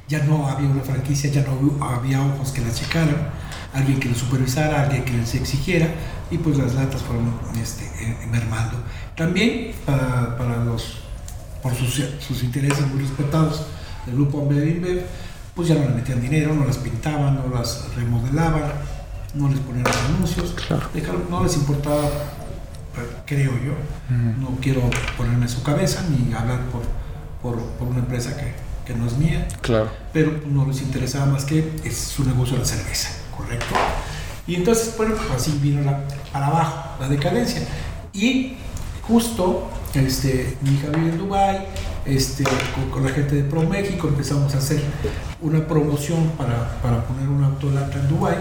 Ya 0.07 0.23
no 0.23 0.47
había 0.47 0.69
una 0.69 0.84
franquicia, 0.84 1.31
ya 1.31 1.43
no 1.43 1.84
había 1.84 2.22
ojos 2.22 2.52
que 2.52 2.61
las 2.61 2.76
checaran, 2.76 3.30
alguien 3.73 3.99
que 3.99 4.10
las 4.10 4.19
supervisara, 4.19 4.84
alguien 4.84 5.03
que 5.03 5.14
les 5.14 5.34
exigiera, 5.34 5.88
y 6.30 6.38
pues 6.38 6.57
las 6.57 6.76
latas 6.76 7.02
fueron 7.02 7.34
este, 7.61 7.85
eh, 7.99 8.27
mermando. 8.31 8.77
También 9.15 9.71
para, 9.85 10.63
los, 10.65 10.97
por 11.63 11.73
sus, 11.73 12.03
sus, 12.19 12.43
intereses 12.43 12.85
muy 12.87 13.01
respetados 13.01 13.65
del 14.05 14.15
grupo 14.15 14.41
Amber 14.41 15.05
pues 15.55 15.69
ya 15.69 15.75
no 15.75 15.81
le 15.81 15.95
metían 15.95 16.21
dinero, 16.21 16.53
no 16.53 16.65
las 16.65 16.77
pintaban, 16.77 17.35
no 17.35 17.55
las 17.55 17.85
remodelaban, 17.95 18.73
no 19.33 19.47
les 19.47 19.59
ponían 19.59 19.85
los 19.85 19.95
anuncios, 19.95 20.55
no 21.29 21.43
les 21.43 21.55
importaba, 21.55 22.09
creo 23.25 23.51
yo, 23.63 23.73
no 24.37 24.57
quiero 24.61 24.81
ponerme 25.15 25.43
en 25.45 25.49
su 25.49 25.63
cabeza 25.63 26.03
ni 26.09 26.33
hablar 26.33 26.59
por, 26.65 26.81
por, 27.41 27.63
por 27.77 27.87
una 27.87 27.99
empresa 27.99 28.35
que, 28.35 28.53
que, 28.85 28.99
no 28.99 29.07
es 29.07 29.17
mía, 29.17 29.47
claro. 29.61 29.89
pero 30.11 30.41
no 30.45 30.65
les 30.65 30.81
interesaba 30.81 31.25
más 31.27 31.45
que 31.45 31.71
es 31.85 31.97
su 31.97 32.25
negocio 32.25 32.57
la 32.57 32.65
cerveza, 32.65 33.11
¿correcto? 33.35 33.75
Y 34.47 34.55
entonces, 34.55 34.93
bueno, 34.97 35.15
pues 35.15 35.31
así 35.31 35.57
vino 35.61 35.81
la, 35.81 36.01
para 36.33 36.47
abajo 36.47 36.97
la 36.99 37.07
decadencia. 37.07 37.61
Y 38.13 38.57
justo 39.07 39.69
este, 39.94 40.57
mi 40.61 40.72
hija 40.72 40.90
vive 40.90 41.10
en 41.10 41.18
Dubai 41.18 41.68
este, 42.06 42.44
con, 42.91 43.03
la 43.03 43.10
gente 43.11 43.36
de 43.36 43.44
Pro 43.44 43.64
México 43.64 44.07
empezamos 44.07 44.53
a 44.53 44.57
hacer 44.57 44.82
una 45.41 45.68
promoción 45.68 46.32
para, 46.38 46.80
para 46.82 47.06
poner 47.06 47.27
una 47.27 47.48
autolata 47.48 47.99
en 47.99 48.07
Dubai. 48.10 48.38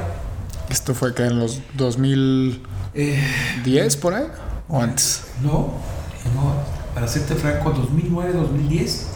¿Esto 0.68 0.94
fue 0.94 1.14
que 1.14 1.24
en 1.24 1.38
los 1.38 1.60
2010 1.74 2.60
eh, 2.94 3.98
por 4.00 4.14
ahí 4.14 4.26
o 4.68 4.80
antes? 4.80 5.24
No, 5.42 5.72
no, 6.34 6.54
para 6.94 7.08
serte 7.08 7.34
franco, 7.34 7.70
2009, 7.70 8.32
2010 8.32 9.06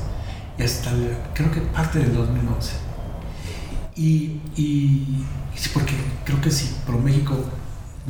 y 0.58 0.62
hasta 0.62 0.90
creo 1.34 1.50
que 1.50 1.60
parte 1.60 1.98
del 1.98 2.14
2011. 2.14 2.72
Y, 3.96 4.40
y, 4.56 5.24
porque 5.74 5.94
creo 6.24 6.40
que 6.40 6.50
sí, 6.50 6.74
Pro 6.86 6.98
México 6.98 7.34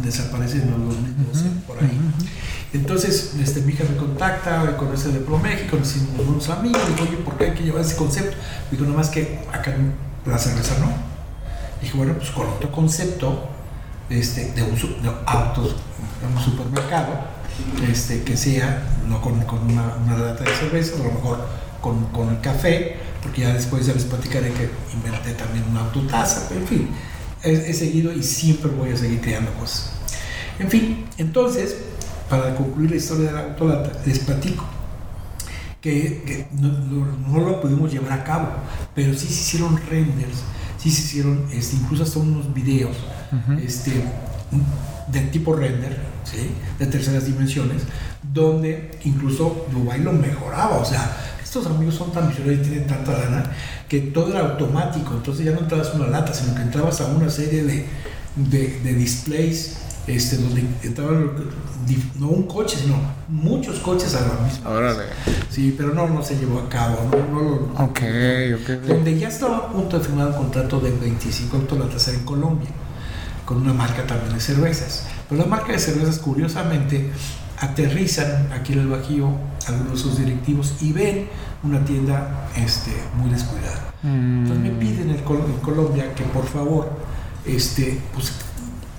desaparece 0.02 0.58
en 0.58 0.70
los 0.70 0.80
2012, 0.80 1.44
por 1.66 1.78
ahí. 1.78 1.98
Entonces, 2.72 3.34
este, 3.40 3.62
mi 3.62 3.72
hija 3.72 3.84
me 3.88 3.96
contacta, 3.96 4.76
conoce 4.76 5.08
de 5.10 5.20
Pro 5.20 5.38
México, 5.38 5.76
nos 5.78 5.96
hicimos 5.96 6.26
unos 6.26 6.48
amigos, 6.50 6.80
digo, 6.88 7.08
oye, 7.08 7.16
¿por 7.18 7.36
qué 7.36 7.46
hay 7.46 7.54
que 7.54 7.64
llevar 7.64 7.80
ese 7.80 7.96
concepto? 7.96 8.36
Digo, 8.70 8.84
nomás 8.84 9.08
que 9.08 9.40
acá 9.52 9.74
la 10.26 10.38
cerveza 10.38 10.78
no. 10.80 10.92
Dije, 11.80 11.96
bueno, 11.96 12.14
pues 12.14 12.30
con 12.30 12.46
otro 12.46 12.70
concepto 12.70 13.48
este, 14.10 14.52
de, 14.52 14.62
un, 14.62 14.74
de 14.74 15.10
autos, 15.26 15.76
un 16.34 16.42
supermercado, 16.42 17.08
este, 17.90 18.22
que 18.22 18.36
sea, 18.36 18.82
no 19.08 19.20
con, 19.20 19.40
con 19.44 19.60
una, 19.70 19.94
una, 20.04 20.18
lata 20.18 20.44
de 20.44 20.54
cerveza, 20.54 20.96
a 20.96 21.04
lo 21.04 21.12
mejor 21.12 21.46
con, 21.80 22.04
con, 22.06 22.28
el 22.28 22.40
café, 22.40 22.96
porque 23.22 23.42
ya 23.42 23.54
después 23.54 23.86
ya 23.86 23.94
les 23.94 24.04
platicaré 24.04 24.52
que 24.52 24.70
inventé 24.92 25.32
también 25.32 25.64
una 25.70 25.80
autotaza, 25.80 26.54
en 26.54 26.66
fin, 26.66 26.88
he, 27.42 27.52
he 27.52 27.74
seguido 27.74 28.12
y 28.12 28.22
siempre 28.22 28.70
voy 28.70 28.90
a 28.90 28.96
seguir 28.96 29.20
creando 29.20 29.52
cosas. 29.54 29.92
En 30.58 30.68
fin, 30.68 31.06
entonces, 31.18 31.76
para 32.28 32.54
concluir 32.54 32.90
la 32.90 32.96
historia 32.96 33.28
de 33.28 33.32
la 33.32 33.40
autolata, 33.40 33.92
les 34.04 34.18
platico 34.20 34.64
que, 35.80 36.46
no, 36.52 37.40
lo 37.40 37.60
pudimos 37.60 37.92
llevar 37.92 38.12
a 38.12 38.24
cabo, 38.24 38.48
pero 38.94 39.12
sí 39.14 39.26
se 39.26 39.32
hicieron 39.32 39.80
renders, 39.88 40.42
sí 40.78 40.90
se 40.90 41.02
hicieron 41.02 41.46
este, 41.52 41.76
incluso 41.76 42.02
hasta 42.02 42.18
unos 42.18 42.52
videos 42.52 42.96
este, 43.64 43.92
de 45.08 45.20
tipo 45.32 45.54
render, 45.54 45.98
de 46.78 46.86
terceras 46.86 47.26
dimensiones, 47.26 47.82
donde 48.32 48.90
incluso 49.04 49.66
Dubai 49.72 50.00
lo 50.00 50.12
mejoraba, 50.12 50.78
o 50.78 50.84
sea, 50.84 51.16
estos 51.42 51.66
amigos 51.66 51.94
son 51.94 52.12
tan 52.12 52.28
millonarios 52.28 52.66
y 52.66 52.70
tienen 52.70 52.86
tanta 52.86 53.12
lana 53.12 53.50
que 53.88 54.00
todo 54.00 54.30
era 54.30 54.40
automático. 54.40 55.14
Entonces 55.14 55.44
ya 55.46 55.52
no 55.52 55.60
entrabas 55.60 55.88
a 55.88 55.92
una 55.94 56.06
lata, 56.08 56.32
sino 56.34 56.54
que 56.54 56.62
entrabas 56.62 57.00
a 57.00 57.06
una 57.06 57.30
serie 57.30 57.64
de, 57.64 57.86
de, 58.36 58.80
de 58.80 58.94
displays 58.94 59.76
este, 60.06 60.36
donde 60.38 60.64
entraban, 60.82 61.30
no 62.18 62.28
un 62.28 62.44
coche, 62.46 62.76
sino 62.80 62.96
muchos 63.28 63.78
coches 63.80 64.14
a 64.14 64.20
la 64.22 64.34
misma. 64.44 64.70
Órale. 64.70 65.04
Sí, 65.50 65.74
pero 65.76 65.92
no, 65.94 66.06
no 66.08 66.22
se 66.22 66.36
llevó 66.36 66.60
a 66.60 66.68
cabo. 66.68 67.10
No, 67.10 67.34
no, 67.34 67.48
lo- 67.50 67.84
Ok, 67.84 68.00
ok. 68.62 68.86
donde 68.86 69.18
ya 69.18 69.28
estaba 69.28 69.56
a 69.58 69.68
punto 69.72 69.98
de 69.98 70.04
firmar 70.04 70.28
un 70.28 70.32
contrato 70.34 70.80
de 70.80 70.90
25 70.92 71.56
autolatas 71.58 72.08
en 72.08 72.24
Colombia, 72.24 72.70
con 73.44 73.58
una 73.58 73.72
marca 73.74 74.06
también 74.06 74.32
de 74.34 74.40
cervezas. 74.40 75.04
Pero 75.28 75.42
la 75.42 75.46
marca 75.48 75.72
de 75.72 75.78
cervezas, 75.78 76.18
curiosamente, 76.18 77.10
aterrizan 77.58 78.50
aquí 78.52 78.72
en 78.72 78.80
el 78.80 78.88
Bajío 78.88 79.30
algunos 79.66 79.92
de 79.92 79.98
sus 79.98 80.18
directivos 80.18 80.74
y 80.80 80.92
ven 80.92 81.28
una 81.62 81.84
tienda 81.84 82.48
este, 82.56 82.92
muy 83.16 83.30
descuidada. 83.30 83.92
Entonces 84.02 84.62
me 84.62 84.70
piden 84.78 85.10
en, 85.10 85.18
Col- 85.24 85.44
en 85.44 85.58
Colombia 85.60 86.14
que 86.14 86.22
por 86.24 86.46
favor 86.46 86.88
este, 87.44 88.00
pues, 88.14 88.32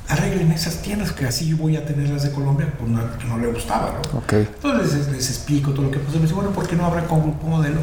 arreglen 0.09 0.51
esas 0.51 0.81
tiendas, 0.81 1.11
que 1.11 1.25
así 1.25 1.47
yo 1.49 1.57
voy 1.57 1.77
a 1.77 1.85
tener 1.85 2.09
las 2.09 2.23
de 2.23 2.31
Colombia, 2.31 2.73
pues 2.77 2.89
no, 2.91 2.99
que 3.17 3.25
no 3.25 3.37
le 3.37 3.47
gustaba. 3.51 3.93
¿no? 4.11 4.19
Ok. 4.19 4.33
Entonces 4.33 4.93
les, 4.97 5.07
les 5.09 5.29
explico 5.29 5.71
todo 5.71 5.83
lo 5.83 5.91
que 5.91 5.99
pasó. 5.99 6.15
Me 6.17 6.23
dice, 6.23 6.33
bueno, 6.33 6.49
¿por 6.51 6.67
qué 6.67 6.75
no 6.75 6.85
habrá 6.85 7.05
con 7.05 7.21
grupo 7.21 7.47
modelo? 7.47 7.79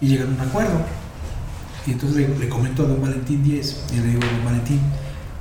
Y 0.00 0.08
llegan 0.08 0.28
a 0.38 0.42
un 0.42 0.48
acuerdo. 0.48 0.78
Y 1.86 1.92
entonces 1.92 2.16
le, 2.18 2.38
le 2.38 2.48
comento 2.48 2.84
a 2.84 2.86
don 2.86 3.00
Valentín 3.00 3.42
10 3.42 3.84
y 3.92 3.96
le 3.96 4.02
digo, 4.08 4.20
don 4.20 4.44
Valentín, 4.44 4.80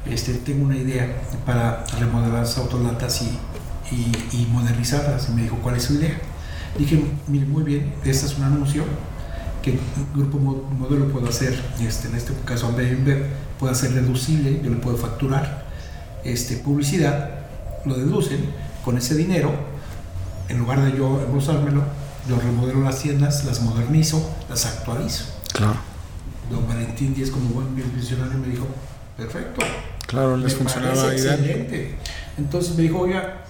este, 0.10 0.34
tengo 0.36 0.66
una 0.66 0.78
idea 0.78 1.22
para 1.46 1.84
remodelar 2.00 2.40
las 2.40 2.58
autolatas 2.58 3.22
y, 3.22 3.38
y, 3.94 4.12
y 4.32 4.48
modernizarlas. 4.52 5.28
Y 5.30 5.34
me 5.34 5.44
dijo, 5.44 5.58
¿cuál 5.62 5.76
es 5.76 5.84
su 5.84 5.96
idea? 5.96 6.18
Dije, 6.78 7.04
mire, 7.28 7.46
muy 7.46 7.64
bien, 7.64 7.94
este 8.06 8.26
es 8.28 8.38
un 8.38 8.44
anuncio 8.44 8.84
que 9.62 9.72
el 9.72 9.80
grupo 10.16 10.38
Mo- 10.38 10.64
modelo 10.78 11.08
puede 11.10 11.28
hacer, 11.30 11.60
este, 11.82 12.08
en 12.08 12.16
este 12.16 12.32
caso 12.46 12.68
Amber 12.68 13.28
puede 13.60 13.74
hacer 13.74 13.92
deducible, 13.92 14.62
yo 14.64 14.70
le 14.70 14.78
puedo 14.78 14.96
facturar 14.98 15.66
este, 16.24 16.56
publicidad, 16.58 17.32
lo 17.86 17.96
deducen 17.96 18.40
con 18.86 18.98
ese 18.98 19.16
dinero, 19.16 19.52
en 20.48 20.60
lugar 20.60 20.82
de 20.84 20.98
yo 20.98 21.22
embolsármelo, 21.22 21.84
yo 22.28 22.40
remodelo 22.40 22.82
las 22.82 23.00
tiendas, 23.00 23.44
las 23.46 23.62
modernizo, 23.62 24.30
las 24.50 24.66
actualizo. 24.66 25.26
Claro. 25.54 25.76
Don 26.50 26.68
Valentín 26.68 27.14
Díez, 27.14 27.30
como 27.32 27.50
buen 27.50 27.76
visionario, 27.96 28.38
me 28.38 28.48
dijo, 28.48 28.68
perfecto, 29.18 29.62
Claro, 30.08 30.38
les 30.38 30.54
me 30.54 30.60
funcionaba 30.60 31.12
excelente. 31.12 31.96
Entonces 32.38 32.76
me 32.76 32.84
dijo, 32.84 33.00
oiga, 33.00 33.44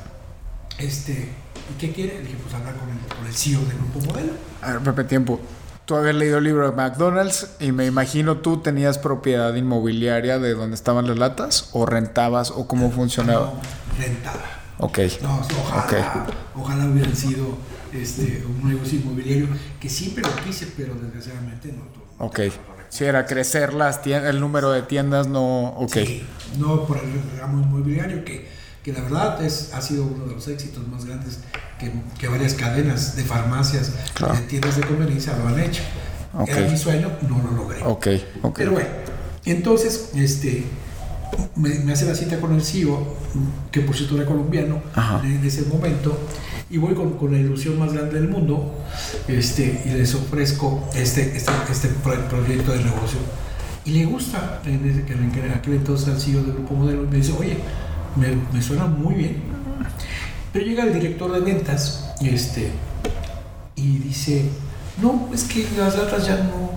este, 0.77 1.29
¿y 1.71 1.79
qué 1.79 1.91
quiere? 1.91 2.15
Le 2.15 2.21
dije, 2.21 2.37
pues 2.41 2.53
hablar 2.53 2.75
con 2.75 2.89
el, 2.89 2.97
con 3.15 3.25
el 3.25 3.33
CEO 3.33 3.61
del 3.61 3.77
grupo 3.77 3.99
modelo. 4.01 4.33
A 4.61 4.73
ver, 4.73 4.81
Pepe, 4.81 5.03
tiempo. 5.03 5.39
Tú 5.85 5.95
habías 5.95 6.15
leído 6.15 6.37
el 6.37 6.43
libro 6.43 6.69
de 6.69 6.75
McDonald's 6.75 7.55
y 7.59 7.71
me 7.71 7.87
imagino 7.87 8.37
tú 8.37 8.57
tenías 8.57 8.99
propiedad 8.99 9.55
inmobiliaria 9.55 10.37
de 10.37 10.53
donde 10.53 10.75
estaban 10.75 11.07
las 11.07 11.17
latas 11.17 11.69
o 11.73 11.87
rentabas 11.87 12.51
o 12.51 12.67
cómo 12.67 12.91
funcionaba. 12.91 13.53
No, 13.53 13.61
rentaba. 13.97 14.59
Ok. 14.77 14.99
No, 15.21 15.39
ojalá, 15.39 16.27
ojalá 16.53 16.85
hubieran 16.85 17.15
sido 17.15 17.57
este, 17.91 18.43
un 18.45 18.69
negocio 18.69 18.99
inmobiliario 18.99 19.47
que 19.79 19.89
siempre 19.89 20.23
lo 20.23 20.35
quise, 20.43 20.67
pero 20.77 20.93
desgraciadamente 20.93 21.71
no. 21.71 21.85
no 22.19 22.25
Ok. 22.25 22.39
Si 22.89 23.05
era 23.05 23.25
crecer 23.25 23.73
las 23.73 24.01
tiendas, 24.01 24.29
el 24.29 24.39
número 24.39 24.71
de 24.71 24.81
tiendas, 24.81 25.27
no. 25.27 25.69
Ok. 25.69 25.93
Sí, 25.93 26.23
no 26.57 26.85
por 26.85 26.97
el 26.97 27.39
ramo 27.39 27.63
inmobiliario, 27.63 28.23
que, 28.23 28.47
que 28.91 28.97
la 28.97 29.01
verdad 29.03 29.43
es, 29.43 29.71
ha 29.73 29.81
sido 29.81 30.03
uno 30.05 30.25
de 30.25 30.33
los 30.33 30.47
éxitos 30.47 30.87
más 30.87 31.05
grandes 31.05 31.39
que, 31.79 31.91
que 32.19 32.27
varias 32.27 32.53
cadenas 32.53 33.15
de 33.15 33.23
farmacias, 33.23 33.91
Claro. 34.13 34.33
de 34.33 34.41
tiendas 34.41 34.75
de 34.77 34.81
conveniencia 34.83 35.37
lo 35.37 35.47
han 35.47 35.59
hecho. 35.59 35.81
Ok. 36.33 36.49
Era 36.49 36.69
mi 36.69 36.77
sueño, 36.77 37.11
no 37.27 37.41
lo 37.43 37.51
logré. 37.63 37.83
Ok. 37.83 38.07
Ok. 38.43 38.55
Pero 38.57 38.71
bueno, 38.71 38.89
entonces 39.45 40.09
este, 40.15 40.63
me, 41.55 41.69
me 41.79 41.93
hace 41.93 42.05
la 42.05 42.15
cita 42.15 42.39
con 42.39 42.53
el 42.55 42.63
CEO, 42.63 43.15
que 43.71 43.81
por 43.81 43.95
cierto 43.95 44.15
era 44.15 44.25
colombiano 44.25 44.81
Ajá. 44.95 45.21
en 45.23 45.43
ese 45.45 45.63
momento, 45.63 46.17
y 46.69 46.77
voy 46.77 46.93
con, 46.93 47.17
con 47.17 47.31
la 47.31 47.39
ilusión 47.39 47.79
más 47.79 47.93
grande 47.93 48.15
del 48.19 48.29
mundo 48.29 48.75
este, 49.27 49.81
y 49.85 49.89
les 49.89 50.13
ofrezco 50.15 50.87
este, 50.95 51.35
este, 51.35 51.51
este 51.71 51.87
pro- 52.03 52.27
proyecto 52.29 52.71
de 52.73 52.79
negocio. 52.83 53.19
Y 53.85 53.91
le 53.91 54.05
gusta, 54.05 54.61
en, 54.65 54.87
ese, 54.87 55.03
que 55.03 55.13
en 55.13 55.51
aquel 55.55 55.73
entonces 55.75 56.07
al 56.09 56.19
CEO 56.21 56.43
del 56.43 56.53
Grupo 56.53 56.75
Modelo, 56.75 57.03
y 57.05 57.07
me 57.07 57.15
dice, 57.17 57.33
oye, 57.39 57.57
me, 58.15 58.61
suena 58.61 58.85
muy 58.85 59.15
bien. 59.15 59.43
Pero 60.51 60.65
llega 60.65 60.83
el 60.83 60.93
director 60.93 61.31
de 61.31 61.39
ventas 61.39 62.11
este, 62.21 62.71
y 63.75 63.99
dice, 63.99 64.45
no, 65.01 65.29
es 65.33 65.43
que 65.43 65.67
las 65.77 65.95
latas 65.97 66.25
ya 66.25 66.37
no, 66.37 66.71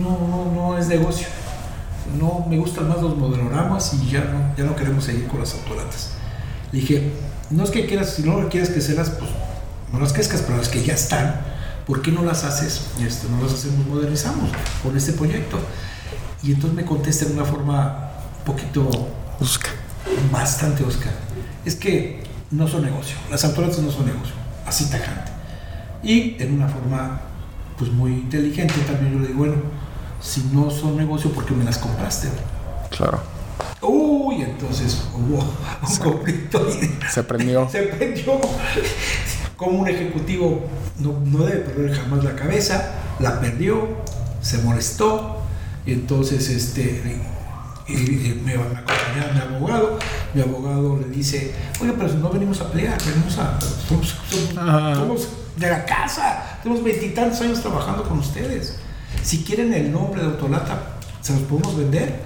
no, 0.00 0.28
no, 0.28 0.52
no 0.52 0.78
es 0.78 0.86
negocio. 0.88 1.26
No, 2.18 2.46
me 2.48 2.56
gustan 2.56 2.88
más 2.88 3.02
los 3.02 3.16
modeloramas 3.16 3.94
y 3.94 4.10
ya 4.10 4.24
no, 4.24 4.56
ya 4.56 4.64
no 4.64 4.76
queremos 4.76 5.04
seguir 5.04 5.26
con 5.26 5.40
las 5.40 5.54
autolatas. 5.54 6.12
Le 6.72 6.80
dije, 6.80 7.12
no 7.50 7.64
es 7.64 7.70
que 7.70 7.86
quieras, 7.86 8.14
si 8.14 8.22
no 8.22 8.48
quieres 8.48 8.70
crecerlas, 8.70 9.10
pues 9.10 9.30
no 9.92 9.98
las 9.98 10.12
crezcas, 10.12 10.42
pero 10.42 10.58
las 10.58 10.68
que 10.68 10.82
ya 10.82 10.94
están, 10.94 11.40
¿por 11.86 12.02
qué 12.02 12.12
no 12.12 12.22
las 12.22 12.44
haces? 12.44 12.86
Este, 13.00 13.28
no 13.28 13.42
las 13.42 13.52
hacemos, 13.52 13.86
modernizamos 13.86 14.50
con 14.82 14.96
este 14.96 15.12
proyecto. 15.12 15.58
Y 16.42 16.52
entonces 16.52 16.76
me 16.76 16.84
contesta 16.84 17.26
de 17.26 17.32
una 17.32 17.44
forma 17.44 18.10
un 18.38 18.44
poquito 18.44 18.88
Busca. 19.40 19.70
Bastante 20.30 20.84
Oscar. 20.84 21.12
Es 21.64 21.74
que 21.74 22.22
no 22.50 22.66
son 22.66 22.82
negocio, 22.82 23.16
las 23.30 23.44
autolatas 23.44 23.78
no 23.78 23.90
son 23.90 24.06
negocio, 24.06 24.34
así 24.66 24.86
tajante. 24.90 25.30
Y 26.02 26.36
en 26.42 26.54
una 26.54 26.68
forma 26.68 27.20
pues 27.78 27.90
muy 27.90 28.12
inteligente 28.12 28.74
también 28.86 29.14
yo 29.14 29.20
le 29.20 29.28
digo, 29.28 29.38
bueno, 29.38 29.54
si 30.20 30.42
no 30.52 30.70
son 30.70 30.96
negocio, 30.96 31.30
¿por 31.32 31.46
qué 31.46 31.54
me 31.54 31.64
las 31.64 31.78
compraste? 31.78 32.28
Claro. 32.90 33.20
Uy, 33.80 34.42
entonces 34.42 35.02
hubo 35.14 35.38
un 35.38 35.96
conflicto 35.96 36.66
y 36.68 37.08
Se 37.10 37.22
prendió. 37.22 37.68
se 37.72 37.82
prendió. 37.84 38.40
Como 39.56 39.80
un 39.80 39.88
ejecutivo 39.88 40.66
no, 40.98 41.18
no 41.24 41.44
debe 41.44 41.60
perder 41.60 41.94
jamás 41.94 42.24
la 42.24 42.34
cabeza, 42.34 42.92
la 43.18 43.40
perdió, 43.40 43.88
se 44.42 44.58
molestó, 44.58 45.38
y 45.86 45.92
entonces 45.92 46.48
este, 46.48 47.20
y- 47.92 48.42
me, 48.44 48.56
me 48.56 48.62
acompañaba 48.62 49.32
mi 49.34 49.56
abogado, 49.56 49.98
mi 50.34 50.40
abogado 50.42 50.98
le 50.98 51.08
dice, 51.14 51.52
oye, 51.80 51.92
pero 51.96 52.08
si 52.08 52.16
no 52.16 52.30
venimos 52.30 52.60
a 52.60 52.70
pelear, 52.70 52.98
venimos 53.04 53.36
a... 53.38 53.58
Somos, 53.88 54.14
somos- 54.30 54.58
Ajá. 54.58 54.94
somos 54.94 55.28
de 55.56 55.68
la 55.70 55.84
casa, 55.84 56.58
tenemos 56.62 56.82
veintitantos 56.84 57.40
años 57.42 57.60
trabajando 57.60 58.02
con 58.04 58.18
ustedes. 58.18 58.76
Si 59.22 59.42
quieren 59.44 59.72
el 59.74 59.92
nombre 59.92 60.22
de 60.22 60.28
Autolata, 60.28 60.96
¿se 61.20 61.32
los 61.34 61.42
podemos 61.42 61.76
vender? 61.76 62.20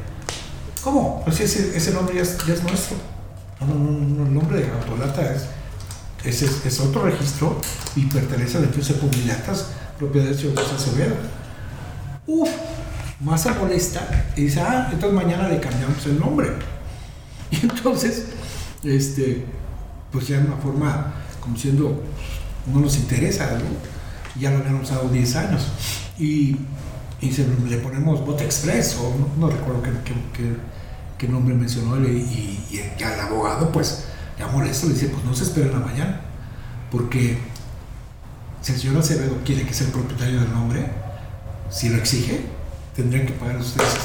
¿Cómo? 0.82 1.23
Pues 1.24 1.41
ese, 1.41 1.77
ese 1.77 1.93
nombre 1.93 2.15
ya 2.16 2.23
es, 2.23 2.39
ya 2.47 2.55
es 2.55 2.62
nuestro. 2.62 2.97
No, 3.61 3.66
no, 3.66 3.74
no, 3.74 3.91
no, 4.01 4.27
el 4.27 4.35
nombre 4.35 4.59
de 4.61 4.70
Autolata 4.70 5.35
es, 5.35 5.45
es, 6.24 6.43
es, 6.43 6.66
es 6.66 6.81
otro 6.81 7.03
registro 7.05 7.59
y 7.97 8.03
pertenece 8.07 8.59
a 8.59 8.61
la 8.61 8.66
empresa 8.66 8.95
Publilatas, 8.95 9.69
propiedad 9.99 10.27
de 10.28 10.35
José 10.35 10.74
Acevedo. 10.77 11.15
Uf, 12.27 12.49
más 13.20 13.43
se 13.43 13.51
molesta 13.53 14.27
y 14.36 14.43
dice, 14.43 14.61
ah, 14.61 14.89
entonces 14.93 15.15
mañana 15.15 15.49
le 15.49 15.61
cambiamos 15.61 16.05
el 16.07 16.19
nombre. 16.19 16.49
Y 17.51 17.57
entonces, 17.62 18.27
este, 18.82 19.45
pues 20.11 20.27
ya 20.27 20.39
de 20.41 20.47
una 20.47 20.57
forma, 20.57 21.12
como 21.41 21.55
diciendo, 21.55 22.03
no 22.73 22.81
nos 22.81 22.97
interesa, 22.97 23.47
¿no? 23.53 24.41
Ya 24.41 24.51
lo 24.51 24.59
habían 24.59 24.77
usado 24.77 25.09
10 25.09 25.36
años. 25.36 25.62
Y, 26.19 26.57
le 27.20 27.77
ponemos 27.78 28.24
Bot 28.27 28.41
Express, 28.41 28.97
o 29.01 29.15
no, 29.39 29.49
recuerdo 29.49 29.82
qué, 29.82 29.91
qué, 30.05 30.57
qué- 31.19 31.28
nombre 31.28 31.55
mencionó 31.55 31.99
y, 32.07 32.11
y, 32.11 32.66
y 32.70 33.03
el 33.03 33.20
abogado, 33.20 33.73
pues, 33.73 34.05
ya 34.39 34.47
molesto, 34.49 34.89
le 34.89 34.93
dice, 34.95 35.09
pues 35.09 35.24
no 35.24 35.35
se 35.35 35.45
esperen 35.45 35.74
a 35.74 35.78
mañana, 35.81 36.20
porque 36.91 37.39
si 38.61 38.73
el 38.73 38.78
señor 38.78 38.99
Acevedo 38.99 39.39
quiere 39.43 39.62
que 39.65 39.73
sea 39.73 39.86
el 39.86 39.93
propietario 39.95 40.41
del 40.41 40.53
nombre, 40.53 40.86
si 41.70 41.89
lo 41.89 41.97
exige, 41.97 42.45
tendrían 42.95 43.27
que 43.27 43.33
pagar 43.35 43.57
ustedes 43.59 43.99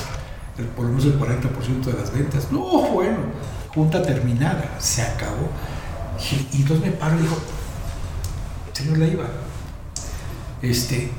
por 0.75 0.83
lo 0.85 0.91
menos 0.91 1.05
el 1.05 1.17
40% 1.17 1.83
de 1.85 1.93
las 1.93 2.11
ventas. 2.13 2.51
No, 2.51 2.59
bueno, 2.91 3.17
junta 3.73 4.01
terminada, 4.03 4.75
se 4.77 5.01
acabó. 5.03 5.49
Y, 6.19 6.57
y 6.57 6.61
entonces 6.63 6.85
me 6.85 6.91
paro 6.91 7.17
y 7.17 7.21
digo, 7.21 7.37
señor 8.73 8.97
Leiva, 8.97 9.23
este, 10.61 11.11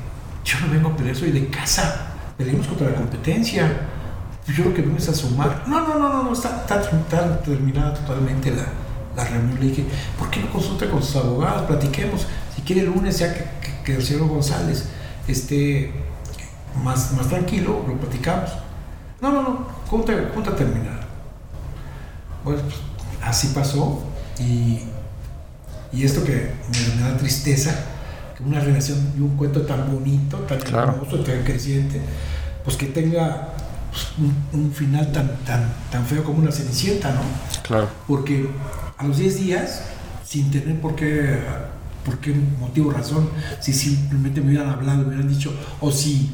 yo 0.45 0.59
no 0.59 0.71
vengo 0.71 0.89
a 0.89 0.95
pelear, 0.95 1.15
soy 1.15 1.31
de 1.31 1.47
casa, 1.47 2.07
peleamos 2.37 2.67
contra 2.67 2.89
la 2.89 2.95
competencia. 2.97 3.87
Yo 4.47 4.65
lo 4.65 4.73
que 4.73 4.81
vengo 4.81 4.97
es 4.97 5.09
a 5.09 5.13
sumar. 5.15 5.63
No, 5.67 5.81
no, 5.87 5.97
no, 5.97 6.09
no, 6.09 6.23
no 6.23 6.33
está, 6.33 6.57
está- 6.61 6.81
está 6.81 7.41
terminada 7.41 7.93
totalmente 7.93 8.51
la, 8.51 8.65
la 9.15 9.23
reunión. 9.27 9.59
Le 9.59 9.67
dije, 9.67 9.85
¿por 10.19 10.29
qué 10.29 10.39
no 10.41 10.51
consulta 10.51 10.89
con 10.89 11.01
sus 11.01 11.15
abogados? 11.15 11.63
Platiquemos. 11.63 12.27
Si 12.55 12.61
quiere 12.61 12.81
el 12.81 12.87
lunes, 12.87 13.19
ya 13.19 13.33
que, 13.33 13.39
que- 13.61 13.83
que 13.83 13.95
el 13.95 14.03
señor 14.03 14.27
González 14.27 14.85
esté 15.27 15.91
más, 16.83 17.11
más 17.13 17.27
tranquilo, 17.27 17.83
lo 17.87 17.95
platicamos. 17.97 18.51
No, 19.21 19.31
no, 19.31 19.41
no, 19.41 19.67
junta, 19.87 20.13
junta 20.33 20.55
terminada. 20.55 21.01
Bueno, 22.43 22.61
pues, 22.63 22.75
así 23.21 23.47
pasó 23.53 24.01
y, 24.39 24.79
y 25.91 26.03
esto 26.03 26.23
que 26.23 26.53
me, 26.71 26.95
me 26.95 27.09
da 27.09 27.17
tristeza, 27.17 27.75
que 28.35 28.43
una 28.43 28.59
relación 28.59 29.13
y 29.15 29.21
un 29.21 29.37
cuento 29.37 29.61
tan 29.61 29.91
bonito, 29.91 30.37
tan 30.37 30.59
hermoso, 30.59 31.19
tan 31.19 31.43
creciente, 31.43 32.01
pues 32.63 32.77
que 32.77 32.87
tenga 32.87 33.49
pues, 33.91 34.07
un, 34.17 34.35
un, 34.59 34.71
final 34.71 35.11
tan, 35.11 35.37
tan, 35.45 35.71
tan 35.91 36.05
feo 36.05 36.23
como 36.23 36.39
una 36.39 36.51
cenicienta, 36.51 37.11
¿no? 37.11 37.21
Claro. 37.61 37.89
Porque 38.07 38.49
a 38.97 39.05
los 39.05 39.17
10 39.17 39.39
días, 39.39 39.83
sin 40.25 40.49
tener 40.49 40.79
por 40.79 40.95
qué 40.95 41.39
por 42.05 42.17
qué 42.19 42.33
motivo 42.59 42.91
razón, 42.91 43.29
si 43.59 43.73
simplemente 43.73 44.41
me 44.41 44.47
hubieran 44.47 44.69
hablado, 44.69 44.99
me 44.99 45.07
hubieran 45.09 45.29
dicho, 45.29 45.53
o 45.79 45.91
si, 45.91 46.31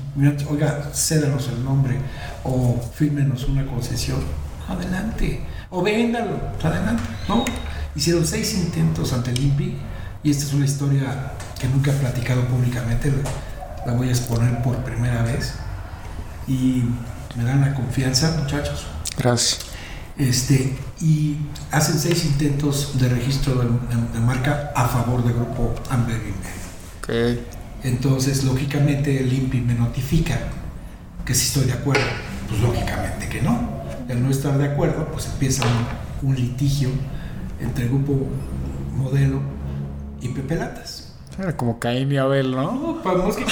oiga, 0.49 0.91
cédanos 0.93 1.49
el 1.49 1.63
nombre, 1.63 1.97
o 2.43 2.79
fírmenos 2.93 3.47
una 3.47 3.65
concesión, 3.65 4.19
adelante, 4.67 5.41
o 5.69 5.81
véndalo, 5.81 6.39
adelante, 6.63 7.03
¿no? 7.27 7.45
Hicieron 7.95 8.25
seis 8.25 8.53
intentos 8.53 9.13
ante 9.13 9.31
el 9.31 9.39
INPI, 9.39 9.77
y 10.23 10.31
esta 10.31 10.45
es 10.45 10.53
una 10.53 10.65
historia 10.65 11.33
que 11.59 11.67
nunca 11.67 11.91
he 11.91 11.95
platicado 11.95 12.45
públicamente, 12.45 13.11
la 13.85 13.93
voy 13.93 14.09
a 14.09 14.11
exponer 14.11 14.61
por 14.61 14.77
primera 14.83 15.23
vez, 15.23 15.53
y 16.47 16.83
me 17.35 17.43
dan 17.43 17.61
la 17.61 17.73
confianza, 17.73 18.37
muchachos. 18.41 18.87
Gracias. 19.17 19.66
Este, 20.17 20.75
y 20.99 21.37
hacen 21.71 21.99
seis 21.99 22.25
intentos 22.25 22.99
de 22.99 23.09
registro 23.09 23.53
de, 23.55 23.65
de, 23.65 24.13
de 24.13 24.19
marca 24.19 24.71
a 24.75 24.87
favor 24.87 25.23
del 25.23 25.33
grupo 25.33 25.75
Amber 25.91 26.19
okay. 26.99 27.45
Entonces, 27.83 28.43
lógicamente, 28.43 29.19
el 29.19 29.31
INPI 29.31 29.61
me 29.61 29.75
notifica 29.75 30.39
que 31.23 31.35
si 31.35 31.47
estoy 31.47 31.65
de 31.65 31.73
acuerdo. 31.73 32.01
Pues 32.49 32.61
lógicamente 32.61 33.27
que 33.29 33.41
no. 33.41 33.83
El 34.07 34.23
no 34.23 34.31
estar 34.31 34.57
de 34.57 34.65
acuerdo, 34.65 35.05
pues 35.11 35.27
empieza 35.27 35.63
un, 36.21 36.29
un 36.29 36.35
litigio 36.35 36.89
entre 37.59 37.83
el 37.83 37.89
grupo 37.89 38.27
Modelo 38.95 39.41
y 40.21 40.29
Pepe 40.29 40.55
Latas. 40.55 41.13
Era 41.37 41.55
como 41.55 41.77
Caín 41.77 42.11
y 42.11 42.17
Abel, 42.17 42.51
¿no? 42.51 42.71
No, 42.71 43.01
pues 43.03 43.35
que 43.35 43.45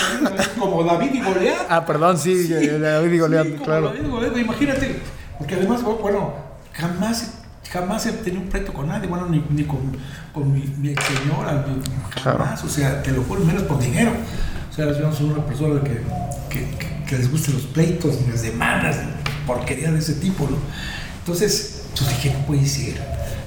como 0.60 0.84
David 0.84 1.14
y 1.14 1.22
Goliat. 1.22 1.68
Ah, 1.70 1.86
perdón, 1.86 2.18
sí, 2.18 2.48
sí 2.48 2.54
David 2.68 3.12
y 3.12 3.20
Goliat, 3.20 3.46
sí, 3.46 3.56
claro. 3.64 3.90
David 3.90 4.06
y 4.06 4.10
Goliat, 4.10 4.38
imagínate, 4.38 5.00
porque 5.38 5.56
además, 5.56 5.84
bueno, 5.84 6.34
jamás, 6.76 7.34
jamás 7.72 8.06
he 8.06 8.12
tenido 8.12 8.42
un 8.44 8.50
pleito 8.50 8.74
con 8.74 8.88
nadie, 8.88 9.08
bueno, 9.08 9.28
ni, 9.28 9.44
ni 9.50 9.64
con, 9.64 9.80
con, 10.34 10.52
mi, 10.52 10.62
mi 10.78 10.90
ex 10.90 11.04
señora, 11.04 11.66
ni, 11.68 11.82
jamás, 12.22 12.62
claro. 12.62 12.66
o 12.66 12.70
sea, 12.70 13.02
te 13.02 13.12
lo 13.12 13.24
juro, 13.24 13.44
menos 13.44 13.64
por 13.64 13.80
dinero. 13.80 14.12
O 14.70 14.74
sea, 14.74 14.92
yo 14.92 15.08
no 15.08 15.14
soy 15.14 15.30
una 15.30 15.46
persona 15.46 15.82
que, 15.82 16.02
que, 16.50 16.78
que, 16.78 17.04
que 17.08 17.18
les 17.18 17.32
gusten 17.32 17.54
los 17.56 17.64
pleitos, 17.64 18.22
ni 18.22 18.32
las 18.32 18.42
demandas, 18.42 18.98
porquería 19.48 19.92
de 19.92 20.00
ese 20.00 20.16
tipo, 20.16 20.48
¿no? 20.50 20.58
Entonces, 21.20 21.86
pues 21.98 22.10
dije, 22.10 22.34
no 22.38 22.46
puede 22.46 22.66
ser. 22.66 22.96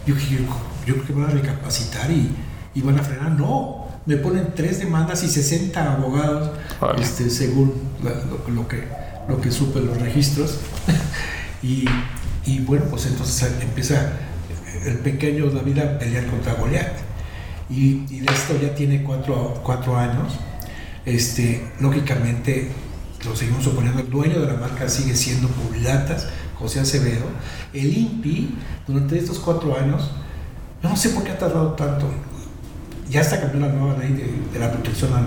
Yo, 0.07 0.15
yo, 0.17 0.39
yo 0.87 0.95
creo 0.95 1.07
que 1.07 1.13
van 1.13 1.25
a 1.25 1.31
recapacitar 1.31 2.11
y, 2.11 2.35
y 2.75 2.81
van 2.81 2.99
a 2.99 3.03
frenar. 3.03 3.33
No, 3.33 3.89
me 4.07 4.17
ponen 4.17 4.55
tres 4.55 4.79
demandas 4.79 5.23
y 5.23 5.29
60 5.29 5.93
abogados, 5.93 6.51
vale. 6.81 7.03
este, 7.03 7.29
según 7.29 7.75
la, 8.03 8.11
lo, 8.11 8.49
lo, 8.55 8.67
que, 8.67 8.85
lo 9.29 9.41
que 9.41 9.51
supe 9.51 9.81
los 9.81 10.01
registros. 10.01 10.59
y, 11.63 11.85
y, 12.49 12.61
bueno, 12.61 12.87
pues 12.91 13.07
entonces 13.07 13.53
empieza 13.61 14.13
el 14.87 14.99
pequeño 14.99 15.51
David 15.51 15.79
a 15.81 15.99
pelear 15.99 16.27
contra 16.27 16.55
Goliat. 16.55 16.93
Y, 17.69 18.05
y, 18.09 18.21
de 18.21 18.33
esto 18.33 18.59
ya 18.61 18.75
tiene 18.75 19.03
cuatro, 19.03 19.61
cuatro 19.63 19.97
años. 19.97 20.33
Este, 21.05 21.67
lógicamente, 21.81 22.71
lo 23.25 23.37
seguimos 23.37 23.67
oponiendo. 23.67 24.01
El 24.01 24.11
dueño 24.11 24.41
de 24.41 24.47
la 24.47 24.55
marca 24.55 24.89
sigue 24.89 25.15
siendo 25.15 25.49
Publilatas, 25.49 26.29
José 26.59 26.81
Acevedo. 26.81 27.27
El 27.75 27.97
INPI, 27.97 28.55
durante 28.87 29.19
estos 29.19 29.39
cuatro 29.39 29.77
años, 29.79 30.11
no 30.83 30.97
sé 30.97 31.11
por 31.11 31.25
qué 31.25 31.33
ha 31.33 31.39
tardado 31.39 31.73
tanto 31.73 32.09
ya 33.11 33.21
está 33.21 33.41
cambió 33.41 33.61
la 33.61 33.69
nueva 33.69 33.99
ley 33.99 34.13
de, 34.13 34.35
de 34.53 34.59
la 34.59 34.71
protección 34.71 35.13
a, 35.13 35.19
a, 35.19 35.23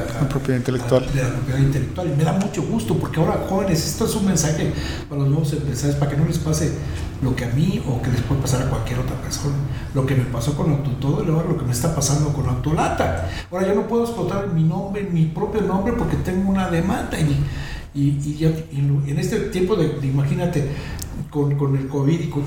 la 0.00 0.28
propiedad 0.28 0.58
intelectual. 0.58 1.06
La 1.14 1.28
propiedad 1.28 1.58
intelectual. 1.58 2.08
Y 2.08 2.16
me 2.16 2.24
da 2.24 2.32
mucho 2.32 2.62
gusto 2.62 2.96
porque 2.96 3.20
ahora, 3.20 3.44
jóvenes, 3.48 3.86
esto 3.86 4.06
es 4.06 4.14
un 4.14 4.26
mensaje 4.26 4.72
para 5.08 5.20
los 5.22 5.30
nuevos 5.30 5.52
empresarios, 5.52 5.96
para 5.96 6.10
que 6.10 6.16
no 6.16 6.26
les 6.26 6.38
pase 6.38 6.72
lo 7.22 7.34
que 7.34 7.44
a 7.44 7.48
mí 7.48 7.82
o 7.88 8.02
que 8.02 8.10
les 8.10 8.20
puede 8.22 8.40
pasar 8.40 8.62
a 8.62 8.70
cualquier 8.70 8.98
otra 8.98 9.16
persona. 9.16 9.54
Lo 9.94 10.04
que 10.04 10.14
me 10.14 10.24
pasó 10.24 10.56
con 10.56 10.70
Autotodo 10.70 11.24
y 11.24 11.30
ahora 11.30 11.48
lo 11.48 11.56
que 11.56 11.64
me 11.64 11.72
está 11.72 11.94
pasando 11.94 12.32
con 12.32 12.48
Autolata. 12.48 13.30
Ahora 13.50 13.68
yo 13.68 13.74
no 13.74 13.86
puedo 13.86 14.04
explotar 14.04 14.48
mi 14.52 14.64
nombre, 14.64 15.08
mi 15.10 15.26
propio 15.26 15.62
nombre, 15.62 15.92
porque 15.94 16.16
tengo 16.16 16.50
una 16.50 16.70
demanda. 16.70 17.18
Y, 17.18 17.44
y, 17.94 18.20
y, 18.24 18.36
ya, 18.36 18.48
y 18.48 19.10
en 19.10 19.18
este 19.18 19.38
tiempo 19.50 19.76
de, 19.76 19.88
de 20.00 20.06
imagínate, 20.06 20.68
con, 21.30 21.56
con 21.56 21.76
el 21.76 21.88
COVID 21.88 22.20
y 22.20 22.28
con 22.28 22.42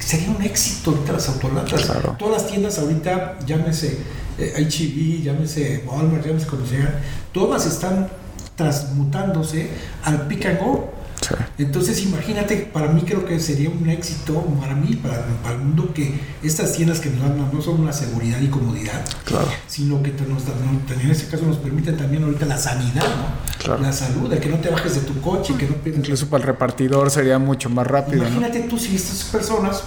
sería 0.00 0.30
un 0.30 0.42
éxito 0.42 0.90
ahorita 0.90 1.12
las 1.12 1.28
autolatas. 1.28 1.84
Claro. 1.84 2.16
Todas 2.18 2.42
las 2.42 2.50
tiendas 2.50 2.78
ahorita, 2.78 3.38
llámese 3.46 3.98
eh, 4.38 4.54
HB, 4.58 5.22
llámese 5.22 5.84
Walmart, 5.86 6.26
llámese 6.26 6.46
como 6.46 6.66
sea, 6.66 7.00
todas 7.32 7.66
están 7.66 8.08
transmutándose 8.56 9.68
al 10.02 10.26
pick 10.26 10.46
and 10.46 10.60
go. 10.60 10.92
Sí. 11.30 11.62
Entonces 11.62 12.02
imagínate, 12.02 12.68
para 12.72 12.88
mí 12.88 13.02
creo 13.02 13.24
que 13.24 13.38
sería 13.38 13.70
un 13.70 13.88
éxito, 13.88 14.42
para 14.60 14.74
mí, 14.74 14.96
para, 14.96 15.24
para 15.42 15.54
el 15.54 15.60
mundo, 15.60 15.92
que 15.94 16.14
estas 16.42 16.72
tiendas 16.72 17.00
que 17.00 17.10
nos 17.10 17.20
dan 17.20 17.50
no 17.52 17.62
son 17.62 17.80
una 17.80 17.92
seguridad 17.92 18.40
y 18.40 18.48
comodidad, 18.48 19.04
claro. 19.24 19.48
sino 19.66 20.02
que 20.02 20.10
te, 20.10 20.24
nos, 20.24 20.42
en 20.44 21.10
este 21.10 21.30
caso 21.30 21.46
nos 21.46 21.58
permiten 21.58 21.96
también 21.96 22.24
ahorita 22.24 22.46
la 22.46 22.58
sanidad, 22.58 23.04
¿no? 23.04 23.50
Claro. 23.58 23.82
la 23.82 23.92
salud, 23.92 24.30
de 24.30 24.38
que 24.38 24.48
no 24.48 24.56
te 24.56 24.70
bajes 24.70 24.94
de 24.94 25.00
tu 25.02 25.20
coche, 25.20 25.54
que 25.58 25.66
no 25.66 25.74
pierdas... 25.74 26.04
Incluso 26.04 26.28
para 26.28 26.42
el 26.42 26.46
repartidor 26.48 27.10
sería 27.10 27.38
mucho 27.38 27.68
más 27.68 27.86
rápido. 27.86 28.24
Imagínate 28.24 28.60
¿no? 28.60 28.66
tú 28.66 28.78
si 28.78 28.96
estas 28.96 29.24
personas, 29.24 29.84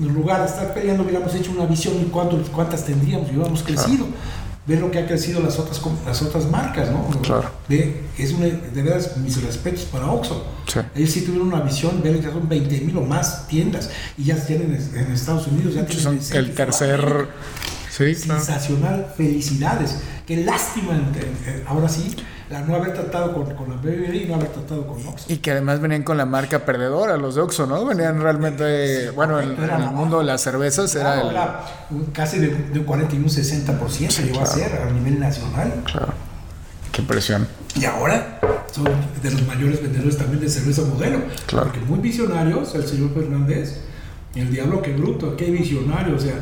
en 0.00 0.14
lugar 0.14 0.40
de 0.40 0.46
estar 0.46 0.72
peleando, 0.72 1.02
hubiéramos 1.02 1.34
hecho 1.34 1.52
una 1.52 1.66
visión 1.66 1.94
y 2.00 2.04
cuánto, 2.06 2.42
cuántas 2.52 2.84
tendríamos 2.84 3.28
y 3.28 3.32
hubiéramos 3.32 3.62
crecido. 3.62 4.06
Ver 4.66 4.78
lo 4.78 4.90
que 4.90 5.00
ha 5.00 5.06
crecido 5.06 5.40
las 5.40 5.58
otras 5.58 5.80
las 6.06 6.22
otras 6.22 6.48
marcas, 6.48 6.90
¿no? 6.90 7.08
Claro. 7.20 7.50
De, 7.68 8.02
es 8.16 8.32
una, 8.32 8.46
de 8.46 8.82
veras 8.82 9.16
mis 9.16 9.42
respetos 9.42 9.82
para 9.84 10.10
Oxxo. 10.10 10.46
Sí. 10.68 10.78
Ellos 10.94 11.10
sí 11.10 11.22
tuvieron 11.22 11.48
una 11.48 11.60
visión, 11.62 12.00
ver 12.02 12.20
que 12.20 12.30
son 12.30 12.48
20 12.48 12.80
mil 12.82 12.96
o 12.98 13.02
más 13.02 13.48
tiendas 13.48 13.90
y 14.16 14.24
ya 14.24 14.36
tienen 14.36 14.74
en 14.94 15.12
Estados 15.12 15.48
Unidos 15.48 15.74
ya 15.74 15.84
tienen 15.84 16.22
son 16.22 16.38
el 16.38 16.54
tercer 16.54 17.28
sí, 17.90 18.14
sensacional, 18.14 18.94
claro. 18.94 19.14
felicidades. 19.16 19.98
Qué 20.26 20.36
lástima 20.44 21.00
ahora 21.66 21.88
sí 21.88 22.14
la 22.52 22.60
no 22.60 22.76
haber 22.76 22.92
tratado 22.92 23.32
con, 23.32 23.54
con 23.54 23.70
la 23.70 23.76
BBB 23.76 24.14
y 24.14 24.24
no 24.28 24.34
haber 24.34 24.48
tratado 24.48 24.86
con 24.86 25.04
Oxxo. 25.06 25.32
Y 25.32 25.38
que 25.38 25.52
además 25.52 25.80
venían 25.80 26.02
con 26.02 26.18
la 26.18 26.26
marca 26.26 26.66
perdedora, 26.66 27.16
los 27.16 27.34
de 27.34 27.40
Oxxo, 27.40 27.66
¿no? 27.66 27.84
Venían 27.86 28.20
realmente, 28.20 29.06
sí, 29.06 29.10
bueno, 29.14 29.40
en, 29.40 29.52
en 29.52 29.70
el 29.70 29.90
mundo 29.90 30.18
de 30.18 30.24
las 30.24 30.42
cervezas 30.42 30.92
claro, 30.92 31.30
era, 31.30 31.64
el... 31.90 31.96
era 31.96 32.12
casi 32.12 32.38
de, 32.38 32.48
de, 32.48 32.78
un 32.78 32.84
40 32.84 33.14
y 33.14 33.18
un 33.18 33.24
60% 33.24 34.10
sí, 34.10 34.22
llegó 34.22 34.38
claro. 34.38 34.50
a 34.50 34.54
ser 34.54 34.82
a 34.82 34.90
nivel 34.90 35.18
nacional. 35.18 35.82
Claro. 35.84 36.12
Qué 36.92 37.00
impresión. 37.00 37.48
Y 37.74 37.86
ahora 37.86 38.38
son 38.70 38.84
de 38.84 39.30
los 39.30 39.46
mayores 39.46 39.82
vendedores 39.82 40.18
también 40.18 40.40
de 40.40 40.48
cerveza 40.50 40.82
modelo. 40.82 41.22
Claro. 41.46 41.68
Porque 41.68 41.80
muy 41.80 42.00
visionarios, 42.00 42.74
el 42.74 42.86
señor 42.86 43.14
Fernández, 43.14 43.80
el 44.34 44.50
diablo 44.50 44.82
que 44.82 44.92
bruto, 44.92 45.36
qué 45.38 45.50
visionario, 45.50 46.16
o 46.16 46.20
sea, 46.20 46.34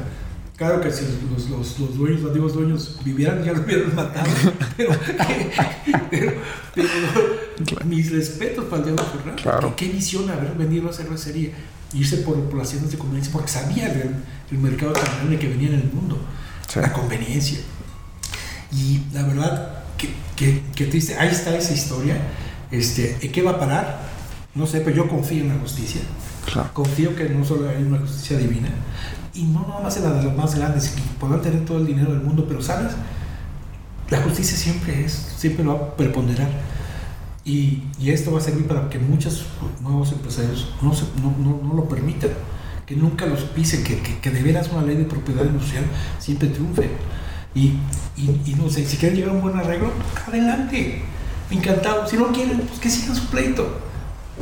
Claro 0.60 0.78
que 0.82 0.92
si 0.92 1.06
los, 1.32 1.48
los, 1.48 1.78
los, 1.78 1.96
dueños, 1.96 2.20
los 2.20 2.28
antiguos 2.28 2.52
dueños 2.52 2.98
vivieran, 3.02 3.42
ya 3.42 3.54
lo 3.54 3.62
hubieran 3.62 3.94
matado. 3.94 4.28
Pero, 4.76 4.92
pero, 6.10 6.32
pero 6.74 6.88
claro. 7.64 7.86
mis 7.86 8.12
respetos 8.12 8.66
para 8.66 8.82
el 8.82 8.94
Diablo. 8.94 9.04
Claro. 9.36 9.74
¿Qué, 9.74 9.86
¿Qué, 9.86 9.92
visión 9.94 10.28
haber 10.28 10.52
vendido 10.52 10.90
a 10.90 10.92
cervecería? 10.92 11.52
Irse 11.94 12.18
por, 12.18 12.38
por 12.50 12.58
las 12.58 12.68
tiendas 12.68 12.92
de 12.92 12.98
conveniencia 12.98 13.32
porque 13.32 13.48
sabía 13.48 13.90
el, 13.90 14.16
el 14.50 14.58
mercado 14.58 14.92
tan 14.92 15.04
grande 15.04 15.38
que 15.38 15.48
venía 15.48 15.68
en 15.68 15.76
el 15.76 15.90
mundo. 15.90 16.18
Sí. 16.68 16.78
La 16.78 16.92
conveniencia. 16.92 17.60
Y 18.70 19.00
la 19.14 19.22
verdad, 19.22 19.84
que, 19.96 20.10
que, 20.36 20.62
que, 20.74 20.84
triste. 20.84 21.16
Ahí 21.16 21.30
está 21.30 21.56
esa 21.56 21.72
historia. 21.72 22.18
Este, 22.70 23.16
¿En 23.22 23.32
qué 23.32 23.40
va 23.40 23.52
a 23.52 23.58
parar? 23.58 24.10
No 24.54 24.66
sé, 24.66 24.82
pero 24.82 24.94
yo 24.94 25.08
confío 25.08 25.42
en 25.42 25.48
la 25.48 25.58
justicia. 25.58 26.02
Claro. 26.52 26.68
Confío 26.74 27.16
que 27.16 27.30
no 27.30 27.46
solo 27.46 27.66
hay 27.66 27.82
una 27.82 28.00
justicia 28.00 28.36
divina, 28.36 28.68
y 29.34 29.44
no 29.44 29.66
nada 29.66 29.80
más 29.80 29.96
en 29.96 30.04
la 30.04 30.12
de 30.12 30.30
más 30.32 30.54
grandes, 30.54 30.88
que 30.90 31.02
podrán 31.18 31.40
tener 31.40 31.64
todo 31.64 31.78
el 31.78 31.86
dinero 31.86 32.12
del 32.12 32.22
mundo, 32.22 32.44
pero 32.48 32.62
sabes, 32.62 32.92
la 34.10 34.20
justicia 34.22 34.56
siempre 34.56 35.04
es, 35.04 35.12
siempre 35.12 35.64
lo 35.64 35.78
va 35.78 35.86
a 35.86 35.96
preponderar. 35.96 36.50
Y, 37.44 37.84
y 37.98 38.10
esto 38.10 38.32
va 38.32 38.38
a 38.38 38.42
servir 38.42 38.66
para 38.66 38.88
que 38.90 38.98
muchos 38.98 39.46
nuevos 39.80 40.12
empresarios 40.12 40.74
no, 40.82 40.92
no, 40.92 41.34
no, 41.38 41.68
no, 41.68 41.74
lo 41.74 41.88
permitan, 41.88 42.30
que 42.86 42.96
nunca 42.96 43.26
los 43.26 43.40
pisen, 43.40 43.82
que, 43.82 43.98
que, 44.00 44.18
que 44.18 44.30
de 44.30 44.42
veras 44.42 44.68
una 44.72 44.82
ley 44.82 44.96
de 44.96 45.04
propiedad 45.04 45.44
industrial 45.44 45.84
siempre 46.18 46.48
triunfe. 46.48 46.90
Y, 47.54 47.74
y, 48.16 48.54
no 48.56 48.68
sé, 48.70 48.86
si 48.86 48.96
quieren 48.96 49.16
llegar 49.16 49.32
a 49.32 49.36
un 49.36 49.42
buen 49.42 49.56
arreglo, 49.56 49.90
adelante, 50.26 51.02
encantado. 51.50 52.06
Si 52.06 52.16
no 52.16 52.28
quieren, 52.28 52.60
pues 52.60 52.78
que 52.78 52.90
sigan 52.90 53.16
su 53.16 53.26
pleito. 53.26 53.80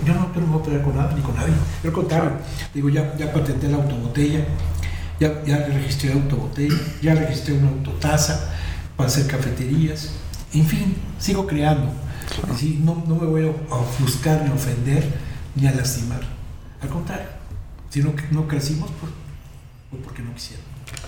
Yo 0.04 0.14
no, 0.14 0.32
yo 0.34 0.40
no 0.40 0.46
voy 0.48 0.60
a 0.60 0.64
pelear 0.64 0.82
con 0.82 0.96
nada 0.96 1.12
ni 1.14 1.22
con 1.22 1.34
nadie. 1.34 1.54
Yo 1.82 1.90
al 1.90 2.32
digo, 2.74 2.88
ya, 2.88 3.16
ya 3.16 3.32
patenté 3.32 3.68
la 3.68 3.78
autobotella, 3.78 4.44
ya, 5.20 5.44
ya 5.44 5.66
registré 5.66 6.12
autobotella, 6.12 6.76
ya 7.02 7.14
registré 7.14 7.54
una 7.54 7.68
autotaza 7.68 8.52
para 8.96 9.08
hacer 9.08 9.26
cafeterías, 9.26 10.10
en 10.52 10.66
fin, 10.66 10.96
sigo 11.18 11.46
creando. 11.46 11.92
Claro. 12.28 12.52
Decir, 12.52 12.80
no, 12.80 13.02
no 13.06 13.14
me 13.14 13.26
voy 13.26 13.46
a 13.46 13.74
ofuscar, 13.74 14.42
ni 14.42 14.50
a 14.50 14.54
ofender, 14.54 15.04
ni 15.54 15.66
a 15.66 15.74
lastimar. 15.74 16.20
Al 16.80 16.88
contrario, 16.88 17.26
si 17.90 18.02
no, 18.02 18.12
no 18.30 18.46
crecimos, 18.46 18.90
pues, 19.00 19.12
pues 19.90 20.02
porque 20.04 20.22
no 20.22 20.34
quisieron. 20.34 20.64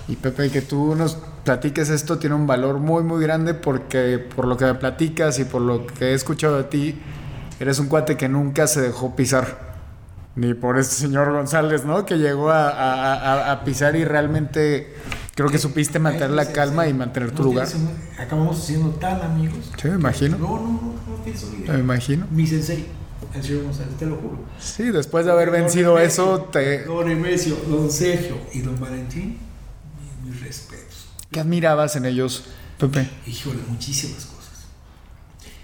Y 0.08 0.16
Pepe, 0.16 0.50
que 0.50 0.62
tú 0.62 0.94
nos 0.94 1.16
platiques 1.44 1.88
esto 1.90 2.18
tiene 2.18 2.34
un 2.34 2.46
valor 2.46 2.78
muy, 2.78 3.02
muy 3.02 3.22
grande 3.22 3.54
porque 3.54 4.18
por 4.18 4.46
lo 4.46 4.56
que 4.56 4.64
me 4.64 4.74
platicas 4.74 5.38
y 5.38 5.44
por 5.44 5.62
lo 5.62 5.86
que 5.86 6.06
he 6.06 6.14
escuchado 6.14 6.56
de 6.56 6.64
ti, 6.64 6.98
eres 7.60 7.78
un 7.78 7.86
cuate 7.86 8.16
que 8.16 8.28
nunca 8.28 8.66
se 8.66 8.80
dejó 8.80 9.14
pisar. 9.14 9.69
Ni 10.40 10.54
por 10.54 10.78
este 10.78 10.94
señor 10.94 11.30
González, 11.32 11.84
¿no? 11.84 12.06
Que 12.06 12.16
llegó 12.16 12.50
a, 12.50 12.70
a- 12.70 13.14
a- 13.14 13.52
a 13.52 13.62
pisar 13.64 13.94
y 13.94 14.04
realmente 14.06 14.94
creo 15.34 15.50
que 15.50 15.58
supiste 15.58 15.98
mantener 15.98 16.30
la 16.30 16.50
calma 16.50 16.88
y 16.88 16.94
mantener 16.94 17.30
tu 17.32 17.42
lugar. 17.42 17.68
acabamos 18.18 18.58
siendo 18.64 18.88
tan 18.92 19.20
amigos. 19.20 19.70
Sí, 19.80 19.88
me 19.88 19.96
imagino. 19.96 20.38
No, 20.38 20.48
no, 20.48 20.62
no, 20.62 20.94
no 21.06 21.58
idea. 21.58 21.74
Me 21.74 21.80
imagino. 21.80 22.26
Mi 22.30 22.46
sensei, 22.46 22.86
el 23.34 23.42
señor 23.42 23.64
González, 23.64 23.94
te 23.98 24.06
lo 24.06 24.16
juro. 24.16 24.38
Sí, 24.58 24.84
después 24.84 25.26
de 25.26 25.32
haber 25.32 25.50
vencido 25.50 25.98
eso, 25.98 26.48
te... 26.50 26.84
Don 26.84 27.10
Emesio, 27.10 27.56
don 27.68 27.90
Sergio 27.90 28.38
y 28.54 28.60
don 28.60 28.80
Valentín, 28.80 29.36
mis, 30.24 30.32
mis 30.32 30.42
respetos. 30.42 31.08
¿qué 31.30 31.40
admirabas 31.40 31.96
en 31.96 32.06
ellos, 32.06 32.44
Pepe? 32.78 33.10
Híjole, 33.26 33.58
muchísimas 33.68 34.24
cosas. 34.24 34.39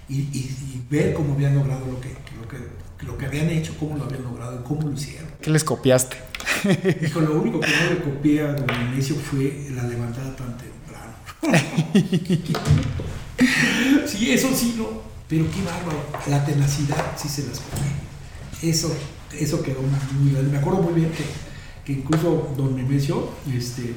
Y, 0.09 0.15
y- 0.15 0.55
y 0.73 0.81
ver 0.89 1.13
cómo 1.13 1.33
habían 1.33 1.55
logrado 1.55 1.85
lo 1.85 1.99
que, 1.99 2.09
lo, 2.39 2.47
que, 2.47 2.57
lo 3.05 3.17
que 3.17 3.25
habían 3.25 3.49
hecho, 3.49 3.75
cómo 3.79 3.97
lo 3.97 4.05
habían 4.05 4.23
logrado 4.23 4.59
y 4.59 4.63
cómo 4.67 4.87
lo 4.87 4.93
hicieron. 4.93 5.27
¿Qué 5.41 5.49
les 5.51 5.63
copiaste? 5.63 6.17
Hijo, 7.05 7.21
lo 7.21 7.41
único 7.41 7.59
que 7.59 7.67
no 7.67 7.89
le 7.93 8.01
copié 8.01 8.41
a 8.41 8.53
don 8.53 8.69
Emesio 8.69 9.15
fue 9.15 9.67
la 9.75 9.83
levantada 9.83 10.35
tan 10.35 10.57
temprano. 10.57 11.13
sí, 14.07 14.31
eso 14.31 14.49
sí, 14.55 14.75
no. 14.77 15.01
Pero 15.27 15.45
qué 15.51 15.61
bárbaro. 15.63 15.99
La 16.29 16.43
tenacidad 16.45 17.13
sí 17.17 17.27
se 17.27 17.45
las 17.47 17.59
copié. 17.59 18.69
Eso, 18.69 18.95
eso 19.37 19.61
quedó 19.61 19.81
muy 19.81 20.29
bien. 20.31 20.51
Me 20.51 20.57
acuerdo 20.57 20.81
muy 20.81 20.93
bien 20.93 21.11
que, 21.11 21.23
que 21.85 21.99
incluso 21.99 22.53
don 22.57 22.75
Nemesio 22.75 23.29
este, 23.53 23.93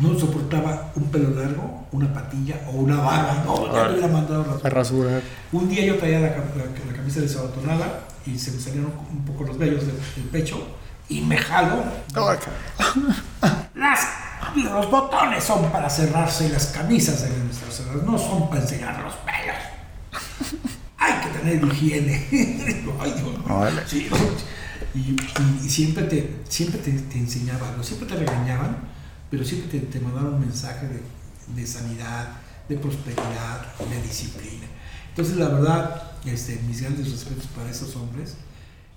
no 0.00 0.18
soportaba 0.18 0.90
un 0.96 1.04
pelo 1.10 1.30
largo, 1.30 1.86
una 1.92 2.12
patilla 2.12 2.60
o 2.68 2.72
una 2.72 2.96
barba. 2.96 3.42
No, 3.44 3.72
ya 3.72 3.88
le 3.88 3.92
hubiera 3.94 4.08
mandado 4.08 4.40
A 4.42 4.44
rasurar. 4.44 4.72
rasurar. 4.74 5.22
Un 5.52 5.68
día 5.68 5.84
yo 5.84 5.96
traía 5.98 6.20
la, 6.20 6.28
la- 6.28 6.36
la 6.90 6.96
camisa 6.96 7.20
desabotonada 7.20 8.00
y 8.26 8.38
se 8.38 8.52
me 8.52 8.60
salieron 8.60 8.92
un 9.10 9.24
poco 9.24 9.44
los 9.44 9.58
vellos 9.58 9.86
del, 9.86 9.96
del 10.16 10.24
pecho 10.30 10.66
y 11.08 11.20
me 11.22 11.36
jalo. 11.38 11.84
Las, 13.74 14.00
los 14.56 14.90
botones 14.90 15.42
son 15.44 15.70
para 15.70 15.88
cerrarse 15.88 16.46
y 16.46 16.50
las 16.50 16.66
camisas 16.66 17.22
deben 17.22 17.48
estar 17.50 17.70
cerradas, 17.70 18.02
no 18.04 18.18
son 18.18 18.48
para 18.48 18.60
enseñar 18.62 19.00
los 19.02 19.14
pelos. 19.14 19.56
Hay 20.98 21.12
que 21.20 21.38
tener 21.38 21.64
higiene. 21.72 22.26
Ay, 23.00 23.12
Dios 23.12 23.22
mío. 23.38 23.44
Órale. 23.48 23.82
Sí, 23.86 24.08
¿no? 24.10 24.16
y, 24.94 24.98
y- 25.00 25.66
y 25.66 25.68
siempre 25.70 26.04
te, 26.04 26.36
siempre 26.48 26.78
te, 26.80 26.90
te 26.92 27.18
enseñaba 27.18 27.68
algo, 27.70 27.82
siempre 27.82 28.06
te 28.08 28.16
regañaban, 28.16 28.76
pero 29.30 29.44
siempre 29.44 29.80
te, 29.80 29.86
te 29.86 30.00
mandaban 30.00 30.34
un 30.34 30.40
mensaje 30.40 30.86
de, 30.88 31.00
de 31.54 31.66
sanidad, 31.66 32.36
de 32.68 32.76
prosperidad, 32.76 33.66
de 33.78 34.02
disciplina. 34.02 34.66
Entonces, 35.08 35.36
la 35.36 35.48
verdad, 35.48 36.12
este, 36.24 36.60
mis 36.66 36.80
grandes 36.82 37.10
respetos 37.10 37.46
para 37.48 37.70
esos 37.70 37.96
hombres 37.96 38.36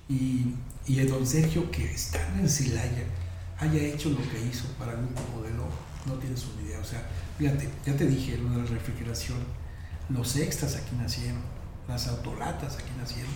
y, 0.10 0.54
y 0.86 1.00
el 1.00 1.10
don 1.10 1.26
Sergio, 1.26 1.72
que 1.72 1.92
estando 1.92 2.42
en 2.42 2.50
Celaya, 2.50 3.06
haya 3.60 3.82
hecho 3.82 4.10
lo 4.10 4.18
que 4.30 4.46
hizo 4.46 4.66
para 4.78 4.94
Grupo 4.94 5.22
Modelo, 5.36 5.66
no 6.06 6.14
tienes 6.16 6.46
una 6.46 6.68
idea. 6.68 6.80
O 6.80 6.86
sea, 6.86 7.02
fíjate, 7.38 7.70
ya 7.86 7.96
te 7.96 8.06
dije 8.06 8.38
lo 8.38 8.50
de 8.50 8.58
la 8.58 8.66
refrigeración, 8.66 9.40
los 10.10 10.36
extras 10.36 10.76
aquí 10.76 10.96
nacieron, 10.96 11.42
las 11.88 12.08
autolatas 12.08 12.76
aquí 12.76 12.92
nacieron, 12.98 13.32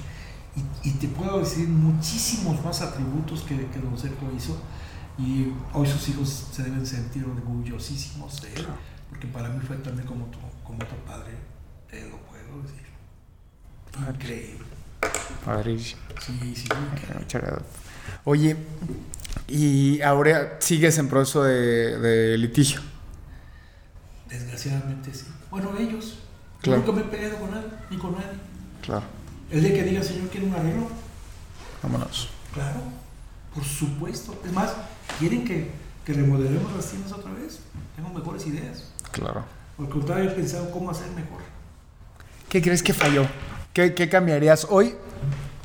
y, 0.56 0.90
y 0.90 0.91
te 0.94 1.07
puedo 1.07 1.40
decir 1.40 1.68
muchísimos 1.68 2.64
más 2.64 2.82
atributos 2.82 3.41
que, 3.41 3.56
que 3.56 3.80
don 3.80 3.98
Sergio 3.98 4.32
hizo, 4.36 4.60
y 5.18 5.52
hoy 5.73 5.88
sus 5.88 6.10
hijos 6.10 6.48
se 6.52 6.64
deben 6.64 6.85
sentir 6.85 7.26
orgullosísimos 7.26 8.41
de 8.41 8.53
él, 8.53 8.68
porque 9.10 9.27
para 9.27 9.49
mí 9.49 9.60
fue 9.65 9.77
también 9.77 10.07
como 10.07 10.26
tu, 10.26 10.38
como 10.64 10.80
tu 10.80 10.95
padre, 11.06 11.31
te 11.89 12.07
lo 12.10 12.18
puedo 12.18 12.61
decir. 12.64 12.85
Increíble. 14.10 14.65
Padrísimo. 15.45 16.02
Sí, 16.26 16.56
sí. 16.56 16.68
Muchas 17.19 17.41
gracias. 17.41 17.64
Oye, 18.26 18.56
y 19.48 20.02
ahora 20.02 20.57
sigues 20.60 20.98
en 20.98 21.07
proceso 21.07 21.44
de, 21.44 21.98
de 21.99 22.38
litigio. 22.38 22.81
Desgraciadamente 24.30 25.14
sí. 25.14 25.26
Bueno, 25.49 25.72
ellos. 25.77 26.19
Claro. 26.61 26.80
Nunca 26.80 26.91
me 26.91 27.02
he 27.02 27.06
peleado 27.06 27.38
con 27.39 27.52
nadie, 27.52 27.68
ni 27.89 27.98
con 27.98 28.11
nadie. 28.14 28.38
Claro. 28.81 29.06
El 29.49 29.61
día 29.61 29.73
que 29.73 29.84
diga, 29.84 30.03
señor, 30.03 30.27
quiere 30.30 30.48
un 30.48 30.53
arreglo, 30.56 30.89
Vámonos. 31.81 32.30
claro, 32.53 32.81
por 33.53 33.64
supuesto. 33.64 34.41
Es 34.45 34.52
más, 34.52 34.73
¿quieren 35.20 35.46
que, 35.46 35.70
que 36.06 36.14
remodelemos 36.14 36.74
las 36.76 36.90
tiendas 36.90 37.12
otra 37.12 37.32
vez? 37.34 37.60
Tengo 37.96 38.10
mejores 38.10 38.46
ideas. 38.48 38.92
Claro. 39.12 39.44
Al 39.80 39.90
contrario, 39.90 40.30
he 40.30 40.34
pensado 40.34 40.72
cómo 40.72 40.92
hacer 40.92 41.10
mejor. 41.12 41.42
¿Qué 42.50 42.62
crees 42.62 42.82
que 42.82 42.94
falló? 42.94 43.26
¿Qué, 43.74 43.94
qué 43.94 44.10
cambiarías 44.10 44.68
hoy 44.70 44.96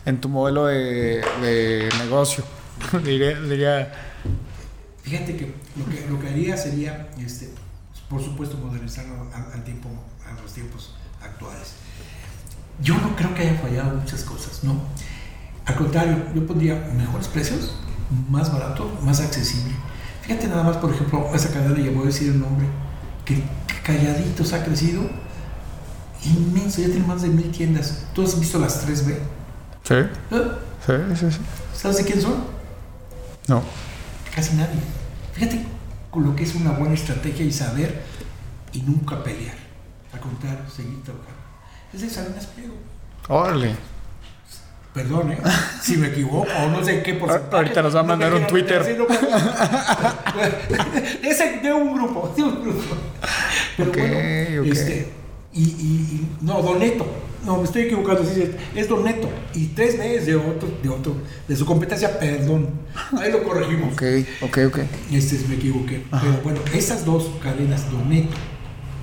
en 0.04 0.20
tu 0.20 0.28
modelo 0.28 0.66
de, 0.66 1.24
de 1.40 1.88
negocio? 1.98 2.44
diría, 3.04 3.40
diría, 3.40 3.92
Fíjate 5.02 5.36
que 5.36 5.54
lo 5.76 5.84
que, 5.86 6.06
lo 6.08 6.20
que 6.20 6.28
haría 6.28 6.56
sería, 6.56 7.10
este, 7.18 7.50
por 8.08 8.22
supuesto, 8.22 8.56
modernizarlo 8.56 9.28
al, 9.34 9.52
al 9.52 9.64
tiempo, 9.64 9.88
a 10.24 10.40
los 10.40 10.52
tiempos 10.52 10.94
actuales. 11.20 11.74
Yo 12.80 12.96
no 12.98 13.14
creo 13.16 13.34
que 13.34 13.42
haya 13.42 13.58
fallado 13.58 13.96
muchas 13.96 14.22
cosas, 14.22 14.62
no. 14.62 14.80
Al 15.64 15.74
contrario, 15.74 16.18
yo 16.34 16.46
pondría 16.46 16.74
mejores 16.96 17.28
precios, 17.28 17.74
más 18.30 18.52
barato, 18.52 18.90
más 19.02 19.20
accesible. 19.20 19.74
Fíjate 20.22 20.48
nada 20.48 20.62
más, 20.62 20.76
por 20.76 20.92
ejemplo, 20.92 21.30
esa 21.34 21.50
cadena, 21.50 21.78
ya 21.78 21.90
voy 21.90 22.04
a 22.04 22.06
decir 22.06 22.28
el 22.28 22.40
nombre, 22.40 22.66
que 23.24 23.42
calladitos 23.84 24.52
ha 24.52 24.64
crecido 24.64 25.02
inmenso, 26.24 26.80
ya 26.80 26.88
tiene 26.88 27.06
más 27.06 27.22
de 27.22 27.28
mil 27.28 27.50
tiendas. 27.50 28.06
¿Tú 28.14 28.22
has 28.22 28.38
visto 28.38 28.58
las 28.58 28.86
3B? 28.86 29.16
¿Sí? 29.82 29.94
¿Eh? 29.94 30.08
Sí, 30.86 30.92
sí, 31.16 31.32
sí. 31.32 31.38
¿Sabes 31.74 31.98
de 31.98 32.04
quién 32.04 32.20
son? 32.20 32.44
No. 33.48 33.62
Casi 34.34 34.54
nadie. 34.56 34.78
Fíjate 35.32 35.64
con 36.10 36.24
lo 36.24 36.36
que 36.36 36.44
es 36.44 36.54
una 36.54 36.72
buena 36.72 36.94
estrategia 36.94 37.44
y 37.44 37.52
saber 37.52 38.02
y 38.72 38.82
nunca 38.82 39.22
pelear. 39.22 39.56
Al 40.12 40.20
contrario, 40.20 40.60
seguir 40.74 41.02
trabajando. 41.02 41.32
Es 41.92 42.02
de 42.02 42.10
Salinas. 42.10 42.48
Órale. 43.28 43.74
Perdón, 44.94 45.32
¿eh? 45.32 45.38
Si 45.82 45.96
me 45.96 46.08
equivoco 46.08 46.46
o 46.62 46.68
no 46.68 46.84
sé 46.84 47.02
qué 47.02 47.14
porcentaje. 47.14 47.56
Ahorita 47.56 47.82
nos 47.82 47.96
va 47.96 48.00
a 48.00 48.02
mandar 48.02 48.34
un 48.34 48.46
Twitter. 48.46 48.96
no, 48.98 49.06
Ese 51.22 51.60
de 51.62 51.72
un 51.72 51.94
grupo, 51.94 52.32
de 52.36 52.42
un 52.42 52.62
grupo. 52.62 52.96
Pero 53.76 53.92
bueno, 53.92 54.60
ok. 54.62 54.66
este, 54.66 55.08
y, 55.54 55.62
y, 55.62 55.64
y- 55.64 56.28
no, 56.44 56.60
Doneto. 56.62 57.06
No, 57.44 57.56
me 57.56 57.64
estoy 57.64 57.82
equivocando, 57.82 58.22
sí, 58.24 58.42
es- 58.42 58.50
es 58.76 58.88
Doneto. 58.88 59.28
Y 59.54 59.66
tres 59.68 59.98
veces 59.98 60.26
de 60.26 60.36
otro, 60.36 60.68
de 60.82 60.88
otro, 60.88 61.16
de 61.48 61.56
su 61.56 61.64
competencia, 61.66 62.18
perdón. 62.18 62.68
Ahí 63.18 63.32
lo 63.32 63.42
corregimos. 63.44 63.94
Ok, 63.94 64.02
ok, 64.42 64.58
ok. 64.68 64.78
Este 65.10 65.38
me 65.48 65.56
equivoqué. 65.56 66.04
Pero 66.10 66.40
bueno, 66.44 66.60
esas 66.74 67.04
dos 67.04 67.30
cadenas, 67.42 67.90
Doneto, 67.90 68.36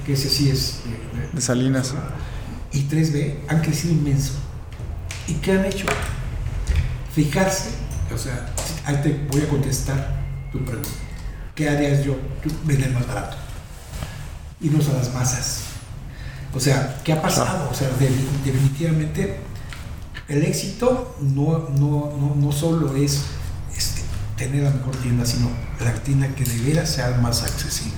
que 0.06 0.14
ese 0.14 0.30
sí 0.30 0.50
es 0.50 0.82
de, 0.86 1.20
de- 1.22 1.28
De 1.34 1.42
Salinas. 1.42 1.94
y 2.72 2.84
3B 2.88 3.36
han 3.48 3.62
crecido 3.62 3.94
inmenso. 3.94 4.34
¿Y 5.30 5.34
qué 5.36 5.52
han 5.54 5.66
hecho? 5.66 5.86
Fijarse, 7.14 7.70
o 8.14 8.18
sea, 8.18 8.50
ahí 8.86 8.98
te 9.04 9.26
voy 9.32 9.42
a 9.42 9.48
contestar 9.50 10.20
tu 10.52 10.60
pregunta. 10.64 10.90
¿Qué 11.56 11.70
harías 11.70 12.04
yo? 12.04 12.16
Vender 12.64 12.92
más 12.92 13.08
barato. 13.08 13.38
Irnos 14.62 14.88
a 14.90 14.94
las 14.94 15.14
masas. 15.14 15.62
O 16.54 16.60
sea, 16.60 17.00
¿qué 17.04 17.14
ha 17.14 17.22
pasado? 17.22 17.70
O 17.70 17.74
sea, 17.74 17.90
de- 18.00 18.10
definitivamente 18.44 19.40
el 20.28 20.44
éxito 20.44 21.16
no, 21.22 21.70
no, 21.78 22.14
no, 22.18 22.36
no 22.36 22.52
solo 22.52 22.96
es 22.96 23.22
este, 23.76 24.02
tener 24.38 24.64
la 24.64 24.72
mejor 24.72 24.96
tienda, 24.98 25.26
sino 25.26 25.50
la 25.80 25.94
tienda 25.96 26.28
que 26.30 26.44
de 26.46 26.58
veras 26.64 26.90
sea 26.90 27.12
más 27.22 27.44
accesible. 27.44 27.94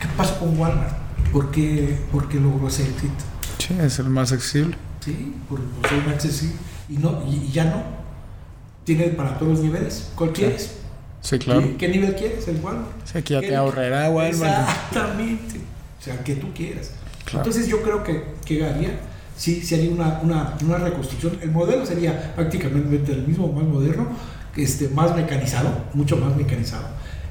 ¿Qué 0.00 0.06
pasó 0.16 0.38
con 0.38 0.58
Walmart? 0.58 0.96
¿Por 1.32 1.50
qué, 1.50 1.98
por 2.12 2.28
qué 2.28 2.38
logró 2.38 2.68
ese 2.68 2.82
éxito? 2.88 3.24
Sí, 3.58 3.74
es 3.80 3.98
el 3.98 4.10
más 4.10 4.32
accesible. 4.32 4.76
Sí, 5.04 5.34
por, 5.48 5.60
por 5.60 5.88
ser 5.90 6.08
accesible. 6.08 6.54
Y, 6.88 6.96
no, 6.98 7.22
y, 7.28 7.46
y 7.48 7.50
ya 7.52 7.64
no. 7.64 7.82
Tiene 8.84 9.04
para 9.08 9.38
todos 9.38 9.52
los 9.52 9.60
niveles. 9.60 10.10
¿Cuál 10.14 10.32
quieres? 10.32 10.76
Sí, 11.20 11.38
claro. 11.38 11.60
¿Qué, 11.62 11.76
qué 11.76 11.88
nivel 11.88 12.14
quieres? 12.16 12.46
El 12.48 12.56
Walmart. 12.60 12.88
Sí, 13.04 13.18
aquí 13.18 13.32
ya 13.34 13.40
¿Qué- 13.40 13.48
te 13.48 13.56
ahorrará, 13.56 14.10
Walmart. 14.10 14.68
Exactamente. 14.68 15.58
O 16.00 16.02
sea, 16.04 16.22
que 16.24 16.34
tú 16.36 16.52
quieras. 16.52 16.90
Claro. 17.24 17.46
Entonces 17.46 17.68
yo 17.70 17.80
creo 17.82 18.02
que, 18.02 18.24
que 18.44 18.64
haría, 18.64 18.98
sí, 19.36 19.62
sí 19.64 19.74
haría 19.76 19.90
una, 19.92 20.18
una, 20.22 20.54
una 20.64 20.78
reconstrucción. 20.78 21.38
El 21.40 21.52
modelo 21.52 21.86
sería 21.86 22.34
prácticamente 22.34 23.12
el 23.12 23.26
mismo, 23.26 23.52
más 23.52 23.62
moderno, 23.64 24.08
que 24.52 24.64
este, 24.64 24.88
más 24.88 25.14
mecanizado, 25.14 25.70
mucho 25.94 26.16
más 26.16 26.36
mecanizado, 26.36 26.84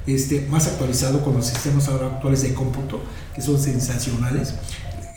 este, 0.06 0.46
más 0.50 0.66
actualizado 0.66 1.22
con 1.22 1.34
los 1.34 1.46
sistemas 1.46 1.86
ahora 1.88 2.06
actuales 2.06 2.42
de 2.42 2.54
cómputo, 2.54 3.00
que 3.34 3.42
son 3.42 3.58
sensacionales. 3.60 4.54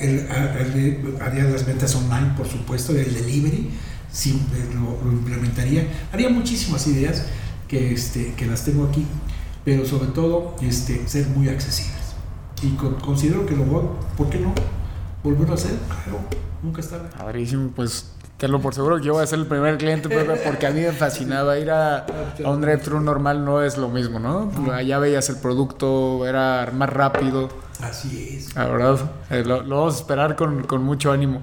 El, 0.05 1.17
haría 1.21 1.43
las 1.45 1.65
ventas 1.65 1.95
online, 1.95 2.33
por 2.37 2.47
supuesto, 2.47 2.91
el 2.93 3.13
delivery, 3.13 3.69
sí, 4.11 4.41
lo, 4.73 5.03
lo 5.05 5.11
implementaría. 5.11 5.87
Haría 6.11 6.29
muchísimas 6.29 6.85
ideas 6.87 7.23
que, 7.67 7.93
este, 7.93 8.33
que 8.35 8.45
las 8.45 8.63
tengo 8.65 8.85
aquí, 8.85 9.05
pero 9.63 9.85
sobre 9.85 10.07
todo 10.11 10.55
este, 10.61 11.07
ser 11.07 11.27
muy 11.29 11.49
accesibles. 11.49 11.93
y 12.61 12.69
co- 12.75 12.97
considero 12.97 13.45
que 13.45 13.55
lo 13.55 13.63
voy, 13.65 13.85
¿por 14.17 14.29
qué 14.29 14.39
no? 14.39 14.53
Volverlo 15.23 15.53
a 15.53 15.55
hacer, 15.55 15.73
claro, 15.87 16.19
nunca 16.63 16.81
está. 16.81 17.09
Padrísimo, 17.09 17.69
pues 17.75 18.11
tenlo 18.45 18.61
por 18.61 18.75
seguro 18.75 18.99
que 18.99 19.05
yo 19.05 19.13
voy 19.13 19.23
a 19.23 19.25
ser 19.27 19.39
el 19.39 19.47
primer 19.47 19.75
cliente, 19.79 20.07
porque 20.07 20.67
a 20.67 20.69
mí 20.69 20.79
me 20.81 20.91
fascinaba 20.91 21.57
ir 21.57 21.71
a, 21.71 22.05
a 22.45 22.49
un 22.51 22.61
drive-thru 22.61 22.99
normal, 23.01 23.43
no 23.43 23.63
es 23.63 23.75
lo 23.75 23.89
mismo, 23.89 24.19
¿no? 24.19 24.51
Allá 24.71 24.99
veías 24.99 25.27
el 25.29 25.37
producto, 25.37 26.27
era 26.27 26.69
más 26.71 26.89
rápido. 26.89 27.49
Así 27.81 28.37
es. 28.37 28.55
La 28.55 28.67
verdad, 28.67 28.99
eh, 29.31 29.43
lo, 29.43 29.63
lo 29.63 29.77
vamos 29.77 29.95
a 29.95 29.97
esperar 29.97 30.35
con, 30.35 30.61
con 30.61 30.83
mucho 30.83 31.11
ánimo. 31.11 31.41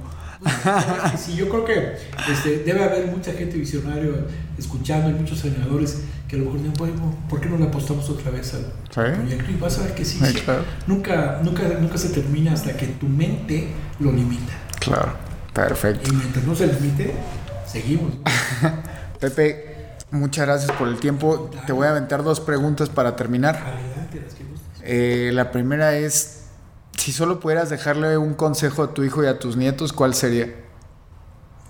Sí, 1.18 1.34
yo 1.34 1.48
creo 1.48 1.64
que 1.64 1.96
este, 2.30 2.58
debe 2.58 2.84
haber 2.84 3.06
mucha 3.08 3.32
gente 3.32 3.56
visionaria 3.56 4.10
escuchando 4.56 5.10
y 5.10 5.14
muchos 5.14 5.40
soñadores 5.40 6.02
que 6.28 6.36
a 6.36 6.38
lo 6.38 6.44
mejor 6.44 6.60
dicen, 6.60 6.74
bueno, 6.78 7.16
¿por 7.28 7.40
qué 7.40 7.48
no 7.48 7.58
le 7.58 7.64
apostamos 7.64 8.08
otra 8.10 8.30
vez 8.30 8.54
al 8.54 8.72
proyecto? 9.16 9.50
Y 9.50 9.56
vas 9.56 9.76
a 9.80 9.82
ver 9.82 9.94
que 9.94 10.04
sí, 10.04 10.18
Sí, 10.20 10.26
sí. 10.26 10.40
claro. 10.44 10.62
Nunca, 10.86 11.40
nunca, 11.42 11.62
nunca 11.80 11.98
se 11.98 12.10
termina 12.10 12.52
hasta 12.52 12.76
que 12.76 12.86
tu 12.86 13.08
mente 13.08 13.72
lo 13.98 14.12
limita. 14.12 14.52
Claro, 14.80 15.12
perfecto. 15.52 16.10
Y 16.10 16.16
mientras 16.16 16.44
no 16.44 16.54
se 16.54 16.66
limite, 16.66 17.14
seguimos. 17.66 18.14
Pepe, 19.20 19.96
muchas 20.10 20.46
gracias 20.46 20.72
por 20.76 20.88
el 20.88 20.98
tiempo. 20.98 21.50
Te 21.66 21.72
voy 21.72 21.86
a 21.86 21.90
aventar 21.90 22.22
dos 22.22 22.40
preguntas 22.40 22.88
para 22.88 23.16
terminar. 23.16 23.56
Adelante, 23.56 24.20
las 24.20 24.34
que 24.34 24.44
gustes. 24.44 24.82
Eh, 24.82 25.30
la 25.32 25.50
primera 25.52 25.96
es, 25.96 26.46
si 26.96 27.12
solo 27.12 27.40
pudieras 27.40 27.70
dejarle 27.70 28.18
un 28.18 28.34
consejo 28.34 28.82
a 28.82 28.94
tu 28.94 29.04
hijo 29.04 29.22
y 29.22 29.26
a 29.26 29.38
tus 29.38 29.56
nietos, 29.56 29.92
¿cuál 29.92 30.14
sería? 30.14 30.54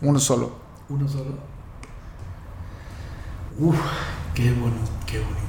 Uno 0.00 0.18
solo. 0.18 0.56
Uno 0.88 1.08
solo. 1.08 1.38
Uf, 3.58 3.76
qué 4.34 4.50
bueno, 4.52 4.76
qué 5.06 5.18
bonito. 5.18 5.42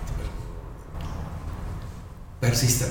Persistan, 2.39 2.89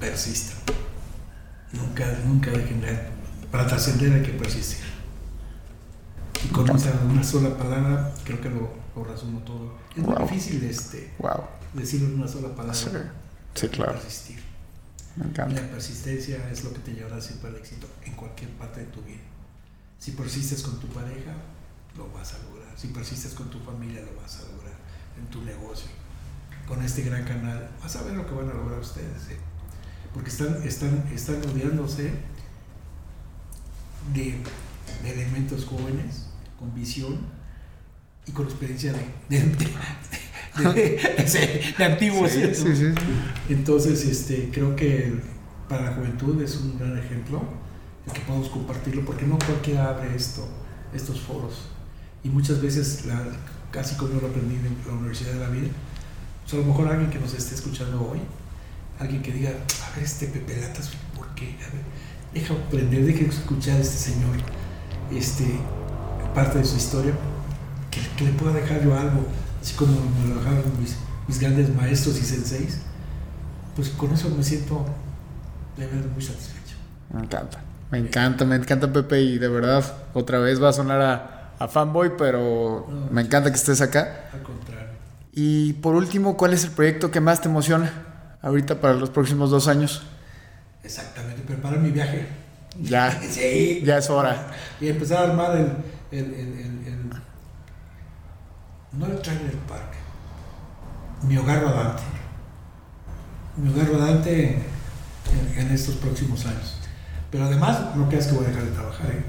persistan. 0.00 0.53
Nunca, 1.74 2.06
nunca 2.24 2.50
dejen 2.50 2.80
de. 2.80 2.98
Para 3.50 3.66
trascender 3.66 4.12
hay 4.12 4.22
que 4.22 4.32
persistir. 4.32 4.84
Y 6.44 6.48
con 6.48 6.68
una 6.70 7.22
sola 7.24 7.56
palabra, 7.56 8.12
creo 8.24 8.40
que 8.40 8.50
lo, 8.50 8.70
lo 8.96 9.04
resumo 9.04 9.40
todo. 9.40 9.76
Es 9.96 10.02
muy 10.02 10.16
difícil 10.22 10.62
este, 10.64 11.12
Wow. 11.18 11.44
decirlo 11.72 12.08
en 12.08 12.14
una 12.20 12.28
sola 12.28 12.48
palabra. 12.48 12.74
Sí, 12.74 12.88
sí, 13.54 13.68
claro. 13.68 13.92
Persistir. 13.94 14.42
Me 15.16 15.24
Y 15.26 15.28
encanta. 15.28 15.60
la 15.62 15.68
persistencia 15.70 16.50
es 16.50 16.64
lo 16.64 16.72
que 16.72 16.80
te 16.80 16.92
llevará 16.92 17.20
siempre 17.20 17.48
al 17.50 17.56
éxito 17.56 17.86
en 18.04 18.14
cualquier 18.14 18.50
parte 18.50 18.80
de 18.80 18.86
tu 18.86 19.00
vida. 19.02 19.20
Si 19.98 20.10
persistes 20.10 20.62
con 20.62 20.78
tu 20.80 20.88
pareja, 20.88 21.32
lo 21.96 22.10
vas 22.12 22.34
a 22.34 22.38
lograr. 22.50 22.68
Si 22.76 22.88
persistes 22.88 23.32
con 23.34 23.48
tu 23.48 23.60
familia, 23.60 24.00
lo 24.02 24.20
vas 24.20 24.36
a 24.40 24.42
lograr. 24.52 24.74
En 25.18 25.26
tu 25.28 25.42
negocio, 25.42 25.86
con 26.66 26.82
este 26.82 27.02
gran 27.02 27.24
canal, 27.24 27.70
vas 27.80 27.94
a 27.96 28.02
ver 28.02 28.14
lo 28.14 28.26
que 28.26 28.34
van 28.34 28.50
a 28.50 28.54
lograr 28.54 28.80
ustedes. 28.80 29.28
¿eh? 29.30 29.38
Porque 30.14 30.30
están, 30.30 30.62
están, 30.64 31.04
están 31.12 31.42
rodeándose 31.42 32.12
de, 34.14 34.36
de 35.02 35.12
elementos 35.12 35.66
jóvenes, 35.66 36.26
con 36.58 36.74
visión 36.74 37.18
y 38.26 38.32
con 38.32 38.46
experiencia 38.46 38.92
de, 38.92 39.04
de, 39.28 39.40
antiguos. 41.84 42.30
Sí, 42.30 42.38
¿cierto? 42.38 42.62
sí, 42.62 42.76
sí. 42.76 42.94
Entonces, 43.48 44.04
este, 44.04 44.50
creo 44.52 44.76
que 44.76 45.20
para 45.68 45.90
la 45.90 45.92
juventud 45.94 46.40
es 46.42 46.56
un 46.56 46.78
gran 46.78 46.96
ejemplo 46.96 47.42
el 48.06 48.12
que 48.12 48.20
podemos 48.20 48.48
compartirlo, 48.48 49.04
porque 49.04 49.24
no 49.24 49.38
cualquiera 49.38 49.88
abre 49.88 50.14
esto, 50.14 50.46
estos 50.94 51.20
foros. 51.20 51.70
Y 52.22 52.28
muchas 52.28 52.60
veces, 52.60 53.06
la, 53.06 53.22
casi 53.70 53.96
como 53.96 54.14
yo 54.14 54.20
lo 54.20 54.28
aprendí 54.28 54.54
en 54.54 54.76
la 54.86 54.92
Universidad 54.92 55.32
de 55.32 55.40
la 55.40 55.48
Vida, 55.48 55.68
pues 56.42 56.54
a 56.54 56.56
lo 56.58 56.64
mejor 56.64 56.88
alguien 56.88 57.10
que 57.10 57.18
nos 57.18 57.34
esté 57.34 57.54
escuchando 57.54 58.10
hoy, 58.10 58.20
alguien 58.98 59.22
que 59.22 59.32
diga, 59.32 59.50
a 59.50 59.94
ver, 59.96 60.04
este 60.04 60.26
Pepe 60.26 60.60
Latas, 60.60 60.90
¿por 61.16 61.26
qué? 61.34 61.56
A 61.66 61.72
ver, 61.72 61.82
deja 62.32 62.54
aprender, 62.54 63.04
deja 63.04 63.24
escuchar 63.24 63.76
a 63.76 63.80
este 63.80 63.96
señor, 64.12 64.36
este, 65.12 65.44
parte 66.34 66.58
de 66.58 66.64
su 66.64 66.76
historia, 66.76 67.12
que, 67.90 68.00
que 68.16 68.24
le 68.30 68.32
pueda 68.38 68.54
dejar 68.54 68.82
yo 68.84 68.98
algo, 68.98 69.26
así 69.62 69.74
como 69.74 69.92
me 69.92 70.28
lo 70.34 70.40
dejaron 70.40 70.64
mis, 70.80 70.96
mis 71.28 71.40
grandes 71.40 71.74
maestros 71.74 72.18
y 72.18 72.24
senseis, 72.24 72.80
pues 73.76 73.88
con 73.90 74.12
eso 74.12 74.28
me 74.30 74.42
siento 74.42 74.84
de 75.76 75.86
verdad 75.86 76.06
muy 76.12 76.22
satisfecho. 76.22 76.76
Me 77.12 77.20
encanta. 77.22 77.60
Me 77.90 77.98
encanta, 77.98 78.44
me 78.44 78.56
encanta 78.56 78.92
Pepe 78.92 79.20
y 79.20 79.38
de 79.38 79.48
verdad, 79.48 79.84
otra 80.14 80.38
vez 80.38 80.60
va 80.62 80.70
a 80.70 80.72
sonar 80.72 81.00
a, 81.00 81.52
a 81.58 81.68
fanboy, 81.68 82.16
pero 82.16 82.86
No. 82.88 83.06
me 83.12 83.20
encanta 83.22 83.50
que 83.50 83.56
estés 83.56 83.80
acá. 83.80 84.30
Al 84.32 84.42
contrario. 84.42 84.88
Y 85.32 85.74
por 85.74 85.94
último, 85.94 86.36
¿cuál 86.36 86.54
es 86.54 86.64
el 86.64 86.70
proyecto 86.70 87.10
que 87.10 87.20
más 87.20 87.40
te 87.40 87.48
emociona 87.48 87.92
ahorita 88.44 88.80
para 88.80 88.94
los 88.94 89.10
próximos 89.10 89.50
dos 89.50 89.66
años? 89.68 90.02
Exactamente, 90.82 91.42
preparar 91.42 91.78
mi 91.80 91.90
viaje. 91.90 92.26
Ya, 92.80 93.10
Sí. 93.30 93.82
ya 93.84 93.98
es 93.98 94.10
hora. 94.10 94.48
Y 94.80 94.88
empezar 94.88 95.18
a 95.26 95.30
armar 95.30 95.56
el, 95.56 95.72
el, 96.10 96.24
el, 96.34 96.40
el- 96.58 96.86
el- 96.86 97.10
no 98.92 99.06
el 99.06 99.20
trailer 99.20 99.54
park, 99.68 99.92
mi 101.22 101.36
hogar 101.36 101.62
rodante. 101.62 102.02
Mi 103.56 103.70
hogar 103.72 103.88
rodante 103.88 104.62
en, 105.32 105.58
en 105.58 105.70
estos 105.72 105.96
próximos 105.96 106.44
años. 106.46 106.76
Pero 107.30 107.44
además, 107.46 107.96
no 107.96 108.08
creas 108.08 108.26
que 108.28 108.34
voy 108.34 108.44
a 108.44 108.48
dejar 108.48 108.64
de 108.64 108.70
trabajar. 108.70 109.10
¿eh? 109.10 109.24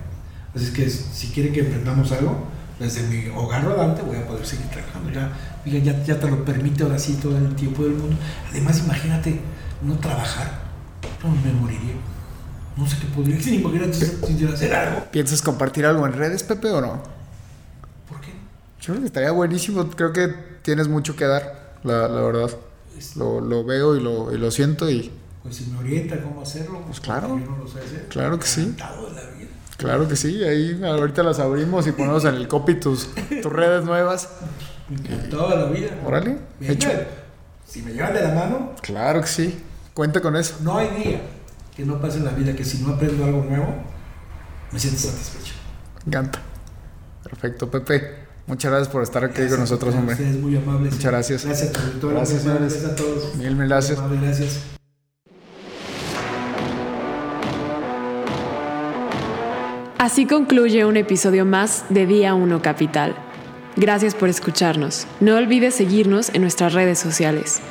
Así 0.55 0.65
es 0.65 0.71
que 0.71 0.87
si 0.89 1.27
quieren 1.29 1.53
que 1.53 1.61
emprendamos 1.61 2.11
algo, 2.11 2.47
desde 2.79 3.03
mi 3.03 3.27
hogar 3.35 3.63
rodante 3.63 4.01
voy 4.01 4.17
a 4.17 4.27
poder 4.27 4.45
seguir 4.45 4.67
trabajando. 4.67 5.09
Ya, 5.11 5.31
ya, 5.65 6.03
ya 6.03 6.19
te 6.19 6.29
lo 6.29 6.43
permite 6.43 6.83
ahora 6.83 6.99
sí 6.99 7.17
todo 7.21 7.37
el 7.37 7.55
tiempo 7.55 7.83
del 7.83 7.93
mundo. 7.93 8.15
Además, 8.51 8.79
imagínate 8.85 9.39
no 9.81 9.97
trabajar. 9.97 10.59
No 11.23 11.29
me 11.31 11.51
moriría. 11.53 11.93
No 12.77 12.85
sé 12.87 12.97
qué 12.99 13.07
podría. 13.07 13.41
Sin 13.41 13.55
imagínate 13.61 13.95
hacer 14.53 14.73
algo. 14.73 15.05
¿Piensas 15.11 15.41
compartir 15.41 15.85
algo 15.85 16.05
en 16.05 16.13
redes, 16.13 16.43
Pepe, 16.43 16.69
o 16.69 16.81
no? 16.81 17.01
¿Por 18.09 18.19
qué? 18.21 18.31
Yo 18.81 18.87
creo 18.93 18.99
que 18.99 19.05
estaría 19.07 19.31
buenísimo. 19.31 19.89
Creo 19.91 20.11
que 20.11 20.27
tienes 20.61 20.87
mucho 20.87 21.15
que 21.15 21.25
dar, 21.25 21.77
la, 21.83 22.07
la 22.09 22.21
verdad. 22.21 22.49
Es- 22.97 23.15
Lo, 23.15 23.39
lo 23.41 23.63
veo 23.63 23.95
y 23.95 24.01
lo, 24.01 24.33
y 24.33 24.37
lo 24.37 24.51
siento 24.51 24.89
y 24.89 25.11
Pues 25.43 25.55
si 25.57 25.65
me 25.67 25.79
orienta 25.79 26.21
cómo 26.21 26.41
hacerlo, 26.41 26.81
Pues 26.85 26.99
claro. 26.99 27.39
Yo 27.39 27.49
no 27.49 27.57
lo 27.57 27.67
sé 27.67 27.79
hacer. 27.79 28.07
Claro 28.09 28.37
que 28.39 28.47
sí. 28.47 28.65
De 28.65 28.77
la 28.81 28.91
vida. 29.37 29.44
Claro 29.77 30.07
que 30.07 30.15
sí. 30.15 30.43
Ahí 30.43 30.79
ahorita 30.83 31.23
las 31.23 31.39
abrimos 31.39 31.87
y 31.87 31.91
ponemos 31.91 32.25
en 32.25 32.35
el 32.35 32.47
copy 32.47 32.75
tus, 32.75 33.09
tus 33.41 33.51
redes 33.51 33.83
nuevas. 33.85 34.29
De 34.89 35.27
la 35.37 35.65
vida. 35.65 35.89
Órale, 36.05 36.37
Bien, 36.59 36.73
hecho. 36.73 36.89
Si 37.67 37.81
me 37.81 37.91
llevan 37.93 38.13
de 38.13 38.21
la 38.21 38.33
mano, 38.33 38.73
Claro 38.81 39.21
que 39.21 39.27
sí. 39.27 39.59
Cuenta 39.93 40.21
con 40.21 40.35
eso. 40.35 40.57
no 40.61 40.77
hay 40.77 40.89
día 40.89 41.21
que 41.75 41.85
no 41.85 41.99
pase 41.99 42.17
en 42.17 42.25
la 42.25 42.31
vida 42.31 42.55
que 42.55 42.63
si 42.63 42.79
no 42.83 42.93
aprendo 42.93 43.23
algo 43.25 43.43
nuevo, 43.43 43.67
me 44.71 44.79
siento 44.79 44.99
satisfecho. 44.99 45.53
Me 46.05 46.09
encanta. 46.09 46.39
Perfecto, 47.23 47.69
Pepe. 47.69 48.25
Muchas 48.47 48.71
gracias 48.71 48.89
por 48.89 49.01
estar 49.01 49.23
aquí 49.23 49.33
Gracias 49.37 49.51
con 49.51 49.59
nosotros, 49.61 49.95
hombre. 49.95 50.13
Ustedes 50.13 50.39
muy 50.39 50.55
amables. 50.55 50.93
Muchas 50.93 51.11
gracias. 51.11 51.45
Gracias 51.45 51.71
tu 51.71 51.79
auditorio. 51.79 52.17
Gracias. 52.17 52.45
Gracias 52.45 52.85
a 52.85 52.95
todos. 52.95 53.35
Mil, 53.35 53.55
mil 53.55 53.67
gracias. 53.67 53.99
Así 59.97 60.25
concluye 60.25 60.83
un 60.83 60.97
episodio 60.97 61.45
más 61.45 61.85
de 61.87 62.05
Día 62.05 62.35
1 62.35 62.61
Capital. 62.61 63.15
Gracias 63.77 64.13
por 64.13 64.27
escucharnos. 64.27 65.07
No 65.21 65.37
olvides 65.37 65.73
seguirnos 65.73 66.35
en 66.35 66.41
nuestras 66.41 66.73
redes 66.73 66.99
sociales. 66.99 67.61